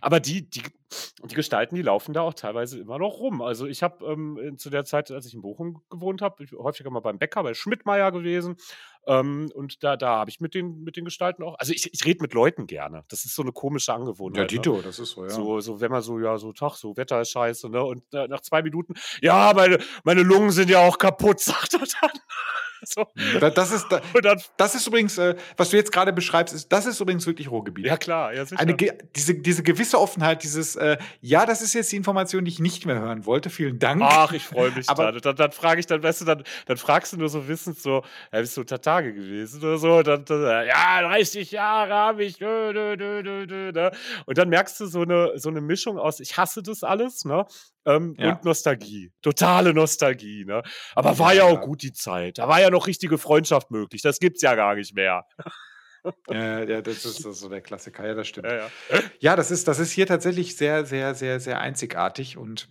Aber 0.00 0.20
die, 0.20 0.48
die, 0.48 0.62
die 1.24 1.34
Gestalten, 1.34 1.74
die 1.74 1.82
laufen 1.82 2.12
da 2.12 2.22
auch 2.22 2.34
teilweise 2.34 2.78
immer 2.78 2.98
noch 2.98 3.18
rum. 3.18 3.42
Also 3.42 3.66
ich 3.66 3.82
habe 3.82 4.04
ähm, 4.04 4.56
zu 4.58 4.70
der 4.70 4.84
Zeit, 4.84 5.10
als 5.10 5.26
ich 5.26 5.34
in 5.34 5.42
Bochum 5.42 5.82
gewohnt 5.90 6.22
habe, 6.22 6.44
häufiger 6.58 6.90
mal 6.90 7.00
beim 7.00 7.18
Bäcker, 7.18 7.42
bei 7.42 7.54
Schmidtmeier 7.54 8.12
gewesen. 8.12 8.56
Ähm, 9.06 9.50
und 9.54 9.82
da, 9.82 9.96
da 9.96 10.18
habe 10.18 10.30
ich 10.30 10.40
mit 10.40 10.54
den, 10.54 10.84
mit 10.84 10.96
den 10.96 11.04
Gestalten 11.04 11.42
auch, 11.42 11.58
also 11.58 11.72
ich, 11.72 11.92
ich 11.92 12.04
rede 12.04 12.22
mit 12.22 12.34
Leuten 12.34 12.66
gerne. 12.66 13.04
Das 13.08 13.24
ist 13.24 13.34
so 13.34 13.42
eine 13.42 13.52
komische 13.52 13.92
Angewohnheit. 13.92 14.52
Ja, 14.52 14.58
ne? 14.58 14.62
Dito, 14.62 14.76
ne? 14.76 14.82
das 14.82 14.98
ist 14.98 15.10
so, 15.10 15.24
ja. 15.24 15.30
So, 15.30 15.60
so, 15.60 15.80
wenn 15.80 15.90
man 15.90 16.02
so, 16.02 16.20
ja, 16.20 16.38
so, 16.38 16.52
Tag, 16.52 16.76
so 16.76 16.96
Wetter 16.96 17.20
ist 17.20 17.30
scheiße, 17.30 17.68
ne? 17.68 17.82
Und 17.82 18.02
äh, 18.14 18.28
nach 18.28 18.40
zwei 18.40 18.62
Minuten, 18.62 18.94
ja, 19.20 19.52
meine, 19.54 19.78
meine 20.04 20.22
Lungen 20.22 20.50
sind 20.50 20.70
ja 20.70 20.86
auch 20.86 20.98
kaputt, 20.98 21.40
sagt 21.40 21.74
er 21.74 21.80
dann. 21.80 22.20
so. 22.86 23.06
Das, 23.40 23.70
ist, 23.70 23.86
das, 24.22 24.50
das 24.56 24.74
ist 24.74 24.86
übrigens, 24.86 25.18
äh, 25.18 25.36
was 25.56 25.70
du 25.70 25.76
jetzt 25.76 25.92
gerade 25.92 26.12
beschreibst, 26.12 26.54
ist, 26.54 26.72
das 26.72 26.86
ist 26.86 27.00
übrigens 27.00 27.26
wirklich 27.26 27.50
Ruhrgebiet. 27.50 27.86
Ja, 27.86 27.96
klar. 27.96 28.32
Ja, 28.34 28.44
Eine, 28.56 28.74
diese, 28.74 29.34
diese 29.34 29.62
gewisse 29.62 30.00
Offenheit, 30.00 30.42
dieses, 30.42 30.76
äh, 30.76 30.96
ja, 31.20 31.46
das 31.46 31.62
ist 31.62 31.74
jetzt 31.74 31.92
die 31.92 31.96
Information, 31.96 32.44
die 32.44 32.50
ich 32.50 32.58
nicht 32.58 32.86
mehr 32.86 32.98
hören 33.00 33.26
wollte. 33.26 33.50
Vielen 33.50 33.78
Dank. 33.78 34.02
Ach, 34.04 34.32
ich 34.32 34.44
freue 34.44 34.70
mich. 34.72 34.88
Aber 34.88 35.12
da. 35.12 35.20
dann, 35.20 35.36
dann 35.36 35.52
frage 35.52 35.80
ich, 35.80 35.86
dann, 35.86 36.02
weißt 36.02 36.22
du, 36.22 36.24
dann, 36.24 36.44
dann 36.66 36.76
fragst 36.76 37.12
du 37.12 37.16
nur 37.16 37.28
so 37.28 37.46
wissend 37.48 37.78
so, 37.78 38.02
ja, 38.32 38.40
bist 38.40 38.56
du 38.56 38.62
unter 38.62 38.80
Tage 38.80 39.12
gewesen 39.12 39.62
oder 39.62 39.78
so? 39.78 40.02
Dann, 40.02 40.24
dann, 40.24 40.66
ja, 40.66 41.02
30 41.02 41.50
Jahre 41.50 41.92
habe 41.94 42.24
ich. 42.24 42.38
Dö, 42.38 42.72
dö, 42.72 42.96
dö, 42.96 43.72
ne? 43.72 43.92
Und 44.26 44.38
dann 44.38 44.48
merkst 44.48 44.80
du 44.80 44.86
so 44.86 45.02
eine, 45.02 45.38
so 45.38 45.48
eine 45.48 45.60
Mischung 45.60 45.98
aus, 45.98 46.20
ich 46.20 46.36
hasse 46.36 46.62
das 46.62 46.82
alles, 46.82 47.24
ne? 47.24 47.46
Ähm, 47.84 48.14
ja. 48.18 48.34
Und 48.34 48.44
Nostalgie. 48.44 49.12
Totale 49.22 49.74
Nostalgie, 49.74 50.44
ne? 50.44 50.62
Aber 50.94 51.18
war 51.18 51.34
ja, 51.34 51.46
ja 51.46 51.52
auch 51.52 51.60
gut 51.60 51.82
die 51.82 51.92
Zeit. 51.92 52.38
Da 52.38 52.48
war 52.48 52.60
ja 52.60 52.70
noch 52.70 52.86
richtige 52.86 53.18
Freundschaft 53.18 53.70
möglich. 53.70 54.02
Das 54.02 54.18
gibt's 54.18 54.42
ja 54.42 54.54
gar 54.54 54.74
nicht 54.74 54.94
mehr. 54.94 55.26
Ja, 56.28 56.64
ja, 56.64 56.82
das 56.82 57.04
ist 57.04 57.22
so 57.22 57.48
der 57.48 57.60
Klassiker, 57.60 58.06
ja, 58.06 58.14
das 58.14 58.28
stimmt. 58.28 58.46
Ja, 58.50 58.56
ja. 58.56 58.70
ja, 59.20 59.36
das, 59.36 59.50
ist, 59.50 59.68
das 59.68 59.78
ist 59.78 59.92
hier 59.92 60.06
tatsächlich 60.06 60.56
sehr, 60.56 60.84
sehr, 60.84 61.14
sehr, 61.14 61.38
sehr 61.38 61.60
einzigartig 61.60 62.36
und 62.36 62.68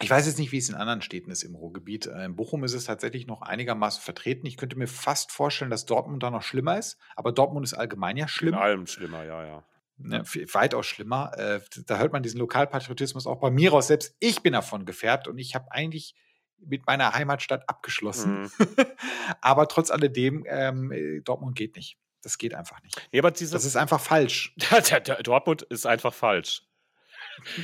ich 0.00 0.08
weiß 0.08 0.26
jetzt 0.26 0.38
nicht, 0.38 0.52
wie 0.52 0.58
es 0.58 0.68
in 0.68 0.76
anderen 0.76 1.02
Städten 1.02 1.30
ist 1.30 1.42
im 1.42 1.56
Ruhrgebiet. 1.56 2.06
Äh, 2.06 2.24
in 2.24 2.36
Bochum 2.36 2.62
ist 2.64 2.72
es 2.72 2.84
tatsächlich 2.84 3.26
noch 3.26 3.42
einigermaßen 3.42 4.00
vertreten. 4.00 4.46
Ich 4.46 4.56
könnte 4.56 4.78
mir 4.78 4.86
fast 4.86 5.32
vorstellen, 5.32 5.70
dass 5.70 5.86
Dortmund 5.86 6.22
da 6.22 6.30
noch 6.30 6.42
schlimmer 6.42 6.78
ist, 6.78 6.98
aber 7.16 7.32
Dortmund 7.32 7.66
ist 7.66 7.74
allgemein 7.74 8.16
ja 8.16 8.28
schlimm. 8.28 8.54
In 8.54 8.60
allem 8.60 8.86
schlimmer, 8.86 9.24
ja, 9.24 9.44
ja. 9.44 9.64
Ne, 10.00 10.22
weitaus 10.52 10.86
schlimmer. 10.86 11.32
Äh, 11.36 11.60
da 11.86 11.98
hört 11.98 12.12
man 12.12 12.22
diesen 12.22 12.38
Lokalpatriotismus 12.38 13.26
auch 13.26 13.40
bei 13.40 13.50
mir 13.50 13.70
raus. 13.70 13.88
Selbst 13.88 14.14
ich 14.20 14.42
bin 14.42 14.52
davon 14.52 14.86
gefärbt 14.86 15.26
und 15.26 15.38
ich 15.38 15.56
habe 15.56 15.72
eigentlich 15.72 16.14
mit 16.60 16.86
meiner 16.86 17.12
Heimatstadt 17.14 17.68
abgeschlossen. 17.68 18.42
Mhm. 18.42 18.50
aber 19.40 19.66
trotz 19.66 19.90
alledem, 19.90 20.44
ähm, 20.48 20.92
äh, 20.92 21.20
Dortmund 21.20 21.56
geht 21.56 21.74
nicht. 21.76 21.98
Das 22.22 22.38
geht 22.38 22.54
einfach 22.54 22.82
nicht. 22.82 23.00
Nee, 23.12 23.18
aber 23.18 23.30
diese, 23.30 23.52
das 23.52 23.64
ist 23.64 23.76
einfach 23.76 24.00
falsch. 24.00 24.54
Dortmund 25.22 25.62
ist 25.62 25.86
einfach 25.86 26.14
falsch. 26.14 26.62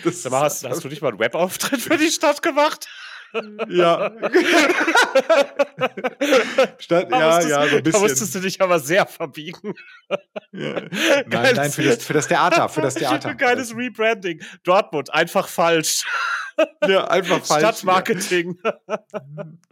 Das 0.04 0.24
hast, 0.30 0.64
hast, 0.64 0.84
du 0.84 0.88
nicht 0.88 1.02
mal 1.02 1.08
einen 1.08 1.18
Webauftritt 1.18 1.80
für 1.80 1.96
die 1.96 2.10
Stadt 2.10 2.42
gemacht? 2.42 2.88
Ja. 3.68 4.12
Stadt, 6.78 7.10
ja, 7.10 7.40
ja, 7.40 7.40
so 7.40 7.76
ein 7.76 7.82
bisschen. 7.82 7.92
Da 7.92 7.98
musstest 7.98 8.34
du 8.34 8.40
dich 8.40 8.60
aber 8.60 8.78
sehr 8.78 9.06
verbiegen. 9.06 9.74
Ja. 10.52 10.74
Nein, 11.26 11.56
nein, 11.56 11.72
für 11.72 11.82
das, 11.82 12.04
für 12.04 12.12
das 12.12 12.28
Theater, 12.28 12.68
für 12.68 12.82
das 12.82 12.94
Theater. 13.00 13.34
Geiles 13.34 13.74
Rebranding. 13.74 14.40
Dortmund, 14.62 15.12
einfach 15.12 15.48
falsch. 15.48 16.04
Ja, 16.86 17.08
einfach 17.08 17.44
falsch. 17.44 17.62
Stadtmarketing. 17.62 18.56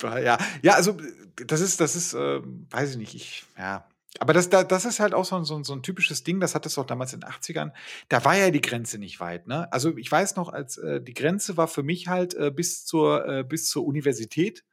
Ja, 0.03 0.39
ja, 0.63 0.73
also 0.75 0.97
das 1.37 1.61
ist, 1.61 1.81
das 1.81 1.95
ist, 1.95 2.15
äh, 2.15 2.41
weiß 2.71 2.91
ich 2.91 2.97
nicht, 2.97 3.15
ich, 3.15 3.45
ja, 3.57 3.85
aber 4.19 4.33
das, 4.33 4.51
das 4.51 4.85
ist 4.85 5.01
halt 5.01 5.15
auch 5.15 5.25
so 5.25 5.37
ein, 5.37 5.45
so, 5.45 5.57
ein, 5.57 5.65
so 5.65 5.73
ein 5.73 5.83
typisches 5.83 6.23
Ding, 6.23 6.39
das 6.39 6.55
hat 6.55 6.67
es 6.67 6.77
auch 6.79 6.87
damals 6.87 7.13
in 7.13 7.21
den 7.21 7.31
80ern. 7.31 7.73
Da 8.09 8.25
war 8.25 8.37
ja 8.37 8.51
die 8.51 8.61
Grenze 8.61 8.99
nicht 8.99 9.21
weit. 9.21 9.47
Ne? 9.47 9.73
Also 9.73 9.97
ich 9.97 10.11
weiß 10.11 10.37
noch, 10.37 10.51
als 10.51 10.77
äh, 10.79 11.01
die 11.01 11.15
Grenze 11.15 11.57
war 11.57 11.67
für 11.67 11.83
mich 11.83 12.09
halt 12.09 12.35
äh, 12.35 12.51
bis, 12.51 12.85
zur, 12.85 13.27
äh, 13.27 13.45
bis 13.45 13.69
zur 13.69 13.85
Universität. 13.87 14.65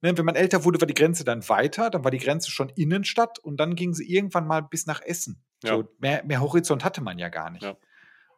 Ne? 0.00 0.16
Wenn 0.16 0.24
man 0.24 0.34
älter 0.34 0.64
wurde, 0.64 0.80
war 0.80 0.86
die 0.86 0.94
Grenze 0.94 1.24
dann 1.24 1.46
weiter, 1.48 1.90
dann 1.90 2.04
war 2.04 2.10
die 2.10 2.18
Grenze 2.18 2.50
schon 2.50 2.70
Innenstadt 2.70 3.38
und 3.38 3.58
dann 3.58 3.74
ging 3.74 3.92
sie 3.92 4.10
irgendwann 4.10 4.46
mal 4.46 4.62
bis 4.62 4.86
nach 4.86 5.02
Essen. 5.02 5.42
Ja. 5.62 5.76
So, 5.76 5.88
mehr, 5.98 6.24
mehr 6.24 6.40
Horizont 6.40 6.82
hatte 6.84 7.02
man 7.02 7.18
ja 7.18 7.28
gar 7.28 7.50
nicht. 7.50 7.62
Ja. 7.62 7.76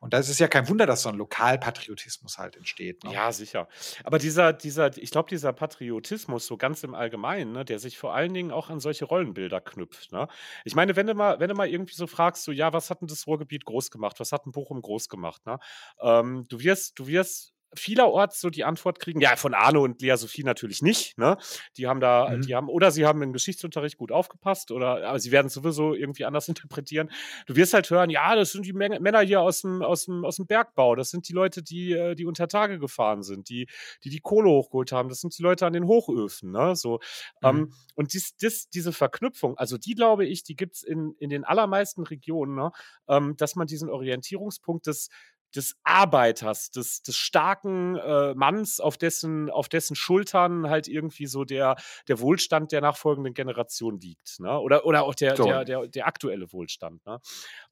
Und 0.02 0.12
da 0.12 0.18
ist 0.18 0.28
es 0.28 0.40
ja 0.40 0.48
kein 0.48 0.68
Wunder, 0.68 0.84
dass 0.84 1.02
so 1.02 1.10
ein 1.10 1.14
Lokalpatriotismus 1.14 2.36
halt 2.36 2.56
entsteht. 2.56 3.04
Ne? 3.04 3.12
Ja, 3.12 3.30
sicher. 3.30 3.68
Aber 4.02 4.18
dieser, 4.18 4.52
dieser, 4.52 4.96
ich 4.98 5.12
glaube, 5.12 5.28
dieser 5.28 5.52
Patriotismus, 5.52 6.44
so 6.44 6.56
ganz 6.56 6.82
im 6.82 6.96
Allgemeinen, 6.96 7.52
ne, 7.52 7.64
der 7.64 7.78
sich 7.78 7.98
vor 7.98 8.12
allen 8.12 8.34
Dingen 8.34 8.50
auch 8.50 8.68
an 8.68 8.80
solche 8.80 9.04
Rollenbilder 9.04 9.60
knüpft. 9.60 10.10
Ne? 10.10 10.26
Ich 10.64 10.74
meine, 10.74 10.96
wenn 10.96 11.06
du 11.06 11.14
mal, 11.14 11.38
wenn 11.38 11.48
du 11.48 11.54
mal 11.54 11.68
irgendwie 11.68 11.94
so 11.94 12.08
fragst, 12.08 12.42
so, 12.42 12.50
ja, 12.50 12.72
was 12.72 12.90
hat 12.90 13.00
denn 13.00 13.06
das 13.06 13.28
Ruhrgebiet 13.28 13.64
groß 13.64 13.92
gemacht? 13.92 14.18
Was 14.18 14.32
hat 14.32 14.44
denn 14.44 14.50
Bochum 14.50 14.82
groß 14.82 15.08
gemacht? 15.08 15.46
Ne? 15.46 15.60
Ähm, 16.00 16.46
du 16.48 16.58
wirst, 16.58 16.98
du 16.98 17.06
wirst 17.06 17.52
vielerorts 17.74 18.40
so 18.40 18.50
die 18.50 18.64
Antwort 18.64 18.98
kriegen, 18.98 19.20
ja, 19.20 19.36
von 19.36 19.54
Arno 19.54 19.82
und 19.82 20.00
Lea 20.02 20.16
Sophie 20.16 20.44
natürlich 20.44 20.82
nicht, 20.82 21.16
ne? 21.18 21.36
Die 21.76 21.86
haben 21.86 22.00
da, 22.00 22.30
mhm. 22.30 22.42
die 22.42 22.54
haben, 22.54 22.68
oder 22.68 22.90
sie 22.90 23.06
haben 23.06 23.22
im 23.22 23.32
Geschichtsunterricht 23.32 23.96
gut 23.96 24.12
aufgepasst, 24.12 24.70
oder 24.70 25.06
aber 25.06 25.18
sie 25.18 25.32
werden 25.32 25.46
es 25.46 25.54
sowieso 25.54 25.94
irgendwie 25.94 26.24
anders 26.24 26.48
interpretieren. 26.52 27.10
Du 27.46 27.56
wirst 27.56 27.74
halt 27.74 27.88
hören, 27.90 28.10
ja, 28.10 28.34
das 28.34 28.52
sind 28.52 28.66
die 28.66 28.72
Männer 28.72 29.20
hier 29.20 29.40
aus 29.40 29.62
dem, 29.62 29.82
aus 29.82 30.04
dem, 30.04 30.24
aus 30.24 30.36
dem 30.36 30.46
Bergbau, 30.46 30.94
das 30.94 31.10
sind 31.10 31.28
die 31.28 31.32
Leute, 31.32 31.62
die, 31.62 31.92
äh, 31.92 32.14
die 32.14 32.26
unter 32.26 32.48
Tage 32.48 32.78
gefahren 32.78 33.22
sind, 33.22 33.48
die, 33.48 33.68
die 34.04 34.10
die 34.10 34.20
Kohle 34.20 34.50
hochgeholt 34.50 34.92
haben, 34.92 35.08
das 35.08 35.20
sind 35.20 35.36
die 35.36 35.42
Leute 35.42 35.66
an 35.66 35.72
den 35.72 35.86
Hochöfen, 35.86 36.50
ne? 36.50 36.76
So. 36.76 37.00
Ähm, 37.42 37.56
mhm. 37.56 37.62
Ähm, 37.62 37.72
und 37.94 38.14
dies, 38.14 38.36
dies, 38.36 38.68
diese 38.68 38.92
Verknüpfung, 38.92 39.56
also 39.56 39.78
die 39.78 39.94
glaube 39.94 40.26
ich, 40.26 40.42
die 40.42 40.56
gibt's 40.56 40.82
in, 40.82 41.14
in 41.18 41.30
den 41.30 41.44
allermeisten 41.44 42.02
Regionen, 42.02 42.54
ne? 42.54 42.72
Ähm, 43.08 43.36
dass 43.36 43.56
man 43.56 43.66
diesen 43.66 43.88
Orientierungspunkt 43.88 44.86
des, 44.86 45.08
des 45.54 45.76
Arbeiters, 45.84 46.70
des, 46.70 47.02
des 47.02 47.14
starken 47.16 47.96
äh, 47.96 48.32
Manns, 48.34 48.80
auf 48.80 48.96
dessen, 48.96 49.50
auf 49.50 49.68
dessen 49.68 49.94
Schultern 49.96 50.68
halt 50.68 50.88
irgendwie 50.88 51.26
so 51.26 51.44
der, 51.44 51.76
der 52.08 52.20
Wohlstand 52.20 52.72
der 52.72 52.80
nachfolgenden 52.80 53.34
Generation 53.34 54.00
liegt. 54.00 54.40
Ne? 54.40 54.58
Oder, 54.58 54.86
oder 54.86 55.04
auch 55.04 55.14
der, 55.14 55.36
so. 55.36 55.44
der, 55.44 55.64
der, 55.64 55.86
der 55.86 56.06
aktuelle 56.06 56.50
Wohlstand. 56.52 57.04
Ne? 57.06 57.20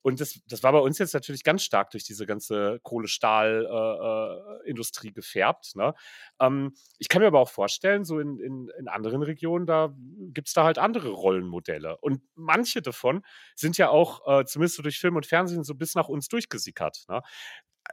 Und 0.03 0.20
das, 0.20 0.39
das 0.47 0.62
war 0.62 0.72
bei 0.72 0.78
uns 0.78 0.99
jetzt 0.99 1.14
natürlich 1.14 1.43
ganz 1.45 1.62
stark 1.62 1.91
durch 1.91 2.05
diese 2.05 2.26
ganze 2.26 2.81
Kohle-Stahl-Industrie 2.83 5.09
äh, 5.09 5.11
äh 5.11 5.14
gefärbt. 5.14 5.76
Ne? 5.76 5.95
Ähm, 6.41 6.74
ich 6.99 7.09
kann 7.09 7.22
mir 7.22 7.28
aber 7.28 7.41
auch 7.41 7.51
vorstellen, 7.51 8.05
so 8.05 8.20
in, 8.20 8.39
in, 8.39 8.70
in 8.78 8.89
anderen 8.89 9.22
Regionen, 9.22 9.64
da 9.66 9.95
gibt 10.33 10.49
es 10.49 10.55
da 10.55 10.64
halt 10.64 10.78
andere 10.78 11.11
Rollenmodelle. 11.11 11.99
Und 11.99 12.22
manche 12.35 12.83
davon 12.83 13.22
sind 13.55 13.78
ja 13.78 13.89
auch, 13.89 14.26
äh, 14.26 14.45
zumindest 14.45 14.76
so 14.76 14.83
durch 14.83 14.99
Film 14.99 15.14
und 15.16 15.26
Fernsehen, 15.26 15.64
so 15.64 15.74
bis 15.74 15.95
nach 15.95 16.09
uns 16.09 16.28
durchgesickert. 16.28 17.05
Ne? 17.09 17.22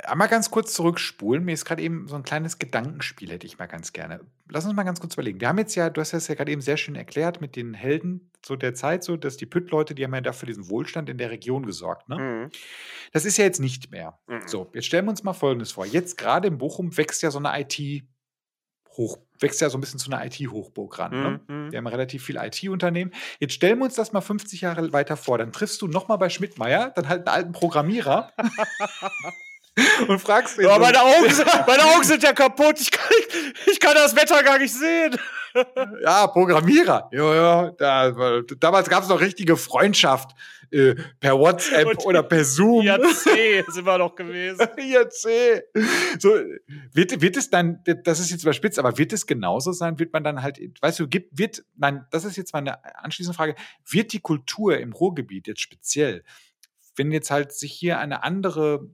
Einmal 0.03 0.27
ganz 0.27 0.51
kurz 0.51 0.73
zurückspulen. 0.73 1.43
Mir 1.43 1.53
ist 1.53 1.65
gerade 1.65 1.81
eben 1.81 2.07
so 2.07 2.15
ein 2.15 2.23
kleines 2.23 2.59
Gedankenspiel, 2.59 3.31
hätte 3.31 3.47
ich 3.47 3.57
mal 3.57 3.65
ganz 3.65 3.93
gerne. 3.93 4.21
Lass 4.49 4.65
uns 4.65 4.75
mal 4.75 4.83
ganz 4.83 4.99
kurz 4.99 5.13
überlegen. 5.15 5.41
Wir 5.41 5.47
haben 5.47 5.57
jetzt 5.57 5.75
ja, 5.75 5.89
du 5.89 6.01
hast 6.01 6.13
das 6.13 6.27
ja 6.27 6.35
gerade 6.35 6.51
eben 6.51 6.61
sehr 6.61 6.77
schön 6.77 6.95
erklärt 6.95 7.41
mit 7.41 7.55
den 7.55 7.73
Helden 7.73 8.31
so 8.45 8.55
der 8.55 8.73
Zeit, 8.73 9.03
so 9.03 9.17
dass 9.17 9.37
die 9.37 9.45
Pütt-Leute, 9.45 9.95
die 9.95 10.03
haben 10.03 10.13
ja 10.13 10.21
dafür 10.21 10.47
diesen 10.47 10.69
Wohlstand 10.69 11.09
in 11.09 11.17
der 11.17 11.31
Region 11.31 11.65
gesorgt. 11.65 12.09
Ne? 12.09 12.17
Mhm. 12.17 12.49
Das 13.11 13.25
ist 13.25 13.37
ja 13.37 13.45
jetzt 13.45 13.59
nicht 13.59 13.91
mehr. 13.91 14.19
Mhm. 14.27 14.41
So, 14.45 14.69
jetzt 14.73 14.85
stellen 14.85 15.05
wir 15.05 15.11
uns 15.11 15.23
mal 15.23 15.33
Folgendes 15.33 15.71
vor. 15.71 15.85
Jetzt 15.85 16.17
gerade 16.17 16.47
in 16.47 16.57
Bochum 16.57 16.95
wächst 16.95 17.21
ja 17.23 17.31
so 17.31 17.39
eine 17.39 17.59
IT- 17.59 18.03
hoch, 18.97 19.19
wächst 19.39 19.61
ja 19.61 19.69
so 19.69 19.77
ein 19.77 19.81
bisschen 19.81 19.99
zu 19.99 20.11
einer 20.11 20.25
IT-Hochburg 20.25 20.97
ran. 20.97 21.11
Ne? 21.11 21.39
Mhm. 21.47 21.71
Wir 21.71 21.77
haben 21.77 21.87
relativ 21.87 22.23
viel 22.25 22.37
IT-Unternehmen. 22.37 23.11
Jetzt 23.39 23.53
stellen 23.53 23.77
wir 23.77 23.85
uns 23.85 23.93
das 23.93 24.11
mal 24.11 24.21
50 24.21 24.61
Jahre 24.61 24.91
weiter 24.91 25.15
vor. 25.17 25.37
Dann 25.37 25.51
triffst 25.51 25.81
du 25.83 25.87
nochmal 25.87 26.17
bei 26.17 26.29
Schmidtmeier, 26.29 26.91
dann 26.95 27.07
halt 27.07 27.27
einen 27.27 27.35
alten 27.35 27.51
Programmierer. 27.51 28.33
und 30.07 30.19
fragst 30.19 30.57
ihn. 30.57 30.65
Ja, 30.65 30.78
meine, 30.78 31.01
Augen 31.01 31.30
sind, 31.30 31.47
meine 31.67 31.84
Augen 31.84 32.03
sind 32.03 32.23
ja 32.23 32.34
kaputt. 32.34 32.80
Ich 32.80 32.91
kann, 32.91 33.07
ich 33.71 33.80
kann 33.80 33.95
das 33.95 34.15
Wetter 34.15 34.43
gar 34.43 34.57
nicht 34.57 34.73
sehen. 34.73 35.17
Ja, 36.03 36.28
Programmierer. 36.28 37.09
Ja, 37.11 37.36
ja. 37.36 37.71
Da, 37.71 38.41
damals 38.59 38.89
gab 38.89 39.03
es 39.03 39.09
noch 39.09 39.21
richtige 39.21 39.57
Freundschaft. 39.57 40.32
Äh, 40.69 40.95
per 41.21 41.39
WhatsApp 41.39 41.88
und 41.88 42.05
oder 42.05 42.23
per 42.23 42.43
Zoom. 42.43 42.86
IRC 42.86 43.71
sind 43.71 43.86
wir 43.86 43.97
doch 43.97 44.13
gewesen. 44.13 44.67
IRC. 44.78 45.63
So, 46.19 46.36
wird, 46.91 47.21
wird 47.21 47.38
es 47.38 47.49
dann, 47.49 47.82
das 48.03 48.19
ist 48.19 48.32
jetzt 48.32 48.43
überspitzt, 48.43 48.78
aber 48.78 48.97
wird 48.97 49.13
es 49.13 49.25
genauso 49.25 49.71
sein? 49.71 49.97
Wird 49.97 50.11
man 50.11 50.25
dann 50.25 50.41
halt, 50.41 50.59
weißt 50.82 50.99
du, 50.99 51.07
gibt, 51.07 51.38
wird, 51.38 51.63
nein, 51.78 52.05
das 52.11 52.25
ist 52.25 52.36
jetzt 52.36 52.53
meine 52.53 52.84
anschließende 53.01 53.36
Frage, 53.36 53.55
wird 53.89 54.11
die 54.11 54.19
Kultur 54.19 54.78
im 54.78 54.91
Ruhrgebiet 54.91 55.47
jetzt 55.47 55.61
speziell, 55.61 56.25
wenn 56.97 57.13
jetzt 57.13 57.32
halt 57.32 57.53
sich 57.53 57.71
hier 57.71 57.99
eine 57.99 58.23
andere 58.23 58.89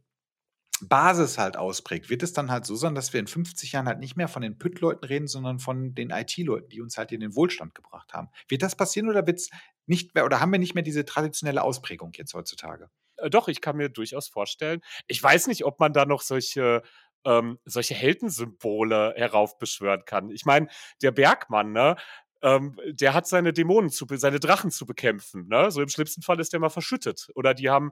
Basis 0.82 1.38
halt 1.38 1.56
ausprägt, 1.56 2.10
wird 2.10 2.24
es 2.24 2.34
dann 2.34 2.52
halt 2.52 2.66
so 2.66 2.76
sein, 2.76 2.96
dass 2.96 3.14
wir 3.14 3.20
in 3.20 3.28
50 3.28 3.72
Jahren 3.72 3.88
halt 3.88 4.00
nicht 4.00 4.18
mehr 4.18 4.28
von 4.28 4.42
den 4.42 4.58
Pütt-Leuten 4.58 5.06
reden, 5.06 5.28
sondern 5.28 5.60
von 5.60 5.94
den 5.96 6.10
IT-Leuten, 6.10 6.70
die 6.70 6.82
uns 6.82 6.98
halt 6.98 7.12
in 7.12 7.20
den 7.20 7.36
Wohlstand 7.36 7.76
gebracht 7.76 8.14
haben. 8.14 8.30
Wird 8.48 8.64
das 8.64 8.76
passieren 8.76 9.10
oder 9.10 9.26
wird's 9.26 9.50
nicht 9.86 10.16
mehr 10.16 10.26
oder 10.26 10.40
haben 10.40 10.52
wir 10.52 10.60
nicht 10.60 10.76
mehr 10.76 10.84
diese 10.84 11.06
traditionelle 11.06 11.64
Ausprägung 11.64 12.12
jetzt 12.16 12.34
heutzutage? 12.34 12.90
Äh, 13.18 13.30
doch, 13.30 13.48
ich 13.48 13.62
kann 13.62 13.78
mir 13.78 13.90
durchaus 13.90 14.28
vorstellen. 14.28 14.82
Ich 15.08 15.22
weiß 15.22 15.48
nicht, 15.48 15.66
ob 15.66 15.80
man 15.80 15.94
da 15.94 16.06
noch 16.06 16.22
solche 16.22 16.84
ähm, 17.26 17.58
solche 17.64 17.94
Heldensymbole 17.94 19.14
heraufbeschwören 19.16 20.04
kann. 20.06 20.30
Ich 20.30 20.44
meine, 20.44 20.68
der 21.02 21.12
Bergmann, 21.12 21.72
ne, 21.72 21.96
ähm, 22.44 22.76
der 22.86 23.14
hat 23.14 23.26
seine 23.26 23.54
Dämonen 23.54 23.90
zu, 23.90 24.06
seine 24.16 24.40
Drachen 24.40 24.70
zu 24.70 24.86
bekämpfen. 24.86 25.48
Ne? 25.48 25.72
So 25.72 25.82
im 25.82 25.88
schlimmsten 25.88 26.22
Fall 26.22 26.40
ist 26.42 26.52
der 26.52 26.60
mal 26.60 26.70
verschüttet. 26.70 27.30
Oder 27.36 27.54
die 27.54 27.70
haben 27.70 27.92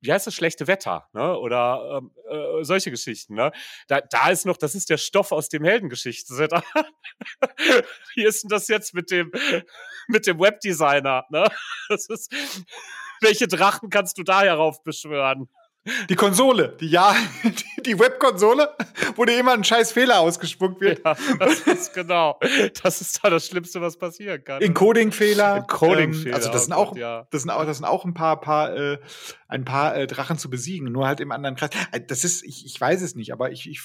wie 0.00 0.12
heißt 0.12 0.26
das, 0.26 0.34
schlechte 0.34 0.66
Wetter, 0.66 1.08
ne? 1.12 1.36
Oder 1.38 2.00
ähm, 2.00 2.10
äh, 2.28 2.64
solche 2.64 2.90
Geschichten, 2.90 3.34
ne? 3.34 3.52
Da, 3.88 4.00
da 4.00 4.30
ist 4.30 4.46
noch, 4.46 4.56
das 4.56 4.74
ist 4.74 4.90
der 4.90 4.98
Stoff 4.98 5.32
aus 5.32 5.48
dem 5.48 5.64
Heldengeschichten. 5.64 6.36
wie 8.14 8.24
ist 8.24 8.42
denn 8.42 8.48
das 8.48 8.68
jetzt 8.68 8.94
mit 8.94 9.10
dem, 9.10 9.30
mit 10.08 10.26
dem 10.26 10.40
Webdesigner, 10.40 11.24
ne? 11.30 11.46
Das 11.88 12.06
ist, 12.06 12.32
welche 13.20 13.48
Drachen 13.48 13.90
kannst 13.90 14.16
du 14.18 14.22
da 14.22 14.42
heraufbeschwören? 14.42 15.48
Die 16.10 16.14
Konsole, 16.14 16.76
die 16.78 16.88
ja, 16.88 17.14
die, 17.42 17.82
die 17.86 17.98
Webkonsole, 17.98 18.68
wo 19.16 19.24
dir 19.24 19.38
immer 19.38 19.54
ein 19.54 19.64
scheiß 19.64 19.92
Fehler 19.92 20.20
ausgespuckt 20.20 20.80
wird. 20.80 21.00
Ja, 21.04 21.16
das 21.38 21.60
ist 21.60 21.94
genau. 21.94 22.38
Das 22.82 23.00
ist 23.00 23.20
da 23.22 23.30
das 23.30 23.46
Schlimmste, 23.46 23.80
was 23.80 23.98
passieren 23.98 24.44
kann. 24.44 24.60
Encoding-Fehler. 24.60 25.56
Encoding-Fehler. 25.56 26.28
Ähm, 26.28 26.34
also 26.34 26.52
das 26.52 26.64
sind 26.64 26.74
auch, 26.74 26.94
ja. 26.96 27.26
das 27.30 27.42
sind 27.42 27.50
auch, 27.50 27.64
das 27.64 27.78
sind 27.78 27.86
auch 27.86 28.04
ein 28.04 28.12
paar, 28.12 28.40
paar, 28.40 28.76
äh, 28.76 28.98
ein 29.48 29.64
paar 29.64 29.96
äh, 29.96 30.06
Drachen 30.06 30.36
zu 30.36 30.50
besiegen, 30.50 30.92
nur 30.92 31.06
halt 31.06 31.20
im 31.20 31.32
anderen 31.32 31.56
Kreis. 31.56 31.70
Äh, 31.92 32.02
das 32.06 32.24
ist, 32.24 32.44
ich, 32.44 32.66
ich 32.66 32.78
weiß 32.78 33.00
es 33.00 33.14
nicht, 33.14 33.32
aber 33.32 33.50
ich, 33.50 33.68
ich 33.68 33.80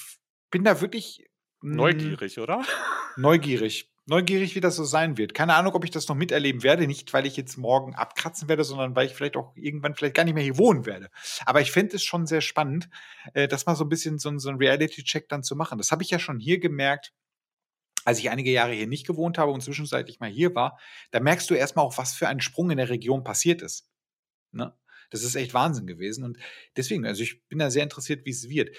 bin 0.50 0.64
da 0.64 0.82
wirklich 0.82 1.26
mh, 1.62 1.76
neugierig, 1.76 2.38
oder? 2.38 2.62
Neugierig 3.16 3.90
neugierig, 4.06 4.54
wie 4.54 4.60
das 4.60 4.76
so 4.76 4.84
sein 4.84 5.18
wird. 5.18 5.34
Keine 5.34 5.54
Ahnung, 5.54 5.74
ob 5.74 5.84
ich 5.84 5.90
das 5.90 6.08
noch 6.08 6.14
miterleben 6.14 6.62
werde. 6.62 6.86
Nicht, 6.86 7.12
weil 7.12 7.26
ich 7.26 7.36
jetzt 7.36 7.56
morgen 7.58 7.94
abkratzen 7.94 8.48
werde, 8.48 8.64
sondern 8.64 8.94
weil 8.96 9.06
ich 9.06 9.14
vielleicht 9.14 9.36
auch 9.36 9.54
irgendwann 9.56 9.94
vielleicht 9.94 10.14
gar 10.14 10.24
nicht 10.24 10.34
mehr 10.34 10.44
hier 10.44 10.58
wohnen 10.58 10.86
werde. 10.86 11.10
Aber 11.44 11.60
ich 11.60 11.72
finde 11.72 11.96
es 11.96 12.04
schon 12.04 12.26
sehr 12.26 12.40
spannend, 12.40 12.88
äh, 13.34 13.48
das 13.48 13.66
mal 13.66 13.76
so 13.76 13.84
ein 13.84 13.88
bisschen 13.88 14.18
so, 14.18 14.36
so 14.38 14.48
ein 14.48 14.56
Reality-Check 14.56 15.28
dann 15.28 15.42
zu 15.42 15.56
machen. 15.56 15.78
Das 15.78 15.90
habe 15.90 16.02
ich 16.02 16.10
ja 16.10 16.18
schon 16.18 16.38
hier 16.38 16.58
gemerkt, 16.58 17.12
als 18.04 18.20
ich 18.20 18.30
einige 18.30 18.52
Jahre 18.52 18.72
hier 18.72 18.86
nicht 18.86 19.06
gewohnt 19.06 19.36
habe 19.36 19.50
und 19.50 19.60
zwischenzeitlich 19.60 20.20
mal 20.20 20.30
hier 20.30 20.54
war. 20.54 20.78
Da 21.10 21.18
merkst 21.18 21.50
du 21.50 21.54
erstmal 21.54 21.84
auch, 21.84 21.98
was 21.98 22.14
für 22.14 22.28
ein 22.28 22.40
Sprung 22.40 22.70
in 22.70 22.76
der 22.76 22.88
Region 22.88 23.24
passiert 23.24 23.62
ist. 23.62 23.90
Ne? 24.52 24.72
Das 25.10 25.24
ist 25.24 25.34
echt 25.34 25.54
Wahnsinn 25.54 25.86
gewesen. 25.86 26.22
Und 26.24 26.38
deswegen, 26.76 27.04
also 27.04 27.22
ich 27.22 27.44
bin 27.48 27.58
da 27.58 27.70
sehr 27.70 27.82
interessiert, 27.82 28.24
wie 28.24 28.30
es 28.30 28.48
wird. 28.48 28.76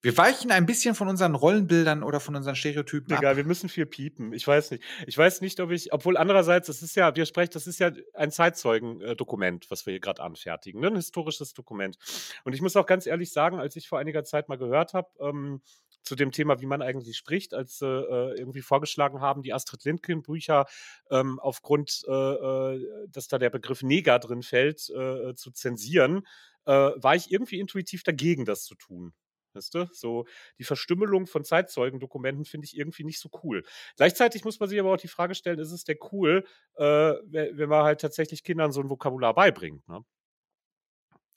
Wir 0.00 0.16
weichen 0.16 0.52
ein 0.52 0.64
bisschen 0.64 0.94
von 0.94 1.08
unseren 1.08 1.34
Rollenbildern 1.34 2.04
oder 2.04 2.20
von 2.20 2.36
unseren 2.36 2.54
Stereotypen 2.54 3.16
Egal, 3.16 3.32
ab. 3.32 3.36
wir 3.36 3.44
müssen 3.44 3.68
viel 3.68 3.86
piepen. 3.86 4.32
Ich 4.32 4.46
weiß 4.46 4.70
nicht. 4.70 4.84
Ich 5.08 5.18
weiß 5.18 5.40
nicht, 5.40 5.58
ob 5.58 5.72
ich, 5.72 5.92
obwohl 5.92 6.16
andererseits, 6.16 6.68
das 6.68 6.82
ist 6.82 6.94
ja, 6.94 7.16
wir 7.16 7.26
sprechen, 7.26 7.50
das 7.54 7.66
ist 7.66 7.80
ja 7.80 7.90
ein 8.14 8.30
Zeitzeugendokument, 8.30 9.68
was 9.70 9.86
wir 9.86 9.92
hier 9.92 10.00
gerade 10.00 10.22
anfertigen, 10.22 10.80
ne? 10.80 10.86
ein 10.86 10.96
historisches 10.96 11.52
Dokument. 11.52 11.96
Und 12.44 12.52
ich 12.52 12.62
muss 12.62 12.76
auch 12.76 12.86
ganz 12.86 13.06
ehrlich 13.06 13.32
sagen, 13.32 13.58
als 13.58 13.74
ich 13.74 13.88
vor 13.88 13.98
einiger 13.98 14.22
Zeit 14.22 14.48
mal 14.48 14.56
gehört 14.56 14.94
habe, 14.94 15.08
ähm, 15.20 15.62
zu 16.04 16.14
dem 16.14 16.30
Thema, 16.30 16.60
wie 16.60 16.66
man 16.66 16.80
eigentlich 16.80 17.16
spricht, 17.16 17.52
als 17.52 17.82
äh, 17.82 17.86
äh 17.86 18.38
irgendwie 18.38 18.62
vorgeschlagen 18.62 19.20
haben, 19.20 19.42
die 19.42 19.52
Astrid 19.52 19.84
Lindgren-Bücher 19.84 20.66
ähm, 21.10 21.40
aufgrund, 21.40 22.02
äh, 22.06 22.12
äh, 22.12 23.08
dass 23.08 23.26
da 23.26 23.38
der 23.38 23.50
Begriff 23.50 23.82
Neger 23.82 24.20
drin 24.20 24.42
fällt, 24.42 24.88
äh, 24.90 25.34
zu 25.34 25.50
zensieren, 25.50 26.24
äh, 26.66 26.72
war 26.72 27.16
ich 27.16 27.32
irgendwie 27.32 27.58
intuitiv 27.58 28.04
dagegen, 28.04 28.44
das 28.44 28.62
zu 28.62 28.76
tun. 28.76 29.12
Weißt 29.58 29.74
du? 29.74 29.86
So 29.92 30.26
die 30.58 30.64
Verstümmelung 30.64 31.26
von 31.26 31.44
Zeitzeugendokumenten 31.44 32.44
finde 32.44 32.64
ich 32.64 32.76
irgendwie 32.76 33.04
nicht 33.04 33.20
so 33.20 33.28
cool. 33.42 33.64
Gleichzeitig 33.96 34.44
muss 34.44 34.60
man 34.60 34.68
sich 34.68 34.78
aber 34.78 34.92
auch 34.92 34.98
die 34.98 35.08
Frage 35.08 35.34
stellen, 35.34 35.58
ist 35.58 35.72
es 35.72 35.84
der 35.84 35.96
cool, 36.12 36.44
äh, 36.76 36.84
wenn 36.84 37.68
man 37.68 37.82
halt 37.84 38.00
tatsächlich 38.00 38.44
Kindern 38.44 38.72
so 38.72 38.80
ein 38.80 38.88
Vokabular 38.88 39.34
beibringt, 39.34 39.86
ne? 39.88 40.04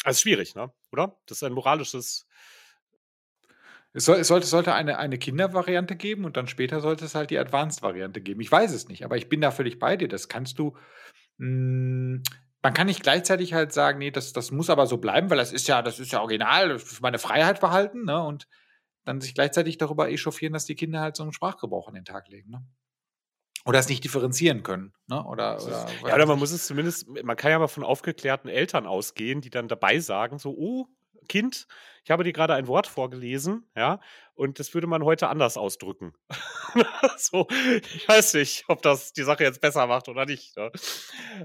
Also 0.04 0.22
schwierig, 0.22 0.56
ne? 0.56 0.72
Oder? 0.92 1.18
Das 1.28 1.38
ist 1.38 1.44
ein 1.44 1.54
moralisches. 1.54 2.28
Es, 3.94 4.06
soll, 4.06 4.20
es 4.20 4.28
sollte, 4.30 4.48
sollte 4.48 4.74
eine, 4.74 4.98
eine 4.98 5.18
Kindervariante 5.18 5.96
geben 5.96 6.26
und 6.26 6.38
dann 6.38 6.48
später 6.48 6.80
sollte 6.80 7.06
es 7.06 7.14
halt 7.14 7.30
die 7.30 7.38
Advanced-Variante 7.38 8.22
geben. 8.22 8.42
Ich 8.42 8.52
weiß 8.52 8.72
es 8.72 8.88
nicht, 8.88 9.04
aber 9.04 9.18
ich 9.18 9.30
bin 9.30 9.42
da 9.42 9.52
völlig 9.52 9.80
bei 9.80 9.98
dir. 9.98 10.08
Das 10.08 10.30
kannst 10.30 10.60
du. 10.60 10.78
Man 12.64 12.74
kann 12.74 12.88
nicht 12.88 13.02
gleichzeitig 13.02 13.54
halt 13.54 13.74
sagen, 13.74 13.98
nee, 14.00 14.12
das, 14.12 14.34
das 14.34 14.52
muss 14.52 14.70
aber 14.70 14.86
so 14.86 14.98
bleiben, 14.98 15.30
weil 15.30 15.38
das 15.38 15.52
ist 15.52 15.68
ja, 15.68 15.82
das 15.82 16.00
ist 16.00 16.12
ja 16.12 16.20
original, 16.22 16.70
das 16.70 16.84
ist 16.84 17.02
meine 17.02 17.20
Freiheit 17.20 17.60
verhalten, 17.60 18.06
ne? 18.06 18.22
Und 18.24 18.48
dann 19.04 19.20
sich 19.20 19.34
gleichzeitig 19.34 19.78
darüber 19.78 20.10
echauffieren, 20.10 20.54
dass 20.54 20.66
die 20.66 20.76
Kinder 20.76 21.00
halt 21.02 21.16
so 21.16 21.24
einen 21.24 21.34
Sprachgebrauch 21.34 21.88
an 21.88 21.96
den 21.96 22.06
Tag 22.06 22.28
legen, 22.28 22.52
ne? 22.52 22.64
Oder 23.66 23.80
es 23.80 23.90
nicht 23.90 24.04
differenzieren 24.04 24.64
können, 24.64 24.94
ne? 25.08 25.24
Oder, 25.24 25.62
oder 25.64 25.88
ja, 26.08 26.16
oder 26.16 26.26
man 26.26 26.40
muss 26.40 26.52
es 26.52 26.68
zumindest, 26.68 27.08
man 27.08 27.36
kann 27.36 27.52
ja 27.52 27.60
mal 27.60 27.68
von 27.68 27.84
aufgeklärten 27.84 28.50
Eltern 28.50 28.86
ausgehen, 28.86 29.42
die 29.42 29.50
dann 29.50 29.68
dabei 29.68 30.00
sagen, 30.00 30.38
so, 30.38 30.52
oh, 30.52 30.88
Kind, 31.28 31.68
ich 32.04 32.12
habe 32.12 32.24
dir 32.24 32.34
gerade 32.34 32.54
ein 32.54 32.68
Wort 32.68 32.88
vorgelesen, 32.88 33.70
ja, 33.76 34.00
und 34.34 34.60
das 34.60 34.74
würde 34.74 34.88
man 34.88 35.04
heute 35.04 35.28
anders 35.28 35.56
ausdrücken. 35.56 36.14
so, 37.18 37.48
ich 37.94 38.08
weiß 38.08 38.34
nicht, 38.36 38.64
ob 38.68 38.82
das 38.82 39.14
die 39.14 39.24
Sache 39.24 39.44
jetzt 39.44 39.62
besser 39.62 39.86
macht 39.86 40.10
oder 40.10 40.26
nicht. 40.26 40.58
Ne? 40.58 40.72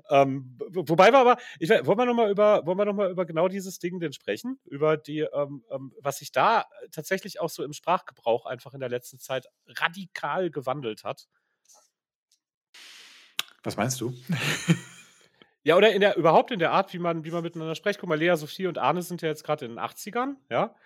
Ähm, 0.09 0.57
wobei 0.71 1.13
wir 1.13 1.19
aber, 1.19 1.37
ich, 1.59 1.69
wollen 1.69 1.99
wir 1.99 2.07
nochmal 2.07 2.31
über, 2.31 2.65
wollen 2.65 2.79
wir 2.79 2.87
noch 2.87 2.95
mal 2.95 3.11
über 3.11 3.27
genau 3.27 3.49
dieses 3.49 3.79
Ding 3.79 4.01
denn 4.01 4.15
sprechen? 4.15 4.59
Über 4.65 4.97
die, 4.97 5.21
ähm, 5.21 5.65
ähm, 5.71 5.93
was 6.01 6.19
sich 6.19 6.33
da 6.33 6.65
tatsächlich 6.91 7.41
auch 7.41 7.51
so 7.51 7.63
im 7.63 7.75
Sprachgebrauch 7.75 8.47
einfach 8.47 8.73
in 8.73 8.81
der 8.81 8.89
letzten 8.89 9.19
Zeit 9.19 9.47
radikal 9.67 10.51
gewandelt 10.51 11.05
hat. 11.05 11.27
Was 13.63 13.77
meinst 13.77 14.01
du? 14.01 14.15
Ja, 15.67 15.77
oder 15.77 15.93
in 15.93 16.01
der, 16.01 16.17
überhaupt 16.17 16.53
in 16.53 16.61
der 16.61 16.71
Art, 16.71 16.95
wie 16.95 17.01
man, 17.01 17.25
wie 17.25 17.33
man 17.33 17.43
miteinander 17.43 17.75
spricht. 17.75 17.99
Guck 17.99 18.09
mal, 18.09 18.17
Lea, 18.17 18.37
Sophie 18.37 18.69
und 18.69 18.79
Arne 18.79 19.03
sind 19.03 19.21
ja 19.21 19.29
jetzt 19.29 19.43
gerade 19.43 19.65
in 19.65 19.73
den 19.73 19.81
80ern, 19.81 20.37
ja. 20.49 20.77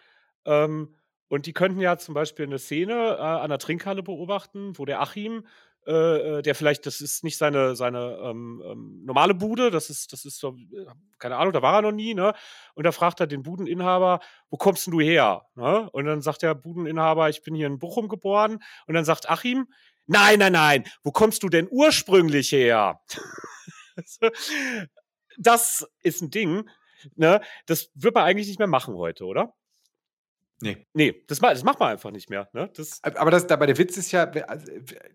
Ähm, 0.46 0.96
und 1.28 1.44
die 1.44 1.52
könnten 1.52 1.80
ja 1.80 1.98
zum 1.98 2.14
Beispiel 2.14 2.46
eine 2.46 2.58
Szene 2.58 2.94
äh, 2.94 3.20
an 3.20 3.50
der 3.50 3.58
Trinkhalle 3.58 4.02
beobachten, 4.02 4.78
wo 4.78 4.86
der 4.86 5.02
Achim, 5.02 5.44
äh, 5.86 6.38
äh, 6.38 6.42
der 6.42 6.54
vielleicht, 6.54 6.86
das 6.86 7.02
ist 7.02 7.24
nicht 7.24 7.36
seine, 7.36 7.76
seine 7.76 8.20
ähm, 8.24 8.62
ähm, 8.64 9.02
normale 9.04 9.34
Bude, 9.34 9.70
das 9.70 9.90
ist, 9.90 10.14
das 10.14 10.24
ist 10.24 10.38
so, 10.38 10.56
äh, 10.56 10.86
keine 11.18 11.36
Ahnung, 11.36 11.52
da 11.52 11.60
war 11.60 11.74
er 11.74 11.82
noch 11.82 11.92
nie, 11.92 12.14
ne? 12.14 12.32
Und 12.72 12.84
da 12.84 12.92
fragt 12.92 13.20
er 13.20 13.26
den 13.26 13.42
Budeninhaber, 13.42 14.20
wo 14.48 14.56
kommst 14.56 14.86
denn 14.86 14.92
du 14.92 15.00
her? 15.00 15.42
Ne? 15.56 15.90
Und 15.90 16.06
dann 16.06 16.22
sagt 16.22 16.40
der 16.40 16.54
Budeninhaber, 16.54 17.28
ich 17.28 17.42
bin 17.42 17.54
hier 17.54 17.66
in 17.66 17.78
Bochum 17.78 18.08
geboren. 18.08 18.62
Und 18.86 18.94
dann 18.94 19.04
sagt 19.04 19.28
Achim, 19.28 19.68
nein, 20.06 20.38
nein, 20.38 20.52
nein, 20.52 20.84
wo 21.02 21.12
kommst 21.12 21.42
du 21.42 21.50
denn 21.50 21.68
ursprünglich 21.70 22.50
her? 22.50 22.98
das 25.38 25.86
ist 26.02 26.22
ein 26.22 26.30
Ding, 26.30 26.68
ne? 27.16 27.40
Das 27.66 27.90
wird 27.94 28.14
man 28.14 28.24
eigentlich 28.24 28.48
nicht 28.48 28.58
mehr 28.58 28.68
machen 28.68 28.94
heute, 28.94 29.24
oder? 29.24 29.54
Nee. 30.62 30.86
Nee, 30.92 31.22
das, 31.26 31.38
das 31.38 31.64
macht 31.64 31.80
man 31.80 31.90
einfach 31.90 32.10
nicht 32.10 32.28
mehr. 32.28 32.48
Ne? 32.52 32.70
Das 32.74 33.02
aber 33.02 33.30
das, 33.30 33.48
aber 33.50 33.66
der 33.66 33.78
Witz 33.78 33.96
ist 33.96 34.12
ja, 34.12 34.24
also, 34.24 34.66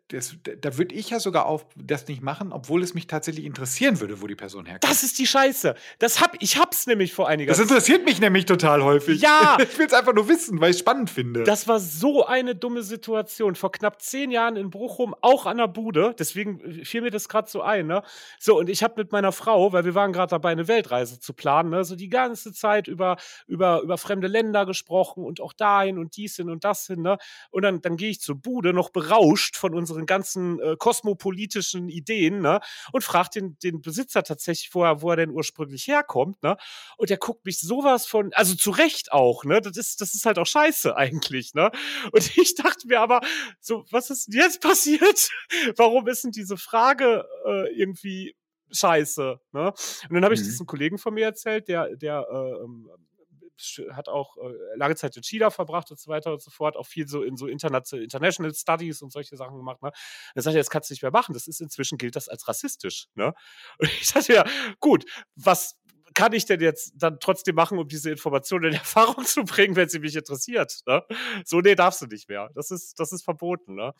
das, 0.07 0.35
da 0.43 0.77
würde 0.77 0.95
ich 0.95 1.11
ja 1.11 1.19
sogar 1.19 1.45
auf 1.45 1.67
das 1.75 2.07
nicht 2.07 2.23
machen, 2.23 2.51
obwohl 2.51 2.81
es 2.81 2.93
mich 2.93 3.07
tatsächlich 3.07 3.45
interessieren 3.45 3.99
würde, 3.99 4.21
wo 4.21 4.27
die 4.27 4.35
Person 4.35 4.65
herkommt. 4.65 4.91
Das 4.91 5.03
ist 5.03 5.19
die 5.19 5.27
Scheiße. 5.27 5.75
Das 5.99 6.19
hab, 6.21 6.41
ich 6.41 6.57
hab's 6.57 6.87
nämlich 6.87 7.13
vor 7.13 7.27
einiger 7.27 7.53
Zeit. 7.53 7.65
Das 7.65 7.71
interessiert 7.71 8.05
mich 8.05 8.19
nämlich 8.19 8.45
total 8.45 8.83
häufig. 8.83 9.21
Ja. 9.21 9.57
Ich 9.75 9.79
will 9.79 9.87
es 9.87 9.93
einfach 9.93 10.13
nur 10.13 10.29
wissen, 10.29 10.61
weil 10.61 10.69
ich 10.69 10.75
es 10.75 10.79
spannend 10.79 11.09
finde. 11.09 11.43
Das 11.43 11.67
war 11.67 11.79
so 11.79 12.25
eine 12.25 12.55
dumme 12.55 12.83
Situation. 12.83 13.55
Vor 13.55 13.71
knapp 13.71 14.01
zehn 14.01 14.31
Jahren 14.31 14.55
in 14.55 14.69
Bochum, 14.69 15.15
auch 15.21 15.45
an 15.45 15.57
der 15.57 15.67
Bude. 15.67 16.15
Deswegen 16.17 16.59
äh, 16.61 16.85
fiel 16.85 17.01
mir 17.01 17.11
das 17.11 17.27
gerade 17.27 17.49
so 17.49 17.61
ein. 17.61 17.87
Ne? 17.87 18.03
So, 18.39 18.59
und 18.59 18.69
ich 18.69 18.83
habe 18.83 18.93
mit 18.97 19.11
meiner 19.11 19.31
Frau, 19.31 19.73
weil 19.73 19.83
wir 19.85 19.95
waren 19.95 20.13
gerade 20.13 20.29
dabei, 20.29 20.51
eine 20.51 20.67
Weltreise 20.67 21.19
zu 21.19 21.33
planen, 21.33 21.71
ne? 21.71 21.83
so 21.83 21.95
die 21.95 22.09
ganze 22.09 22.53
Zeit 22.53 22.87
über, 22.87 23.17
über, 23.47 23.81
über 23.81 23.97
fremde 23.97 24.27
Länder 24.27 24.65
gesprochen 24.65 25.23
und 25.23 25.34
und 25.39 25.41
auch 25.41 25.53
dahin 25.53 25.97
und 25.97 26.15
dies 26.15 26.35
hin 26.35 26.49
und 26.49 26.63
das 26.63 26.87
hin. 26.87 27.01
Ne? 27.01 27.17
Und 27.51 27.63
dann, 27.63 27.81
dann 27.81 27.97
gehe 27.97 28.09
ich 28.09 28.21
zur 28.21 28.35
Bude, 28.35 28.73
noch 28.73 28.89
berauscht 28.89 29.55
von 29.55 29.73
unseren 29.73 30.05
ganzen 30.05 30.59
äh, 30.59 30.75
kosmopolitischen 30.77 31.89
Ideen, 31.89 32.41
ne? 32.41 32.59
und 32.91 33.03
frage 33.03 33.29
den, 33.35 33.57
den 33.59 33.81
Besitzer 33.81 34.23
tatsächlich 34.23 34.69
vorher, 34.69 35.01
wo 35.01 35.09
er 35.09 35.17
denn 35.17 35.31
ursprünglich 35.31 35.87
herkommt. 35.87 36.41
Ne? 36.43 36.57
Und 36.97 37.09
der 37.09 37.17
guckt 37.17 37.45
mich 37.45 37.59
sowas 37.59 38.05
von, 38.05 38.31
also 38.33 38.55
zu 38.55 38.71
Recht 38.71 39.11
auch, 39.11 39.43
ne? 39.43 39.61
Das 39.61 39.77
ist, 39.77 40.01
das 40.01 40.13
ist 40.13 40.25
halt 40.25 40.39
auch 40.39 40.47
scheiße 40.47 40.95
eigentlich, 40.97 41.53
ne? 41.53 41.71
Und 42.11 42.37
ich 42.37 42.55
dachte 42.55 42.87
mir 42.87 43.01
aber, 43.01 43.21
so, 43.59 43.85
was 43.91 44.09
ist 44.09 44.27
denn 44.27 44.39
jetzt 44.39 44.61
passiert? 44.61 45.29
Warum 45.77 46.07
ist 46.07 46.23
denn 46.23 46.31
diese 46.31 46.57
Frage 46.57 47.25
äh, 47.45 47.73
irgendwie 47.75 48.35
scheiße. 48.71 49.39
Ne? 49.51 49.67
Und 50.09 50.13
dann 50.13 50.23
habe 50.23 50.33
ich 50.33 50.41
mhm. 50.41 50.45
das 50.45 50.59
einem 50.59 50.67
Kollegen 50.67 50.97
von 50.97 51.13
mir 51.13 51.25
erzählt, 51.25 51.67
der, 51.67 51.95
der 51.95 52.25
äh, 52.29 52.63
ähm, 52.63 52.89
hat 53.91 54.09
auch 54.09 54.37
äh, 54.37 54.53
lange 54.75 54.95
Zeit 54.95 55.15
in 55.17 55.23
China 55.23 55.49
verbracht 55.49 55.91
und 55.91 55.99
so 55.99 56.09
weiter 56.09 56.31
und 56.31 56.41
so 56.41 56.51
fort, 56.51 56.75
auch 56.75 56.87
viel 56.87 57.07
so 57.07 57.23
in 57.23 57.37
so 57.37 57.47
International 57.47 58.53
Studies 58.53 59.01
und 59.01 59.11
solche 59.11 59.37
Sachen 59.37 59.57
gemacht. 59.57 59.81
Ne? 59.81 59.91
Er 60.33 60.41
sagt, 60.41 60.55
das 60.55 60.69
kannst 60.69 60.89
du 60.89 60.93
nicht 60.93 61.01
mehr 61.01 61.11
machen. 61.11 61.33
Das 61.33 61.47
ist 61.47 61.61
inzwischen 61.61 61.97
gilt 61.97 62.15
das 62.15 62.29
als 62.29 62.47
rassistisch. 62.47 63.07
Ne? 63.15 63.33
Und 63.77 63.89
ich 64.01 64.11
dachte 64.11 64.33
ja, 64.33 64.45
gut, 64.79 65.05
was 65.35 65.77
kann 66.15 66.33
ich 66.33 66.45
denn 66.45 66.61
jetzt 66.61 66.93
dann 66.95 67.19
trotzdem 67.19 67.55
machen, 67.55 67.77
um 67.77 67.87
diese 67.87 68.09
Informationen 68.09 68.71
in 68.71 68.73
Erfahrung 68.79 69.25
zu 69.25 69.43
bringen, 69.43 69.75
wenn 69.75 69.89
sie 69.89 69.99
mich 69.99 70.15
interessiert? 70.15 70.79
Ne? 70.87 71.03
So, 71.43 71.59
nee, 71.59 71.75
darfst 71.75 72.01
du 72.01 72.07
nicht 72.07 72.29
mehr. 72.29 72.49
Das 72.55 72.71
ist, 72.71 72.99
das 72.99 73.11
ist 73.11 73.23
verboten. 73.23 73.75
Ne? 73.75 73.93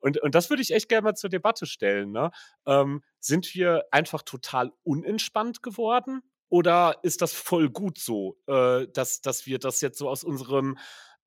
Und, 0.00 0.20
und 0.20 0.34
das 0.34 0.50
würde 0.50 0.62
ich 0.62 0.72
echt 0.72 0.88
gerne 0.88 1.04
mal 1.04 1.14
zur 1.14 1.30
Debatte 1.30 1.66
stellen. 1.66 2.10
Ne? 2.10 2.30
Ähm, 2.66 3.02
sind 3.20 3.54
wir 3.54 3.84
einfach 3.92 4.22
total 4.22 4.72
unentspannt 4.82 5.62
geworden? 5.62 6.22
Oder 6.50 6.98
ist 7.02 7.22
das 7.22 7.32
voll 7.32 7.70
gut 7.70 7.98
so, 7.98 8.36
äh, 8.46 8.86
dass, 8.92 9.22
dass 9.22 9.46
wir 9.46 9.58
das 9.58 9.80
jetzt 9.80 9.98
so 9.98 10.08
aus 10.08 10.24
unserem, 10.24 10.76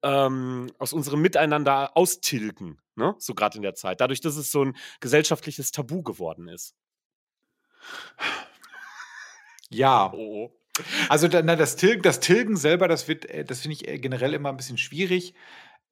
ähm, 0.03 0.71
aus 0.77 0.93
unserem 0.93 1.21
Miteinander 1.21 1.97
austilgen, 1.97 2.79
ne? 2.95 3.15
so 3.17 3.33
gerade 3.33 3.57
in 3.57 3.63
der 3.63 3.73
Zeit, 3.73 4.01
dadurch, 4.01 4.21
dass 4.21 4.35
es 4.35 4.51
so 4.51 4.65
ein 4.65 4.75
gesellschaftliches 4.99 5.71
Tabu 5.71 6.03
geworden 6.03 6.47
ist? 6.47 6.75
Ja. 9.69 10.11
Oh. 10.13 10.45
oh. 10.45 10.51
Also 11.07 11.27
das, 11.27 11.75
Tilgen, 11.75 12.01
das 12.01 12.19
Tilgen 12.19 12.57
selber, 12.57 12.87
das 12.87 13.07
wird, 13.07 13.25
äh, 13.25 13.45
das 13.45 13.61
finde 13.61 13.75
ich 13.75 13.87
äh, 13.87 13.99
generell 13.99 14.33
immer 14.33 14.49
ein 14.49 14.57
bisschen 14.57 14.77
schwierig. 14.77 15.35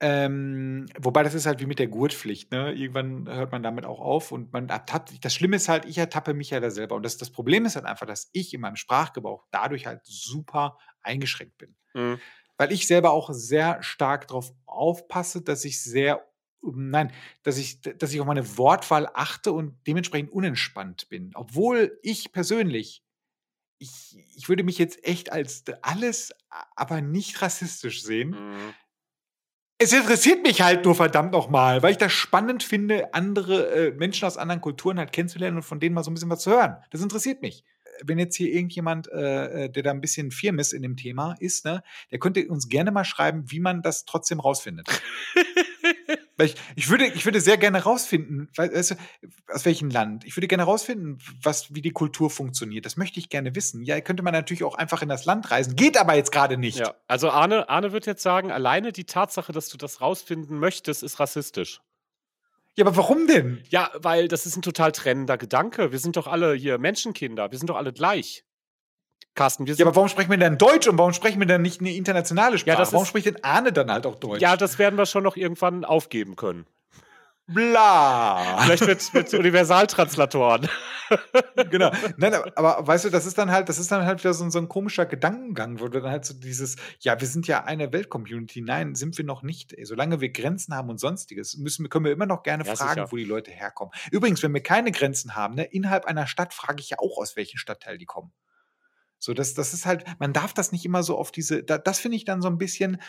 Ähm, 0.03 0.87
wobei 0.99 1.21
das 1.21 1.35
ist 1.35 1.45
halt 1.45 1.59
wie 1.59 1.67
mit 1.67 1.77
der 1.77 1.87
Gurtpflicht, 1.87 2.51
ne? 2.51 2.73
Irgendwann 2.73 3.29
hört 3.29 3.51
man 3.51 3.61
damit 3.61 3.85
auch 3.85 3.99
auf 3.99 4.31
und 4.31 4.51
man 4.51 4.67
ertappt 4.67 5.23
Das 5.23 5.35
Schlimme 5.35 5.57
ist 5.57 5.69
halt, 5.69 5.85
ich 5.85 5.99
ertappe 5.99 6.33
mich 6.33 6.49
ja 6.49 6.59
da 6.59 6.71
selber. 6.71 6.95
Und 6.95 7.03
das, 7.03 7.17
das 7.17 7.29
Problem 7.29 7.65
ist 7.65 7.75
halt 7.75 7.85
einfach, 7.85 8.07
dass 8.07 8.29
ich 8.33 8.51
in 8.55 8.61
meinem 8.61 8.77
Sprachgebrauch 8.77 9.45
dadurch 9.51 9.85
halt 9.85 10.01
super 10.03 10.79
eingeschränkt 11.03 11.59
bin. 11.59 11.75
Mhm. 11.93 12.19
Weil 12.57 12.71
ich 12.71 12.87
selber 12.87 13.11
auch 13.11 13.29
sehr 13.31 13.83
stark 13.83 14.27
darauf 14.27 14.51
aufpasse, 14.65 15.43
dass 15.43 15.65
ich 15.65 15.83
sehr 15.83 16.25
nein, 16.63 17.11
dass 17.43 17.57
ich, 17.57 17.81
dass 17.81 18.11
ich 18.11 18.19
auf 18.19 18.27
meine 18.27 18.57
Wortwahl 18.57 19.07
achte 19.13 19.51
und 19.51 19.75
dementsprechend 19.85 20.31
unentspannt 20.31 21.09
bin. 21.09 21.31
Obwohl 21.35 21.99
ich 22.01 22.31
persönlich, 22.31 23.03
ich, 23.77 24.17
ich 24.35 24.49
würde 24.49 24.63
mich 24.63 24.77
jetzt 24.77 25.03
echt 25.03 25.31
als 25.31 25.63
alles, 25.81 26.31
aber 26.75 27.01
nicht 27.01 27.41
rassistisch 27.41 28.03
sehen. 28.03 28.29
Mhm. 28.31 28.73
Es 29.83 29.93
interessiert 29.93 30.43
mich 30.43 30.61
halt 30.61 30.85
nur 30.85 30.93
verdammt 30.93 31.31
nochmal, 31.31 31.81
weil 31.81 31.93
ich 31.93 31.97
das 31.97 32.11
spannend 32.11 32.61
finde, 32.61 33.15
andere 33.15 33.87
äh, 33.87 33.91
Menschen 33.91 34.27
aus 34.27 34.37
anderen 34.37 34.61
Kulturen 34.61 34.99
halt 34.99 35.11
kennenzulernen 35.11 35.57
und 35.57 35.63
von 35.63 35.79
denen 35.79 35.95
mal 35.95 36.03
so 36.03 36.11
ein 36.11 36.13
bisschen 36.13 36.29
was 36.29 36.41
zu 36.41 36.51
hören. 36.51 36.77
Das 36.91 37.01
interessiert 37.01 37.41
mich 37.41 37.65
wenn 38.03 38.19
jetzt 38.19 38.35
hier 38.35 38.51
irgendjemand, 38.51 39.11
äh, 39.11 39.65
äh, 39.65 39.69
der 39.69 39.83
da 39.83 39.91
ein 39.91 40.01
bisschen 40.01 40.31
firm 40.31 40.59
ist 40.59 40.73
in 40.73 40.81
dem 40.81 40.97
Thema 40.97 41.35
ist, 41.39 41.65
ne, 41.65 41.83
der 42.09 42.19
könnte 42.19 42.47
uns 42.47 42.67
gerne 42.67 42.91
mal 42.91 43.03
schreiben, 43.03 43.43
wie 43.47 43.59
man 43.59 43.81
das 43.81 44.05
trotzdem 44.05 44.39
rausfindet. 44.39 44.87
ich, 46.45 46.55
ich, 46.75 46.89
würde, 46.89 47.07
ich 47.07 47.25
würde 47.25 47.41
sehr 47.41 47.57
gerne 47.57 47.83
rausfinden, 47.83 48.49
weißt 48.55 48.91
du, 48.91 48.95
aus 49.47 49.65
welchem 49.65 49.89
Land. 49.89 50.25
Ich 50.25 50.35
würde 50.37 50.47
gerne 50.47 50.63
rausfinden, 50.63 51.19
was, 51.41 51.73
wie 51.73 51.81
die 51.81 51.91
Kultur 51.91 52.29
funktioniert. 52.29 52.85
Das 52.85 52.97
möchte 52.97 53.19
ich 53.19 53.29
gerne 53.29 53.55
wissen. 53.55 53.83
Ja, 53.83 53.99
könnte 54.01 54.23
man 54.23 54.33
natürlich 54.33 54.63
auch 54.63 54.75
einfach 54.75 55.01
in 55.01 55.09
das 55.09 55.25
Land 55.25 55.51
reisen. 55.51 55.75
Geht 55.75 55.97
aber 55.97 56.15
jetzt 56.15 56.31
gerade 56.31 56.57
nicht. 56.57 56.79
Ja, 56.79 56.95
also 57.07 57.29
Arne, 57.29 57.69
Arne 57.69 57.91
wird 57.91 58.05
jetzt 58.05 58.23
sagen, 58.23 58.51
alleine 58.51 58.91
die 58.91 59.05
Tatsache, 59.05 59.51
dass 59.51 59.69
du 59.69 59.77
das 59.77 60.01
rausfinden 60.01 60.59
möchtest, 60.59 61.03
ist 61.03 61.19
rassistisch. 61.19 61.81
Ja, 62.75 62.85
aber 62.85 62.95
warum 62.95 63.27
denn? 63.27 63.63
Ja, 63.69 63.91
weil 63.95 64.27
das 64.27 64.45
ist 64.45 64.55
ein 64.55 64.61
total 64.61 64.93
trennender 64.93 65.37
Gedanke. 65.37 65.91
Wir 65.91 65.99
sind 65.99 66.15
doch 66.15 66.27
alle 66.27 66.53
hier 66.53 66.77
Menschenkinder. 66.77 67.51
Wir 67.51 67.57
sind 67.57 67.69
doch 67.69 67.75
alle 67.75 67.91
gleich. 67.91 68.45
Carsten, 69.33 69.65
wir 69.65 69.73
sind 69.73 69.79
Ja, 69.79 69.87
aber 69.87 69.95
warum 69.95 70.09
sprechen 70.09 70.29
wir 70.29 70.37
denn 70.37 70.57
Deutsch 70.57 70.87
und 70.87 70.97
warum 70.97 71.13
sprechen 71.13 71.39
wir 71.39 71.47
denn 71.47 71.61
nicht 71.61 71.79
eine 71.79 71.93
internationale 71.93 72.57
Sprache? 72.57 72.81
Ja, 72.81 72.91
warum 72.91 73.05
spricht 73.05 73.27
denn 73.27 73.43
Arne 73.43 73.71
dann 73.71 73.91
halt 73.91 74.05
auch 74.05 74.15
Deutsch? 74.15 74.41
Ja, 74.41 74.57
das 74.57 74.77
werden 74.77 74.97
wir 74.97 75.05
schon 75.05 75.23
noch 75.23 75.37
irgendwann 75.37 75.85
aufgeben 75.85 76.35
können. 76.35 76.65
Bla. 77.47 78.59
Vielleicht 78.63 78.87
mit, 78.87 79.13
mit 79.13 79.33
Universaltranslatoren. 79.39 80.69
genau. 81.69 81.91
Nein, 82.17 82.33
aber, 82.55 82.85
weißt 82.85 83.05
du, 83.05 83.09
das 83.09 83.25
ist 83.25 83.37
dann 83.37 83.51
halt, 83.51 83.67
das 83.67 83.77
ist 83.77 83.91
dann 83.91 84.05
halt 84.05 84.23
wieder 84.23 84.33
so, 84.33 84.49
so, 84.49 84.59
ein 84.59 84.69
komischer 84.69 85.05
Gedankengang, 85.05 85.79
wo 85.79 85.87
du 85.87 85.99
dann 86.01 86.11
halt 86.11 86.25
so 86.25 86.33
dieses, 86.33 86.77
ja, 86.99 87.19
wir 87.19 87.27
sind 87.27 87.47
ja 87.47 87.63
eine 87.63 87.91
Weltcommunity. 87.91 88.61
Nein, 88.61 88.95
sind 88.95 89.17
wir 89.17 89.25
noch 89.25 89.43
nicht. 89.43 89.75
Solange 89.83 90.21
wir 90.21 90.29
Grenzen 90.29 90.75
haben 90.75 90.89
und 90.89 90.99
sonstiges, 90.99 91.57
müssen, 91.57 91.89
können 91.89 92.05
wir 92.05 92.11
immer 92.11 92.25
noch 92.25 92.43
gerne 92.43 92.65
ja, 92.65 92.75
fragen, 92.75 93.01
sicher. 93.01 93.11
wo 93.11 93.17
die 93.17 93.25
Leute 93.25 93.51
herkommen. 93.51 93.93
Übrigens, 94.11 94.41
wenn 94.43 94.53
wir 94.53 94.63
keine 94.63 94.91
Grenzen 94.91 95.35
haben, 95.35 95.55
ne, 95.55 95.63
innerhalb 95.65 96.05
einer 96.05 96.27
Stadt 96.27 96.53
frage 96.53 96.79
ich 96.79 96.91
ja 96.91 96.99
auch, 96.99 97.17
aus 97.17 97.35
welchem 97.35 97.57
Stadtteil 97.57 97.97
die 97.97 98.05
kommen. 98.05 98.31
So, 99.23 99.33
das, 99.33 99.53
das 99.53 99.73
ist 99.73 99.85
halt, 99.85 100.03
man 100.19 100.33
darf 100.33 100.53
das 100.53 100.71
nicht 100.71 100.83
immer 100.83 101.03
so 101.03 101.17
auf 101.17 101.31
diese, 101.31 101.63
da, 101.63 101.77
das 101.77 101.99
finde 101.99 102.17
ich 102.17 102.25
dann 102.25 102.41
so 102.41 102.47
ein 102.47 102.57
bisschen, 102.57 102.99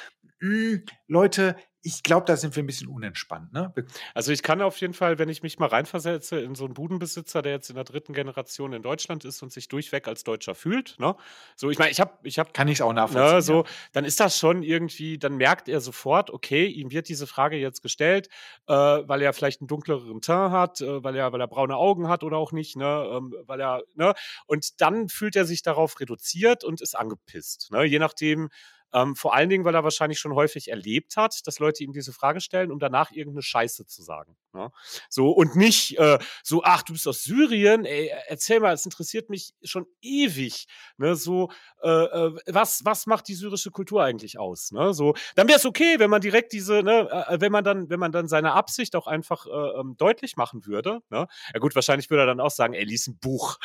mh, 0.40 0.50
hm, 0.72 0.84
Leute, 1.08 1.56
ich 1.82 2.02
glaube, 2.02 2.26
da 2.26 2.36
sind 2.36 2.54
wir 2.54 2.62
ein 2.62 2.66
bisschen 2.66 2.88
unentspannt. 2.88 3.52
Ne? 3.52 3.72
Also 4.14 4.32
ich 4.32 4.42
kann 4.42 4.62
auf 4.62 4.76
jeden 4.78 4.94
Fall, 4.94 5.18
wenn 5.18 5.28
ich 5.28 5.42
mich 5.42 5.58
mal 5.58 5.66
reinversetze 5.66 6.40
in 6.40 6.54
so 6.54 6.64
einen 6.64 6.74
Budenbesitzer, 6.74 7.42
der 7.42 7.52
jetzt 7.52 7.70
in 7.70 7.74
der 7.76 7.84
dritten 7.84 8.12
Generation 8.12 8.72
in 8.72 8.82
Deutschland 8.82 9.24
ist 9.24 9.42
und 9.42 9.52
sich 9.52 9.68
durchweg 9.68 10.06
als 10.06 10.24
Deutscher 10.24 10.54
fühlt, 10.54 10.96
ne? 10.98 11.16
So, 11.56 11.70
ich 11.70 11.78
meine, 11.78 11.90
ich 11.90 12.00
habe, 12.00 12.12
ich 12.22 12.38
habe, 12.38 12.52
kann 12.52 12.68
ich 12.68 12.74
es 12.74 12.80
auch 12.80 12.92
nachvollziehen. 12.92 13.36
Ne, 13.36 13.42
so, 13.42 13.64
ja. 13.64 13.70
dann 13.92 14.04
ist 14.04 14.20
das 14.20 14.38
schon 14.38 14.62
irgendwie, 14.62 15.18
dann 15.18 15.36
merkt 15.36 15.68
er 15.68 15.80
sofort, 15.80 16.30
okay, 16.30 16.66
ihm 16.66 16.90
wird 16.90 17.08
diese 17.08 17.26
Frage 17.26 17.56
jetzt 17.56 17.82
gestellt, 17.82 18.28
äh, 18.68 18.74
weil 18.74 19.20
er 19.22 19.32
vielleicht 19.32 19.60
einen 19.60 19.68
dunkleren 19.68 20.20
Teint 20.20 20.32
hat, 20.52 20.80
äh, 20.80 21.02
weil 21.02 21.16
er, 21.16 21.32
weil 21.32 21.40
er 21.40 21.48
braune 21.48 21.76
Augen 21.76 22.08
hat 22.08 22.22
oder 22.22 22.36
auch 22.36 22.52
nicht, 22.52 22.76
ne? 22.76 23.10
Ähm, 23.12 23.34
weil 23.46 23.60
er, 23.60 23.82
ne? 23.94 24.14
Und 24.46 24.80
dann 24.80 25.08
fühlt 25.08 25.36
er 25.36 25.44
sich 25.44 25.62
darauf 25.62 25.98
reduziert 26.00 26.64
und 26.64 26.80
ist 26.80 26.96
angepisst, 26.96 27.70
ne? 27.72 27.84
Je 27.84 27.98
nachdem 27.98 28.48
ähm, 28.92 29.16
vor 29.16 29.34
allen 29.34 29.48
Dingen, 29.48 29.64
weil 29.64 29.74
er 29.74 29.84
wahrscheinlich 29.84 30.18
schon 30.18 30.34
häufig 30.34 30.68
erlebt 30.68 31.16
hat, 31.16 31.46
dass 31.46 31.58
Leute 31.58 31.84
ihm 31.84 31.92
diese 31.92 32.12
Frage 32.12 32.40
stellen, 32.40 32.70
um 32.70 32.78
danach 32.78 33.10
irgendeine 33.10 33.42
Scheiße 33.42 33.86
zu 33.86 34.02
sagen. 34.02 34.36
Ne? 34.52 34.70
So, 35.08 35.30
und 35.30 35.56
nicht 35.56 35.98
äh, 35.98 36.18
so, 36.42 36.62
ach, 36.64 36.82
du 36.82 36.92
bist 36.92 37.08
aus 37.08 37.24
Syrien, 37.24 37.84
ey, 37.84 38.10
erzähl 38.26 38.60
mal, 38.60 38.74
es 38.74 38.84
interessiert 38.84 39.30
mich 39.30 39.54
schon 39.62 39.86
ewig. 40.00 40.66
Ne? 40.98 41.16
So, 41.16 41.50
äh, 41.82 41.88
äh, 41.88 42.36
was, 42.46 42.84
was 42.84 43.06
macht 43.06 43.28
die 43.28 43.34
syrische 43.34 43.70
Kultur 43.70 44.02
eigentlich 44.02 44.38
aus? 44.38 44.72
Ne? 44.72 44.92
So, 44.94 45.14
dann 45.34 45.48
wäre 45.48 45.58
es 45.58 45.66
okay, 45.66 45.98
wenn 45.98 46.10
man 46.10 46.20
direkt 46.20 46.52
diese, 46.52 46.82
ne, 46.82 47.08
äh, 47.28 47.40
wenn 47.40 47.52
man 47.52 47.64
dann, 47.64 47.88
wenn 47.88 48.00
man 48.00 48.12
dann 48.12 48.28
seine 48.28 48.52
Absicht 48.52 48.94
auch 48.96 49.06
einfach 49.06 49.46
äh, 49.46 49.80
ähm, 49.80 49.96
deutlich 49.96 50.36
machen 50.36 50.66
würde. 50.66 51.00
Ne? 51.10 51.26
Ja 51.52 51.60
gut, 51.60 51.74
wahrscheinlich 51.74 52.10
würde 52.10 52.24
er 52.24 52.26
dann 52.26 52.40
auch 52.40 52.50
sagen, 52.50 52.74
ey, 52.74 52.84
lies 52.84 53.06
ein 53.06 53.18
Buch. 53.18 53.58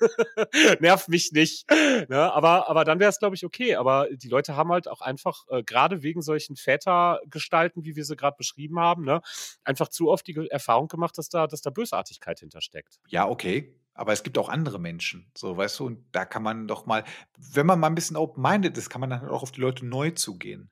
Nervt 0.80 1.08
mich 1.08 1.32
nicht. 1.32 1.68
Ne? 1.70 2.32
Aber, 2.32 2.68
aber 2.68 2.84
dann 2.84 3.00
wäre 3.00 3.10
es, 3.10 3.18
glaube 3.18 3.36
ich, 3.36 3.44
okay. 3.44 3.74
Aber 3.76 4.06
die 4.10 4.28
Leute 4.28 4.56
haben 4.56 4.67
halt 4.70 4.88
auch 4.88 5.00
einfach, 5.00 5.44
äh, 5.48 5.62
gerade 5.62 6.02
wegen 6.02 6.22
solchen 6.22 6.56
Vätergestalten, 6.56 7.84
wie 7.84 7.96
wir 7.96 8.04
sie 8.04 8.16
gerade 8.16 8.36
beschrieben 8.36 8.78
haben, 8.78 9.04
ne, 9.04 9.20
einfach 9.64 9.88
zu 9.88 10.10
oft 10.10 10.26
die 10.26 10.48
Erfahrung 10.50 10.88
gemacht, 10.88 11.18
dass 11.18 11.28
da, 11.28 11.46
dass 11.46 11.62
da 11.62 11.70
Bösartigkeit 11.70 12.40
hintersteckt. 12.40 13.00
Ja, 13.08 13.28
okay. 13.28 13.74
Aber 13.94 14.12
es 14.12 14.22
gibt 14.22 14.38
auch 14.38 14.48
andere 14.48 14.78
Menschen, 14.78 15.28
so 15.36 15.56
weißt 15.56 15.80
du, 15.80 15.86
und 15.86 16.04
da 16.12 16.24
kann 16.24 16.44
man 16.44 16.68
doch 16.68 16.86
mal, 16.86 17.02
wenn 17.36 17.66
man 17.66 17.80
mal 17.80 17.88
ein 17.88 17.96
bisschen 17.96 18.16
open-minded 18.16 18.78
ist, 18.78 18.90
kann 18.90 19.00
man 19.00 19.10
dann 19.10 19.22
halt 19.22 19.32
auch 19.32 19.42
auf 19.42 19.50
die 19.50 19.60
Leute 19.60 19.84
neu 19.84 20.12
zugehen. 20.12 20.70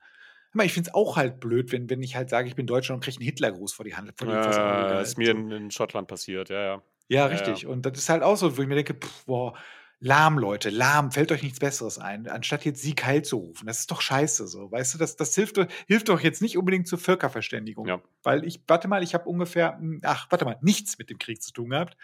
Ich 0.63 0.73
finde 0.73 0.89
es 0.89 0.95
auch 0.95 1.17
halt 1.17 1.39
blöd, 1.39 1.71
wenn, 1.71 1.89
wenn 1.89 2.01
ich 2.01 2.15
halt 2.15 2.29
sage, 2.29 2.47
ich 2.47 2.55
bin 2.55 2.65
Deutscher 2.65 2.93
und 2.93 3.03
kriege 3.03 3.17
einen 3.17 3.25
Hitlergruß 3.25 3.73
vor 3.73 3.85
die 3.85 3.95
Hand. 3.95 4.13
Vor 4.15 4.27
die 4.27 4.33
ja, 4.33 4.87
das 4.87 5.09
ist 5.09 5.17
mir 5.17 5.31
in, 5.31 5.51
in, 5.51 5.71
Schottland 5.71 6.07
passiert, 6.07 6.49
ja, 6.49 6.61
ja. 6.61 6.83
Ja, 7.09 7.25
richtig. 7.25 7.63
Ja. 7.63 7.69
Und 7.69 7.85
das 7.85 7.97
ist 7.97 8.09
halt 8.09 8.23
auch 8.23 8.35
so, 8.35 8.57
wo 8.57 8.61
ich 8.61 8.67
mir 8.67 8.75
denke, 8.75 8.93
pff, 8.93 9.25
boah, 9.25 9.57
lahm, 9.99 10.37
Leute, 10.37 10.69
lahm, 10.69 11.11
fällt 11.11 11.31
euch 11.31 11.41
nichts 11.41 11.59
Besseres 11.59 11.97
ein, 11.97 12.27
anstatt 12.27 12.65
jetzt 12.65 12.81
Sieg 12.81 13.03
heil 13.03 13.23
zu 13.23 13.37
rufen. 13.37 13.65
Das 13.65 13.79
ist 13.79 13.91
doch 13.91 14.01
scheiße 14.01 14.47
so. 14.47 14.71
Weißt 14.71 14.93
du, 14.93 14.97
das, 14.97 15.15
das 15.15 15.33
hilft, 15.33 15.59
hilft 15.87 16.09
doch 16.09 16.19
jetzt 16.19 16.41
nicht 16.41 16.57
unbedingt 16.57 16.87
zur 16.87 16.99
Völkerverständigung. 16.99 17.87
Ja. 17.87 18.01
Weil 18.23 18.45
ich, 18.45 18.61
warte 18.67 18.87
mal, 18.87 19.03
ich 19.03 19.13
habe 19.13 19.27
ungefähr, 19.27 19.77
hm, 19.77 20.01
ach, 20.03 20.27
warte 20.29 20.45
mal, 20.45 20.57
nichts 20.61 20.97
mit 20.97 21.09
dem 21.09 21.17
Krieg 21.17 21.41
zu 21.41 21.51
tun 21.51 21.69
gehabt. 21.69 21.97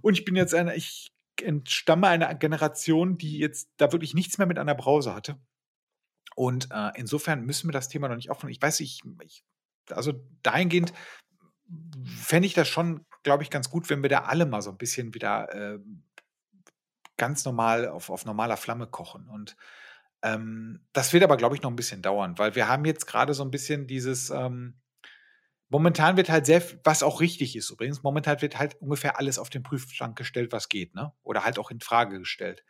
Und 0.00 0.14
ich 0.14 0.24
bin 0.24 0.36
jetzt 0.36 0.54
eine, 0.54 0.74
ich 0.74 1.12
entstamme 1.42 2.08
einer 2.08 2.34
Generation, 2.34 3.18
die 3.18 3.38
jetzt 3.38 3.70
da 3.76 3.92
wirklich 3.92 4.14
nichts 4.14 4.38
mehr 4.38 4.46
mit 4.46 4.58
einer 4.58 4.74
Brause 4.74 5.14
hatte. 5.14 5.38
Und 6.36 6.68
äh, 6.70 6.90
insofern 6.94 7.44
müssen 7.44 7.68
wir 7.68 7.72
das 7.72 7.88
Thema 7.88 8.08
noch 8.08 8.16
nicht 8.16 8.30
aufnehmen. 8.30 8.52
Ich 8.52 8.62
weiß, 8.62 8.80
ich, 8.80 9.02
ich 9.22 9.44
also 9.90 10.14
dahingehend 10.42 10.92
fände 12.04 12.46
ich 12.46 12.54
das 12.54 12.68
schon, 12.68 13.04
glaube 13.22 13.42
ich, 13.42 13.50
ganz 13.50 13.70
gut, 13.70 13.90
wenn 13.90 14.02
wir 14.02 14.08
da 14.08 14.20
alle 14.20 14.46
mal 14.46 14.62
so 14.62 14.70
ein 14.70 14.78
bisschen 14.78 15.14
wieder 15.14 15.52
äh, 15.54 15.78
ganz 17.20 17.44
normal 17.44 17.86
auf, 17.86 18.08
auf 18.08 18.24
normaler 18.24 18.56
Flamme 18.56 18.86
kochen. 18.86 19.28
Und 19.28 19.56
ähm, 20.22 20.80
das 20.92 21.12
wird 21.12 21.22
aber, 21.22 21.36
glaube 21.36 21.54
ich, 21.54 21.62
noch 21.62 21.70
ein 21.70 21.76
bisschen 21.76 22.02
dauern, 22.02 22.38
weil 22.38 22.54
wir 22.54 22.66
haben 22.66 22.86
jetzt 22.86 23.06
gerade 23.06 23.34
so 23.34 23.44
ein 23.44 23.50
bisschen 23.50 23.86
dieses, 23.86 24.30
ähm, 24.30 24.80
momentan 25.68 26.16
wird 26.16 26.30
halt 26.30 26.46
sehr, 26.46 26.62
was 26.82 27.02
auch 27.02 27.20
richtig 27.20 27.56
ist 27.56 27.70
übrigens, 27.70 28.02
momentan 28.02 28.40
wird 28.40 28.58
halt 28.58 28.74
ungefähr 28.80 29.18
alles 29.18 29.38
auf 29.38 29.50
den 29.50 29.62
Prüfstand 29.62 30.16
gestellt, 30.16 30.50
was 30.50 30.70
geht, 30.70 30.94
ne? 30.94 31.12
Oder 31.22 31.44
halt 31.44 31.58
auch 31.58 31.70
in 31.70 31.80
Frage 31.80 32.18
gestellt. 32.18 32.64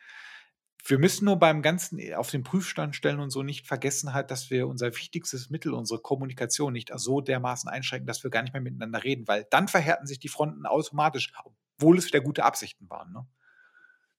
Wir 0.85 0.99
müssen 0.99 1.27
nur 1.27 1.39
beim 1.39 1.63
Ganzen 1.63 2.01
äh, 2.01 2.15
auf 2.15 2.31
den 2.31 2.43
Prüfstand 2.43 2.97
stellen 2.97 3.21
und 3.21 3.31
so 3.31 3.45
nicht 3.45 3.69
vergessen 3.69 4.15
halt, 4.15 4.33
dass 4.33 4.51
wir 4.51 4.67
unser 4.67 4.89
wichtigstes 4.89 5.49
Mittel, 5.51 5.75
unsere 5.75 6.01
Kommunikation 6.01 6.73
nicht 6.73 6.91
so 6.97 7.21
dermaßen 7.21 7.71
einschränken, 7.71 8.09
dass 8.09 8.25
wir 8.25 8.31
gar 8.31 8.43
nicht 8.43 8.53
mehr 8.53 8.63
miteinander 8.63 9.05
reden, 9.05 9.29
weil 9.29 9.47
dann 9.51 9.69
verhärten 9.69 10.09
sich 10.09 10.19
die 10.19 10.29
Fronten 10.29 10.67
automatisch, 10.67 11.33
obwohl 11.45 11.99
es 11.99 12.07
wieder 12.07 12.21
gute 12.21 12.45
Absichten 12.45 12.91
waren, 12.91 13.13
ne? 13.13 13.27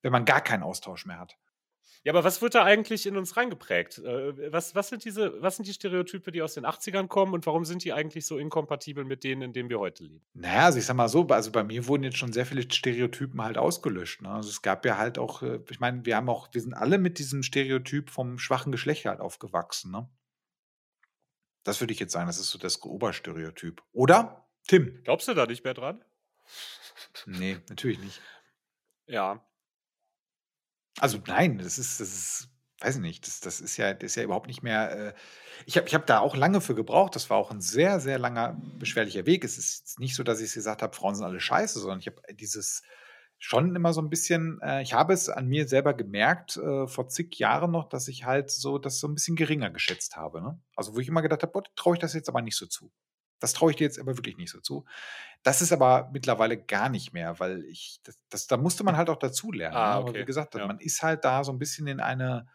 Wenn 0.01 0.11
man 0.11 0.25
gar 0.25 0.41
keinen 0.41 0.63
Austausch 0.63 1.05
mehr 1.05 1.19
hat. 1.19 1.37
Ja, 2.03 2.13
aber 2.13 2.23
was 2.23 2.41
wird 2.41 2.55
da 2.55 2.63
eigentlich 2.63 3.05
in 3.05 3.15
uns 3.15 3.37
reingeprägt? 3.37 3.99
Äh, 3.99 4.51
was, 4.51 4.73
was, 4.73 4.89
sind 4.89 5.05
diese, 5.05 5.39
was 5.41 5.57
sind 5.57 5.67
die 5.67 5.73
Stereotype, 5.73 6.31
die 6.31 6.41
aus 6.41 6.55
den 6.55 6.65
80ern 6.65 7.07
kommen 7.07 7.33
und 7.33 7.45
warum 7.45 7.63
sind 7.63 7.83
die 7.83 7.93
eigentlich 7.93 8.25
so 8.25 8.39
inkompatibel 8.39 9.05
mit 9.05 9.23
denen, 9.23 9.43
in 9.43 9.53
denen 9.53 9.69
wir 9.69 9.79
heute 9.79 10.05
leben? 10.05 10.25
Naja, 10.33 10.65
also 10.65 10.79
ich 10.79 10.85
sag 10.85 10.95
mal 10.95 11.09
so, 11.09 11.27
also 11.27 11.51
bei 11.51 11.63
mir 11.63 11.85
wurden 11.87 12.03
jetzt 12.03 12.17
schon 12.17 12.33
sehr 12.33 12.47
viele 12.47 12.63
Stereotypen 12.63 13.39
halt 13.43 13.59
ausgelöscht. 13.59 14.23
Ne? 14.23 14.29
Also 14.29 14.49
es 14.49 14.63
gab 14.63 14.83
ja 14.83 14.97
halt 14.97 15.19
auch, 15.19 15.43
äh, 15.43 15.59
ich 15.69 15.79
meine, 15.79 16.03
wir 16.03 16.15
haben 16.15 16.27
auch, 16.27 16.49
wir 16.51 16.61
sind 16.61 16.73
alle 16.73 16.97
mit 16.97 17.19
diesem 17.19 17.43
Stereotyp 17.43 18.09
vom 18.09 18.39
schwachen 18.39 18.71
Geschlecht 18.71 19.05
halt 19.05 19.19
aufgewachsen. 19.19 19.91
Ne? 19.91 20.09
Das 21.63 21.81
würde 21.81 21.93
ich 21.93 21.99
jetzt 21.99 22.13
sagen, 22.13 22.25
das 22.25 22.39
ist 22.39 22.49
so 22.49 22.57
das 22.57 22.81
Oberstereotyp. 22.81 23.83
Oder? 23.91 24.47
Tim? 24.67 25.01
Glaubst 25.03 25.27
du 25.27 25.35
da 25.35 25.45
nicht 25.45 25.63
mehr 25.63 25.75
dran? 25.75 26.03
Nee, 27.27 27.59
natürlich 27.69 27.99
nicht. 27.99 28.21
Ja, 29.05 29.45
also 30.99 31.19
nein, 31.25 31.57
das 31.57 31.77
ist, 31.77 31.99
das 31.99 32.09
ist, 32.09 32.49
weiß 32.81 32.95
ich 32.95 33.01
nicht, 33.01 33.27
das, 33.27 33.39
das 33.39 33.61
ist 33.61 33.77
ja, 33.77 33.93
das 33.93 34.11
ist 34.11 34.15
ja 34.15 34.23
überhaupt 34.23 34.47
nicht 34.47 34.63
mehr. 34.63 34.91
Äh, 34.91 35.13
ich 35.65 35.77
habe 35.77 35.87
ich 35.87 35.95
hab 35.95 36.05
da 36.05 36.19
auch 36.19 36.35
lange 36.35 36.61
für 36.61 36.75
gebraucht. 36.75 37.15
Das 37.15 37.29
war 37.29 37.37
auch 37.37 37.51
ein 37.51 37.61
sehr, 37.61 37.99
sehr 37.99 38.19
langer, 38.19 38.59
beschwerlicher 38.77 39.25
Weg. 39.25 39.43
Es 39.43 39.57
ist 39.57 39.99
nicht 39.99 40.15
so, 40.15 40.23
dass 40.23 40.41
ich 40.41 40.53
gesagt 40.53 40.81
habe, 40.81 40.95
Frauen 40.95 41.15
sind 41.15 41.25
alle 41.25 41.39
scheiße, 41.39 41.79
sondern 41.79 41.99
ich 41.99 42.07
habe 42.07 42.21
dieses 42.33 42.81
schon 43.43 43.75
immer 43.75 43.91
so 43.91 44.01
ein 44.01 44.09
bisschen, 44.09 44.59
äh, 44.61 44.83
ich 44.83 44.93
habe 44.93 45.13
es 45.13 45.27
an 45.27 45.47
mir 45.47 45.67
selber 45.67 45.95
gemerkt, 45.95 46.57
äh, 46.57 46.87
vor 46.87 47.07
zig 47.09 47.37
Jahren 47.39 47.71
noch, 47.71 47.89
dass 47.89 48.07
ich 48.07 48.23
halt 48.25 48.51
so 48.51 48.77
das 48.77 48.99
so 48.99 49.07
ein 49.07 49.15
bisschen 49.15 49.35
geringer 49.35 49.71
geschätzt 49.71 50.15
habe. 50.15 50.41
Ne? 50.41 50.61
Also 50.75 50.95
wo 50.95 50.99
ich 50.99 51.07
immer 51.07 51.23
gedacht 51.23 51.41
habe, 51.41 51.63
traue 51.75 51.95
ich 51.95 51.99
das 51.99 52.13
jetzt 52.13 52.29
aber 52.29 52.41
nicht 52.41 52.55
so 52.55 52.67
zu. 52.67 52.91
Das 53.41 53.53
traue 53.53 53.71
ich 53.71 53.77
dir 53.77 53.83
jetzt 53.83 53.99
aber 53.99 54.17
wirklich 54.17 54.37
nicht 54.37 54.51
so 54.51 54.61
zu. 54.61 54.85
Das 55.43 55.61
ist 55.61 55.73
aber 55.73 56.09
mittlerweile 56.13 56.57
gar 56.57 56.87
nicht 56.87 57.11
mehr, 57.11 57.39
weil 57.39 57.65
ich, 57.65 57.99
das, 58.03 58.17
das 58.29 58.47
da 58.47 58.57
musste 58.57 58.83
man 58.83 58.95
halt 58.95 59.09
auch 59.09 59.17
dazu 59.17 59.51
lernen. 59.51 59.75
Ah, 59.75 59.95
ne? 59.95 60.01
okay. 60.01 60.09
Aber 60.09 60.19
wie 60.19 60.25
gesagt, 60.25 60.55
ja. 60.55 60.67
man 60.67 60.79
ist 60.79 61.01
halt 61.03 61.25
da 61.25 61.43
so 61.43 61.51
ein 61.51 61.59
bisschen 61.59 61.87
in 61.87 61.99
eine 61.99 62.47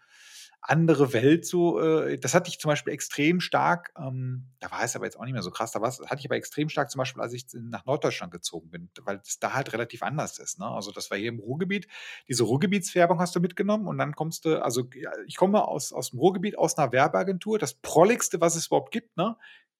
andere 0.67 1.13
Welt 1.13 1.47
so. 1.47 1.81
Äh, 1.81 2.19
das 2.19 2.35
hatte 2.35 2.49
ich 2.49 2.59
zum 2.59 2.69
Beispiel 2.69 2.93
extrem 2.93 3.41
stark, 3.41 3.93
ähm, 3.99 4.49
da 4.59 4.71
war 4.71 4.83
es 4.83 4.97
aber 4.97 5.05
jetzt 5.05 5.19
auch 5.19 5.25
nicht 5.25 5.33
mehr 5.33 5.43
so 5.43 5.51
krass, 5.51 5.71
da 5.71 5.81
war's, 5.81 6.01
hatte 6.01 6.21
ich 6.21 6.27
aber 6.27 6.37
extrem 6.37 6.69
stark 6.69 6.91
zum 6.91 6.99
Beispiel, 6.99 7.23
als 7.23 7.33
ich 7.33 7.47
nach 7.55 7.85
Norddeutschland 7.87 8.33
gezogen 8.33 8.71
bin, 8.71 8.91
weil 9.03 9.21
es 9.25 9.39
da 9.39 9.53
halt 9.53 9.73
relativ 9.73 10.03
anders 10.03 10.39
ist. 10.39 10.59
Ne? 10.59 10.67
Also 10.67 10.91
das 10.91 11.11
war 11.11 11.19
hier 11.19 11.29
im 11.29 11.39
Ruhrgebiet, 11.39 11.87
diese 12.29 12.45
Ruhrgebietswerbung 12.45 13.21
hast 13.21 13.35
du 13.37 13.41
mitgenommen 13.41 13.87
und 13.87 13.99
dann 13.99 14.15
kommst 14.15 14.45
du, 14.45 14.63
also 14.63 14.89
ich 15.27 15.37
komme 15.37 15.67
aus, 15.67 15.93
aus 15.93 16.11
dem 16.11 16.19
Ruhrgebiet, 16.19 16.59
aus 16.59 16.77
einer 16.77 16.93
Werbeagentur, 16.93 17.59
das 17.59 17.75
prolligste, 17.75 18.41
was 18.41 18.57
es 18.57 18.67
überhaupt 18.67 18.93
gibt, 18.93 19.17
ne? 19.17 19.37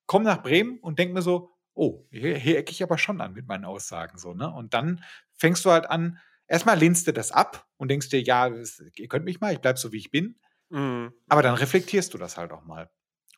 Komm 0.07 0.23
nach 0.23 0.43
Bremen 0.43 0.79
und 0.79 0.99
denk 0.99 1.13
mir 1.13 1.23
so, 1.23 1.51
oh, 1.75 2.07
hier, 2.11 2.37
hier 2.37 2.59
ecke 2.59 2.73
ich 2.73 2.83
aber 2.83 2.99
schon 2.99 3.21
an 3.21 3.33
mit 3.35 3.47
meinen 3.47 3.65
Aussagen 3.65 4.19
so, 4.19 4.35
ne? 4.35 4.51
Und 4.51 4.75
dann 4.75 5.05
fängst 5.35 5.65
du 5.65 5.71
halt 5.71 5.89
an, 5.91 6.19
erstmal 6.47 6.79
lehnst 6.79 7.07
du 7.07 7.13
das 7.13 7.33
ab 7.33 7.67
und 7.77 7.89
denkst 7.89 8.09
dir, 8.09 8.23
ja, 8.23 8.49
das, 8.49 8.83
ihr 8.95 9.09
könnt 9.09 9.25
mich 9.25 9.41
mal, 9.41 9.53
ich 9.53 9.61
bleib 9.61 9.79
so 9.79 9.93
wie 9.93 9.99
ich 9.99 10.11
bin. 10.11 10.39
Mhm. 10.71 11.13
Aber 11.29 11.43
dann 11.43 11.55
reflektierst 11.55 12.13
du 12.15 12.19
das 12.19 12.37
halt 12.37 12.53
auch 12.53 12.65
mal. 12.65 12.91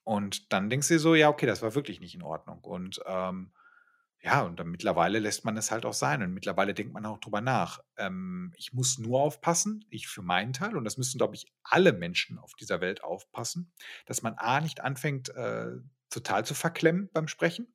Und 0.05 0.53
dann 0.53 0.71
denkst 0.71 0.89
du 0.89 0.95
dir 0.95 1.01
so, 1.01 1.15
ja, 1.15 1.29
okay, 1.29 1.47
das 1.47 1.63
war 1.63 1.75
wirklich 1.75 2.01
nicht 2.01 2.15
in 2.15 2.23
Ordnung. 2.23 2.61
Und 2.65 3.01
ähm, 3.07 3.53
ja, 4.21 4.43
und 4.43 4.59
dann 4.59 4.69
mittlerweile 4.69 5.19
lässt 5.21 5.45
man 5.45 5.57
es 5.57 5.71
halt 5.71 5.85
auch 5.85 5.93
sein. 5.93 6.23
Und 6.23 6.33
mittlerweile 6.33 6.75
denkt 6.75 6.93
man 6.93 7.07
auch 7.07 7.19
drüber 7.19 7.41
nach. 7.41 7.81
Ähm, 7.97 8.53
ich 8.57 8.73
muss 8.73 8.99
nur 8.99 9.21
aufpassen, 9.21 9.85
ich 9.91 10.09
für 10.09 10.23
meinen 10.23 10.53
Teil, 10.53 10.77
und 10.77 10.85
das 10.85 10.97
müssen, 10.97 11.19
glaube 11.19 11.35
ich, 11.35 11.53
alle 11.63 11.93
Menschen 11.93 12.39
auf 12.39 12.55
dieser 12.55 12.81
Welt 12.81 13.05
aufpassen, 13.05 13.73
dass 14.07 14.23
man 14.23 14.35
A 14.35 14.61
nicht 14.61 14.81
anfängt, 14.81 15.29
äh, 15.31 15.73
total 16.11 16.45
zu 16.45 16.55
verklemmen 16.55 17.09
beim 17.13 17.29
Sprechen. 17.29 17.73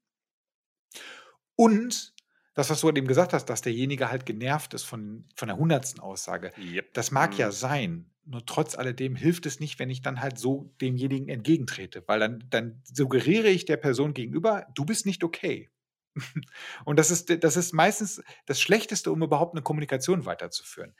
Und 1.56 2.14
das, 2.54 2.70
was 2.70 2.82
du 2.82 2.90
eben 2.90 3.08
gesagt 3.08 3.34
hast, 3.34 3.46
dass 3.46 3.62
derjenige 3.62 4.10
halt 4.10 4.26
genervt 4.26 4.74
ist 4.74 4.84
von, 4.84 5.26
von 5.36 5.48
der 5.48 5.58
hundertsten 5.58 6.00
Aussage, 6.00 6.52
yep. 6.58 6.94
das 6.94 7.12
mag 7.12 7.34
mhm. 7.34 7.40
ja 7.40 7.52
sein. 7.52 8.10
Nur 8.26 8.46
trotz 8.46 8.76
alledem 8.76 9.16
hilft 9.16 9.46
es 9.46 9.60
nicht, 9.60 9.80
wenn 9.80 9.90
ich 9.90 10.02
dann 10.02 10.22
halt 10.22 10.38
so 10.38 10.74
demjenigen 10.80 11.28
entgegentrete, 11.28 12.04
weil 12.08 12.20
dann, 12.20 12.44
dann 12.50 12.82
suggeriere 12.86 13.50
ich 13.50 13.66
der 13.66 13.78
Person 13.78 14.14
gegenüber, 14.14 14.66
du 14.76 14.86
bist 14.86 15.06
nicht 15.06 15.24
okay. 15.24 15.70
Und 16.86 17.00
das 17.00 17.12
ist, 17.12 17.44
das 17.44 17.58
ist 17.58 17.74
meistens 17.74 18.24
das 18.46 18.62
Schlechteste, 18.62 19.12
um 19.12 19.22
überhaupt 19.24 19.56
eine 19.56 19.64
Kommunikation 19.64 20.26
weiterzuführen. 20.26 20.96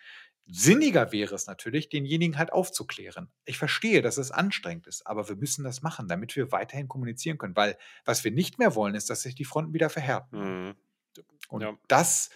Sinniger 0.46 1.12
wäre 1.12 1.36
es 1.36 1.48
natürlich, 1.48 1.90
denjenigen 1.90 2.38
halt 2.38 2.52
aufzuklären. 2.52 3.32
Ich 3.46 3.58
verstehe, 3.58 4.02
dass 4.02 4.18
es 4.18 4.32
anstrengend 4.32 4.88
ist, 4.88 5.08
aber 5.08 5.30
wir 5.30 5.38
müssen 5.38 5.64
das 5.64 5.82
machen, 5.82 6.08
damit 6.08 6.36
wir 6.36 6.52
weiterhin 6.52 6.88
kommunizieren 6.88 7.38
können, 7.38 7.56
weil 7.56 7.78
was 8.04 8.24
wir 8.24 8.32
nicht 8.32 8.60
mehr 8.60 8.76
wollen, 8.76 8.96
ist, 8.96 9.10
dass 9.10 9.22
sich 9.22 9.36
die 9.36 9.46
Fronten 9.46 9.74
wieder 9.74 9.90
verhärten. 9.90 10.68
Mhm. 10.68 10.76
Und 11.48 11.62
ja. 11.62 11.78
das, 11.88 12.30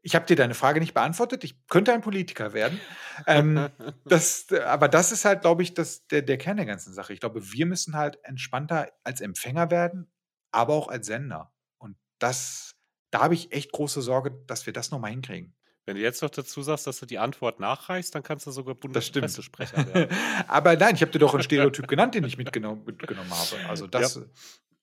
ich 0.00 0.14
habe 0.14 0.24
dir 0.24 0.36
deine 0.36 0.54
Frage 0.54 0.80
nicht 0.80 0.94
beantwortet. 0.94 1.44
Ich 1.44 1.66
könnte 1.68 1.92
ein 1.92 2.00
Politiker 2.00 2.54
werden. 2.54 2.80
ähm, 3.26 3.68
das, 4.06 4.46
aber 4.50 4.88
das 4.88 5.12
ist 5.12 5.26
halt, 5.26 5.42
glaube 5.42 5.62
ich, 5.62 5.74
das, 5.74 6.06
der, 6.06 6.22
der 6.22 6.38
Kern 6.38 6.56
der 6.56 6.66
ganzen 6.66 6.94
Sache. 6.94 7.12
Ich 7.12 7.20
glaube, 7.20 7.52
wir 7.52 7.66
müssen 7.66 7.96
halt 7.96 8.18
entspannter 8.22 8.90
als 9.04 9.20
Empfänger 9.20 9.70
werden, 9.70 10.10
aber 10.52 10.74
auch 10.74 10.88
als 10.88 11.06
Sender. 11.06 11.52
Und 11.76 11.96
das, 12.18 12.76
da 13.10 13.22
habe 13.22 13.34
ich 13.34 13.52
echt 13.52 13.72
große 13.72 14.00
Sorge, 14.00 14.42
dass 14.46 14.64
wir 14.64 14.72
das 14.72 14.90
nochmal 14.90 15.10
hinkriegen. 15.10 15.54
Wenn 15.84 15.96
du 15.96 16.02
jetzt 16.02 16.22
noch 16.22 16.30
dazu 16.30 16.62
sagst, 16.62 16.86
dass 16.86 17.00
du 17.00 17.06
die 17.06 17.18
Antwort 17.18 17.58
nachreichst, 17.58 18.14
dann 18.14 18.22
kannst 18.22 18.46
du 18.46 18.50
sogar 18.50 18.74
Bundespressesprecher 18.74 19.92
werden. 19.92 20.16
aber 20.48 20.76
nein, 20.76 20.94
ich 20.94 21.02
habe 21.02 21.10
dir 21.10 21.18
doch 21.18 21.34
einen 21.34 21.42
Stereotyp 21.42 21.88
genannt, 21.88 22.14
den 22.14 22.24
ich 22.24 22.38
mitgenommen, 22.38 22.84
mitgenommen 22.84 23.30
habe. 23.30 23.68
Also 23.68 23.86
das. 23.86 24.14
Ja 24.14 24.22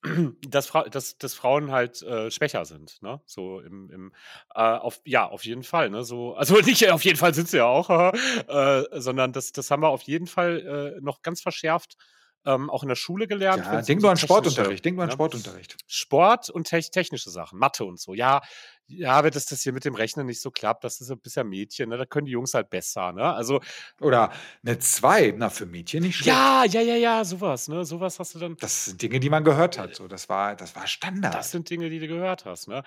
dass, 0.48 0.72
dass, 0.92 1.18
dass 1.18 1.34
Frauen 1.34 1.72
halt 1.72 2.02
äh, 2.04 2.32
schwächer 2.32 2.64
sind, 2.66 3.02
ne? 3.02 3.20
So 3.26 3.60
im, 3.60 3.92
im 3.92 4.14
äh, 4.56 4.62
auf, 4.62 5.02
ja, 5.06 5.28
auf 5.28 5.44
jeden 5.44 5.64
Fall, 5.64 5.90
ne? 5.90 6.04
So, 6.04 6.36
also 6.36 6.56
nicht 6.62 6.90
auf 6.90 7.04
jeden 7.04 7.18
Fall 7.18 7.34
sind 7.34 7.50
sie 7.50 7.58
ja 7.58 7.66
auch, 7.66 7.90
äh, 8.48 8.84
sondern 8.94 9.34
das, 9.34 9.52
das 9.52 9.72
haben 9.72 9.84
wir 9.84 9.90
auf 9.90 10.04
jeden 10.04 10.28
Fall 10.28 10.96
äh, 10.98 11.02
noch 11.02 11.22
ganz 11.22 11.42
verschärft 11.42 11.98
ähm, 12.46 12.70
auch 12.70 12.84
in 12.84 12.90
der 12.90 12.96
Schule 12.96 13.28
gelernt. 13.28 13.66
Ja, 13.66 13.82
denk 13.82 14.02
nur 14.02 14.12
an 14.12 14.18
Sportunterricht, 14.18 14.84
denk 14.84 14.96
nur 14.96 15.06
an? 15.06 15.12
Sportunterricht. 15.12 15.78
Sport 15.88 16.50
und 16.50 16.68
te 16.68 16.80
technische 16.80 17.30
Sachen, 17.30 17.60
Mathe 17.60 17.86
und 17.86 18.00
so. 18.00 18.14
Ja, 18.14 18.42
ja, 18.88 19.24
wenn 19.24 19.32
das, 19.32 19.46
das 19.46 19.62
hier 19.62 19.74
mit 19.74 19.86
dem 19.86 19.94
Rechnen 19.94 20.26
nicht 20.26 20.42
so 20.42 20.50
klappt, 20.50 20.84
das 20.84 21.00
ist 21.00 21.12
ein 21.12 21.20
bisschen 21.20 21.48
Mädchen, 21.48 21.90
ne? 21.90 21.98
da 21.98 22.06
können 22.06 22.26
die 22.26 22.32
Jungs 22.32 22.54
halt 22.54 22.70
besser, 22.70 23.12
ne? 23.12 23.24
Also. 23.24 23.62
Oder 24.02 24.32
eine 24.66 24.80
2, 24.80 25.36
na, 25.38 25.50
für 25.50 25.66
Mädchen 25.66 26.04
nicht 26.04 26.18
schlecht. 26.18 26.36
Ja, 26.36 26.64
ja, 26.66 26.82
ja, 26.82 26.96
ja, 26.96 27.24
sowas, 27.24 27.68
ne? 27.68 27.86
Sowas 27.86 28.18
hast 28.20 28.36
du 28.36 28.40
dann. 28.40 28.58
Das 28.58 28.86
sind 28.86 29.02
Dinge, 29.02 29.20
die 29.20 29.30
man 29.30 29.44
gehört 29.44 29.78
hat. 29.78 29.96
So, 29.96 30.08
das 30.08 30.28
war, 30.28 30.56
das 30.56 30.76
war 30.76 30.88
Standard. 30.88 31.36
Das 31.36 31.52
sind 31.52 31.70
Dinge, 31.70 31.90
die 31.90 32.00
du 32.00 32.08
gehört 32.08 32.46
hast, 32.46 32.68
ne? 32.68 32.84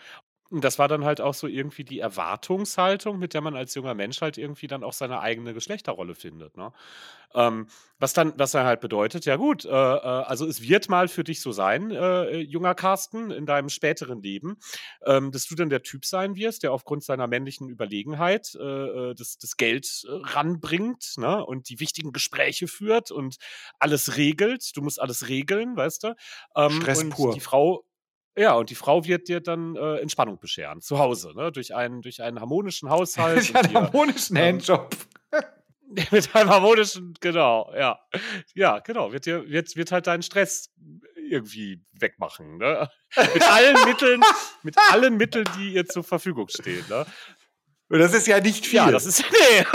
Das 0.60 0.78
war 0.78 0.88
dann 0.88 1.04
halt 1.04 1.20
auch 1.20 1.34
so 1.34 1.46
irgendwie 1.46 1.84
die 1.84 2.00
Erwartungshaltung, 2.00 3.18
mit 3.18 3.34
der 3.34 3.40
man 3.40 3.56
als 3.56 3.74
junger 3.74 3.94
Mensch 3.94 4.20
halt 4.20 4.36
irgendwie 4.36 4.66
dann 4.66 4.84
auch 4.84 4.92
seine 4.92 5.20
eigene 5.20 5.54
Geschlechterrolle 5.54 6.14
findet. 6.14 6.56
Ne? 6.56 6.72
Ähm, 7.34 7.66
was 7.98 8.12
dann, 8.12 8.34
was 8.36 8.52
dann 8.52 8.66
halt 8.66 8.80
bedeutet, 8.80 9.24
ja 9.24 9.36
gut, 9.36 9.64
äh, 9.64 9.68
äh, 9.68 9.72
also 9.72 10.46
es 10.46 10.60
wird 10.60 10.88
mal 10.88 11.08
für 11.08 11.24
dich 11.24 11.40
so 11.40 11.52
sein, 11.52 11.90
äh, 11.90 12.38
junger 12.40 12.74
Carsten, 12.74 13.30
in 13.30 13.46
deinem 13.46 13.68
späteren 13.68 14.22
Leben, 14.22 14.58
ähm, 15.06 15.32
dass 15.32 15.46
du 15.46 15.54
dann 15.54 15.70
der 15.70 15.82
Typ 15.82 16.04
sein 16.04 16.36
wirst, 16.36 16.62
der 16.62 16.72
aufgrund 16.72 17.04
seiner 17.04 17.26
männlichen 17.26 17.68
Überlegenheit 17.68 18.54
äh, 18.60 18.62
äh 18.62 19.14
das, 19.14 19.38
das 19.38 19.56
Geld 19.56 20.04
äh, 20.06 20.10
ranbringt 20.10 21.14
ne? 21.16 21.44
und 21.44 21.68
die 21.70 21.80
wichtigen 21.80 22.12
Gespräche 22.12 22.68
führt 22.68 23.10
und 23.10 23.36
alles 23.78 24.16
regelt. 24.16 24.76
Du 24.76 24.82
musst 24.82 25.00
alles 25.00 25.28
regeln, 25.28 25.76
weißt 25.76 26.04
du? 26.04 26.14
Ähm, 26.56 26.72
Stress 26.72 27.02
und 27.02 27.10
pur. 27.10 27.34
Die 27.34 27.40
Frau, 27.40 27.84
ja, 28.36 28.54
und 28.54 28.70
die 28.70 28.74
Frau 28.74 29.04
wird 29.04 29.28
dir 29.28 29.40
dann 29.40 29.76
äh, 29.76 29.96
Entspannung 29.98 30.38
bescheren, 30.38 30.80
zu 30.80 30.98
Hause, 30.98 31.32
ne? 31.34 31.52
durch, 31.52 31.74
einen, 31.74 32.00
durch 32.00 32.22
einen 32.22 32.40
harmonischen 32.40 32.88
Haushalt. 32.88 33.36
durch 33.54 33.54
einen 33.54 33.74
harmonischen 33.74 34.36
ähm, 34.36 34.42
Handjob. 34.42 34.96
mit 36.10 36.34
einem 36.34 36.50
harmonischen, 36.50 37.14
genau, 37.20 37.72
ja. 37.76 37.98
Ja, 38.54 38.78
genau, 38.78 39.12
wird, 39.12 39.26
dir, 39.26 39.48
wird, 39.48 39.76
wird 39.76 39.92
halt 39.92 40.06
deinen 40.06 40.22
Stress 40.22 40.70
irgendwie 41.16 41.82
wegmachen. 41.92 42.58
Ne? 42.58 42.88
mit 43.34 43.42
allen 43.42 43.84
Mitteln, 43.84 44.20
mit 44.62 44.76
allen 44.90 45.16
Mitteln, 45.16 45.44
die 45.58 45.74
ihr 45.74 45.86
zur 45.86 46.04
Verfügung 46.04 46.48
stehen. 46.48 46.84
Ne? 46.88 47.04
Und 47.88 47.98
das 47.98 48.14
ist 48.14 48.26
ja 48.26 48.40
nicht 48.40 48.66
viel. 48.66 48.78
Ja, 48.78 48.90
das 48.90 49.04
ist, 49.04 49.22
nee, 49.30 49.66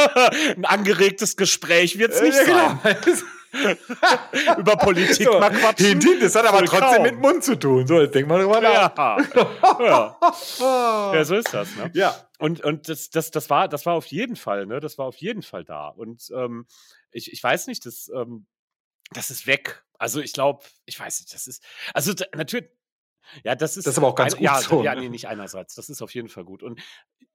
ein 0.56 0.66
angeregtes 0.66 1.38
Gespräch 1.38 2.00
wird 2.00 2.14
es 2.14 2.22
nicht 2.22 2.36
ja, 2.48 2.80
sein. 2.82 2.98
Genau. 3.04 3.18
über 4.58 4.76
Politik 4.78 5.28
so, 5.28 5.40
mal 5.40 5.52
quatschen. 5.52 6.02
Hin, 6.02 6.20
das 6.20 6.36
hat 6.36 6.46
aber 6.46 6.66
trotzdem 6.66 6.80
kaum. 6.80 7.04
mit 7.04 7.20
Mund 7.20 7.44
zu 7.44 7.58
tun. 7.58 7.88
So, 7.88 8.02
jetzt 8.02 8.14
denk 8.16 8.28
mal 8.28 8.40
drüber 8.40 8.62
nach. 8.62 8.96
Ja. 8.98 9.18
ja. 9.80 10.18
ja. 11.14 11.24
so 11.24 11.36
ist 11.36 11.54
das. 11.54 11.76
Ne? 11.76 11.92
Ja. 11.94 12.16
Und, 12.40 12.64
und 12.64 12.90
das, 12.90 13.10
das, 13.10 13.32
das, 13.32 13.50
war, 13.50 13.68
das 13.68 13.86
war 13.86 13.94
auf 13.94 14.08
jeden 14.08 14.36
Fall, 14.36 14.66
ne? 14.66 14.80
Das 14.80 14.98
war 14.98 15.06
auf 15.06 15.18
jeden 15.18 15.42
Fall 15.42 15.64
da. 15.64 15.88
Und 15.88 16.30
ähm, 16.36 16.66
ich, 17.12 17.32
ich 17.32 17.42
weiß 17.42 17.68
nicht, 17.68 17.86
das, 17.86 18.12
ähm, 18.14 18.46
das 19.12 19.30
ist 19.30 19.48
weg. 19.48 19.84
Also 19.98 20.22
ich 20.22 20.34
glaube, 20.34 20.64
ich 20.86 21.00
weiß 21.00 21.20
nicht, 21.20 21.34
das 21.34 21.48
ist, 21.48 21.64
also 21.94 22.14
natürlich, 22.36 22.70
ja, 23.44 23.56
das 23.56 23.78
ist, 23.78 23.88
das 23.88 23.94
ist 23.94 23.98
aber 23.98 24.08
auch 24.08 24.16
ganz 24.16 24.34
ein, 24.34 24.38
gut 24.38 24.46
ja, 24.46 24.62
so. 24.62 24.84
Ja, 24.84 24.96
ne? 24.96 25.02
nee, 25.02 25.10
nicht 25.10 25.28
einerseits. 25.28 25.76
Das 25.76 25.90
ist 25.90 26.02
auf 26.02 26.14
jeden 26.14 26.30
Fall 26.30 26.44
gut. 26.44 26.64
Und 26.64 26.82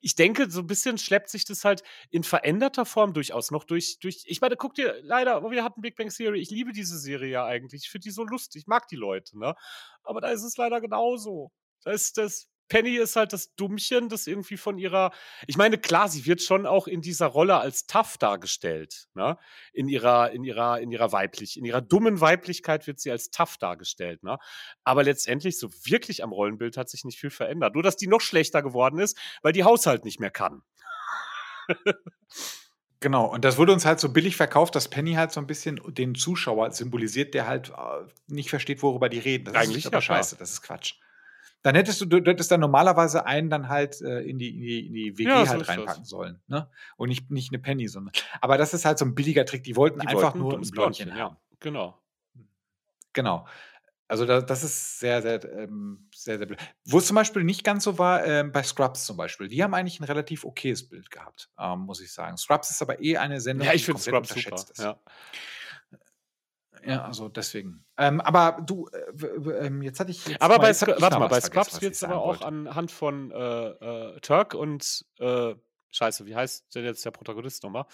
ich 0.01 0.15
denke, 0.15 0.51
so 0.51 0.61
ein 0.61 0.67
bisschen 0.67 0.99
schleppt 0.99 1.29
sich 1.29 1.45
das 1.45 1.65
halt 1.65 1.83
in 2.11 2.23
veränderter 2.25 2.85
Form 2.85 3.13
durchaus 3.13 3.51
noch 3.51 3.65
durch. 3.65 3.99
durch 4.01 4.25
ich 4.27 4.41
meine, 4.41 4.57
guck 4.57 4.75
dir 4.75 4.99
leider, 5.03 5.43
wir 5.51 5.65
hatten 5.65 5.81
Big 5.81 5.97
Bang 5.97 6.09
Theory. 6.09 6.41
Ich 6.41 6.51
liebe 6.51 6.73
diese 6.73 6.99
Serie 6.99 7.31
ja 7.31 7.45
eigentlich. 7.45 7.83
Ich 7.85 7.91
finde 7.91 8.05
die 8.05 8.11
so 8.11 8.25
lustig. 8.25 8.63
Ich 8.63 8.67
mag 8.67 8.89
die 8.89 8.97
Leute, 8.97 9.39
ne? 9.39 9.55
Aber 10.03 10.21
da 10.21 10.29
ist 10.29 10.43
es 10.43 10.57
leider 10.57 10.81
genauso. 10.81 11.53
Da 11.85 11.93
ist 11.93 12.19
das 12.19 12.49
Penny 12.73 12.97
ist 12.97 13.17
halt 13.17 13.35
das 13.35 13.55
Dummchen, 13.55 14.09
das 14.09 14.27
irgendwie 14.27 14.57
von 14.57 14.79
ihrer. 14.79 15.11
Ich 15.47 15.59
meine, 15.59 15.77
klar, 15.77 16.09
sie 16.09 16.25
wird 16.25 16.41
schon 16.41 16.65
auch 16.65 16.87
in 16.87 17.03
dieser 17.03 17.27
Rolle 17.27 17.59
als 17.59 17.85
tough 17.85 18.17
dargestellt. 18.17 19.09
Ne? 19.13 19.37
In 19.75 19.89
ihrer, 19.89 20.31
in 20.31 20.43
ihrer, 20.43 20.81
in 20.81 20.91
ihrer 20.91 21.13
weiblich, 21.13 21.59
in 21.59 21.67
ihrer 21.67 21.83
dummen 21.83 22.23
Weiblichkeit 22.23 22.87
wird 22.87 22.99
sie 22.99 23.11
als 23.11 23.31
tough 23.31 23.59
dargestellt. 23.59 24.23
Ne? 24.23 24.39
Aber 24.85 25.05
letztendlich, 25.05 25.59
so 25.59 25.69
wirklich 25.85 26.25
am 26.25 26.33
Rollenbild 26.33 26.79
hat 26.79 26.89
sich 26.89 27.05
nicht 27.05 27.21
viel 27.21 27.29
verändert. 27.29 27.75
Nur, 27.75 27.83
dass 27.83 27.99
die 27.99 28.07
noch 28.07 28.23
schlechter 28.23 28.63
geworden 28.63 28.99
ist, 28.99 29.19
weil 29.43 29.53
die 29.53 29.65
Haushalt 29.65 30.07
nicht 30.07 30.19
mehr 30.19 30.31
kann. 30.31 30.63
Genau, 33.01 33.27
und 33.27 33.45
das 33.45 33.59
wurde 33.59 33.73
uns 33.73 33.85
halt 33.85 33.99
so 33.99 34.13
billig 34.13 34.37
verkauft, 34.37 34.77
dass 34.77 34.89
Penny 34.89 35.15
halt 35.15 35.33
so 35.33 35.41
ein 35.41 35.47
bisschen 35.49 35.81
den 35.89 36.15
Zuschauer 36.15 36.71
symbolisiert, 36.71 37.35
der 37.35 37.49
halt 37.49 37.71
äh, 37.71 38.09
nicht 38.29 38.49
versteht, 38.49 38.81
worüber 38.81 39.09
die 39.09 39.19
reden. 39.19 39.47
Das 39.47 39.57
Eigentlich 39.57 39.79
ist 39.79 39.87
aber 39.89 39.97
ja, 39.97 40.03
scheiße, 40.03 40.37
das 40.37 40.53
ist 40.53 40.63
Quatsch. 40.63 40.95
Dann 41.63 41.75
hättest 41.75 42.01
du, 42.01 42.07
du 42.07 42.19
hättest 42.19 42.51
dann 42.51 42.61
normalerweise 42.61 43.25
einen 43.25 43.49
dann 43.49 43.69
halt 43.69 44.01
äh, 44.01 44.21
in, 44.21 44.39
die, 44.39 44.49
in, 44.51 44.61
die, 44.61 44.87
in 44.87 44.95
die 44.95 45.19
WG 45.19 45.29
ja, 45.29 45.49
halt 45.49 45.69
reinpacken 45.69 46.03
das. 46.03 46.09
sollen. 46.09 46.41
Ne? 46.49 46.69
Und 46.97 47.09
nicht, 47.09 47.31
nicht 47.31 47.53
eine 47.53 47.61
Penny, 47.61 47.87
sondern. 47.89 48.13
Aber 48.41 48.59
das 48.59 48.75
ist 48.75 48.85
halt 48.85 48.99
so 48.99 49.05
ein 49.05 49.15
billiger 49.15 49.45
Trick. 49.45 49.63
Die 49.63 49.77
wollten 49.77 50.01
die 50.01 50.09
einfach 50.09 50.35
wollten 50.35 50.39
nur 50.39 50.59
ein 50.59 50.71
Blondchen, 50.71 51.11
haben. 51.11 51.19
Ja, 51.19 51.37
genau. 51.61 51.99
Genau. 53.13 53.47
Also 54.09 54.27
da, 54.27 54.43
das 54.43 54.63
ist 54.63 55.01
sehr, 55.01 55.23
sehr, 55.23 55.43
ähm, 55.55 56.07
sehr, 56.15 56.37
sehr 56.37 56.47
blöd. 56.47 56.59
Wo 56.85 56.99
es 56.99 57.07
zum 57.07 57.15
Beispiel 57.15 57.45
nicht 57.45 57.65
ganz 57.65 57.85
so 57.85 57.99
war, 57.99 58.27
ähm, 58.27 58.53
bei 58.53 58.63
Scrubs 58.63 59.07
zum 59.07 59.17
Beispiel. 59.17 59.49
Die 59.49 59.63
haben 59.63 59.73
eigentlich 59.73 60.01
ein 60.01 60.05
relativ 60.05 60.45
okayes 60.45 60.87
Bild 60.87 61.11
gehabt, 61.11 61.49
ähm, 61.59 61.81
muss 61.81 62.01
ich 62.03 62.13
sagen. 62.13 62.37
Scrubs 62.37 62.69
ist 62.71 62.83
aber 62.83 63.01
eh 63.01 63.17
eine 63.17 63.41
Sendung, 63.41 63.67
ja, 63.67 63.73
ich 63.73 63.87
die 63.87 63.93
komplett 63.93 64.27
Scrubs 64.27 64.31
unterschätzt 64.31 64.77
super. 64.77 64.91
ist. 64.91 65.07
Ja. 65.07 65.13
Ja, 66.85 67.05
also 67.05 67.29
deswegen. 67.29 67.85
Ähm, 67.97 68.21
aber 68.21 68.63
du, 68.65 68.89
äh, 68.89 69.67
äh, 69.67 69.83
jetzt 69.83 70.01
hatte 70.01 70.11
ich. 70.11 70.27
Jetzt 70.27 70.43
aber 70.43 70.59
bei, 70.59 70.73
Scr 70.73 71.01
warte 71.01 71.19
mal, 71.19 71.29
bei 71.29 71.41
Scrubs 71.41 71.81
wird 71.81 71.95
es 71.95 72.03
aber 72.03 72.21
auch 72.21 72.41
wollte. 72.41 72.47
anhand 72.47 72.91
von 72.91 73.31
äh, 73.31 73.37
äh 73.37 74.21
Turk 74.21 74.55
und 74.55 75.05
äh, 75.19 75.55
Scheiße, 75.91 76.27
wie 76.27 76.35
heißt 76.35 76.75
denn 76.75 76.85
jetzt 76.85 77.05
der 77.05 77.11
Protagonist 77.11 77.63
nochmal? 77.63 77.85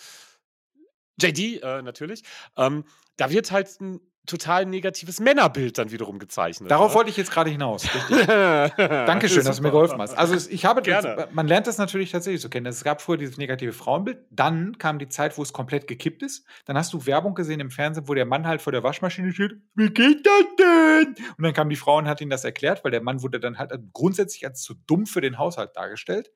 JD, 1.21 1.63
äh, 1.63 1.83
natürlich. 1.83 2.23
Ähm, 2.57 2.85
da 3.17 3.31
wird 3.31 3.51
halt 3.51 3.69
ein 3.81 4.01
total 4.29 4.67
negatives 4.67 5.21
Männerbild 5.21 5.79
dann 5.79 5.91
wiederum 5.91 6.19
gezeichnet. 6.19 6.71
Darauf 6.71 6.93
ne? 6.93 6.95
wollte 6.97 7.11
ich 7.11 7.17
jetzt 7.17 7.31
gerade 7.31 7.51
hinaus. 7.51 7.83
Dankeschön, 8.77 9.45
dass 9.45 9.57
du 9.57 9.63
mir 9.63 9.71
geholfen 9.71 10.01
hast. 10.01 10.17
Also 10.17 10.37
ich 10.51 10.65
habe, 10.65 10.83
Gerne. 10.83 11.29
man 11.33 11.49
lernt 11.49 11.67
das 11.67 11.79
natürlich 11.79 12.13
tatsächlich 12.13 12.41
so 12.41 12.49
kennen. 12.49 12.67
Es 12.67 12.85
gab 12.85 13.03
früher 13.03 13.17
dieses 13.17 13.39
negative 13.39 13.73
Frauenbild, 13.73 14.19
dann 14.31 14.79
kam 14.79 14.99
die 14.99 15.09
Zeit, 15.09 15.37
wo 15.39 15.43
es 15.43 15.53
komplett 15.53 15.87
gekippt 15.87 16.23
ist. 16.23 16.47
Dann 16.67 16.77
hast 16.77 16.93
du 16.93 17.07
Werbung 17.07 17.35
gesehen 17.35 17.61
im 17.61 17.71
Fernsehen, 17.71 18.09
wo 18.09 18.15
der 18.15 18.27
Mann 18.27 18.47
halt 18.47 18.63
vor 18.63 18.73
der 18.73 18.83
Waschmaschine 18.83 19.33
steht. 19.33 19.53
Wie 19.75 19.91
geht 19.91 20.27
das 20.27 20.45
denn? 20.59 21.17
Und 21.37 21.45
dann 21.45 21.53
kam 21.53 21.69
die 21.69 21.77
Frau 21.77 21.97
und 21.97 22.07
hat 22.07 22.21
ihm 22.21 22.31
das 22.31 22.45
erklärt, 22.45 22.85
weil 22.85 22.91
der 22.91 23.03
Mann 23.03 23.23
wurde 23.23 23.41
dann 23.41 23.59
halt 23.59 23.73
grundsätzlich 23.93 24.47
als 24.47 24.63
zu 24.63 24.75
dumm 24.87 25.07
für 25.07 25.21
den 25.21 25.39
Haushalt 25.39 25.71
dargestellt. 25.75 26.31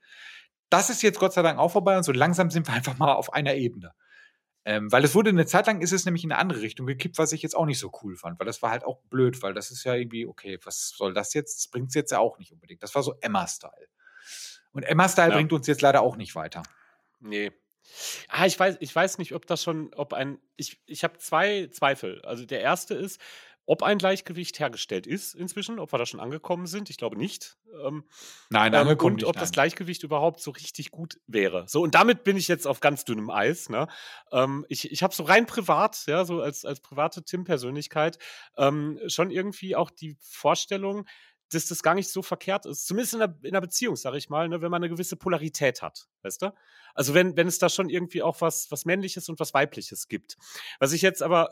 Das 0.71 0.89
ist 0.89 1.03
jetzt 1.03 1.19
Gott 1.19 1.35
sei 1.35 1.43
Dank 1.43 1.59
auch 1.59 1.71
vorbei 1.71 1.97
und 1.99 2.03
so 2.03 2.13
langsam 2.13 2.51
sind 2.51 2.67
wir 2.67 2.75
einfach 2.75 2.97
mal 2.97 3.13
auf 3.13 3.33
einer 3.35 3.55
Ebene. 3.55 3.93
Ähm, 4.65 4.93
weil 4.93 5.05
es 5.05 5.15
wurde 5.15 5.31
eine 5.31 5.47
Zeit 5.47 5.67
lang 5.67 5.81
ist 5.81 5.93
es 5.93 6.05
nämlich 6.05 6.23
in 6.23 6.31
eine 6.31 6.41
andere 6.41 6.61
Richtung 6.61 6.87
gekippt, 6.87 7.19
was 7.19 7.33
ich 7.33 7.43
jetzt 7.43 7.57
auch 7.57 7.67
nicht 7.67 7.81
so 7.81 7.91
cool 8.03 8.17
fand, 8.17 8.39
weil 8.39 8.47
das 8.47 8.63
war 8.63 8.71
halt 8.71 8.85
auch 8.85 9.01
blöd, 9.11 9.43
weil 9.43 9.55
das 9.55 9.71
ist 9.73 9.83
ja 9.85 9.95
irgendwie, 9.95 10.27
okay, 10.27 10.59
was 10.65 10.91
soll 10.91 11.15
das 11.15 11.35
jetzt? 11.35 11.59
Das 11.59 11.69
bringt 11.69 11.89
es 11.89 11.95
jetzt 11.95 12.13
ja 12.13 12.21
auch 12.21 12.39
nicht 12.39 12.53
unbedingt. 12.53 12.83
Das 12.83 12.95
war 12.95 13.03
so 13.03 13.15
Emma-Style. 13.21 13.89
Und 14.73 14.85
Emma-Style 14.85 15.31
ja. 15.31 15.35
bringt 15.35 15.53
uns 15.53 15.67
jetzt 15.67 15.83
leider 15.83 16.03
auch 16.03 16.17
nicht 16.17 16.35
weiter. 16.35 16.63
Nee. 17.21 17.51
Ah, 18.29 18.47
ich 18.47 18.59
weiß, 18.59 18.77
ich 18.81 18.95
weiß 18.95 19.19
nicht, 19.19 19.35
ob 19.35 19.47
das 19.47 19.63
schon, 19.63 19.93
ob 19.95 20.13
ein, 20.13 20.39
ich, 20.57 20.81
ich 20.87 21.03
habe 21.03 21.19
zwei 21.19 21.67
Zweifel. 21.73 22.23
Also 22.23 22.47
der 22.47 22.61
erste 22.61 22.95
ist, 22.95 23.21
ob 23.67 23.83
ein 23.83 23.99
Gleichgewicht 23.99 24.59
hergestellt 24.59 25.07
ist 25.07 25.35
inzwischen, 25.35 25.79
ob 25.79 25.93
wir 25.93 25.99
da 25.99 26.07
schon 26.07 26.21
angekommen 26.21 26.67
sind, 26.67 26.91
ich 26.91 26.97
glaube 26.97 27.17
nicht. 27.17 27.57
Ähm, 27.85 28.05
nein, 28.51 28.73
ähm, 28.75 28.81
angekommen 28.81 29.13
Und 29.13 29.17
nicht, 29.17 29.27
ob 29.27 29.37
nein. 29.37 29.43
das 29.43 29.53
Gleichgewicht 29.53 30.03
überhaupt 30.03 30.41
so 30.41 30.51
richtig 30.51 30.91
gut 30.91 31.21
wäre. 31.27 31.65
So, 31.69 31.83
und 31.83 31.95
damit 31.95 32.25
bin 32.25 32.37
ich 32.37 32.49
jetzt 32.49 32.67
auf 32.67 32.81
ganz 32.81 33.05
dünnem 33.05 33.31
Eis. 33.31 33.69
Ne? 33.69 33.87
Ähm, 34.33 34.67
ich 34.69 34.91
ich 34.91 35.03
habe 35.03 35.15
so 35.15 35.23
rein 35.23 35.47
privat, 35.47 36.05
ja, 36.07 36.25
so 36.25 36.41
als, 36.41 36.65
als 36.65 36.81
private 36.81 37.25
Tim-Persönlichkeit, 37.25 38.19
ähm, 38.57 38.99
schon 39.07 39.31
irgendwie 39.31 39.77
auch 39.77 39.91
die 39.91 40.17
Vorstellung, 40.21 41.07
dass 41.51 41.67
das 41.67 41.83
gar 41.83 41.95
nicht 41.95 42.11
so 42.11 42.23
verkehrt 42.23 42.67
ist. 42.67 42.87
Zumindest 42.87 43.15
in 43.15 43.23
einer, 43.23 43.37
in 43.43 43.51
einer 43.51 43.61
Beziehung, 43.61 43.97
sage 43.97 44.19
ich 44.19 44.29
mal, 44.29 44.49
ne, 44.49 44.61
wenn 44.63 44.71
man 44.71 44.83
eine 44.83 44.93
gewisse 44.93 45.17
Polarität 45.17 45.83
hat, 45.83 46.09
weißt 46.23 46.43
du? 46.43 46.55
Also 46.95 47.15
wenn, 47.15 47.37
wenn 47.37 47.47
es 47.47 47.59
da 47.59 47.69
schon 47.69 47.89
irgendwie 47.89 48.23
auch 48.23 48.41
was, 48.41 48.71
was 48.71 48.85
Männliches 48.85 49.29
und 49.29 49.41
was 49.41 49.55
Weibliches 49.55 50.09
gibt. 50.09 50.37
Was 50.79 50.93
ich 50.93 51.03
jetzt 51.03 51.23
aber, 51.23 51.51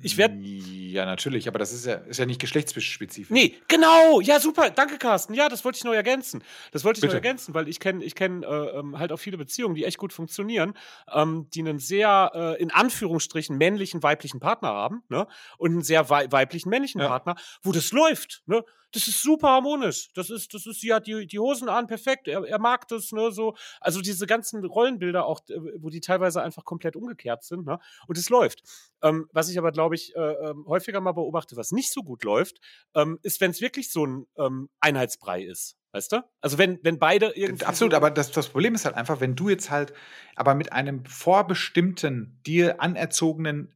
ich 0.00 0.16
werde... 0.16 0.36
Ja, 0.36 1.06
natürlich, 1.06 1.48
aber 1.48 1.58
das 1.58 1.72
ist 1.72 1.86
ja, 1.86 1.94
ist 1.94 2.18
ja 2.18 2.26
nicht 2.26 2.40
geschlechtsspezifisch. 2.40 3.30
Nee, 3.30 3.56
genau, 3.68 4.20
ja, 4.20 4.40
super, 4.40 4.70
danke 4.70 4.98
Carsten. 4.98 5.34
Ja, 5.34 5.48
das 5.48 5.64
wollte 5.64 5.78
ich 5.78 5.84
noch 5.84 5.94
ergänzen. 5.94 6.42
Das 6.72 6.84
wollte 6.84 6.98
ich 6.98 7.02
Bitte. 7.02 7.14
noch 7.14 7.22
ergänzen, 7.22 7.54
weil 7.54 7.68
ich 7.68 7.80
kenne 7.80 8.04
ich 8.04 8.14
kenn, 8.14 8.42
äh, 8.42 8.46
ähm, 8.46 8.98
halt 8.98 9.12
auch 9.12 9.18
viele 9.18 9.38
Beziehungen, 9.38 9.74
die 9.74 9.84
echt 9.84 9.98
gut 9.98 10.12
funktionieren, 10.12 10.74
ähm, 11.12 11.48
die 11.54 11.60
einen 11.60 11.78
sehr, 11.78 12.30
äh, 12.34 12.62
in 12.62 12.70
Anführungsstrichen, 12.70 13.56
männlichen, 13.56 14.02
weiblichen 14.02 14.40
Partner 14.40 14.68
haben, 14.68 15.02
ne? 15.08 15.26
Und 15.58 15.72
einen 15.72 15.82
sehr 15.82 16.10
wei 16.10 16.30
weiblichen, 16.30 16.68
männlichen 16.68 17.00
ja. 17.00 17.08
Partner, 17.08 17.36
wo 17.62 17.72
das 17.72 17.92
läuft, 17.92 18.42
ne? 18.46 18.64
Das 18.94 19.08
ist 19.08 19.22
super 19.22 19.48
harmonisch. 19.48 20.10
Das 20.14 20.28
ist, 20.28 20.52
das 20.52 20.66
ist, 20.66 20.82
sie 20.82 20.92
hat 20.92 21.06
die, 21.06 21.26
die 21.26 21.38
Hosen 21.38 21.70
an, 21.70 21.86
perfekt, 21.86 22.28
er, 22.28 22.44
er 22.44 22.58
mag 22.58 22.86
das, 22.88 23.10
ne, 23.12 23.32
so. 23.32 23.54
Also 23.80 24.02
diese 24.12 24.26
ganzen 24.26 24.64
Rollen 24.64 24.92
Rollenbilder 24.92 25.26
auch, 25.26 25.40
wo 25.78 25.90
die 25.90 26.00
teilweise 26.00 26.42
einfach 26.42 26.64
komplett 26.64 26.96
umgekehrt 26.96 27.44
sind. 27.44 27.66
Ne? 27.66 27.78
Und 28.06 28.18
es 28.18 28.28
läuft. 28.28 28.62
Ähm, 29.02 29.28
was 29.32 29.48
ich 29.48 29.58
aber, 29.58 29.72
glaube 29.72 29.94
ich, 29.94 30.14
äh, 30.14 30.20
ähm, 30.20 30.64
häufiger 30.66 31.00
mal 31.00 31.12
beobachte, 31.12 31.56
was 31.56 31.72
nicht 31.72 31.92
so 31.92 32.02
gut 32.02 32.24
läuft, 32.24 32.58
ähm, 32.94 33.18
ist, 33.22 33.40
wenn 33.40 33.50
es 33.50 33.60
wirklich 33.60 33.90
so 33.90 34.06
ein 34.06 34.26
ähm, 34.36 34.68
Einheitsbrei 34.80 35.42
ist. 35.42 35.76
Weißt 35.92 36.12
du? 36.12 36.24
Also 36.40 36.56
wenn, 36.56 36.78
wenn 36.82 36.98
beide 36.98 37.32
irgendwie. 37.36 37.66
Absolut, 37.66 37.92
so 37.92 37.96
aber 37.96 38.10
das, 38.10 38.30
das 38.30 38.48
Problem 38.48 38.74
ist 38.74 38.86
halt 38.86 38.96
einfach, 38.96 39.20
wenn 39.20 39.36
du 39.36 39.50
jetzt 39.50 39.70
halt 39.70 39.92
aber 40.36 40.54
mit 40.54 40.72
einem 40.72 41.04
vorbestimmten, 41.04 42.40
dir 42.46 42.80
anerzogenen 42.80 43.74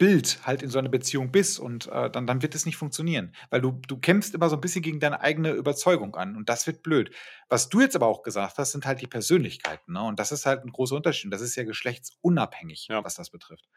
Bild 0.00 0.38
halt 0.46 0.62
in 0.62 0.70
so 0.70 0.78
einer 0.78 0.88
Beziehung 0.88 1.30
bist 1.30 1.60
und 1.60 1.86
äh, 1.88 2.10
dann, 2.10 2.26
dann 2.26 2.40
wird 2.40 2.54
es 2.54 2.64
nicht 2.64 2.78
funktionieren. 2.78 3.34
Weil 3.50 3.60
du, 3.60 3.78
du 3.86 3.98
kämpfst 3.98 4.34
immer 4.34 4.48
so 4.48 4.56
ein 4.56 4.60
bisschen 4.62 4.80
gegen 4.80 4.98
deine 4.98 5.20
eigene 5.20 5.50
Überzeugung 5.50 6.16
an 6.16 6.36
und 6.36 6.48
das 6.48 6.66
wird 6.66 6.82
blöd. 6.82 7.10
Was 7.50 7.68
du 7.68 7.82
jetzt 7.82 7.94
aber 7.96 8.06
auch 8.06 8.22
gesagt 8.22 8.56
hast, 8.56 8.72
sind 8.72 8.86
halt 8.86 9.02
die 9.02 9.06
Persönlichkeiten. 9.06 9.92
Ne? 9.92 10.02
Und 10.02 10.18
das 10.18 10.32
ist 10.32 10.46
halt 10.46 10.64
ein 10.64 10.72
großer 10.72 10.96
Unterschied. 10.96 11.30
Das 11.30 11.42
ist 11.42 11.54
ja 11.54 11.64
geschlechtsunabhängig, 11.64 12.88
ja. 12.88 13.04
was 13.04 13.14
das 13.14 13.28
betrifft. 13.28 13.68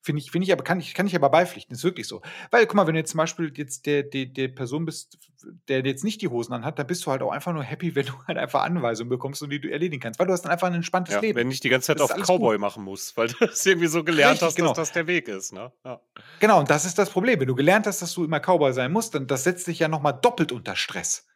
Finde 0.00 0.22
ich, 0.22 0.30
finde 0.30 0.44
ich 0.46 0.52
aber, 0.52 0.62
kann 0.62 0.78
ich, 0.78 0.94
kann 0.94 1.06
ich 1.06 1.16
aber 1.16 1.28
beipflichten, 1.28 1.74
ist 1.74 1.84
wirklich 1.84 2.06
so. 2.06 2.22
Weil, 2.50 2.66
guck 2.66 2.76
mal, 2.76 2.86
wenn 2.86 2.94
du 2.94 3.00
jetzt 3.00 3.10
zum 3.10 3.18
Beispiel 3.18 3.52
jetzt 3.56 3.84
der, 3.84 4.04
der, 4.04 4.26
der 4.26 4.48
Person 4.48 4.84
bist, 4.84 5.18
der 5.68 5.84
jetzt 5.84 6.04
nicht 6.04 6.22
die 6.22 6.28
Hosen 6.28 6.52
anhat, 6.52 6.78
dann 6.78 6.86
bist 6.86 7.04
du 7.04 7.10
halt 7.10 7.20
auch 7.22 7.32
einfach 7.32 7.52
nur 7.52 7.62
happy, 7.62 7.94
wenn 7.94 8.06
du 8.06 8.12
halt 8.26 8.38
einfach 8.38 8.62
Anweisungen 8.62 9.08
bekommst 9.08 9.42
und 9.42 9.50
die 9.50 9.60
du 9.60 9.70
erledigen 9.70 10.00
kannst. 10.00 10.18
Weil 10.18 10.26
du 10.26 10.32
hast 10.32 10.42
dann 10.42 10.52
einfach 10.52 10.68
ein 10.68 10.74
entspanntes 10.74 11.14
ja, 11.14 11.20
Leben. 11.20 11.38
Wenn 11.38 11.48
nicht 11.48 11.64
die 11.64 11.68
ganze 11.68 11.88
Zeit 11.88 12.00
das 12.00 12.10
auf 12.10 12.22
Cowboy 12.22 12.56
gut. 12.56 12.60
machen 12.60 12.84
musst, 12.84 13.16
weil 13.16 13.28
du 13.38 13.44
es 13.44 13.66
irgendwie 13.66 13.88
so 13.88 14.04
gelernt 14.04 14.34
Richtig, 14.34 14.46
hast, 14.46 14.56
genau. 14.56 14.68
dass 14.68 14.76
das 14.88 14.92
der 14.92 15.06
Weg 15.06 15.28
ist. 15.28 15.52
Ne? 15.52 15.72
Ja. 15.84 16.00
Genau, 16.40 16.60
und 16.60 16.70
das 16.70 16.84
ist 16.84 16.98
das 16.98 17.10
Problem. 17.10 17.40
Wenn 17.40 17.48
du 17.48 17.54
gelernt 17.54 17.86
hast, 17.86 18.00
dass 18.00 18.14
du 18.14 18.24
immer 18.24 18.40
Cowboy 18.40 18.72
sein 18.72 18.92
musst, 18.92 19.14
dann 19.14 19.26
das 19.26 19.44
setzt 19.44 19.66
dich 19.66 19.80
ja 19.80 19.88
nochmal 19.88 20.18
doppelt 20.20 20.52
unter 20.52 20.76
Stress. 20.76 21.27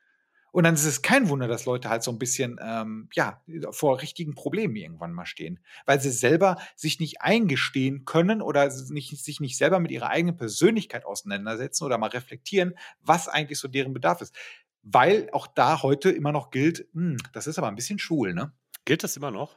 Und 0.52 0.64
dann 0.64 0.74
ist 0.74 0.84
es 0.84 1.00
kein 1.00 1.30
Wunder, 1.30 1.48
dass 1.48 1.64
Leute 1.64 1.88
halt 1.88 2.02
so 2.02 2.10
ein 2.10 2.18
bisschen 2.18 2.60
ähm, 2.62 3.08
ja, 3.14 3.42
vor 3.70 4.02
richtigen 4.02 4.34
Problemen 4.34 4.76
irgendwann 4.76 5.12
mal 5.12 5.24
stehen, 5.24 5.58
weil 5.86 5.98
sie 6.00 6.10
selber 6.10 6.58
sich 6.76 7.00
nicht 7.00 7.22
eingestehen 7.22 8.04
können 8.04 8.42
oder 8.42 8.70
nicht, 8.90 9.16
sich 9.16 9.40
nicht 9.40 9.56
selber 9.56 9.80
mit 9.80 9.90
ihrer 9.90 10.10
eigenen 10.10 10.36
Persönlichkeit 10.36 11.06
auseinandersetzen 11.06 11.84
oder 11.84 11.96
mal 11.96 12.10
reflektieren, 12.10 12.74
was 13.00 13.28
eigentlich 13.28 13.58
so 13.58 13.66
deren 13.66 13.94
Bedarf 13.94 14.20
ist. 14.20 14.34
Weil 14.82 15.28
auch 15.32 15.46
da 15.46 15.82
heute 15.82 16.10
immer 16.10 16.32
noch 16.32 16.50
gilt, 16.50 16.86
mh, 16.92 17.12
hm, 17.12 17.16
das 17.32 17.46
ist 17.46 17.58
aber 17.58 17.68
ein 17.68 17.76
bisschen 17.76 17.98
schwul, 17.98 18.34
ne? 18.34 18.52
Gilt 18.84 19.04
das 19.04 19.16
immer 19.16 19.30
noch? 19.30 19.56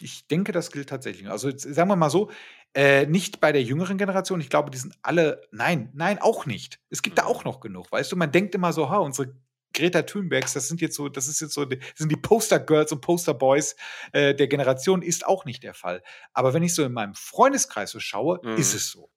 Ich 0.00 0.26
denke, 0.28 0.52
das 0.52 0.70
gilt 0.70 0.88
tatsächlich. 0.88 1.28
Also 1.28 1.50
sagen 1.56 1.90
wir 1.90 1.96
mal 1.96 2.10
so, 2.10 2.30
äh, 2.74 3.06
nicht 3.06 3.40
bei 3.40 3.52
der 3.52 3.62
jüngeren 3.62 3.98
Generation. 3.98 4.40
Ich 4.40 4.48
glaube, 4.48 4.70
die 4.70 4.78
sind 4.78 4.96
alle, 5.02 5.42
nein, 5.50 5.90
nein, 5.92 6.18
auch 6.20 6.46
nicht. 6.46 6.80
Es 6.88 7.02
gibt 7.02 7.18
da 7.18 7.24
mhm. 7.24 7.28
auch 7.28 7.44
noch 7.44 7.60
genug, 7.60 7.92
weißt 7.92 8.10
du? 8.10 8.16
Man 8.16 8.32
denkt 8.32 8.54
immer 8.54 8.72
so, 8.72 8.88
ha, 8.88 8.96
unsere 8.96 9.34
Greta 9.72 10.02
Thunbergs, 10.02 10.52
das 10.52 10.68
sind 10.68 10.80
jetzt 10.80 10.96
so, 10.96 11.08
das 11.08 11.28
ist 11.28 11.40
jetzt 11.40 11.54
so, 11.54 11.64
das 11.64 11.78
sind 11.96 12.10
die 12.10 12.16
Poster 12.16 12.58
Girls 12.58 12.92
und 12.92 13.00
Poster 13.00 13.34
Boys 13.34 13.76
äh, 14.12 14.34
der 14.34 14.48
Generation, 14.48 15.02
ist 15.02 15.26
auch 15.26 15.44
nicht 15.44 15.62
der 15.62 15.74
Fall. 15.74 16.02
Aber 16.32 16.54
wenn 16.54 16.62
ich 16.62 16.74
so 16.74 16.84
in 16.84 16.92
meinem 16.92 17.14
Freundeskreis 17.14 17.90
so 17.90 18.00
schaue, 18.00 18.40
mhm. 18.42 18.56
ist 18.56 18.74
es 18.74 18.90
so. 18.90 19.10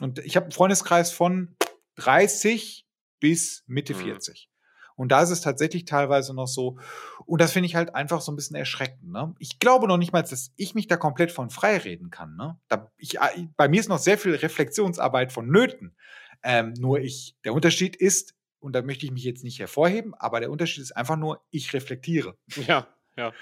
Und 0.00 0.18
ich 0.20 0.36
habe 0.36 0.44
einen 0.44 0.52
Freundeskreis 0.52 1.12
von 1.12 1.56
30 1.96 2.86
bis 3.20 3.64
Mitte 3.66 3.94
mhm. 3.94 4.00
40. 4.00 4.50
Und 4.96 5.12
da 5.12 5.22
ist 5.22 5.30
es 5.30 5.40
tatsächlich 5.40 5.86
teilweise 5.86 6.34
noch 6.34 6.46
so. 6.46 6.78
Und 7.24 7.40
das 7.40 7.52
finde 7.52 7.66
ich 7.66 7.74
halt 7.74 7.94
einfach 7.94 8.20
so 8.20 8.30
ein 8.30 8.36
bisschen 8.36 8.56
erschreckend. 8.56 9.10
Ne? 9.10 9.34
Ich 9.38 9.58
glaube 9.58 9.88
noch 9.88 9.96
nicht 9.96 10.12
mal, 10.12 10.20
dass 10.20 10.52
ich 10.56 10.74
mich 10.74 10.88
da 10.88 10.98
komplett 10.98 11.32
von 11.32 11.48
frei 11.48 11.78
reden 11.78 12.10
kann. 12.10 12.36
Ne? 12.36 12.58
Da, 12.68 12.90
ich, 12.98 13.16
äh, 13.16 13.48
bei 13.56 13.66
mir 13.68 13.80
ist 13.80 13.88
noch 13.88 13.98
sehr 13.98 14.18
viel 14.18 14.34
Reflexionsarbeit 14.34 15.32
vonnöten. 15.32 15.96
Ähm, 16.42 16.74
nur 16.78 17.00
ich, 17.00 17.34
der 17.44 17.54
Unterschied 17.54 17.96
ist, 17.96 18.34
und 18.60 18.74
da 18.74 18.82
möchte 18.82 19.06
ich 19.06 19.12
mich 19.12 19.24
jetzt 19.24 19.44
nicht 19.44 19.58
hervorheben, 19.58 20.14
aber 20.14 20.40
der 20.40 20.50
Unterschied 20.50 20.82
ist 20.82 20.96
einfach 20.96 21.16
nur, 21.16 21.42
ich 21.50 21.72
reflektiere. 21.72 22.36
Ja, 22.66 22.86
ja. 23.16 23.32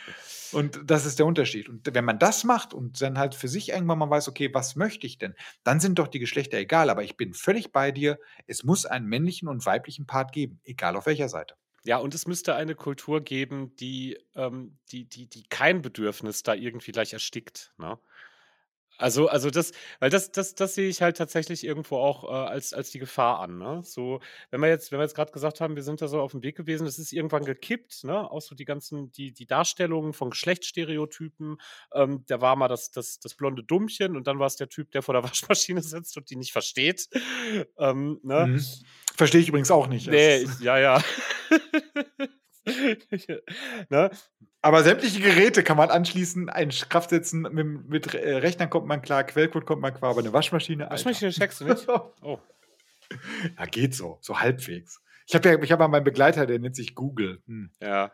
Und 0.53 0.81
das 0.85 1.05
ist 1.05 1.19
der 1.19 1.27
Unterschied. 1.27 1.69
Und 1.69 1.89
wenn 1.93 2.05
man 2.05 2.19
das 2.19 2.45
macht 2.45 2.73
und 2.73 3.01
dann 3.03 3.19
halt 3.19 3.35
für 3.35 3.49
sich 3.49 3.69
irgendwann 3.71 3.99
mal 3.99 4.11
weiß, 4.11 4.29
okay, 4.29 4.51
was 4.53 4.77
möchte 4.77 5.07
ich 5.07 5.19
denn, 5.19 5.35
dann 5.63 5.81
sind 5.81 5.99
doch 5.99 6.09
die 6.09 6.19
Geschlechter 6.19 6.57
egal. 6.59 6.91
Aber 6.91 7.05
ich 7.05 7.17
bin 7.17 7.35
völlig 7.35 7.71
bei 7.71 7.93
dir. 7.93 8.19
Es 8.47 8.65
muss 8.65 8.87
einen 8.87 9.07
männlichen 9.07 9.49
und 9.49 9.67
weiblichen 9.67 10.07
Part 10.07 10.33
geben, 10.33 10.61
egal 10.65 10.97
auf 10.97 11.07
welcher 11.07 11.29
Seite. 11.29 11.55
Ja, 11.85 11.99
und 11.99 12.15
es 12.15 12.27
müsste 12.27 12.55
eine 12.55 12.75
Kultur 12.75 13.23
geben, 13.23 13.75
die, 13.77 14.19
ähm, 14.35 14.79
die, 14.91 15.09
die, 15.09 15.29
die 15.29 15.45
kein 15.45 15.81
Bedürfnis 15.81 16.43
da 16.43 16.55
irgendwie 16.55 16.93
gleich 16.93 17.13
erstickt. 17.13 17.73
Ne? 17.79 17.99
Also 18.99 19.29
also 19.29 19.49
das 19.51 19.71
weil 20.01 20.11
das 20.11 20.33
das 20.33 20.57
das 20.57 20.75
sehe 20.75 20.89
ich 20.89 21.03
halt 21.03 21.17
tatsächlich 21.17 21.63
irgendwo 21.65 21.97
auch, 21.97 22.25
äh, 22.25 22.49
als 22.49 22.73
als 22.73 22.91
die 22.91 22.99
Gefahr 22.99 23.39
an, 23.39 23.57
ne? 23.59 23.81
So, 23.85 24.21
wenn 24.51 24.61
wir 24.61 24.69
jetzt 24.69 24.91
wenn 24.91 24.99
wir 24.99 25.05
jetzt 25.05 25.15
gerade 25.15 25.31
gesagt 25.31 25.61
haben, 25.61 25.77
wir 25.77 25.85
sind 25.85 26.03
da 26.03 26.09
so 26.09 26.21
auf 26.21 26.33
dem 26.33 26.43
Weg 26.43 26.57
gewesen, 26.57 26.85
es 26.87 26.99
ist 26.99 27.13
irgendwann 27.13 27.45
gekippt, 27.45 28.03
ne? 28.03 28.29
Auch 28.29 28.41
so 28.41 28.57
die 28.57 28.65
ganzen 28.65 29.13
die 29.13 29.33
die 29.33 29.47
Darstellungen 29.47 30.13
von 30.13 30.31
Geschlechtsstereotypen. 30.31 31.59
Ähm, 31.95 32.25
da 32.27 32.41
war 32.41 32.57
mal 32.57 32.67
das 32.67 32.91
das 32.91 33.21
das 33.21 33.37
blonde 33.37 33.63
Dummchen 33.63 34.17
und 34.17 34.27
dann 34.27 34.41
war 34.41 34.47
es 34.49 34.57
der 34.57 34.69
Typ, 34.69 34.91
der 34.91 35.03
vor 35.03 35.15
der 35.15 35.23
Waschmaschine 35.29 35.81
sitzt 35.81 36.17
und 36.17 36.29
die 36.31 36.37
nicht 36.37 36.53
versteht. 36.53 37.09
Ähm, 37.79 38.19
ne? 38.25 38.47
Mhm. 38.47 38.65
Verstehe 39.17 39.41
ich 39.41 39.49
übrigens 39.49 39.71
auch 39.71 39.87
nicht. 39.87 40.09
Ne, 40.09 40.45
ja, 40.61 40.79
ja. 40.79 41.03
ne? 43.91 44.11
Aber 44.61 44.83
sämtliche 44.83 45.21
Geräte 45.21 45.63
kann 45.63 45.77
man 45.77 45.91
anschließen, 45.91 46.49
einen 46.49 46.71
Kraft 46.71 47.11
setzen, 47.11 47.43
mit, 47.43 47.89
mit 47.89 48.15
äh, 48.15 48.37
Rechnern 48.37 48.71
kommt 48.71 48.87
man 48.87 49.03
klar, 49.03 49.25
Quellcode 49.25 49.65
kommt 49.65 49.83
man 49.83 49.95
klar, 49.95 50.11
aber 50.11 50.21
eine 50.21 50.33
Waschmaschine. 50.33 50.85
Alter. 50.85 50.95
Waschmaschine 50.95 51.31
checkst 51.31 51.61
du 51.61 51.65
nicht? 51.65 51.87
Oh. 52.23 52.39
Ja, 53.57 53.65
geht 53.65 53.95
so, 53.95 54.19
so 54.21 54.39
halbwegs. 54.39 55.01
Ich 55.27 55.35
habe 55.35 55.49
ja, 55.49 55.63
ich 55.63 55.73
habe 55.73 55.85
ja 55.85 55.89
meinen 55.89 56.05
Begleiter, 56.05 56.47
der 56.47 56.59
nennt 56.59 56.77
sich 56.77 56.95
Google. 56.95 57.41
Hm. 57.47 57.71
Ja. 57.81 58.13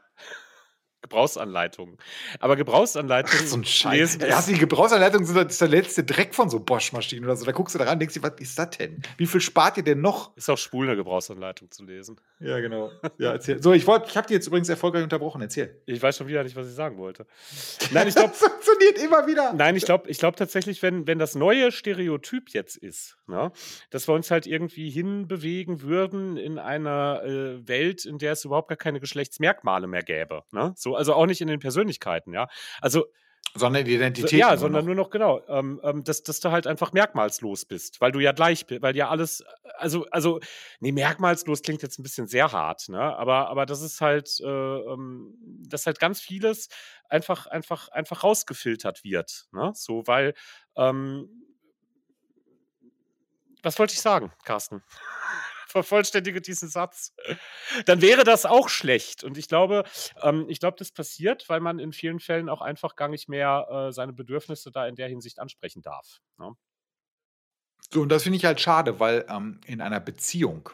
Gebrauchsanleitungen. 1.05 1.99
Aber 2.41 2.57
Gebrauchsanleitungen 2.57 3.47
so 3.47 3.59
ein 3.59 3.65
Scheiß. 3.65 4.19
Ja, 4.27 4.41
die 4.41 4.55
Gebrauchsanleitung, 4.55 5.27
das 5.35 5.53
ist 5.53 5.61
der 5.61 5.69
letzte 5.69 6.03
Dreck 6.03 6.35
von 6.35 6.49
so 6.49 6.61
Bosch-Maschinen 6.61 7.27
oder 7.27 7.37
so. 7.37 7.45
Da 7.45 7.53
guckst 7.53 7.75
du 7.75 7.79
da 7.79 7.85
ran, 7.85 7.99
denkst 7.99 8.15
dir, 8.15 8.23
was 8.23 8.33
ist 8.39 8.59
das 8.59 8.71
denn? 8.71 9.03
Wie 9.19 9.27
viel 9.27 9.43
spart 9.43 9.77
ihr 9.77 9.83
denn 9.83 10.01
noch? 10.01 10.35
Ist 10.35 10.49
auch 10.49 10.57
schwul, 10.57 10.87
eine 10.87 10.97
Gebrauchsanleitung 10.97 11.71
zu 11.71 11.85
lesen. 11.85 12.19
Ja, 12.41 12.59
genau. 12.61 12.91
Ja, 13.19 13.33
erzähl. 13.33 13.63
So, 13.63 13.75
ich, 13.75 13.87
wollt, 13.87 14.09
ich 14.09 14.17
habe 14.17 14.27
die 14.27 14.33
jetzt 14.33 14.47
übrigens 14.47 14.71
erfolgreich 14.71 15.03
unterbrochen. 15.03 15.43
Erzähl. 15.43 15.79
Ich 15.85 16.03
weiß 16.03 16.17
schon 16.17 16.27
wieder 16.27 16.43
nicht, 16.43 16.57
was 16.57 16.69
ich 16.69 16.75
sagen 16.75 16.97
wollte. 16.97 17.27
Nein, 17.93 18.09
ich 18.09 18.15
glaube. 18.15 18.31
das 18.31 18.39
funktioniert 18.65 18.99
immer 18.99 19.27
wieder. 19.27 19.53
Nein, 19.53 19.77
ich 19.77 19.85
glaube 19.85 20.09
ich 20.09 20.19
glaub 20.19 20.37
tatsächlich, 20.37 20.83
wenn, 20.83 21.07
wenn 21.07 21.19
das 21.19 21.35
neue 21.35 21.71
Stereotyp 21.71 22.51
jetzt 22.51 22.77
ist, 22.77 23.19
ne, 23.27 23.53
dass 23.91 24.09
wir 24.09 24.15
uns 24.15 24.31
halt 24.31 24.47
irgendwie 24.47 24.89
hinbewegen 24.89 25.83
würden 25.83 26.39
in 26.39 26.59
einer 26.59 27.23
äh, 27.25 27.69
Welt, 27.69 28.05
in 28.05 28.19
der 28.19 28.33
es 28.33 28.45
überhaupt 28.45 28.69
gar 28.69 28.77
keine 28.77 29.01
Geschlechtsmerkmale 29.01 29.87
mehr 29.87 30.03
gäbe. 30.03 30.45
Ne? 30.53 30.73
So, 30.77 30.94
also 30.95 31.15
auch 31.15 31.27
nicht 31.27 31.41
in 31.41 31.49
den 31.49 31.61
Persönlichkeiten, 31.61 32.33
ja. 32.33 32.49
Also 32.81 33.07
sondern 33.57 33.85
die 33.85 33.95
Identität. 33.95 34.33
Ja, 34.33 34.57
sondern 34.57 34.85
nur 34.85 34.97
noch, 34.97 35.11
genau, 35.11 35.41
ähm, 35.49 35.81
ähm, 35.85 36.03
dass, 36.03 36.25
dass 36.25 36.41
du 36.41 36.51
halt 36.51 36.67
einfach 36.67 36.93
merkmalslos 36.93 37.65
bist, 37.67 38.01
weil 38.01 38.11
du 38.11 38.19
ja 38.19 38.33
gleich 38.33 38.67
bist, 38.67 38.83
weil 38.83 38.97
ja 38.97 39.09
alles, 39.09 39.45
also, 39.77 40.07
also, 40.11 40.41
nee, 40.81 40.91
merkmalslos 40.91 41.63
klingt 41.63 41.83
jetzt 41.83 41.99
ein 41.99 42.03
bisschen 42.03 42.27
sehr 42.27 42.51
hart, 42.51 42.89
ne? 42.89 43.01
Aber, 43.01 43.49
aber 43.49 43.65
das 43.65 43.81
ist 43.81 44.01
halt, 44.01 44.41
äh, 44.41 44.47
ähm, 44.47 45.35
dass 45.69 45.87
halt 45.87 46.01
ganz 46.01 46.21
vieles 46.21 46.69
einfach, 47.09 47.47
einfach, 47.47 47.89
einfach 47.89 48.25
rausgefiltert 48.25 49.05
wird, 49.05 49.47
ne? 49.53 49.71
So, 49.75 50.05
weil, 50.07 50.35
ähm, 50.77 51.29
was 53.63 53.79
wollte 53.79 53.95
ich 53.95 54.01
sagen, 54.01 54.33
Carsten? 54.45 54.83
Vervollständige 55.75 56.41
diesen 56.41 56.69
Satz. 56.69 57.13
Dann 57.87 58.01
wäre 58.01 58.23
das 58.23 58.47
auch 58.47 58.69
schlecht. 58.69 59.25
Und 59.25 59.37
ich 59.37 59.49
glaube, 59.49 59.83
ähm, 60.23 60.47
ich 60.49 60.61
glaube, 60.61 60.77
das 60.79 60.93
passiert, 60.93 61.49
weil 61.49 61.59
man 61.59 61.81
in 61.81 61.93
vielen 61.93 62.21
Fällen 62.21 62.49
auch 62.49 62.61
einfach 62.61 62.95
gar 62.95 63.09
nicht 63.09 63.29
mehr 63.29 63.67
äh, 63.69 63.93
seine 63.93 64.13
Bedürfnisse 64.13 64.71
da 64.71 64.87
in 64.87 64.95
der 64.95 65.09
Hinsicht 65.09 65.41
ansprechen 65.41 65.83
darf. 65.83 66.21
Ne? 66.39 66.53
So, 67.91 68.03
und 68.03 68.09
das 68.09 68.23
finde 68.23 68.37
ich 68.37 68.45
halt 68.45 68.61
schade, 68.61 69.01
weil 69.01 69.27
ähm, 69.29 69.61
in 69.67 69.81
einer 69.81 69.99
Beziehung 69.99 70.71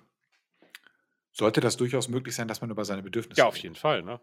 sollte 1.33 1.63
das 1.63 1.79
durchaus 1.79 2.09
möglich 2.09 2.35
sein, 2.35 2.47
dass 2.47 2.61
man 2.61 2.71
über 2.71 2.85
seine 2.85 3.03
Bedürfnisse. 3.03 3.41
Ja, 3.41 3.47
auf 3.47 3.57
jeden 3.57 3.77
Fall, 3.77 4.03
ne? 4.03 4.21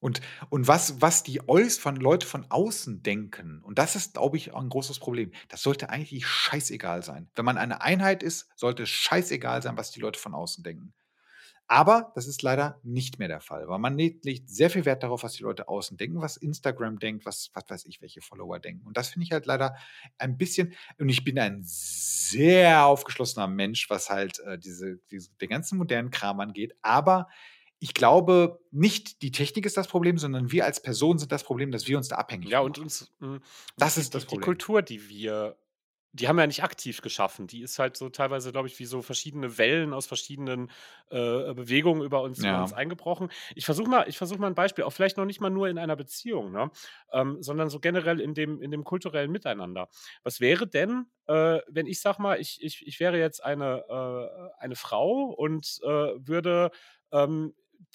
Und, 0.00 0.20
und 0.48 0.68
was, 0.68 1.00
was 1.00 1.24
die 1.24 1.48
Eus 1.48 1.76
von 1.76 1.96
Leute 1.96 2.26
von 2.26 2.46
außen 2.48 3.02
denken, 3.02 3.60
und 3.64 3.78
das 3.78 3.96
ist, 3.96 4.14
glaube 4.14 4.36
ich, 4.36 4.54
ein 4.54 4.68
großes 4.68 5.00
Problem, 5.00 5.32
das 5.48 5.62
sollte 5.62 5.90
eigentlich 5.90 6.26
scheißegal 6.26 7.02
sein. 7.02 7.28
Wenn 7.34 7.44
man 7.44 7.58
eine 7.58 7.82
Einheit 7.82 8.22
ist, 8.22 8.48
sollte 8.54 8.84
es 8.84 8.90
scheißegal 8.90 9.62
sein, 9.62 9.76
was 9.76 9.90
die 9.90 10.00
Leute 10.00 10.20
von 10.20 10.34
außen 10.34 10.62
denken. 10.62 10.94
Aber 11.70 12.12
das 12.14 12.26
ist 12.26 12.40
leider 12.40 12.80
nicht 12.82 13.18
mehr 13.18 13.28
der 13.28 13.42
Fall, 13.42 13.68
weil 13.68 13.78
man 13.78 13.98
legt 13.98 14.48
sehr 14.48 14.70
viel 14.70 14.86
Wert 14.86 15.02
darauf, 15.02 15.22
was 15.22 15.34
die 15.34 15.42
Leute 15.42 15.68
außen 15.68 15.98
denken, 15.98 16.22
was 16.22 16.38
Instagram 16.38 16.98
denkt, 16.98 17.26
was, 17.26 17.50
was 17.52 17.64
weiß 17.68 17.84
ich, 17.84 18.00
welche 18.00 18.22
Follower 18.22 18.58
denken. 18.58 18.86
Und 18.86 18.96
das 18.96 19.10
finde 19.10 19.24
ich 19.24 19.32
halt 19.32 19.44
leider 19.44 19.76
ein 20.16 20.38
bisschen, 20.38 20.72
und 20.98 21.10
ich 21.10 21.24
bin 21.24 21.38
ein 21.38 21.60
sehr 21.64 22.86
aufgeschlossener 22.86 23.48
Mensch, 23.48 23.90
was 23.90 24.08
halt 24.08 24.38
äh, 24.46 24.58
diese, 24.58 24.98
diese, 25.10 25.30
den 25.42 25.50
ganzen 25.50 25.76
modernen 25.76 26.10
Kram 26.10 26.40
angeht, 26.40 26.74
aber 26.80 27.28
ich 27.80 27.94
glaube, 27.94 28.60
nicht 28.70 29.22
die 29.22 29.30
Technik 29.30 29.64
ist 29.64 29.76
das 29.76 29.88
Problem, 29.88 30.18
sondern 30.18 30.50
wir 30.50 30.64
als 30.64 30.82
Person 30.82 31.18
sind 31.18 31.30
das 31.30 31.44
Problem, 31.44 31.70
dass 31.70 31.86
wir 31.86 31.96
uns 31.96 32.08
da 32.08 32.16
abhängig 32.16 32.50
Ja, 32.50 32.60
und 32.60 32.78
uns. 32.78 33.12
Mh, 33.20 33.34
hm, 33.34 33.40
das 33.76 33.96
ist 33.96 34.14
das 34.14 34.24
Problem. 34.24 34.40
Die 34.40 34.44
Kultur, 34.44 34.82
die 34.82 35.08
wir. 35.08 35.56
Die 36.14 36.26
haben 36.26 36.36
wir 36.36 36.42
ja 36.42 36.46
nicht 36.46 36.64
aktiv 36.64 37.02
geschaffen. 37.02 37.46
Die 37.46 37.60
ist 37.60 37.78
halt 37.78 37.98
so 37.98 38.08
teilweise, 38.08 38.50
glaube 38.50 38.66
ich, 38.66 38.78
wie 38.78 38.86
so 38.86 39.02
verschiedene 39.02 39.58
Wellen 39.58 39.92
aus 39.92 40.06
verschiedenen 40.06 40.70
äh, 41.10 41.52
Bewegungen 41.52 42.02
über 42.02 42.22
uns, 42.22 42.42
ja. 42.42 42.54
über 42.54 42.62
uns 42.62 42.72
eingebrochen. 42.72 43.28
Ich 43.54 43.66
versuche 43.66 43.90
mal, 43.90 44.10
versuch 44.10 44.38
mal 44.38 44.46
ein 44.46 44.54
Beispiel, 44.54 44.84
auch 44.84 44.92
vielleicht 44.92 45.18
noch 45.18 45.26
nicht 45.26 45.42
mal 45.42 45.50
nur 45.50 45.68
in 45.68 45.76
einer 45.76 45.96
Beziehung, 45.96 46.50
ne? 46.50 46.70
Ähm, 47.12 47.42
sondern 47.42 47.68
so 47.68 47.78
generell 47.78 48.20
in 48.20 48.32
dem, 48.32 48.62
in 48.62 48.70
dem 48.70 48.84
kulturellen 48.84 49.30
Miteinander. 49.30 49.90
Was 50.22 50.40
wäre 50.40 50.66
denn, 50.66 51.04
äh, 51.26 51.60
wenn 51.68 51.86
ich 51.86 52.00
sag 52.00 52.18
mal, 52.18 52.40
ich, 52.40 52.58
ich, 52.62 52.86
ich 52.86 52.98
wäre 53.00 53.18
jetzt 53.18 53.44
eine, 53.44 53.84
äh, 53.88 54.62
eine 54.62 54.76
Frau 54.76 55.24
und 55.24 55.78
äh, 55.84 55.86
würde 55.86 56.70
ähm, 57.12 57.54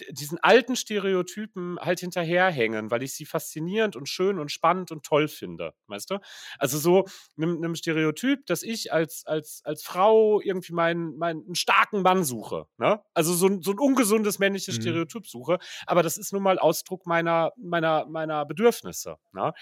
diesen 0.10 0.40
alten 0.42 0.76
Stereotypen 0.76 1.78
halt 1.80 2.00
hinterherhängen, 2.00 2.92
weil 2.92 3.04
ich 3.04 3.14
sie 3.14 3.26
faszinierend 3.26 3.96
und 3.96 4.10
schön 4.10 4.40
und 4.40 4.52
spannend 4.52 4.92
und 4.92 5.04
toll 5.04 5.28
finde, 5.28 5.74
weißt 5.88 6.12
du? 6.12 6.20
Also 6.58 6.78
so 6.78 7.06
einem, 7.38 7.76
Stereotyp, 7.76 8.46
dass 8.46 8.64
ich 8.64 8.92
als, 8.92 9.26
als, 9.26 9.62
als 9.64 9.84
Frau 9.84 10.42
irgendwie 10.42 10.74
meinen, 10.74 11.18
meinen 11.18 11.56
starken 11.56 12.02
Mann 12.02 12.24
suche, 12.24 12.66
ne? 12.78 13.02
Also 13.14 13.34
so, 13.34 13.50
so 13.62 13.72
ein 13.72 13.80
ungesundes 13.80 14.40
männliches 14.40 14.78
mhm. 14.78 14.82
Stereotyp 14.82 15.28
suche, 15.28 15.60
aber 15.86 16.04
das 16.04 16.18
ist 16.18 16.34
nun 16.34 16.44
mal 16.44 16.60
Ausdruck 16.60 17.06
meiner, 17.06 17.52
meiner, 17.58 18.06
meiner 18.06 18.46
Bedürfnisse, 18.46 19.18
ne? 19.32 19.54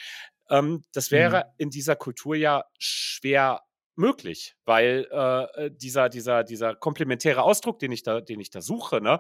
Ähm, 0.50 0.84
das 0.94 1.12
wäre 1.12 1.46
mhm. 1.46 1.54
in 1.58 1.70
dieser 1.70 1.96
Kultur 1.96 2.36
ja 2.36 2.66
schwer 2.78 3.62
möglich, 3.96 4.56
weil 4.66 5.08
äh, 5.12 5.66
äh, 5.66 5.72
dieser, 5.72 6.10
dieser, 6.10 6.44
dieser 6.44 6.76
komplementäre 6.76 7.44
Ausdruck, 7.44 7.80
den 7.80 7.92
ich 7.92 8.04
da, 8.04 8.22
den 8.22 8.40
ich 8.40 8.50
da 8.50 8.62
suche, 8.62 9.02
ne, 9.02 9.20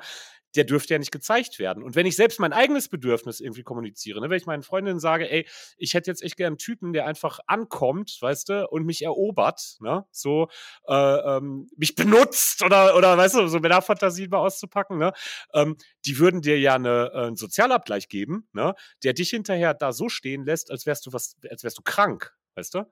der 0.55 0.63
dürfte 0.65 0.93
ja 0.93 0.99
nicht 0.99 1.11
gezeigt 1.11 1.59
werden. 1.59 1.83
Und 1.83 1.95
wenn 1.95 2.05
ich 2.05 2.15
selbst 2.15 2.39
mein 2.39 2.53
eigenes 2.53 2.89
Bedürfnis 2.89 3.39
irgendwie 3.39 3.63
kommuniziere, 3.63 4.19
ne, 4.21 4.29
wenn 4.29 4.37
ich 4.37 4.45
meinen 4.45 4.63
Freundinnen 4.63 4.99
sage, 4.99 5.29
ey, 5.29 5.47
ich 5.77 5.93
hätte 5.93 6.09
jetzt 6.11 6.23
echt 6.23 6.37
gern 6.37 6.47
einen 6.47 6.57
Typen, 6.57 6.93
der 6.93 7.05
einfach 7.05 7.39
ankommt, 7.47 8.17
weißt 8.19 8.49
du, 8.49 8.67
und 8.69 8.85
mich 8.85 9.01
erobert, 9.03 9.77
ne, 9.79 10.05
so, 10.11 10.47
äh, 10.87 10.93
ähm, 10.93 11.69
mich 11.77 11.95
benutzt 11.95 12.63
oder, 12.63 12.95
oder, 12.97 13.17
weißt 13.17 13.35
du, 13.35 13.47
so 13.47 13.59
Männerfantasien 13.59 14.29
mal 14.29 14.39
auszupacken, 14.39 14.97
ne, 14.97 15.13
ähm, 15.53 15.77
die 16.05 16.17
würden 16.19 16.41
dir 16.41 16.59
ja 16.59 16.75
eine, 16.75 17.11
äh, 17.13 17.17
einen 17.27 17.35
Sozialabgleich 17.35 18.09
geben, 18.09 18.47
ne, 18.53 18.73
der 19.03 19.13
dich 19.13 19.29
hinterher 19.29 19.73
da 19.73 19.93
so 19.93 20.09
stehen 20.09 20.45
lässt, 20.45 20.71
als 20.71 20.85
wärst 20.85 21.05
du 21.05 21.13
was, 21.13 21.37
als 21.49 21.63
wärst 21.63 21.77
du 21.77 21.81
krank, 21.83 22.33
weißt 22.55 22.73
du? 22.75 22.85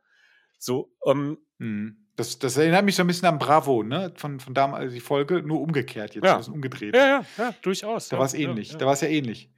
So, 0.60 0.91
ähm, 1.06 1.38
mhm. 1.57 1.98
das, 2.18 2.38
das, 2.38 2.57
erinnert 2.57 2.86
mich 2.86 2.95
so 2.95 3.03
ein 3.03 3.07
bisschen 3.07 3.27
an 3.27 3.40
Bravo, 3.40 3.81
ne? 3.81 4.11
Von, 4.18 4.40
von 4.40 4.53
damals 4.53 4.94
die 4.94 4.99
Folge, 4.99 5.41
nur 5.41 5.61
umgekehrt 5.61 6.15
jetzt, 6.15 6.26
ja. 6.26 6.40
umgedreht. 6.52 6.95
Ja, 6.95 7.07
ja, 7.07 7.26
ja, 7.38 7.56
durchaus. 7.61 8.10
Da 8.10 8.19
war 8.19 8.26
es 8.26 8.34
ähnlich. 8.34 8.76
Da 8.77 8.86
war 8.86 8.94
es 8.94 9.02
ja 9.02 9.07
ähnlich. 9.07 9.49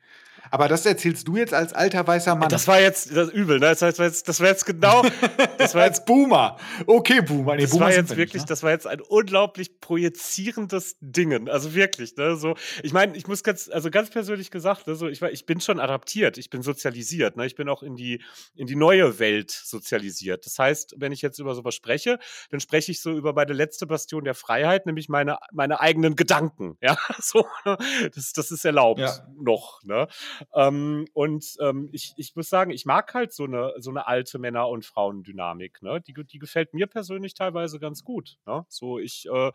Aber 0.52 0.68
das 0.68 0.86
erzählst 0.86 1.28
du 1.28 1.38
jetzt 1.38 1.54
als 1.54 1.72
alter 1.72 2.06
weißer 2.06 2.36
Mann. 2.36 2.50
Das 2.50 2.68
war 2.68 2.80
jetzt 2.80 3.16
das 3.16 3.30
übel, 3.30 3.60
ne? 3.60 3.68
Das 3.68 3.82
war 3.82 4.06
jetzt, 4.06 4.28
das 4.28 4.40
war 4.42 4.48
jetzt 4.48 4.66
genau. 4.66 5.02
Das 5.58 5.76
war 5.76 5.86
jetzt 5.86 6.06
Boomer. 6.06 6.58
Okay, 6.88 7.22
Boomer. 7.22 7.56
Nee, 7.56 7.64
das 7.64 7.72
Boomer 7.72 7.86
war 7.86 7.94
jetzt 7.94 8.10
wirklich, 8.10 8.34
nicht, 8.34 8.44
ne? 8.44 8.50
das 8.50 8.64
war 8.64 8.72
jetzt 8.72 8.88
ein 8.88 9.00
unglaublich 9.00 9.80
projizierendes 9.80 10.98
Dingen. 11.00 11.48
Also 11.50 11.76
wirklich, 11.76 12.16
ne? 12.18 12.36
So, 12.36 12.56
ich 12.84 12.94
meine, 12.94 13.16
ich 13.16 13.28
muss 13.28 13.44
ganz, 13.44 13.70
also 13.70 13.92
ganz 13.92 14.10
persönlich 14.10 14.50
gesagt, 14.50 14.88
ne, 14.88 14.96
so, 14.96 15.08
ich, 15.08 15.22
ich 15.22 15.46
bin 15.46 15.62
schon 15.62 15.80
adaptiert, 15.80 16.38
ich 16.38 16.50
bin 16.50 16.64
sozialisiert, 16.64 17.38
ne? 17.38 17.46
Ich 17.46 17.56
bin 17.56 17.70
auch 17.70 17.84
in 17.84 17.96
die, 17.96 18.24
in 18.56 18.68
die 18.68 18.76
neue 18.76 19.20
Welt 19.20 19.52
sozialisiert. 19.52 20.46
Das 20.46 20.58
heißt, 20.58 20.96
wenn 20.98 21.12
ich 21.12 21.22
jetzt 21.22 21.40
über 21.40 21.54
sowas 21.56 21.76
spreche, 21.76 22.18
dann 22.50 22.60
spreche 22.60 22.92
ich 22.92 23.02
so 23.02 23.12
über 23.12 23.34
meine 23.34 23.54
letzte 23.54 23.86
Bastion 23.86 24.24
der 24.24 24.36
Freiheit, 24.36 24.86
nämlich 24.86 25.10
meine, 25.10 25.38
meine 25.54 25.80
eigenen 25.80 26.16
Gedanken. 26.16 26.78
Ja, 26.82 26.98
so, 27.20 27.46
ne? 27.66 27.78
das, 28.14 28.34
das 28.34 28.52
ist 28.52 28.66
erlaubt 28.66 29.00
ja. 29.00 29.28
noch, 29.38 29.84
ne? 29.84 30.08
Ähm, 30.54 31.08
und 31.14 31.56
ähm, 31.60 31.90
ich, 31.92 32.14
ich 32.18 32.36
muss 32.36 32.50
sagen, 32.50 32.72
ich 32.72 32.86
mag 32.86 33.14
halt 33.14 33.34
so 33.34 33.46
eine, 33.46 33.74
so 33.78 33.90
eine 33.90 34.08
alte 34.08 34.40
Männer- 34.40 34.70
und 34.70 34.86
Frauendynamik. 34.86 35.82
Ne? 35.82 36.02
Die, 36.02 36.14
die 36.14 36.40
gefällt 36.40 36.74
mir 36.74 36.88
persönlich 36.88 37.34
teilweise 37.34 37.80
ganz 37.80 38.04
gut. 38.04 38.38
Ne? 38.46 38.66
So, 38.70 39.00
ich, 39.00 39.28
äh, 39.32 39.52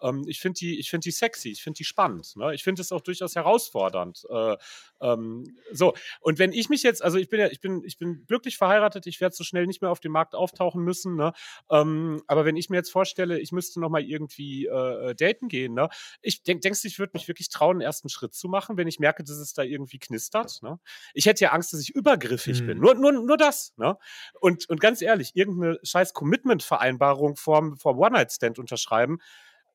ähm, 0.00 0.24
ich 0.26 0.40
finde 0.40 0.58
die, 0.58 0.82
find 0.82 1.04
die 1.04 1.10
sexy, 1.10 1.50
ich 1.50 1.62
finde 1.62 1.78
die 1.78 1.84
spannend. 1.84 2.36
Ne? 2.36 2.54
Ich 2.54 2.64
finde 2.64 2.82
es 2.82 2.92
auch 2.92 3.00
durchaus 3.00 3.34
herausfordernd. 3.34 4.24
Äh, 4.30 4.56
ähm, 5.00 5.56
so, 5.72 5.94
und 6.20 6.38
wenn 6.38 6.52
ich 6.52 6.68
mich 6.68 6.82
jetzt, 6.82 7.02
also 7.02 7.18
ich 7.18 7.28
bin 7.28 7.40
ja, 7.40 7.48
ich 7.48 7.60
bin, 7.60 7.82
ich 7.84 7.98
bin 7.98 8.24
glücklich 8.26 8.56
verheiratet, 8.56 9.06
ich 9.06 9.20
werde 9.20 9.34
so 9.34 9.44
schnell 9.44 9.66
nicht 9.66 9.82
mehr 9.82 9.90
auf 9.90 10.00
dem 10.00 10.12
Markt 10.12 10.34
auftauchen 10.34 10.82
müssen. 10.82 11.16
Ne? 11.16 11.32
Ähm, 11.70 12.22
aber 12.26 12.44
wenn 12.44 12.56
ich 12.56 12.70
mir 12.70 12.76
jetzt 12.76 12.90
vorstelle, 12.90 13.38
ich 13.40 13.52
müsste 13.52 13.80
nochmal 13.80 14.02
irgendwie 14.02 14.66
äh, 14.66 15.14
daten 15.14 15.48
gehen, 15.48 15.74
ne? 15.74 15.88
ich 16.22 16.42
denk, 16.42 16.62
denkst 16.62 16.82
du, 16.82 16.88
ich 16.88 16.98
würde 16.98 17.12
mich 17.14 17.28
wirklich 17.28 17.48
trauen, 17.48 17.76
einen 17.76 17.80
ersten 17.82 18.08
Schritt 18.08 18.34
zu 18.34 18.48
machen, 18.48 18.76
wenn 18.76 18.88
ich 18.88 18.98
merke, 18.98 19.24
dass 19.24 19.36
es 19.36 19.52
da 19.52 19.62
irgendwie 19.62 19.98
knistert? 19.98 20.27
Ne? 20.62 20.78
Ich 21.14 21.26
hätte 21.26 21.44
ja 21.44 21.52
Angst, 21.52 21.72
dass 21.72 21.80
ich 21.80 21.94
übergriffig 21.94 22.60
hm. 22.60 22.66
bin. 22.66 22.78
Nur, 22.78 22.94
nur, 22.94 23.12
nur 23.12 23.36
das. 23.36 23.74
Ne? 23.76 23.96
Und, 24.40 24.68
und 24.68 24.80
ganz 24.80 25.02
ehrlich, 25.02 25.34
irgendeine 25.34 25.78
scheiß 25.82 26.12
Commitment-Vereinbarung 26.14 27.36
vorm, 27.36 27.76
vorm 27.76 27.98
One-Night-Stand 27.98 28.58
unterschreiben, 28.58 29.18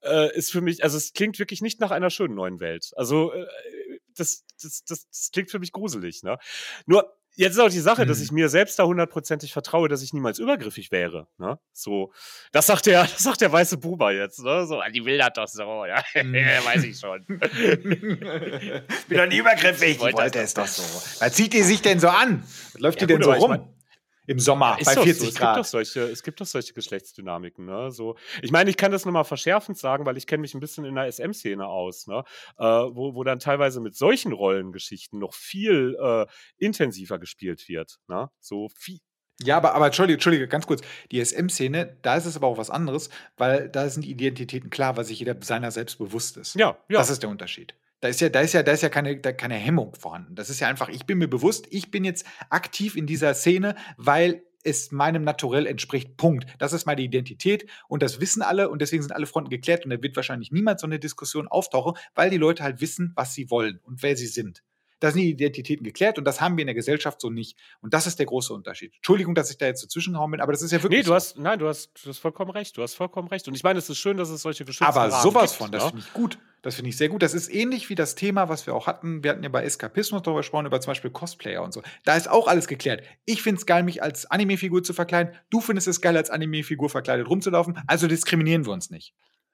äh, 0.04 0.36
ist 0.36 0.52
für 0.52 0.62
mich, 0.62 0.84
also 0.84 0.98
es 0.98 1.14
klingt 1.14 1.40
wirklich 1.40 1.62
nicht 1.62 1.80
nach 1.80 1.92
einer 1.92 2.10
schönen 2.10 2.36
neuen 2.36 2.60
Welt. 2.60 2.92
Also 2.96 3.32
äh, 3.34 3.46
das, 4.16 4.46
das, 4.62 4.84
das, 4.86 5.08
das 5.10 5.32
klingt 5.32 5.50
für 5.50 5.60
mich 5.60 5.72
gruselig. 5.72 6.24
Ne? 6.24 6.38
Nur 6.86 7.16
Jetzt 7.36 7.54
ist 7.54 7.60
auch 7.60 7.70
die 7.70 7.80
Sache, 7.80 8.04
mhm. 8.04 8.08
dass 8.10 8.22
ich 8.22 8.32
mir 8.32 8.48
selbst 8.48 8.78
da 8.78 8.84
hundertprozentig 8.84 9.54
vertraue, 9.54 9.90
dass 9.90 10.04
ich 10.04 10.14
niemals 10.14 10.38
übergriffig 10.38 10.92
wäre. 10.92 11.28
Ne? 11.38 11.58
So, 11.72 12.12
das 12.52 12.68
sagt 12.68 12.86
der, 12.86 13.02
das 13.14 13.24
sagt 13.24 13.42
der 13.42 13.52
weiße 13.52 13.78
Buber 13.78 14.12
jetzt. 14.12 14.40
Ne? 14.40 14.68
So, 14.68 14.82
die 14.94 15.04
will 15.06 15.18
das 15.18 15.34
doch 15.34 15.48
so. 15.48 15.86
Ja? 15.86 16.04
Mhm. 16.16 16.34
Weiß 16.66 16.84
ich 16.84 17.00
schon. 17.00 17.26
Bin 17.28 19.18
doch 19.18 19.28
nie 19.28 19.38
übergriffig. 19.38 19.92
Ich 19.92 20.00
wollte, 20.00 20.18
wollte 20.18 20.40
es 20.40 20.54
doch 20.54 20.68
so. 20.68 20.84
Was 21.20 21.34
zieht 21.34 21.54
die 21.54 21.64
sich 21.64 21.82
denn 21.82 22.00
so 22.00 22.10
an? 22.10 22.44
Was 22.74 22.82
läuft 22.82 23.02
ja, 23.02 23.08
die 23.08 23.14
denn 23.14 23.22
gut, 23.22 23.36
so 23.36 23.46
rum? 23.46 23.68
Im 24.26 24.40
Sommer 24.40 24.78
Ist 24.80 24.86
bei 24.86 24.96
doch 24.96 25.04
40 25.04 25.22
so. 25.22 25.28
Es 25.28 25.34
gibt 25.34 25.40
Grad. 25.40 25.58
doch 25.58 25.66
solche, 25.66 26.02
es 26.02 26.24
gibt 26.24 26.40
doch 26.40 26.46
solche 26.46 26.74
Geschlechtsdynamiken, 26.74 27.66
ne? 27.66 27.92
So, 27.92 28.16
ich 28.42 28.52
meine, 28.52 28.70
ich 28.70 28.78
kann 28.78 28.92
das 28.92 29.06
nochmal 29.06 29.26
verschärfend 29.26 29.78
sagen, 29.78 30.06
weil 30.06 30.18
ich 30.18 30.28
kenne 30.28 30.42
mich 30.42 30.54
ein 30.54 30.60
bisschen 30.60 30.86
in 30.86 30.96
der 30.96 31.12
SM-Szene 31.12 31.66
aus, 31.66 32.08
ne? 32.08 32.24
Äh, 32.58 32.64
wo, 32.64 33.16
wo 33.16 33.24
dann 33.24 33.40
teilweise 33.40 33.82
mit 33.82 33.96
solchen 33.96 34.32
Rollengeschichten 34.32 35.20
noch 35.20 35.34
viel 35.34 35.98
äh, 36.00 36.26
intensiver 36.58 37.20
gespielt 37.20 37.68
wird, 37.68 38.00
ne? 38.08 38.30
So 38.40 38.70
viel. 38.76 39.00
Ja, 39.42 39.58
aber, 39.58 39.74
aber 39.74 39.88
Entschuldige, 39.88 40.16
Entschuldige, 40.16 40.48
ganz 40.48 40.68
kurz. 40.68 40.82
Die 41.12 41.24
SM-Szene, 41.24 41.98
da 42.02 42.16
ist 42.16 42.26
es 42.26 42.38
aber 42.38 42.48
auch 42.48 42.58
was 42.58 42.70
anderes, 42.70 43.10
weil 43.36 43.68
da 43.70 43.90
sind 43.90 44.06
die 44.06 44.12
Identitäten 44.12 44.70
klar, 44.70 44.96
weil 44.96 45.06
sich 45.06 45.20
jeder 45.20 45.36
seiner 45.42 45.72
selbst 45.72 45.98
bewusst 45.98 46.38
ist. 46.38 46.56
Ja, 46.56 46.78
ja. 46.88 47.00
Das 47.00 47.10
ist 47.10 47.24
der 47.24 47.30
Unterschied. 47.30 47.76
Da 48.04 48.10
ist 48.10 48.20
ja, 48.20 48.28
da 48.28 48.42
ist 48.42 48.52
ja, 48.52 48.64
da 48.64 48.74
ist 48.74 48.84
ja 48.84 48.90
keine, 48.90 49.16
da 49.16 49.32
keine 49.32 49.56
Hemmung 49.56 49.96
vorhanden. 49.96 50.36
Das 50.36 50.50
ist 50.50 50.60
ja 50.60 50.68
einfach, 50.68 50.90
ich 50.90 51.06
bin 51.06 51.20
mir 51.20 51.30
bewusst, 51.30 51.68
ich 51.70 51.90
bin 51.90 52.04
jetzt 52.04 52.26
aktiv 52.50 52.98
in 52.98 53.08
dieser 53.08 53.34
Szene, 53.34 53.76
weil 53.96 54.44
es 54.66 54.92
meinem 54.92 55.24
Naturell 55.24 55.66
entspricht. 55.66 56.18
Punkt. 56.18 56.46
Das 56.60 56.74
ist 56.74 56.86
meine 56.86 57.02
Identität 57.02 57.66
und 57.88 58.04
das 58.04 58.20
wissen 58.20 58.42
alle 58.42 58.68
und 58.68 58.82
deswegen 58.82 59.04
sind 59.04 59.14
alle 59.14 59.26
Fronten 59.26 59.50
geklärt 59.50 59.86
und 59.86 59.92
da 59.92 60.04
wird 60.04 60.18
wahrscheinlich 60.18 60.52
niemals 60.52 60.82
so 60.82 60.88
eine 60.88 61.00
Diskussion 61.00 61.48
auftauchen, 61.48 61.94
weil 62.14 62.30
die 62.30 62.36
Leute 62.36 62.62
halt 62.64 62.82
wissen, 62.82 63.14
was 63.16 63.34
sie 63.36 63.50
wollen 63.50 63.80
und 63.84 64.04
wer 64.04 64.18
sie 64.18 64.28
sind. 64.28 64.64
Da 65.04 65.12
sind 65.12 65.20
die 65.20 65.32
Identitäten 65.32 65.84
geklärt 65.84 66.18
und 66.18 66.24
das 66.24 66.40
haben 66.40 66.56
wir 66.56 66.62
in 66.62 66.68
der 66.68 66.76
Gesellschaft 66.76 67.20
so 67.20 67.30
nicht. 67.30 67.58
Und 67.82 67.94
das 67.94 68.08
ist 68.08 68.20
der 68.20 68.26
große 68.26 68.54
Unterschied. 68.54 68.94
Entschuldigung, 68.96 69.36
dass 69.36 69.52
ich 69.52 69.58
da 69.58 69.66
jetzt 69.66 69.84
dazwischen 69.84 70.14
gehauen 70.14 70.32
bin, 70.32 70.40
aber 70.40 70.54
das 70.54 70.62
ist 70.62 70.72
ja 70.72 70.82
wirklich. 70.82 71.00
Nee, 71.00 71.04
du 71.04 71.10
so. 71.10 71.16
hast, 71.16 71.38
nein, 71.38 71.60
du 71.60 71.68
hast, 71.68 71.92
du 72.06 72.10
hast 72.10 72.20
vollkommen 72.20 72.52
recht. 72.52 72.78
Du 72.78 72.82
hast 72.82 72.94
vollkommen 72.94 73.28
recht. 73.28 73.46
Und 73.50 73.54
ich 73.54 73.64
meine, 73.64 73.80
es 73.80 73.90
ist 73.90 73.98
schön, 73.98 74.16
dass 74.16 74.30
es 74.30 74.44
solche 74.44 74.64
geschützten 74.64 74.86
Aber 74.86 75.12
Rahmen 75.12 75.22
sowas 75.22 75.52
gibt, 75.52 75.58
von, 75.58 75.72
das 75.74 75.84
ne? 75.84 75.90
finde 75.90 76.06
ich 76.08 76.14
gut. 76.14 76.38
Das 76.62 76.76
finde 76.76 76.88
ich 76.88 76.96
sehr 76.96 77.10
gut. 77.10 77.22
Das 77.22 77.34
ist 77.34 77.54
ähnlich 77.54 77.90
wie 77.90 77.96
das 77.96 78.16
Thema, 78.16 78.48
was 78.48 78.66
wir 78.66 78.74
auch 78.74 78.88
hatten. 78.88 79.26
Wir 79.26 79.32
hatten 79.32 79.44
ja 79.44 79.50
bei 79.50 79.66
Eskapismus 79.66 80.22
darüber 80.22 80.40
gesprochen, 80.40 80.68
über 80.68 80.80
zum 80.80 80.92
Beispiel 80.92 81.12
Cosplayer 81.12 81.62
und 81.62 81.74
so. 81.74 81.84
Da 82.06 82.16
ist 82.16 82.30
auch 82.30 82.48
alles 82.48 82.68
geklärt. 82.68 83.04
Ich 83.26 83.42
finde 83.42 83.60
es 83.60 83.66
geil, 83.66 83.84
mich 83.84 84.02
als 84.02 84.26
Anime-Figur 84.32 84.84
zu 84.84 84.94
verkleiden. 84.94 85.34
Du 85.50 85.60
findest 85.60 85.90
es 85.90 86.00
geil, 86.00 86.16
als 86.16 86.30
Anime-Figur 86.30 86.90
verkleidet 86.90 87.28
rumzulaufen. 87.28 87.78
Also 87.88 88.08
diskriminieren 88.08 88.66
wir 88.66 88.72
uns 88.72 88.90
nicht. 88.90 89.14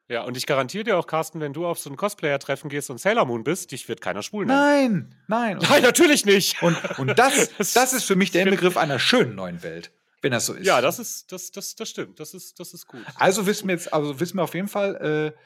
Ja, 0.10 0.24
und 0.24 0.36
ich 0.36 0.48
garantiere 0.48 0.84
dir 0.84 0.98
auch, 0.98 1.06
Carsten, 1.06 1.40
wenn 1.40 1.54
du 1.54 1.68
auf 1.68 1.78
so 1.78 1.88
ein 1.90 1.96
Cosplayer-Treffen 1.96 2.68
gehst 2.68 2.90
und 2.90 3.00
Sailor 3.00 3.26
Moon 3.26 3.44
bist, 3.44 3.72
dich 3.72 3.88
wird 3.88 4.02
keiner 4.02 4.24
schwul 4.24 4.48
nennen. 4.48 4.60
Nein, 4.60 5.16
nein. 5.28 5.58
Und, 5.60 5.70
Nein, 5.70 5.84
natürlich 5.84 6.26
nicht. 6.26 6.62
und, 6.64 6.76
und 6.98 7.20
das, 7.20 7.52
das 7.74 7.94
ist 7.94 8.06
für 8.06 8.16
mich 8.16 8.32
der 8.32 8.42
Inbegriff 8.42 8.76
einer 8.76 8.98
schönen 8.98 9.36
neuen 9.36 9.62
Welt, 9.62 9.92
wenn 10.24 10.32
das 10.32 10.48
so 10.48 10.54
ist. 10.54 10.66
Ja, 10.66 10.82
das 10.82 10.98
ist, 10.98 11.32
das, 11.32 11.52
das, 11.52 11.76
das 11.76 11.88
stimmt. 11.88 12.20
Das 12.20 12.34
ist, 12.34 12.60
das 12.60 12.74
ist 12.74 12.88
gut. 12.88 13.02
Also 13.16 13.46
wissen 13.46 13.68
wir 13.68 13.76
jetzt, 13.76 13.94
also 13.94 14.20
wissen 14.20 14.38
wir 14.38 14.44
auf 14.44 14.56
jeden 14.56 14.68
Fall, 14.68 15.36
äh, 15.36 15.40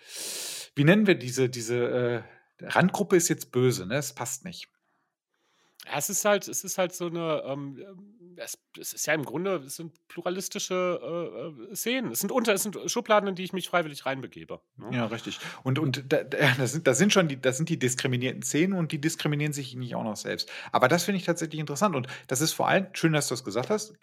wie 0.75 0.85
nennen 0.85 1.07
wir 1.07 1.15
diese, 1.15 1.49
diese 1.49 2.23
äh, 2.61 2.65
Randgruppe 2.65 3.17
ist 3.17 3.27
jetzt 3.27 3.51
böse, 3.51 3.85
ne? 3.85 3.97
Es 3.97 4.13
passt 4.13 4.45
nicht. 4.45 4.69
Es 5.91 6.09
ist 6.09 6.23
halt, 6.25 6.47
es 6.47 6.63
ist 6.63 6.77
halt 6.77 6.93
so 6.93 7.07
eine, 7.07 7.43
ähm, 7.45 7.77
ähm, 7.77 8.37
es, 8.37 8.57
es 8.79 8.93
ist 8.93 9.05
ja 9.05 9.13
im 9.13 9.25
Grunde, 9.25 9.55
es 9.57 9.75
sind 9.75 10.07
pluralistische 10.07 10.99
äh, 11.01 11.71
äh, 11.71 11.75
Szenen. 11.75 12.11
Es 12.11 12.19
sind 12.19 12.31
unter, 12.31 12.53
es 12.53 12.63
sind 12.63 12.77
Schubladen, 12.85 13.29
in 13.29 13.35
die 13.35 13.43
ich 13.43 13.53
mich 13.53 13.69
freiwillig 13.69 14.05
reinbegebe. 14.05 14.61
ne? 14.77 14.89
Ja, 14.91 15.05
richtig. 15.05 15.39
Und, 15.63 15.79
und 15.79 16.11
da, 16.11 16.23
da, 16.23 16.37
das, 16.57 16.71
sind, 16.71 16.87
das 16.87 16.97
sind 16.97 17.13
schon 17.13 17.27
die, 17.27 17.39
das 17.39 17.57
sind 17.57 17.69
die 17.69 17.77
diskriminierten 17.77 18.43
Szenen 18.43 18.73
und 18.73 18.91
die 18.91 18.99
diskriminieren 19.01 19.53
sich 19.53 19.75
nicht 19.75 19.95
auch 19.95 20.03
noch 20.03 20.15
selbst. 20.15 20.49
Aber 20.71 20.87
das 20.87 21.03
finde 21.03 21.17
ich 21.17 21.25
tatsächlich 21.25 21.59
interessant. 21.59 21.95
Und 21.95 22.07
das 22.27 22.41
ist 22.41 22.53
vor 22.53 22.67
allem, 22.67 22.87
schön, 22.93 23.13
dass 23.13 23.27
du 23.27 23.33
das 23.33 23.43
gesagt 23.43 23.69
hast, 23.69 23.97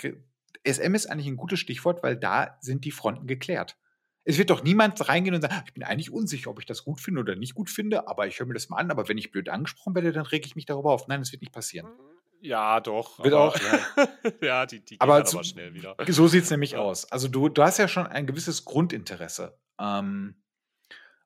SM 0.65 0.95
ist 0.95 1.07
eigentlich 1.07 1.27
ein 1.27 1.37
gutes 1.37 1.61
Stichwort, 1.61 2.03
weil 2.03 2.17
da 2.17 2.59
sind 2.61 2.85
die 2.85 2.91
Fronten 2.91 3.27
geklärt. 3.27 3.77
Es 4.25 4.37
wird 4.39 4.51
doch 4.51 4.63
niemand 4.63 5.09
reingehen 5.09 5.35
und 5.35 5.43
sagen, 5.43 5.63
ich 5.67 5.73
bin 5.73 5.83
eigentlich 5.83 6.11
unsicher, 6.13 6.51
ob 6.51 6.59
ich 6.61 6.67
das 6.67 6.85
gut 6.85 7.01
finde 7.01 7.21
oder 7.21 7.37
nicht 7.37 7.55
gut 7.55 7.71
finde, 7.71 8.07
aber 8.07 8.27
ich 8.27 8.39
höre 8.39 8.47
mir 8.47 8.55
das 8.55 8.69
mal 8.69 8.77
an. 8.77 8.91
Aber 8.91 9.09
wenn 9.09 9.17
ich 9.19 9.31
blöd 9.31 9.49
angesprochen 9.49 9.95
werde, 9.95 10.13
dann 10.13 10.27
rege 10.27 10.47
ich 10.47 10.55
mich 10.57 10.67
darüber 10.67 10.93
auf. 10.93 11.09
Nein, 11.09 11.21
das 11.21 11.33
wird 11.33 11.41
nicht 11.43 11.53
passieren. 11.53 11.89
Ja, 12.43 12.81
doch. 12.81 13.19
Wird 13.23 13.35
aber- 13.35 13.49
auch, 13.49 13.57
ja. 13.59 14.09
ja, 14.43 14.67
die, 14.67 14.85
die 14.85 15.01
Aber 15.01 15.25
zu- 15.25 15.39
aber 15.39 15.45
schnell 15.45 15.75
wieder. 15.75 15.97
So 16.09 16.27
sieht 16.29 16.45
es 16.45 16.51
nämlich 16.51 16.73
Ja. 16.73 16.81
aus. 16.81 17.11
Also 17.11 17.29
du, 17.29 17.49
du 17.49 17.63
hast 17.63 17.79
ja 17.79 17.89
schon 17.89 18.07
ein 18.07 18.27
gewisses 18.27 18.65
Grundinteresse. 18.65 19.59
Ähm, 19.79 20.43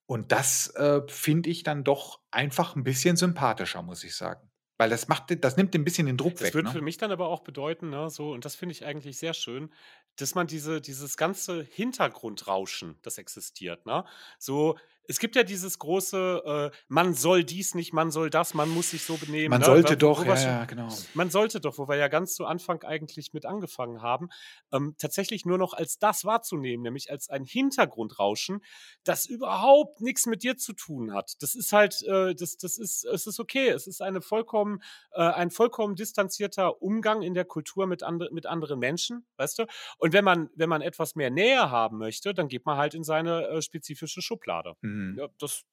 und 0.06 0.32
das 0.32 0.68
äh, 0.76 1.00
finde 1.08 1.50
ich 1.50 1.62
dann 1.62 1.82
doch 1.84 2.20
einfach 2.30 2.76
ein 2.76 2.84
bisschen 2.84 3.16
sympathischer, 3.16 3.82
muss 3.82 4.04
ich 4.04 4.14
sagen. 4.16 4.50
Weil 4.78 4.90
das 4.90 5.09
macht, 5.09 5.44
das 5.44 5.56
nimmt 5.56 5.74
ein 5.74 5.84
bisschen 5.84 6.06
den 6.06 6.16
Druck 6.16 6.40
Das 6.40 6.42
weg. 6.42 6.55
würde 6.55 6.68
für 6.70 6.78
Ne? 6.78 6.82
mich 6.82 6.96
dann 6.96 7.12
aber 7.12 7.28
auch 7.28 7.40
bedeuten, 7.42 7.90
ne, 7.90 8.10
so, 8.10 8.32
und 8.32 8.44
das 8.44 8.56
finde 8.56 8.72
ich 8.72 8.84
eigentlich 8.84 9.18
sehr 9.18 9.34
schön, 9.34 9.72
dass 10.16 10.34
man 10.34 10.46
diese, 10.46 10.80
dieses 10.80 11.16
ganze 11.16 11.62
Hintergrundrauschen, 11.62 12.98
das 13.02 13.18
existiert, 13.18 13.86
ne? 13.86 14.05
So, 14.38 14.76
es 15.06 15.18
gibt 15.18 15.36
ja 15.36 15.43
dieses 15.43 15.78
große, 15.78 16.70
äh, 16.72 16.76
man 16.89 17.14
soll 17.14 17.44
dies 17.44 17.74
nicht, 17.74 17.93
man 17.93 18.10
soll 18.10 18.31
das, 18.31 18.55
man 18.55 18.68
muss 18.68 18.90
sich 18.90 19.02
so 19.02 19.16
benehmen. 19.16 19.51
Man 19.51 19.60
ne? 19.60 19.66
sollte 19.66 19.94
Wo- 19.94 19.98
doch, 19.98 20.24
wo 20.24 20.31
ja, 20.31 20.40
ja, 20.40 20.64
genau. 20.64 20.89
Man 21.14 21.31
sollte 21.31 21.60
doch, 21.60 21.78
wo 21.78 21.89
wir 21.89 21.97
ja 21.97 22.09
ganz 22.09 22.35
zu 22.35 22.47
Anfang 22.47 22.82
eigentlich 22.82 23.32
mit 23.32 23.47
angefangen 23.47 24.02
haben, 24.02 24.28
ähm, 24.72 24.94
tatsächlich 24.98 25.44
nur 25.44 25.59
noch 25.59 25.74
als 25.74 25.98
das 25.98 26.24
wahrzunehmen, 26.24 26.82
nämlich 26.82 27.10
als 27.10 27.28
ein 27.28 27.44
Hintergrundrauschen, 27.44 28.60
das 29.05 29.26
überhaupt 29.26 30.01
nichts 30.01 30.26
mit 30.26 30.43
dir 30.43 30.56
zu 30.56 30.72
tun 30.72 31.12
hat. 31.12 31.32
Das 31.40 31.55
ist 31.55 31.72
halt, 31.72 32.02
äh, 32.02 32.35
das, 32.35 32.56
das 32.56 32.78
ist, 32.78 33.05
es 33.05 33.26
ist 33.26 33.40
okay. 33.40 33.68
Es 33.68 33.86
ist 33.86 34.01
eine 34.01 34.22
vollkommen, 34.22 34.82
äh, 35.12 35.22
ein 35.22 35.51
vollkommen 35.51 35.97
distanzierter 35.97 36.82
Umgang 36.82 37.22
in 37.22 37.35
der 37.35 37.44
Kultur 37.44 37.86
mit, 37.86 38.02
andre, 38.02 38.28
mit 38.32 38.47
anderen 38.47 38.78
Menschen, 38.78 39.26
weißt 39.36 39.59
du? 39.59 39.66
Und 39.98 40.12
wenn 40.12 40.24
man, 40.24 40.48
wenn 40.55 40.68
man 40.68 40.82
etwas 40.82 41.14
mehr 41.14 41.31
Nähe 41.31 41.70
haben 41.70 41.98
möchte, 41.98 42.32
dann 42.32 42.48
geht 42.48 42.64
man 42.64 42.78
halt 42.78 42.94
in 42.94 43.05
seine 43.05 43.48
äh, 43.48 43.62
spezifische 43.62 44.22
Schublade. 44.22 44.74
Mhm. 44.81 44.93
Ja, 45.18 45.28
das, 45.38 45.64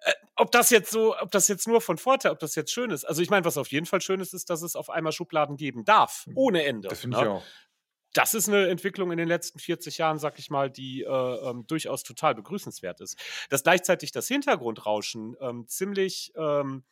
äh, 0.00 0.12
ob 0.36 0.52
das 0.52 0.70
jetzt 0.70 0.90
so, 0.90 1.16
ob 1.18 1.30
das 1.30 1.48
jetzt 1.48 1.66
nur 1.66 1.80
von 1.80 1.98
Vorteil, 1.98 2.32
ob 2.32 2.38
das 2.38 2.54
jetzt 2.54 2.72
schön 2.72 2.90
ist. 2.90 3.04
Also 3.04 3.22
ich 3.22 3.30
meine, 3.30 3.44
was 3.44 3.56
auf 3.56 3.68
jeden 3.68 3.86
Fall 3.86 4.00
schön 4.00 4.20
ist, 4.20 4.34
ist, 4.34 4.50
dass 4.50 4.62
es 4.62 4.76
auf 4.76 4.90
einmal 4.90 5.12
Schubladen 5.12 5.56
geben 5.56 5.84
darf, 5.84 6.26
ohne 6.34 6.64
Ende. 6.64 6.88
Das 6.88 7.00
finde 7.00 7.16
ne? 7.16 7.22
ich 7.22 7.28
auch. 7.28 7.44
Das 8.14 8.34
ist 8.34 8.48
eine 8.48 8.68
Entwicklung 8.68 9.12
in 9.12 9.18
den 9.18 9.28
letzten 9.28 9.58
40 9.58 9.98
Jahren, 9.98 10.18
sag 10.18 10.38
ich 10.38 10.50
mal, 10.50 10.70
die 10.70 11.02
äh, 11.02 11.08
ähm, 11.08 11.66
durchaus 11.66 12.02
total 12.02 12.34
begrüßenswert 12.34 13.00
ist. 13.00 13.18
Dass 13.50 13.62
gleichzeitig 13.62 14.12
das 14.12 14.26
Hintergrundrauschen 14.28 15.36
ähm, 15.40 15.66
ziemlich 15.68 16.32
ähm, 16.34 16.84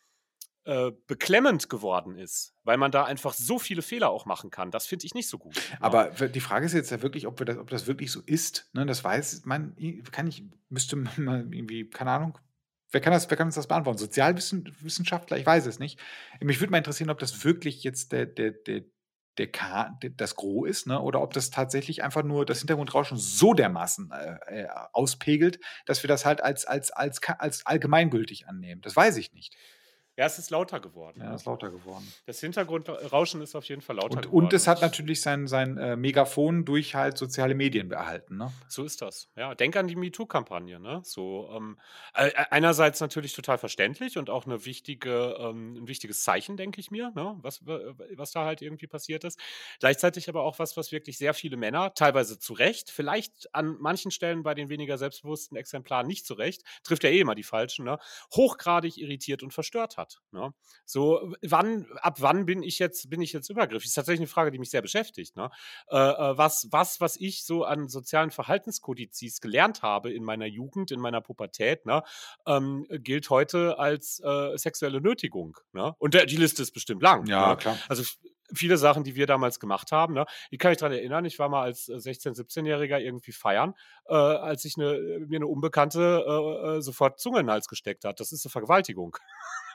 äh, 0.67 0.91
beklemmend 1.07 1.71
geworden 1.71 2.19
ist, 2.19 2.53
weil 2.65 2.77
man 2.77 2.91
da 2.91 3.05
einfach 3.05 3.35
so 3.35 3.61
viele 3.61 3.83
Fehler 3.83 4.11
auch 4.11 4.27
machen 4.27 4.51
kann, 4.51 4.73
das 4.73 4.85
finde 4.85 5.07
ich 5.07 5.15
nicht 5.15 5.29
so 5.29 5.39
gut. 5.39 5.55
ne? 5.55 5.79
Aber 5.81 6.11
die 6.11 6.41
Frage 6.41 6.67
ist 6.67 6.73
jetzt 6.73 6.91
ja 6.91 7.03
wirklich, 7.03 7.29
ob, 7.29 7.39
wir 7.39 7.47
das, 7.47 7.59
ob 7.59 7.71
das 7.71 7.87
wirklich 7.87 8.11
so 8.11 8.21
ist. 8.21 8.69
Ne? 8.73 8.85
Das 8.85 9.05
weiß 9.05 9.45
man, 9.45 9.77
kann 10.11 10.27
ich, 10.27 10.43
müsste 10.69 10.97
man 10.97 11.13
mal 11.25 11.55
irgendwie, 11.55 11.89
keine 11.89 12.11
Ahnung. 12.11 12.39
Wer 12.91 13.01
kann, 13.01 13.13
das, 13.13 13.31
wer 13.31 13.37
kann 13.37 13.47
uns 13.47 13.55
das 13.55 13.69
beantworten? 13.69 13.99
Sozialwissenschaftler? 13.99 15.37
Ich 15.37 15.47
weiß 15.47 15.67
es 15.67 15.79
nicht. 15.79 16.01
Mich 16.41 16.61
würde 16.61 16.73
mal 16.73 16.79
interessieren, 16.79 17.11
ob 17.11 17.21
das 17.21 17.45
wirklich 17.45 17.85
jetzt 17.85 18.11
der, 18.11 18.27
der, 18.27 18.51
der, 18.51 18.83
der 19.39 19.53
K, 19.53 19.97
das 20.17 20.35
Gros 20.35 20.69
ist, 20.69 20.87
ne? 20.89 21.01
oder 21.01 21.23
ob 21.23 21.33
das 21.33 21.51
tatsächlich 21.51 22.03
einfach 22.03 22.25
nur 22.25 22.45
das 22.45 22.59
Hintergrundrauschen 22.59 23.19
so 23.19 23.55
dermaßen 23.55 24.11
äh, 24.11 24.63
äh, 24.63 24.69
auspegelt, 24.93 25.61
dass 25.85 26.03
wir 26.03 26.09
das 26.09 26.25
halt 26.25 26.43
als, 26.43 26.65
als, 26.65 26.91
als, 26.91 27.21
als 27.39 27.67
allgemeingültig 27.67 28.49
annehmen. 28.49 28.81
Das 28.81 28.97
weiß 28.97 29.17
ich 29.19 29.33
nicht. 29.33 29.55
Ja, 30.17 30.25
es 30.25 30.39
ist 30.39 30.49
lauter 30.51 30.81
geworden. 30.81 31.21
Ja, 31.21 31.29
ne? 31.29 31.35
ist 31.35 31.45
lauter 31.45 31.71
geworden. 31.71 32.11
Das 32.25 32.41
Hintergrundrauschen 32.41 33.43
ist 33.43 33.55
auf 33.55 33.65
jeden 33.67 33.83
Fall 33.83 33.97
lauter 33.97 34.17
Und, 34.17 34.23
geworden. 34.23 34.45
und 34.47 34.53
es 34.55 34.67
hat 34.67 34.79
Ich- 34.79 34.83
natürlich 34.83 35.21
sein, 35.21 35.47
sein 35.47 35.77
äh, 35.77 35.95
Megafon 35.97 36.65
durch 36.65 36.95
halt 36.95 37.19
soziale 37.19 37.55
Medien 37.55 37.91
erhalten. 37.91 38.39
Ne? 38.39 38.51
So 38.67 38.83
ist 38.85 39.03
das. 39.03 39.29
Ja, 39.37 39.55
denk 39.55 39.77
an 39.77 39.89
die 39.89 39.97
MeToo-Kampagne. 39.97 40.81
Ne? 40.81 41.01
So, 41.05 41.51
ähm, 41.55 41.79
äh, 42.15 42.31
einerseits 42.51 43.01
natürlich 43.01 43.35
total 43.35 43.59
verständlich 43.59 44.17
und 44.17 44.31
auch 44.31 44.47
eine 44.47 44.65
wichtige, 44.65 45.37
ähm, 45.39 45.75
ein 45.75 45.89
wichtiges 45.89 46.23
Zeichen, 46.25 46.57
denke 46.57 46.81
ich 46.81 46.91
mir, 46.91 47.13
ne? 47.15 47.37
was, 47.43 47.61
was 47.67 48.31
da 48.33 48.47
halt 48.47 48.63
irgendwie 48.63 48.87
passiert 48.87 49.25
ist. 49.25 49.39
Gleichzeitig 49.81 50.31
aber 50.31 50.45
auch 50.45 50.59
was, 50.59 50.79
was 50.79 50.93
wirklich 50.93 51.19
sehr 51.19 51.35
viele 51.35 51.59
Männer, 51.59 51.93
teilweise 51.93 52.39
zu 52.39 52.55
Recht, 52.55 52.91
vielleicht 52.91 53.55
an 53.55 53.77
manchen 53.81 54.11
Stellen 54.11 54.43
bei 54.43 54.55
den 54.55 54.71
weniger 54.71 54.97
selbstbewussten 54.97 55.59
Exemplaren 55.59 56.07
nicht 56.07 56.25
zu 56.27 56.33
Recht, 56.33 56.63
trifft 56.85 57.05
ja 57.05 57.11
eh 57.11 57.21
immer 57.21 57.35
die 57.35 57.43
Falschen, 57.43 57.85
ne? 57.85 57.99
hochgradig 58.35 58.97
irritiert 58.97 59.43
und 59.43 59.53
verstört 59.53 59.99
hat. 59.99 60.06
Ne? 60.33 60.53
So, 60.85 61.33
wann, 61.43 61.87
ab 61.97 62.21
wann 62.21 62.47
bin 62.47 62.63
ich 62.63 62.79
jetzt, 62.79 63.09
bin 63.11 63.21
ich 63.23 63.33
jetzt 63.33 63.49
übergriffig? 63.51 63.87
Ist 63.87 63.95
tatsächlich 63.95 64.21
eine 64.21 64.29
Frage, 64.29 64.51
die 64.51 64.59
mich 64.59 64.71
sehr 64.71 64.83
beschäftigt. 64.83 65.37
Ne? 65.37 65.51
Äh, 65.89 65.97
äh, 65.97 66.39
was, 66.39 66.69
was, 66.71 67.01
was 67.01 67.17
ich 67.17 67.45
so 67.45 67.65
an 67.65 67.89
sozialen 67.89 68.31
Verhaltenskodizes 68.31 69.41
gelernt 69.41 69.83
habe 69.83 70.13
in 70.13 70.25
meiner 70.25 70.47
Jugend, 70.47 70.91
in 70.91 71.01
meiner 71.01 71.21
Pubertät, 71.21 71.87
ne, 71.87 72.03
ähm, 72.47 72.87
gilt 72.91 73.31
heute 73.31 73.79
als 73.79 74.21
äh, 74.25 74.57
sexuelle 74.57 75.01
Nötigung. 75.01 75.57
Ne? 75.73 75.95
Und 75.99 76.15
der, 76.15 76.27
die 76.27 76.37
Liste 76.37 76.63
ist 76.63 76.73
bestimmt 76.73 77.03
lang. 77.03 77.27
ne? 77.51 77.57
klar. 77.57 77.79
Also 77.89 78.03
viele 78.55 78.77
Sachen, 78.77 79.05
die 79.05 79.15
wir 79.17 79.27
damals 79.27 79.61
gemacht 79.61 79.93
haben, 79.93 80.15
ne, 80.15 80.27
die 80.51 80.59
kann 80.59 80.73
ich 80.73 80.79
daran 80.79 80.93
erinnern. 80.93 81.25
Ich 81.25 81.39
war 81.39 81.49
mal 81.49 81.63
als 81.63 81.89
äh, 81.89 81.95
16-, 81.95 82.35
17-Jähriger 82.37 82.99
irgendwie 82.99 83.33
feiern, 83.33 83.75
äh, 84.09 84.15
als 84.15 84.63
sich 84.63 84.77
eine, 84.77 84.99
mir 85.27 85.37
eine 85.37 85.47
Unbekannte 85.47 86.25
äh, 86.27 86.77
äh, 86.77 86.81
sofort 86.83 87.19
Zunge 87.21 87.41
in 87.41 87.47
den 87.47 87.53
Hals 87.53 87.69
gesteckt 87.69 88.05
hat. 88.05 88.21
Das 88.21 88.33
ist 88.33 88.45
eine 88.47 88.51
Vergewaltigung. 88.51 89.17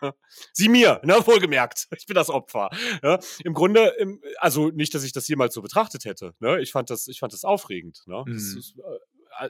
Sie 0.53 0.69
mir, 0.69 0.99
ne, 1.03 1.15
wohlgemerkt. 1.26 1.88
Ich 1.98 2.06
bin 2.07 2.15
das 2.15 2.30
Opfer. 2.30 2.69
Ja. 3.03 3.19
Im 3.43 3.53
Grunde, 3.53 3.88
im, 3.99 4.22
also 4.38 4.69
nicht, 4.69 4.93
dass 4.95 5.03
ich 5.03 5.14
das 5.14 5.27
jemals 5.27 5.53
so 5.53 5.61
betrachtet 5.61 6.06
hätte. 6.06 6.34
Ne? 6.39 6.60
Ich 6.61 6.72
fand 6.72 6.89
das, 6.89 7.07
ich 7.07 7.19
fand 7.19 7.34
das 7.34 7.43
aufregend. 7.43 8.02
Ne? 8.07 8.23
Das 8.27 8.41
Mhm. 8.53 8.57
ist, 8.60 8.76
äh, 8.77 8.81
äh, 8.81 8.99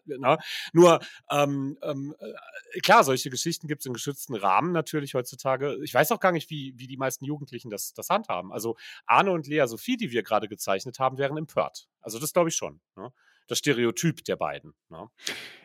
na? 0.06 0.36
Ne? 0.36 0.38
Nur, 0.74 1.00
ähm, 1.30 1.78
ähm, 1.82 2.16
äh, 2.20 2.80
klar, 2.80 3.04
solche 3.04 3.30
Geschichten 3.30 3.68
gibt 3.68 3.82
es 3.82 3.86
in 3.86 3.94
geschützten 3.94 4.36
Rahmen 4.36 4.72
natürlich 4.72 5.14
heutzutage. 5.14 5.78
Ich 5.84 5.94
weiß 5.94 6.12
auch 6.12 6.20
gar 6.20 6.32
nicht, 6.32 6.50
wie, 6.50 6.74
wie 6.78 6.88
die 6.88 6.98
meisten 6.98 7.26
Jugendlichen 7.26 7.70
das, 7.70 7.94
das 7.94 8.10
handhaben. 8.10 8.52
Also 8.52 8.78
Arne 9.06 9.32
und 9.32 9.48
Lea 9.48 9.66
Sophie, 9.68 9.98
die 9.98 10.12
wir 10.12 10.24
gerade 10.24 10.48
gezeichnet 10.48 11.00
haben, 11.00 11.18
wären 11.18 11.38
empört. 11.38 11.88
Also 12.02 12.20
das 12.20 12.34
glaube 12.34 12.50
ich 12.50 12.56
schon. 12.56 12.82
Ne? 12.96 13.12
Das 13.48 13.60
Stereotyp 13.60 14.24
der 14.26 14.36
beiden. 14.36 14.74
Ne? 14.90 15.10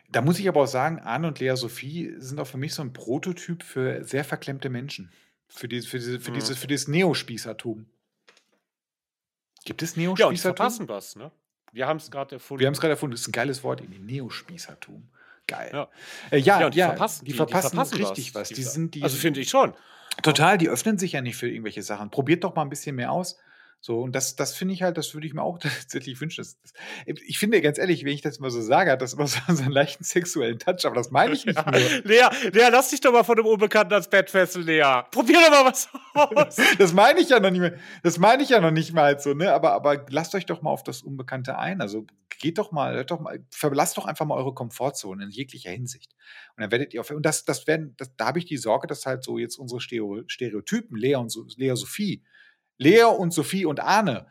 Da 0.09 0.23
muss 0.23 0.39
ich 0.39 0.49
aber 0.49 0.63
auch 0.63 0.69
sagen, 0.69 0.99
Arne 1.01 1.29
und 1.29 1.41
Lea 1.41 1.57
Sophie 1.57 2.15
sind 2.19 2.39
auch 2.39 2.47
für 2.47 2.59
mich 2.59 2.75
so 2.75 2.83
ein 2.83 2.93
Prototyp 2.93 3.63
für 3.63 4.05
sehr 4.05 4.25
verklemmte 4.25 4.69
Menschen. 4.69 5.13
Für, 5.49 5.69
die, 5.69 5.81
für, 5.83 5.99
diese, 5.99 6.21
für, 6.21 6.31
mhm. 6.31 6.35
diese, 6.35 6.57
für 6.57 6.67
dieses 6.67 6.89
Neospießertum. 6.89 7.87
Gibt 9.65 9.83
es 9.83 9.97
Neospießertum? 9.97 10.19
Ja, 10.19 10.27
und 10.29 10.37
die 10.37 10.41
verpassen 10.41 10.89
was, 10.89 11.17
ne? 11.17 11.33
Wir 11.77 11.87
haben 11.87 11.99
es 11.99 12.11
gerade 12.11 12.37
erfunden. 12.37 12.61
Wir 12.61 12.69
haben 12.69 12.73
es 12.73 12.81
gerade 12.81 12.93
erfunden. 12.93 13.13
Das 13.13 13.21
ist 13.21 13.29
ein 13.29 13.33
geiles 13.33 13.63
Wort, 13.63 13.83
irgendwie 13.83 14.01
Neospießertum. 14.01 15.07
Geil. 15.47 15.71
Ja, 15.75 15.89
äh, 16.31 16.39
ja, 16.39 16.61
ja, 16.61 16.71
die, 16.71 16.79
ja 16.79 16.87
verpassen, 16.89 17.25
die, 17.27 17.33
die, 17.33 17.37
verpassen, 17.37 17.71
die 17.71 17.77
verpassen 17.77 17.99
richtig 17.99 18.35
was. 18.35 18.51
was. 18.51 18.57
Die, 18.57 18.63
sind, 18.63 18.95
die, 18.95 19.03
also 19.03 19.17
finde 19.19 19.41
ich 19.41 19.51
schon. 19.51 19.75
Total, 20.23 20.57
die 20.57 20.71
öffnen 20.71 20.97
sich 20.97 21.13
ja 21.13 21.21
nicht 21.21 21.37
für 21.37 21.51
irgendwelche 21.51 21.83
Sachen. 21.83 22.11
Probiert 22.11 22.45
doch 22.45 22.55
mal 22.55 22.63
ein 22.63 22.71
bisschen 22.71 22.97
mehr 22.97 23.13
aus. 23.13 23.37
So, 23.87 24.01
und 24.01 24.17
das, 24.17 24.35
das 24.35 24.53
finde 24.53 24.75
ich 24.75 24.83
halt, 24.83 24.99
das 24.99 25.15
würde 25.15 25.29
ich 25.29 25.33
mir 25.33 25.45
auch 25.45 25.59
tatsächlich 25.61 26.21
wünschen. 26.21 26.41
Das, 26.41 26.61
das, 26.61 26.73
ich 27.25 27.39
finde 27.39 27.61
ganz 27.61 27.79
ehrlich, 27.79 28.05
wenn 28.05 28.15
ich 28.15 28.21
das 28.21 28.39
immer 28.39 28.51
so 28.51 28.61
sage, 28.61 28.91
hat 28.91 29.01
das 29.01 29.15
immer 29.15 29.29
so, 29.29 29.39
so 29.55 29.63
einen 29.63 29.71
leichten 29.71 30.03
sexuellen 30.03 30.59
Touch, 30.59 30.85
aber 30.85 30.97
das 30.97 31.13
meine 31.13 31.35
ich 31.35 31.47
nicht 31.47 31.57
ja. 31.57 31.71
nur. 31.71 31.81
Lea, 32.03 32.27
Lea, 32.51 32.67
lass 32.73 32.91
dich 32.91 33.01
doch 33.01 33.13
mal 33.13 33.23
von 33.23 33.37
dem 33.37 33.47
Unbekannten 33.47 33.93
ans 33.93 34.09
Bett 34.09 34.29
fesseln, 34.29 34.67
Lea. 34.67 35.03
Probier 35.13 35.39
doch 35.41 35.51
mal 35.51 35.65
was 35.67 35.89
aus. 36.15 36.57
das 36.79 36.93
meine 36.95 37.21
ich 37.21 37.29
ja 37.29 37.39
noch 37.39 37.53
nicht 37.53 37.61
mehr. 37.61 37.79
Das 38.03 38.19
meine 38.19 38.43
ich 38.43 38.49
ja 38.49 38.61
noch 38.61 38.73
nicht 38.73 38.93
mal 38.93 39.21
so, 39.21 39.35
ne? 39.35 39.53
Aber, 39.53 39.75
aber 39.75 40.05
lasst 40.09 40.35
euch 40.35 40.47
doch 40.47 40.63
mal 40.63 40.71
auf 40.71 40.83
das 40.83 41.03
Unbekannte 41.03 41.57
ein. 41.57 41.81
Also 41.81 42.09
geht 42.41 42.59
doch 42.59 42.73
mal, 42.73 42.93
hört 42.93 43.13
doch 43.13 43.21
mal, 43.21 43.39
verlasst 43.53 43.97
doch 43.99 44.07
einfach 44.07 44.27
mal 44.27 44.35
eure 44.35 44.53
Komfortzone 44.53 45.23
in 45.23 45.31
jeglicher 45.31 45.71
Hinsicht. 45.71 46.17
Und 46.57 46.63
dann 46.63 46.73
werdet 46.73 46.93
ihr 46.93 47.03
auf, 47.03 47.11
und 47.13 47.25
das, 47.25 47.45
das 47.45 47.69
werden, 47.69 47.95
das, 47.99 48.17
da 48.17 48.27
habe 48.27 48.41
ich 48.41 48.47
die 48.47 48.57
Sorge, 48.57 48.89
dass 48.89 49.07
halt 49.07 49.23
so 49.23 49.39
jetzt 49.39 49.61
unsere 49.61 49.81
Stereotypen, 49.81 50.97
Lea 50.97 51.15
und 51.15 51.31
so, 51.31 51.47
Lea 51.57 51.77
Sophie, 51.77 52.25
Lea 52.79 53.05
und 53.05 53.33
Sophie 53.33 53.65
und 53.65 53.81
Arne, 53.81 54.27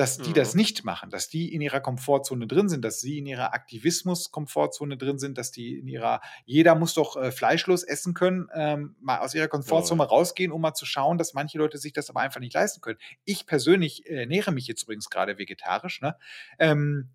dass 0.00 0.16
die 0.16 0.30
mhm. 0.30 0.34
das 0.34 0.54
nicht 0.54 0.82
machen, 0.82 1.10
dass 1.10 1.28
die 1.28 1.52
in 1.52 1.60
ihrer 1.60 1.80
Komfortzone 1.80 2.46
drin 2.46 2.70
sind, 2.70 2.86
dass 2.86 3.00
sie 3.00 3.18
in 3.18 3.26
ihrer 3.26 3.52
Aktivismus-Komfortzone 3.52 4.96
drin 4.96 5.18
sind, 5.18 5.36
dass 5.36 5.50
die 5.50 5.78
in 5.78 5.88
ihrer, 5.88 6.22
jeder 6.46 6.74
muss 6.74 6.94
doch 6.94 7.16
äh, 7.16 7.30
fleischlos 7.30 7.82
essen 7.82 8.14
können, 8.14 8.48
ähm, 8.54 8.96
mal 9.00 9.18
aus 9.18 9.34
ihrer 9.34 9.48
Komfortzone 9.48 10.02
ja. 10.02 10.08
rausgehen, 10.08 10.52
um 10.52 10.62
mal 10.62 10.72
zu 10.72 10.86
schauen, 10.86 11.18
dass 11.18 11.34
manche 11.34 11.58
Leute 11.58 11.76
sich 11.76 11.92
das 11.92 12.08
aber 12.08 12.20
einfach 12.20 12.40
nicht 12.40 12.54
leisten 12.54 12.80
können. 12.80 12.98
Ich 13.26 13.44
persönlich 13.44 14.06
äh, 14.06 14.20
ernähre 14.20 14.52
mich 14.52 14.66
jetzt 14.66 14.84
übrigens 14.84 15.10
gerade 15.10 15.36
vegetarisch, 15.36 16.00
ne? 16.00 16.16
Ähm, 16.58 17.10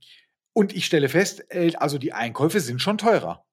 und 0.53 0.73
ich 0.75 0.85
stelle 0.85 1.09
fest, 1.09 1.43
äh, 1.49 1.73
also 1.77 1.97
die 1.97 2.13
Einkäufe 2.13 2.59
sind 2.59 2.83
schon 2.83 2.99
teurer. 2.99 3.43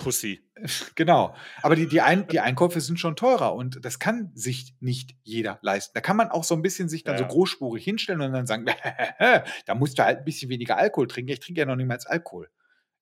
Pussy. 0.00 0.40
Genau. 0.94 1.34
Aber 1.62 1.74
die, 1.74 1.88
die, 1.88 2.02
Ein 2.02 2.26
die 2.26 2.40
Einkäufe 2.40 2.82
sind 2.82 3.00
schon 3.00 3.16
teurer 3.16 3.54
und 3.54 3.82
das 3.82 3.98
kann 3.98 4.30
sich 4.34 4.74
nicht 4.80 5.16
jeder 5.22 5.58
leisten. 5.62 5.92
Da 5.94 6.02
kann 6.02 6.18
man 6.18 6.28
auch 6.28 6.44
so 6.44 6.54
ein 6.54 6.60
bisschen 6.60 6.90
sich 6.90 7.02
dann 7.02 7.14
ja. 7.14 7.20
so 7.20 7.26
großspurig 7.26 7.82
hinstellen 7.82 8.20
und 8.20 8.32
dann 8.32 8.46
sagen, 8.46 8.66
da 9.66 9.74
musst 9.74 9.98
du 9.98 10.04
halt 10.04 10.18
ein 10.18 10.24
bisschen 10.26 10.50
weniger 10.50 10.76
Alkohol 10.76 11.06
trinken. 11.06 11.32
Ich 11.32 11.40
trinke 11.40 11.60
ja 11.60 11.66
noch 11.66 11.76
niemals 11.76 12.04
Alkohol 12.04 12.50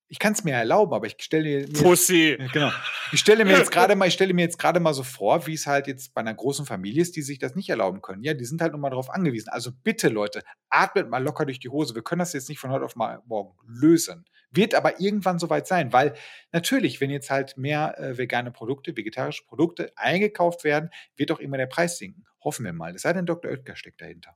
ich 0.09 0.19
kann 0.19 0.33
es 0.33 0.43
mir 0.43 0.55
erlauben, 0.55 0.95
aber 0.95 1.07
ich 1.07 1.17
stelle 1.21 1.67
mir 1.67 1.73
Pussy. 1.73 2.37
Jetzt, 2.39 2.53
genau. 2.53 2.73
Ich 3.13 3.21
stelle 3.21 3.45
mir 3.45 3.59
jetzt 3.59 3.71
gerade 3.73 3.95
mal, 3.95 4.09
ich 4.09 4.15
stelle 4.15 4.33
mir 4.33 4.43
jetzt 4.43 4.59
gerade 4.59 4.81
mal 4.81 4.95
so 4.95 5.03
vor, 5.03 5.47
wie 5.47 5.55
es 5.55 5.67
halt 5.67 5.87
jetzt 5.87 6.15
bei 6.15 6.23
einer 6.23 6.35
großen 6.35 6.65
Familie 6.65 7.03
ist, 7.03 7.15
die 7.17 7.23
sich 7.23 7.39
das 7.39 7.55
nicht 7.55 7.69
erlauben 7.69 8.01
können. 8.01 8.23
Ja, 8.23 8.33
die 8.33 8.47
sind 8.47 8.63
halt 8.63 8.73
nun 8.73 8.81
mal 8.81 8.91
darauf 8.91 9.11
angewiesen. 9.11 9.51
Also 9.51 9.71
bitte, 9.85 10.09
Leute, 10.09 10.43
atmet 10.71 11.11
mal 11.11 11.23
locker 11.23 11.45
durch 11.45 11.61
die 11.61 11.69
Hose. 11.69 11.95
Wir 11.95 12.03
können 12.03 12.21
das 12.21 12.33
jetzt 12.33 12.49
nicht 12.49 12.59
von 12.59 12.71
heute 12.71 12.87
auf 12.87 12.97
morgen 12.97 13.55
lösen. 13.67 14.25
Wird 14.51 14.75
aber 14.75 14.99
irgendwann 14.99 15.39
soweit 15.39 15.67
sein, 15.67 15.93
weil 15.93 16.15
natürlich, 16.53 17.03
wenn 17.03 17.11
jetzt 17.11 17.29
halt 17.29 17.59
mehr 17.59 17.99
äh, 17.99 18.17
vegane 18.17 18.51
Produkte, 18.51 18.97
vegetarische 18.97 19.45
Produkte 19.45 19.93
eingekauft 19.97 20.65
werden, 20.65 20.89
wird 21.17 21.31
auch 21.31 21.39
immer 21.39 21.59
der 21.59 21.67
Preis 21.67 21.99
sinken. 21.99 22.25
Hoffen 22.43 22.65
wir 22.65 22.73
mal. 22.73 22.95
Es 22.95 23.03
sei 23.03 23.13
denn, 23.13 23.27
Dr. 23.27 23.51
Oetker 23.51 23.77
steckt 23.77 24.01
dahinter. 24.01 24.35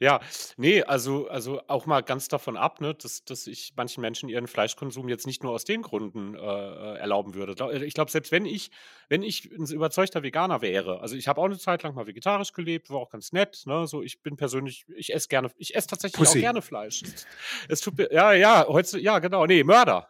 Ja, 0.00 0.20
nee, 0.56 0.82
also 0.82 1.28
also 1.28 1.60
auch 1.68 1.86
mal 1.86 2.02
ganz 2.02 2.28
davon 2.28 2.56
ab, 2.56 2.80
ne, 2.80 2.94
dass 2.94 3.24
dass 3.24 3.46
ich 3.46 3.72
manchen 3.76 4.00
Menschen 4.00 4.28
ihren 4.28 4.46
Fleischkonsum 4.46 5.08
jetzt 5.08 5.26
nicht 5.26 5.42
nur 5.42 5.52
aus 5.52 5.64
den 5.64 5.82
Gründen, 5.82 6.34
äh, 6.34 6.38
äh 6.38 6.98
erlauben 6.98 7.34
würde. 7.34 7.54
Äh, 7.72 7.84
ich 7.84 7.94
glaube, 7.94 8.10
selbst 8.10 8.32
wenn 8.32 8.46
ich 8.46 8.70
wenn 9.08 9.22
ich 9.22 9.50
'n 9.50 9.66
überzeugter 9.66 10.22
Veganer 10.22 10.62
wäre 10.62 10.94
also, 11.00 11.16
ich 11.16 11.28
habe 11.28 11.40
auch 11.40 11.44
eine 11.44 11.58
Zeit 11.58 11.82
lang 11.82 11.94
mal 11.94 12.06
vegetarisch 12.06 12.52
gelebt, 12.52 12.90
war 12.90 12.98
auch 12.98 13.10
ganz 13.10 13.32
nett, 13.32 13.62
ne? 13.66 13.86
So, 13.86 14.02
ich 14.02 14.22
bin 14.22 14.36
persönlich 14.36 14.86
ich 14.96 15.12
esse 15.12 15.28
gerne 15.28 15.50
ich 15.56 15.74
esse 15.74 15.86
tatsächlich 15.88 16.28
auch 16.28 16.32
gerne 16.34 16.62
Fleisch. 16.62 17.02
Es 17.68 17.80
tut 17.80 17.98
mir 17.98 18.12
ja, 18.12 18.32
ja, 18.32 18.66
heutzu 18.66 18.98
ja, 18.98 19.18
genau, 19.18 19.46
nee, 19.46 19.62
Mörder. 19.64 20.08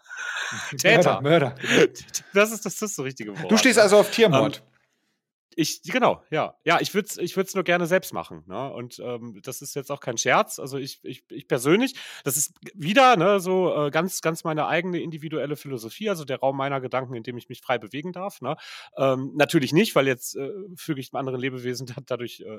Täter. 0.78 1.20
Mörder, 1.20 1.54
Mörder. 1.62 1.94
Das 2.32 2.52
ist 2.52 2.64
das 2.64 2.80
ist 2.80 2.98
das 2.98 3.04
richtige 3.04 3.38
Wort, 3.38 3.50
Du 3.50 3.56
stehst 3.56 3.78
also 3.78 3.98
auf 3.98 4.06
ähm, 4.06 4.12
Tiermord? 4.12 4.62
Ich, 5.56 5.82
genau, 5.82 6.22
ja. 6.30 6.56
Ja, 6.64 6.80
ich 6.80 6.94
würde 6.94 7.08
es 7.08 7.16
ich 7.18 7.54
nur 7.54 7.64
gerne 7.64 7.86
selbst 7.86 8.12
machen. 8.12 8.44
Ne? 8.46 8.72
Und 8.72 8.98
ähm, 8.98 9.40
das 9.42 9.62
ist 9.62 9.74
jetzt 9.74 9.90
auch 9.90 10.00
kein 10.00 10.18
Scherz. 10.18 10.58
Also 10.58 10.78
ich, 10.78 11.00
ich, 11.04 11.24
ich 11.30 11.48
persönlich, 11.48 11.94
das 12.24 12.36
ist 12.36 12.54
wieder 12.74 13.16
ne, 13.16 13.40
so 13.40 13.86
äh, 13.86 13.90
ganz, 13.90 14.20
ganz 14.20 14.44
meine 14.44 14.66
eigene 14.66 15.00
individuelle 15.00 15.56
Philosophie, 15.56 16.10
also 16.10 16.24
der 16.24 16.38
Raum 16.38 16.56
meiner 16.56 16.80
Gedanken, 16.80 17.14
in 17.14 17.22
dem 17.22 17.36
ich 17.36 17.48
mich 17.48 17.60
frei 17.60 17.78
bewegen 17.78 18.12
darf. 18.12 18.40
Ne? 18.40 18.56
Ähm, 18.96 19.32
natürlich 19.34 19.72
nicht, 19.72 19.94
weil 19.94 20.06
jetzt 20.06 20.36
äh, 20.36 20.50
füge 20.76 21.00
ich 21.00 21.14
anderen 21.14 21.40
Lebewesen 21.40 21.86
dadurch 22.06 22.40
äh, 22.40 22.58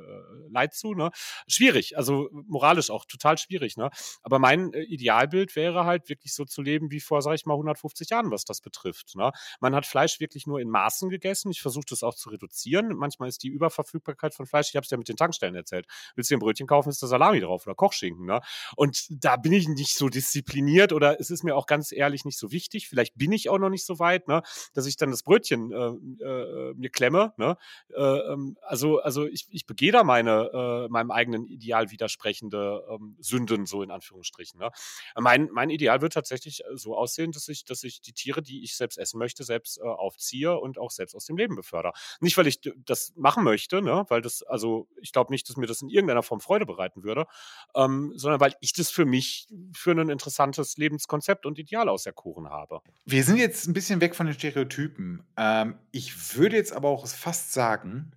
Leid 0.50 0.74
zu. 0.74 0.94
Ne? 0.94 1.12
Schwierig, 1.48 1.98
also 1.98 2.30
moralisch 2.32 2.90
auch 2.90 3.06
total 3.06 3.38
schwierig. 3.38 3.78
Ne? 3.78 3.90
Aber 4.24 4.40
mein 4.40 4.74
äh, 4.74 4.84
Idealbild 4.84 5.56
wäre 5.56 5.86
halt 5.86 6.10
wirklich 6.10 6.34
so 6.34 6.46
zu 6.46 6.62
leben 6.62 6.92
wie 6.92 7.00
vor, 7.00 7.22
sag 7.22 7.36
ich 7.36 7.46
mal, 7.46 7.56
150 7.56 8.10
Jahren, 8.10 8.32
was 8.32 8.46
das 8.46 8.62
betrifft. 8.62 9.16
Ne? 9.16 9.32
Man 9.60 9.76
hat 9.76 9.86
Fleisch 9.86 10.20
wirklich 10.20 10.48
nur 10.48 10.60
in 10.60 10.70
Maßen 10.70 11.10
gegessen. 11.10 11.52
Ich 11.52 11.62
versuche 11.62 11.86
das 11.90 12.04
auch 12.04 12.16
zu 12.16 12.30
reduzieren 12.30 12.85
können. 12.88 13.00
Manchmal 13.00 13.30
ist 13.30 13.44
die 13.44 13.50
Überverfügbarkeit 13.50 14.34
von 14.34 14.46
Fleisch, 14.46 14.70
ich 14.70 14.76
habe 14.76 14.84
es 14.84 14.92
ja 14.92 14.98
mit 14.98 15.10
den 15.10 15.18
Tankstellen 15.18 15.56
erzählt. 15.56 15.88
Willst 16.16 16.32
du 16.32 16.36
ein 16.36 16.40
Brötchen 16.40 16.68
kaufen, 16.68 16.90
ist 16.90 17.02
da 17.02 17.08
Salami 17.08 17.40
drauf 17.40 17.66
oder 17.66 17.76
Kochschinken. 17.76 18.26
Ne? 18.26 18.42
Und 18.76 19.06
da 19.10 19.36
bin 19.38 19.54
ich 19.54 19.68
nicht 19.68 19.96
so 19.96 20.10
diszipliniert 20.10 20.94
oder 20.94 21.20
es 21.20 21.30
ist 21.30 21.44
mir 21.44 21.56
auch 21.56 21.66
ganz 21.66 21.92
ehrlich 21.92 22.26
nicht 22.26 22.38
so 22.38 22.52
wichtig. 22.52 22.88
Vielleicht 22.88 23.18
bin 23.18 23.32
ich 23.32 23.50
auch 23.50 23.60
noch 23.60 23.70
nicht 23.70 23.86
so 23.86 24.00
weit, 24.00 24.28
ne, 24.28 24.42
dass 24.74 24.86
ich 24.86 24.98
dann 24.98 25.12
das 25.12 25.24
Brötchen 25.24 25.72
äh, 25.72 26.24
äh, 26.24 26.74
mir 26.76 26.90
klemme. 26.90 27.34
Ne? 27.38 27.58
Äh, 27.94 28.36
also, 28.62 29.00
also 29.00 29.26
ich, 29.26 29.48
ich 29.50 29.66
begehe 29.66 29.92
da 29.92 30.04
meine, 30.04 30.86
äh, 30.86 30.90
meinem 30.90 31.12
eigenen 31.12 31.46
Ideal 31.46 31.92
widersprechende 31.92 32.84
ähm, 32.90 33.18
Sünden, 33.20 33.66
so 33.66 33.82
in 33.82 33.92
Anführungsstrichen. 33.92 34.60
Ne? 34.60 34.72
Mein, 35.16 35.50
mein 35.52 35.70
Ideal 35.70 36.02
wird 36.02 36.14
tatsächlich 36.14 36.64
äh, 36.66 36.76
so 36.76 36.96
aussehen, 36.96 37.32
dass 37.32 37.48
ich, 37.48 37.66
dass 37.66 37.84
ich 37.84 38.02
die 38.02 38.14
Tiere, 38.14 38.42
die 38.42 38.64
ich 38.64 38.76
selbst 38.76 38.98
essen 38.98 39.20
möchte, 39.20 39.44
selbst 39.44 39.80
äh, 39.80 39.84
aufziehe 39.84 40.58
und 40.58 40.78
auch 40.78 40.92
selbst 40.92 41.16
aus 41.16 41.26
dem 41.26 41.38
Leben 41.38 41.56
befördere. 41.56 41.94
Nicht, 42.20 42.38
weil 42.38 42.48
ich 42.48 42.60
das 42.86 43.14
machen 43.16 43.44
möchte, 43.44 43.82
ne? 43.82 44.06
weil 44.10 44.22
das, 44.22 44.44
also 44.44 44.88
ich 45.02 45.12
glaube 45.12 45.32
nicht, 45.32 45.48
dass 45.50 45.58
mir 45.58 45.68
das 45.68 45.82
in 45.82 45.90
irgendeiner 45.90 46.24
Form 46.24 46.40
Freude 46.40 46.66
bereiten 46.66 47.04
würde, 47.04 47.26
ähm, 47.76 48.14
sondern 48.16 48.40
weil 48.40 48.56
ich 48.62 48.74
das 48.74 48.90
für 48.90 49.06
mich 49.06 49.48
für 49.74 49.92
ein 49.92 50.10
interessantes 50.10 50.78
Lebenskonzept 50.78 51.46
und 51.46 51.60
Ideal 51.60 51.90
auserkoren 51.90 52.50
habe. 52.50 52.82
Wir 53.06 53.24
sind 53.24 53.38
jetzt 53.38 53.68
ein 53.68 53.74
bisschen 53.74 54.02
weg 54.02 54.16
von 54.16 54.26
den 54.26 54.36
Stereotypen. 54.36 55.24
Ähm, 55.38 55.78
ich 55.92 56.38
würde 56.38 56.56
jetzt 56.56 56.74
aber 56.74 56.90
auch 56.90 57.08
fast 57.08 57.54
sagen, 57.54 58.12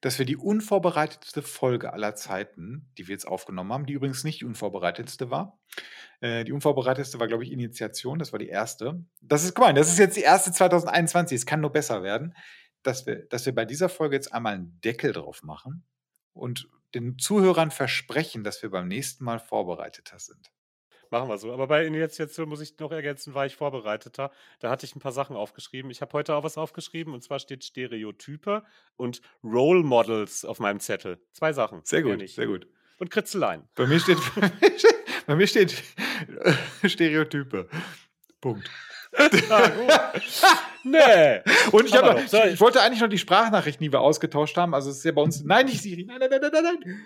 dass 0.00 0.18
wir 0.18 0.26
die 0.26 0.36
unvorbereitetste 0.36 1.42
Folge 1.42 1.92
aller 1.92 2.14
Zeiten, 2.14 2.90
die 2.96 3.06
wir 3.06 3.12
jetzt 3.12 3.26
aufgenommen 3.28 3.72
haben, 3.72 3.86
die 3.86 3.92
übrigens 3.92 4.24
nicht 4.24 4.40
die 4.40 4.46
unvorbereitetste 4.46 5.30
war. 5.30 5.58
Äh, 6.20 6.44
die 6.44 6.52
unvorbereitetste 6.52 7.20
war, 7.20 7.28
glaube 7.28 7.44
ich, 7.44 7.52
Initiation, 7.52 8.18
das 8.18 8.32
war 8.32 8.38
die 8.38 8.48
erste. 8.48 9.04
Das 9.20 9.44
ist, 9.44 9.54
guck 9.54 9.66
mal, 9.66 9.74
das 9.74 9.90
ist 9.90 9.98
jetzt 9.98 10.16
die 10.16 10.22
erste 10.22 10.52
2021, 10.52 11.36
es 11.36 11.46
kann 11.46 11.60
nur 11.60 11.72
besser 11.72 12.02
werden 12.02 12.34
dass 12.82 13.06
wir, 13.06 13.26
dass 13.26 13.46
wir 13.46 13.54
bei 13.54 13.64
dieser 13.64 13.88
Folge 13.88 14.16
jetzt 14.16 14.32
einmal 14.32 14.54
einen 14.54 14.80
Deckel 14.80 15.12
drauf 15.12 15.42
machen 15.42 15.84
und 16.32 16.68
den 16.94 17.18
Zuhörern 17.18 17.70
versprechen, 17.70 18.44
dass 18.44 18.62
wir 18.62 18.70
beim 18.70 18.88
nächsten 18.88 19.24
Mal 19.24 19.38
vorbereiteter 19.38 20.18
sind. 20.18 20.50
Machen 21.10 21.28
wir 21.28 21.38
so. 21.38 21.52
Aber 21.52 21.66
bei 21.66 21.84
Initiation 21.84 22.48
muss 22.48 22.60
ich 22.60 22.78
noch 22.78 22.92
ergänzen, 22.92 23.34
war 23.34 23.44
ich 23.44 23.56
vorbereiteter. 23.56 24.30
Da 24.60 24.70
hatte 24.70 24.86
ich 24.86 24.94
ein 24.94 25.00
paar 25.00 25.12
Sachen 25.12 25.34
aufgeschrieben. 25.34 25.90
Ich 25.90 26.02
habe 26.02 26.12
heute 26.12 26.34
auch 26.34 26.44
was 26.44 26.56
aufgeschrieben 26.56 27.14
und 27.14 27.22
zwar 27.22 27.40
steht 27.40 27.64
Stereotype 27.64 28.64
und 28.96 29.20
Role 29.42 29.82
Models 29.82 30.44
auf 30.44 30.60
meinem 30.60 30.78
Zettel. 30.78 31.18
Zwei 31.32 31.52
Sachen. 31.52 31.80
Sehr 31.84 32.02
gut, 32.02 32.28
sehr 32.28 32.46
gut. 32.46 32.68
Und 32.98 33.10
Kritzeleien. 33.10 33.68
Bei 33.74 33.86
mir 33.86 33.98
steht, 33.98 34.18
bei 35.26 35.34
mir 35.34 35.48
steht 35.48 35.82
Stereotype. 36.84 37.68
Punkt. 38.40 38.70
ah, 39.50 40.12
nee. 40.84 41.40
Und 41.72 41.86
ich, 41.86 41.96
hab, 41.96 42.18
ich, 42.18 42.32
ich, 42.32 42.60
wollte 42.60 42.80
eigentlich 42.80 43.00
noch 43.00 43.08
die 43.08 43.18
Sprachnachrichten, 43.18 43.84
die 43.84 43.92
wir 43.92 44.00
ausgetauscht 44.00 44.56
haben. 44.56 44.74
Also 44.74 44.90
es 44.90 44.98
ist 44.98 45.04
ja 45.04 45.12
bei 45.12 45.22
uns. 45.22 45.42
Nein, 45.44 45.66
nicht 45.66 45.82
Siri. 45.82 46.04
Nein, 46.04 46.18
nein, 46.20 46.30
nein, 46.30 46.50
nein, 46.52 46.64
nein. 46.64 47.00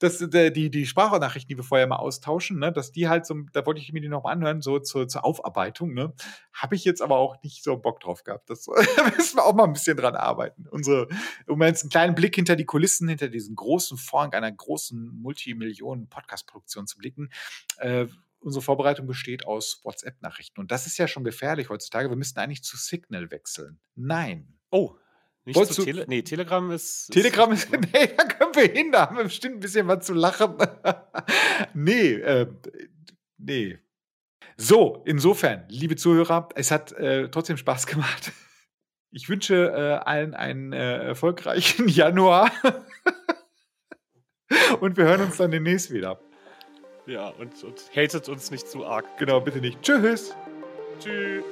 Das, 0.00 0.18
die, 0.18 0.70
die 0.70 0.86
Sprachnachrichten, 0.86 1.48
die 1.48 1.56
wir 1.56 1.64
vorher 1.64 1.88
mal 1.88 1.96
austauschen, 1.96 2.60
ne, 2.60 2.70
dass 2.70 2.92
die 2.92 3.08
halt 3.08 3.26
so, 3.26 3.34
da 3.52 3.66
wollte 3.66 3.80
ich 3.80 3.92
mir 3.92 4.00
die 4.00 4.08
nochmal 4.08 4.34
anhören, 4.34 4.62
so 4.62 4.78
zur, 4.78 5.08
zur 5.08 5.24
Aufarbeitung, 5.24 5.92
ne. 5.92 6.14
Habe 6.52 6.76
ich 6.76 6.84
jetzt 6.84 7.02
aber 7.02 7.16
auch 7.16 7.42
nicht 7.42 7.64
so 7.64 7.76
Bock 7.76 7.98
drauf 7.98 8.22
gehabt. 8.22 8.48
Das, 8.48 8.66
da 8.66 8.72
müssen 9.16 9.36
wir 9.36 9.44
auch 9.44 9.54
mal 9.54 9.64
ein 9.64 9.72
bisschen 9.72 9.96
dran 9.96 10.14
arbeiten. 10.14 10.68
Unsere, 10.70 11.08
um 11.48 11.60
jetzt 11.62 11.82
einen 11.82 11.90
kleinen 11.90 12.14
Blick 12.14 12.36
hinter 12.36 12.54
die 12.54 12.64
Kulissen, 12.64 13.08
hinter 13.08 13.28
diesen 13.28 13.56
großen 13.56 13.98
Vorhang 13.98 14.32
einer 14.34 14.52
großen 14.52 15.20
Multimillionen-Podcast-Produktion 15.20 16.86
zu 16.86 16.96
blicken, 16.96 17.30
äh, 17.78 18.06
unsere 18.40 18.62
Vorbereitung 18.62 19.06
besteht 19.06 19.46
aus 19.46 19.80
WhatsApp-Nachrichten. 19.84 20.60
Und 20.60 20.70
das 20.70 20.86
ist 20.86 20.98
ja 20.98 21.08
schon 21.08 21.24
gefährlich 21.24 21.68
heutzutage. 21.68 22.08
Wir 22.08 22.16
müssten 22.16 22.38
eigentlich 22.38 22.62
zu 22.62 22.76
Signal 22.76 23.30
wechseln. 23.30 23.80
Nein. 23.94 24.58
Oh, 24.70 24.96
nicht 25.48 25.56
Wolltest 25.56 25.76
zu 25.76 25.84
Tele 25.84 26.04
nee, 26.08 26.20
Telegram 26.20 26.70
ist. 26.70 27.10
Telegram 27.10 27.50
ist, 27.52 27.64
ist 27.64 27.72
ne? 27.72 27.80
nee, 27.80 28.06
da 28.14 28.24
können 28.24 28.54
wir 28.54 28.70
hin, 28.70 28.92
da 28.92 29.06
haben 29.06 29.16
wir 29.16 29.24
bestimmt 29.24 29.56
ein 29.56 29.60
bisschen 29.60 29.88
was 29.88 30.04
zu 30.04 30.12
lachen. 30.12 30.56
nee, 31.74 32.12
äh, 32.12 32.46
nee. 33.38 33.78
So, 34.58 35.02
insofern, 35.06 35.64
liebe 35.70 35.96
Zuhörer, 35.96 36.50
es 36.54 36.70
hat 36.70 36.92
äh, 36.92 37.30
trotzdem 37.30 37.56
Spaß 37.56 37.86
gemacht. 37.86 38.32
Ich 39.10 39.30
wünsche 39.30 39.54
äh, 39.54 40.06
allen 40.06 40.34
einen 40.34 40.74
äh, 40.74 40.98
erfolgreichen 40.98 41.88
Januar. 41.88 42.52
Und 44.80 44.98
wir 44.98 45.04
hören 45.04 45.22
uns 45.22 45.38
dann 45.38 45.50
demnächst 45.50 45.90
wieder. 45.90 46.20
Ja, 47.08 47.32
und, 47.38 47.64
und 47.64 47.90
hatet 47.96 48.28
uns 48.28 48.50
nicht 48.50 48.68
zu 48.68 48.84
arg. 48.84 49.06
Genau, 49.18 49.40
bitte 49.40 49.60
nicht. 49.60 49.80
Tschüss. 49.80 50.36
Tschüss. 51.00 51.42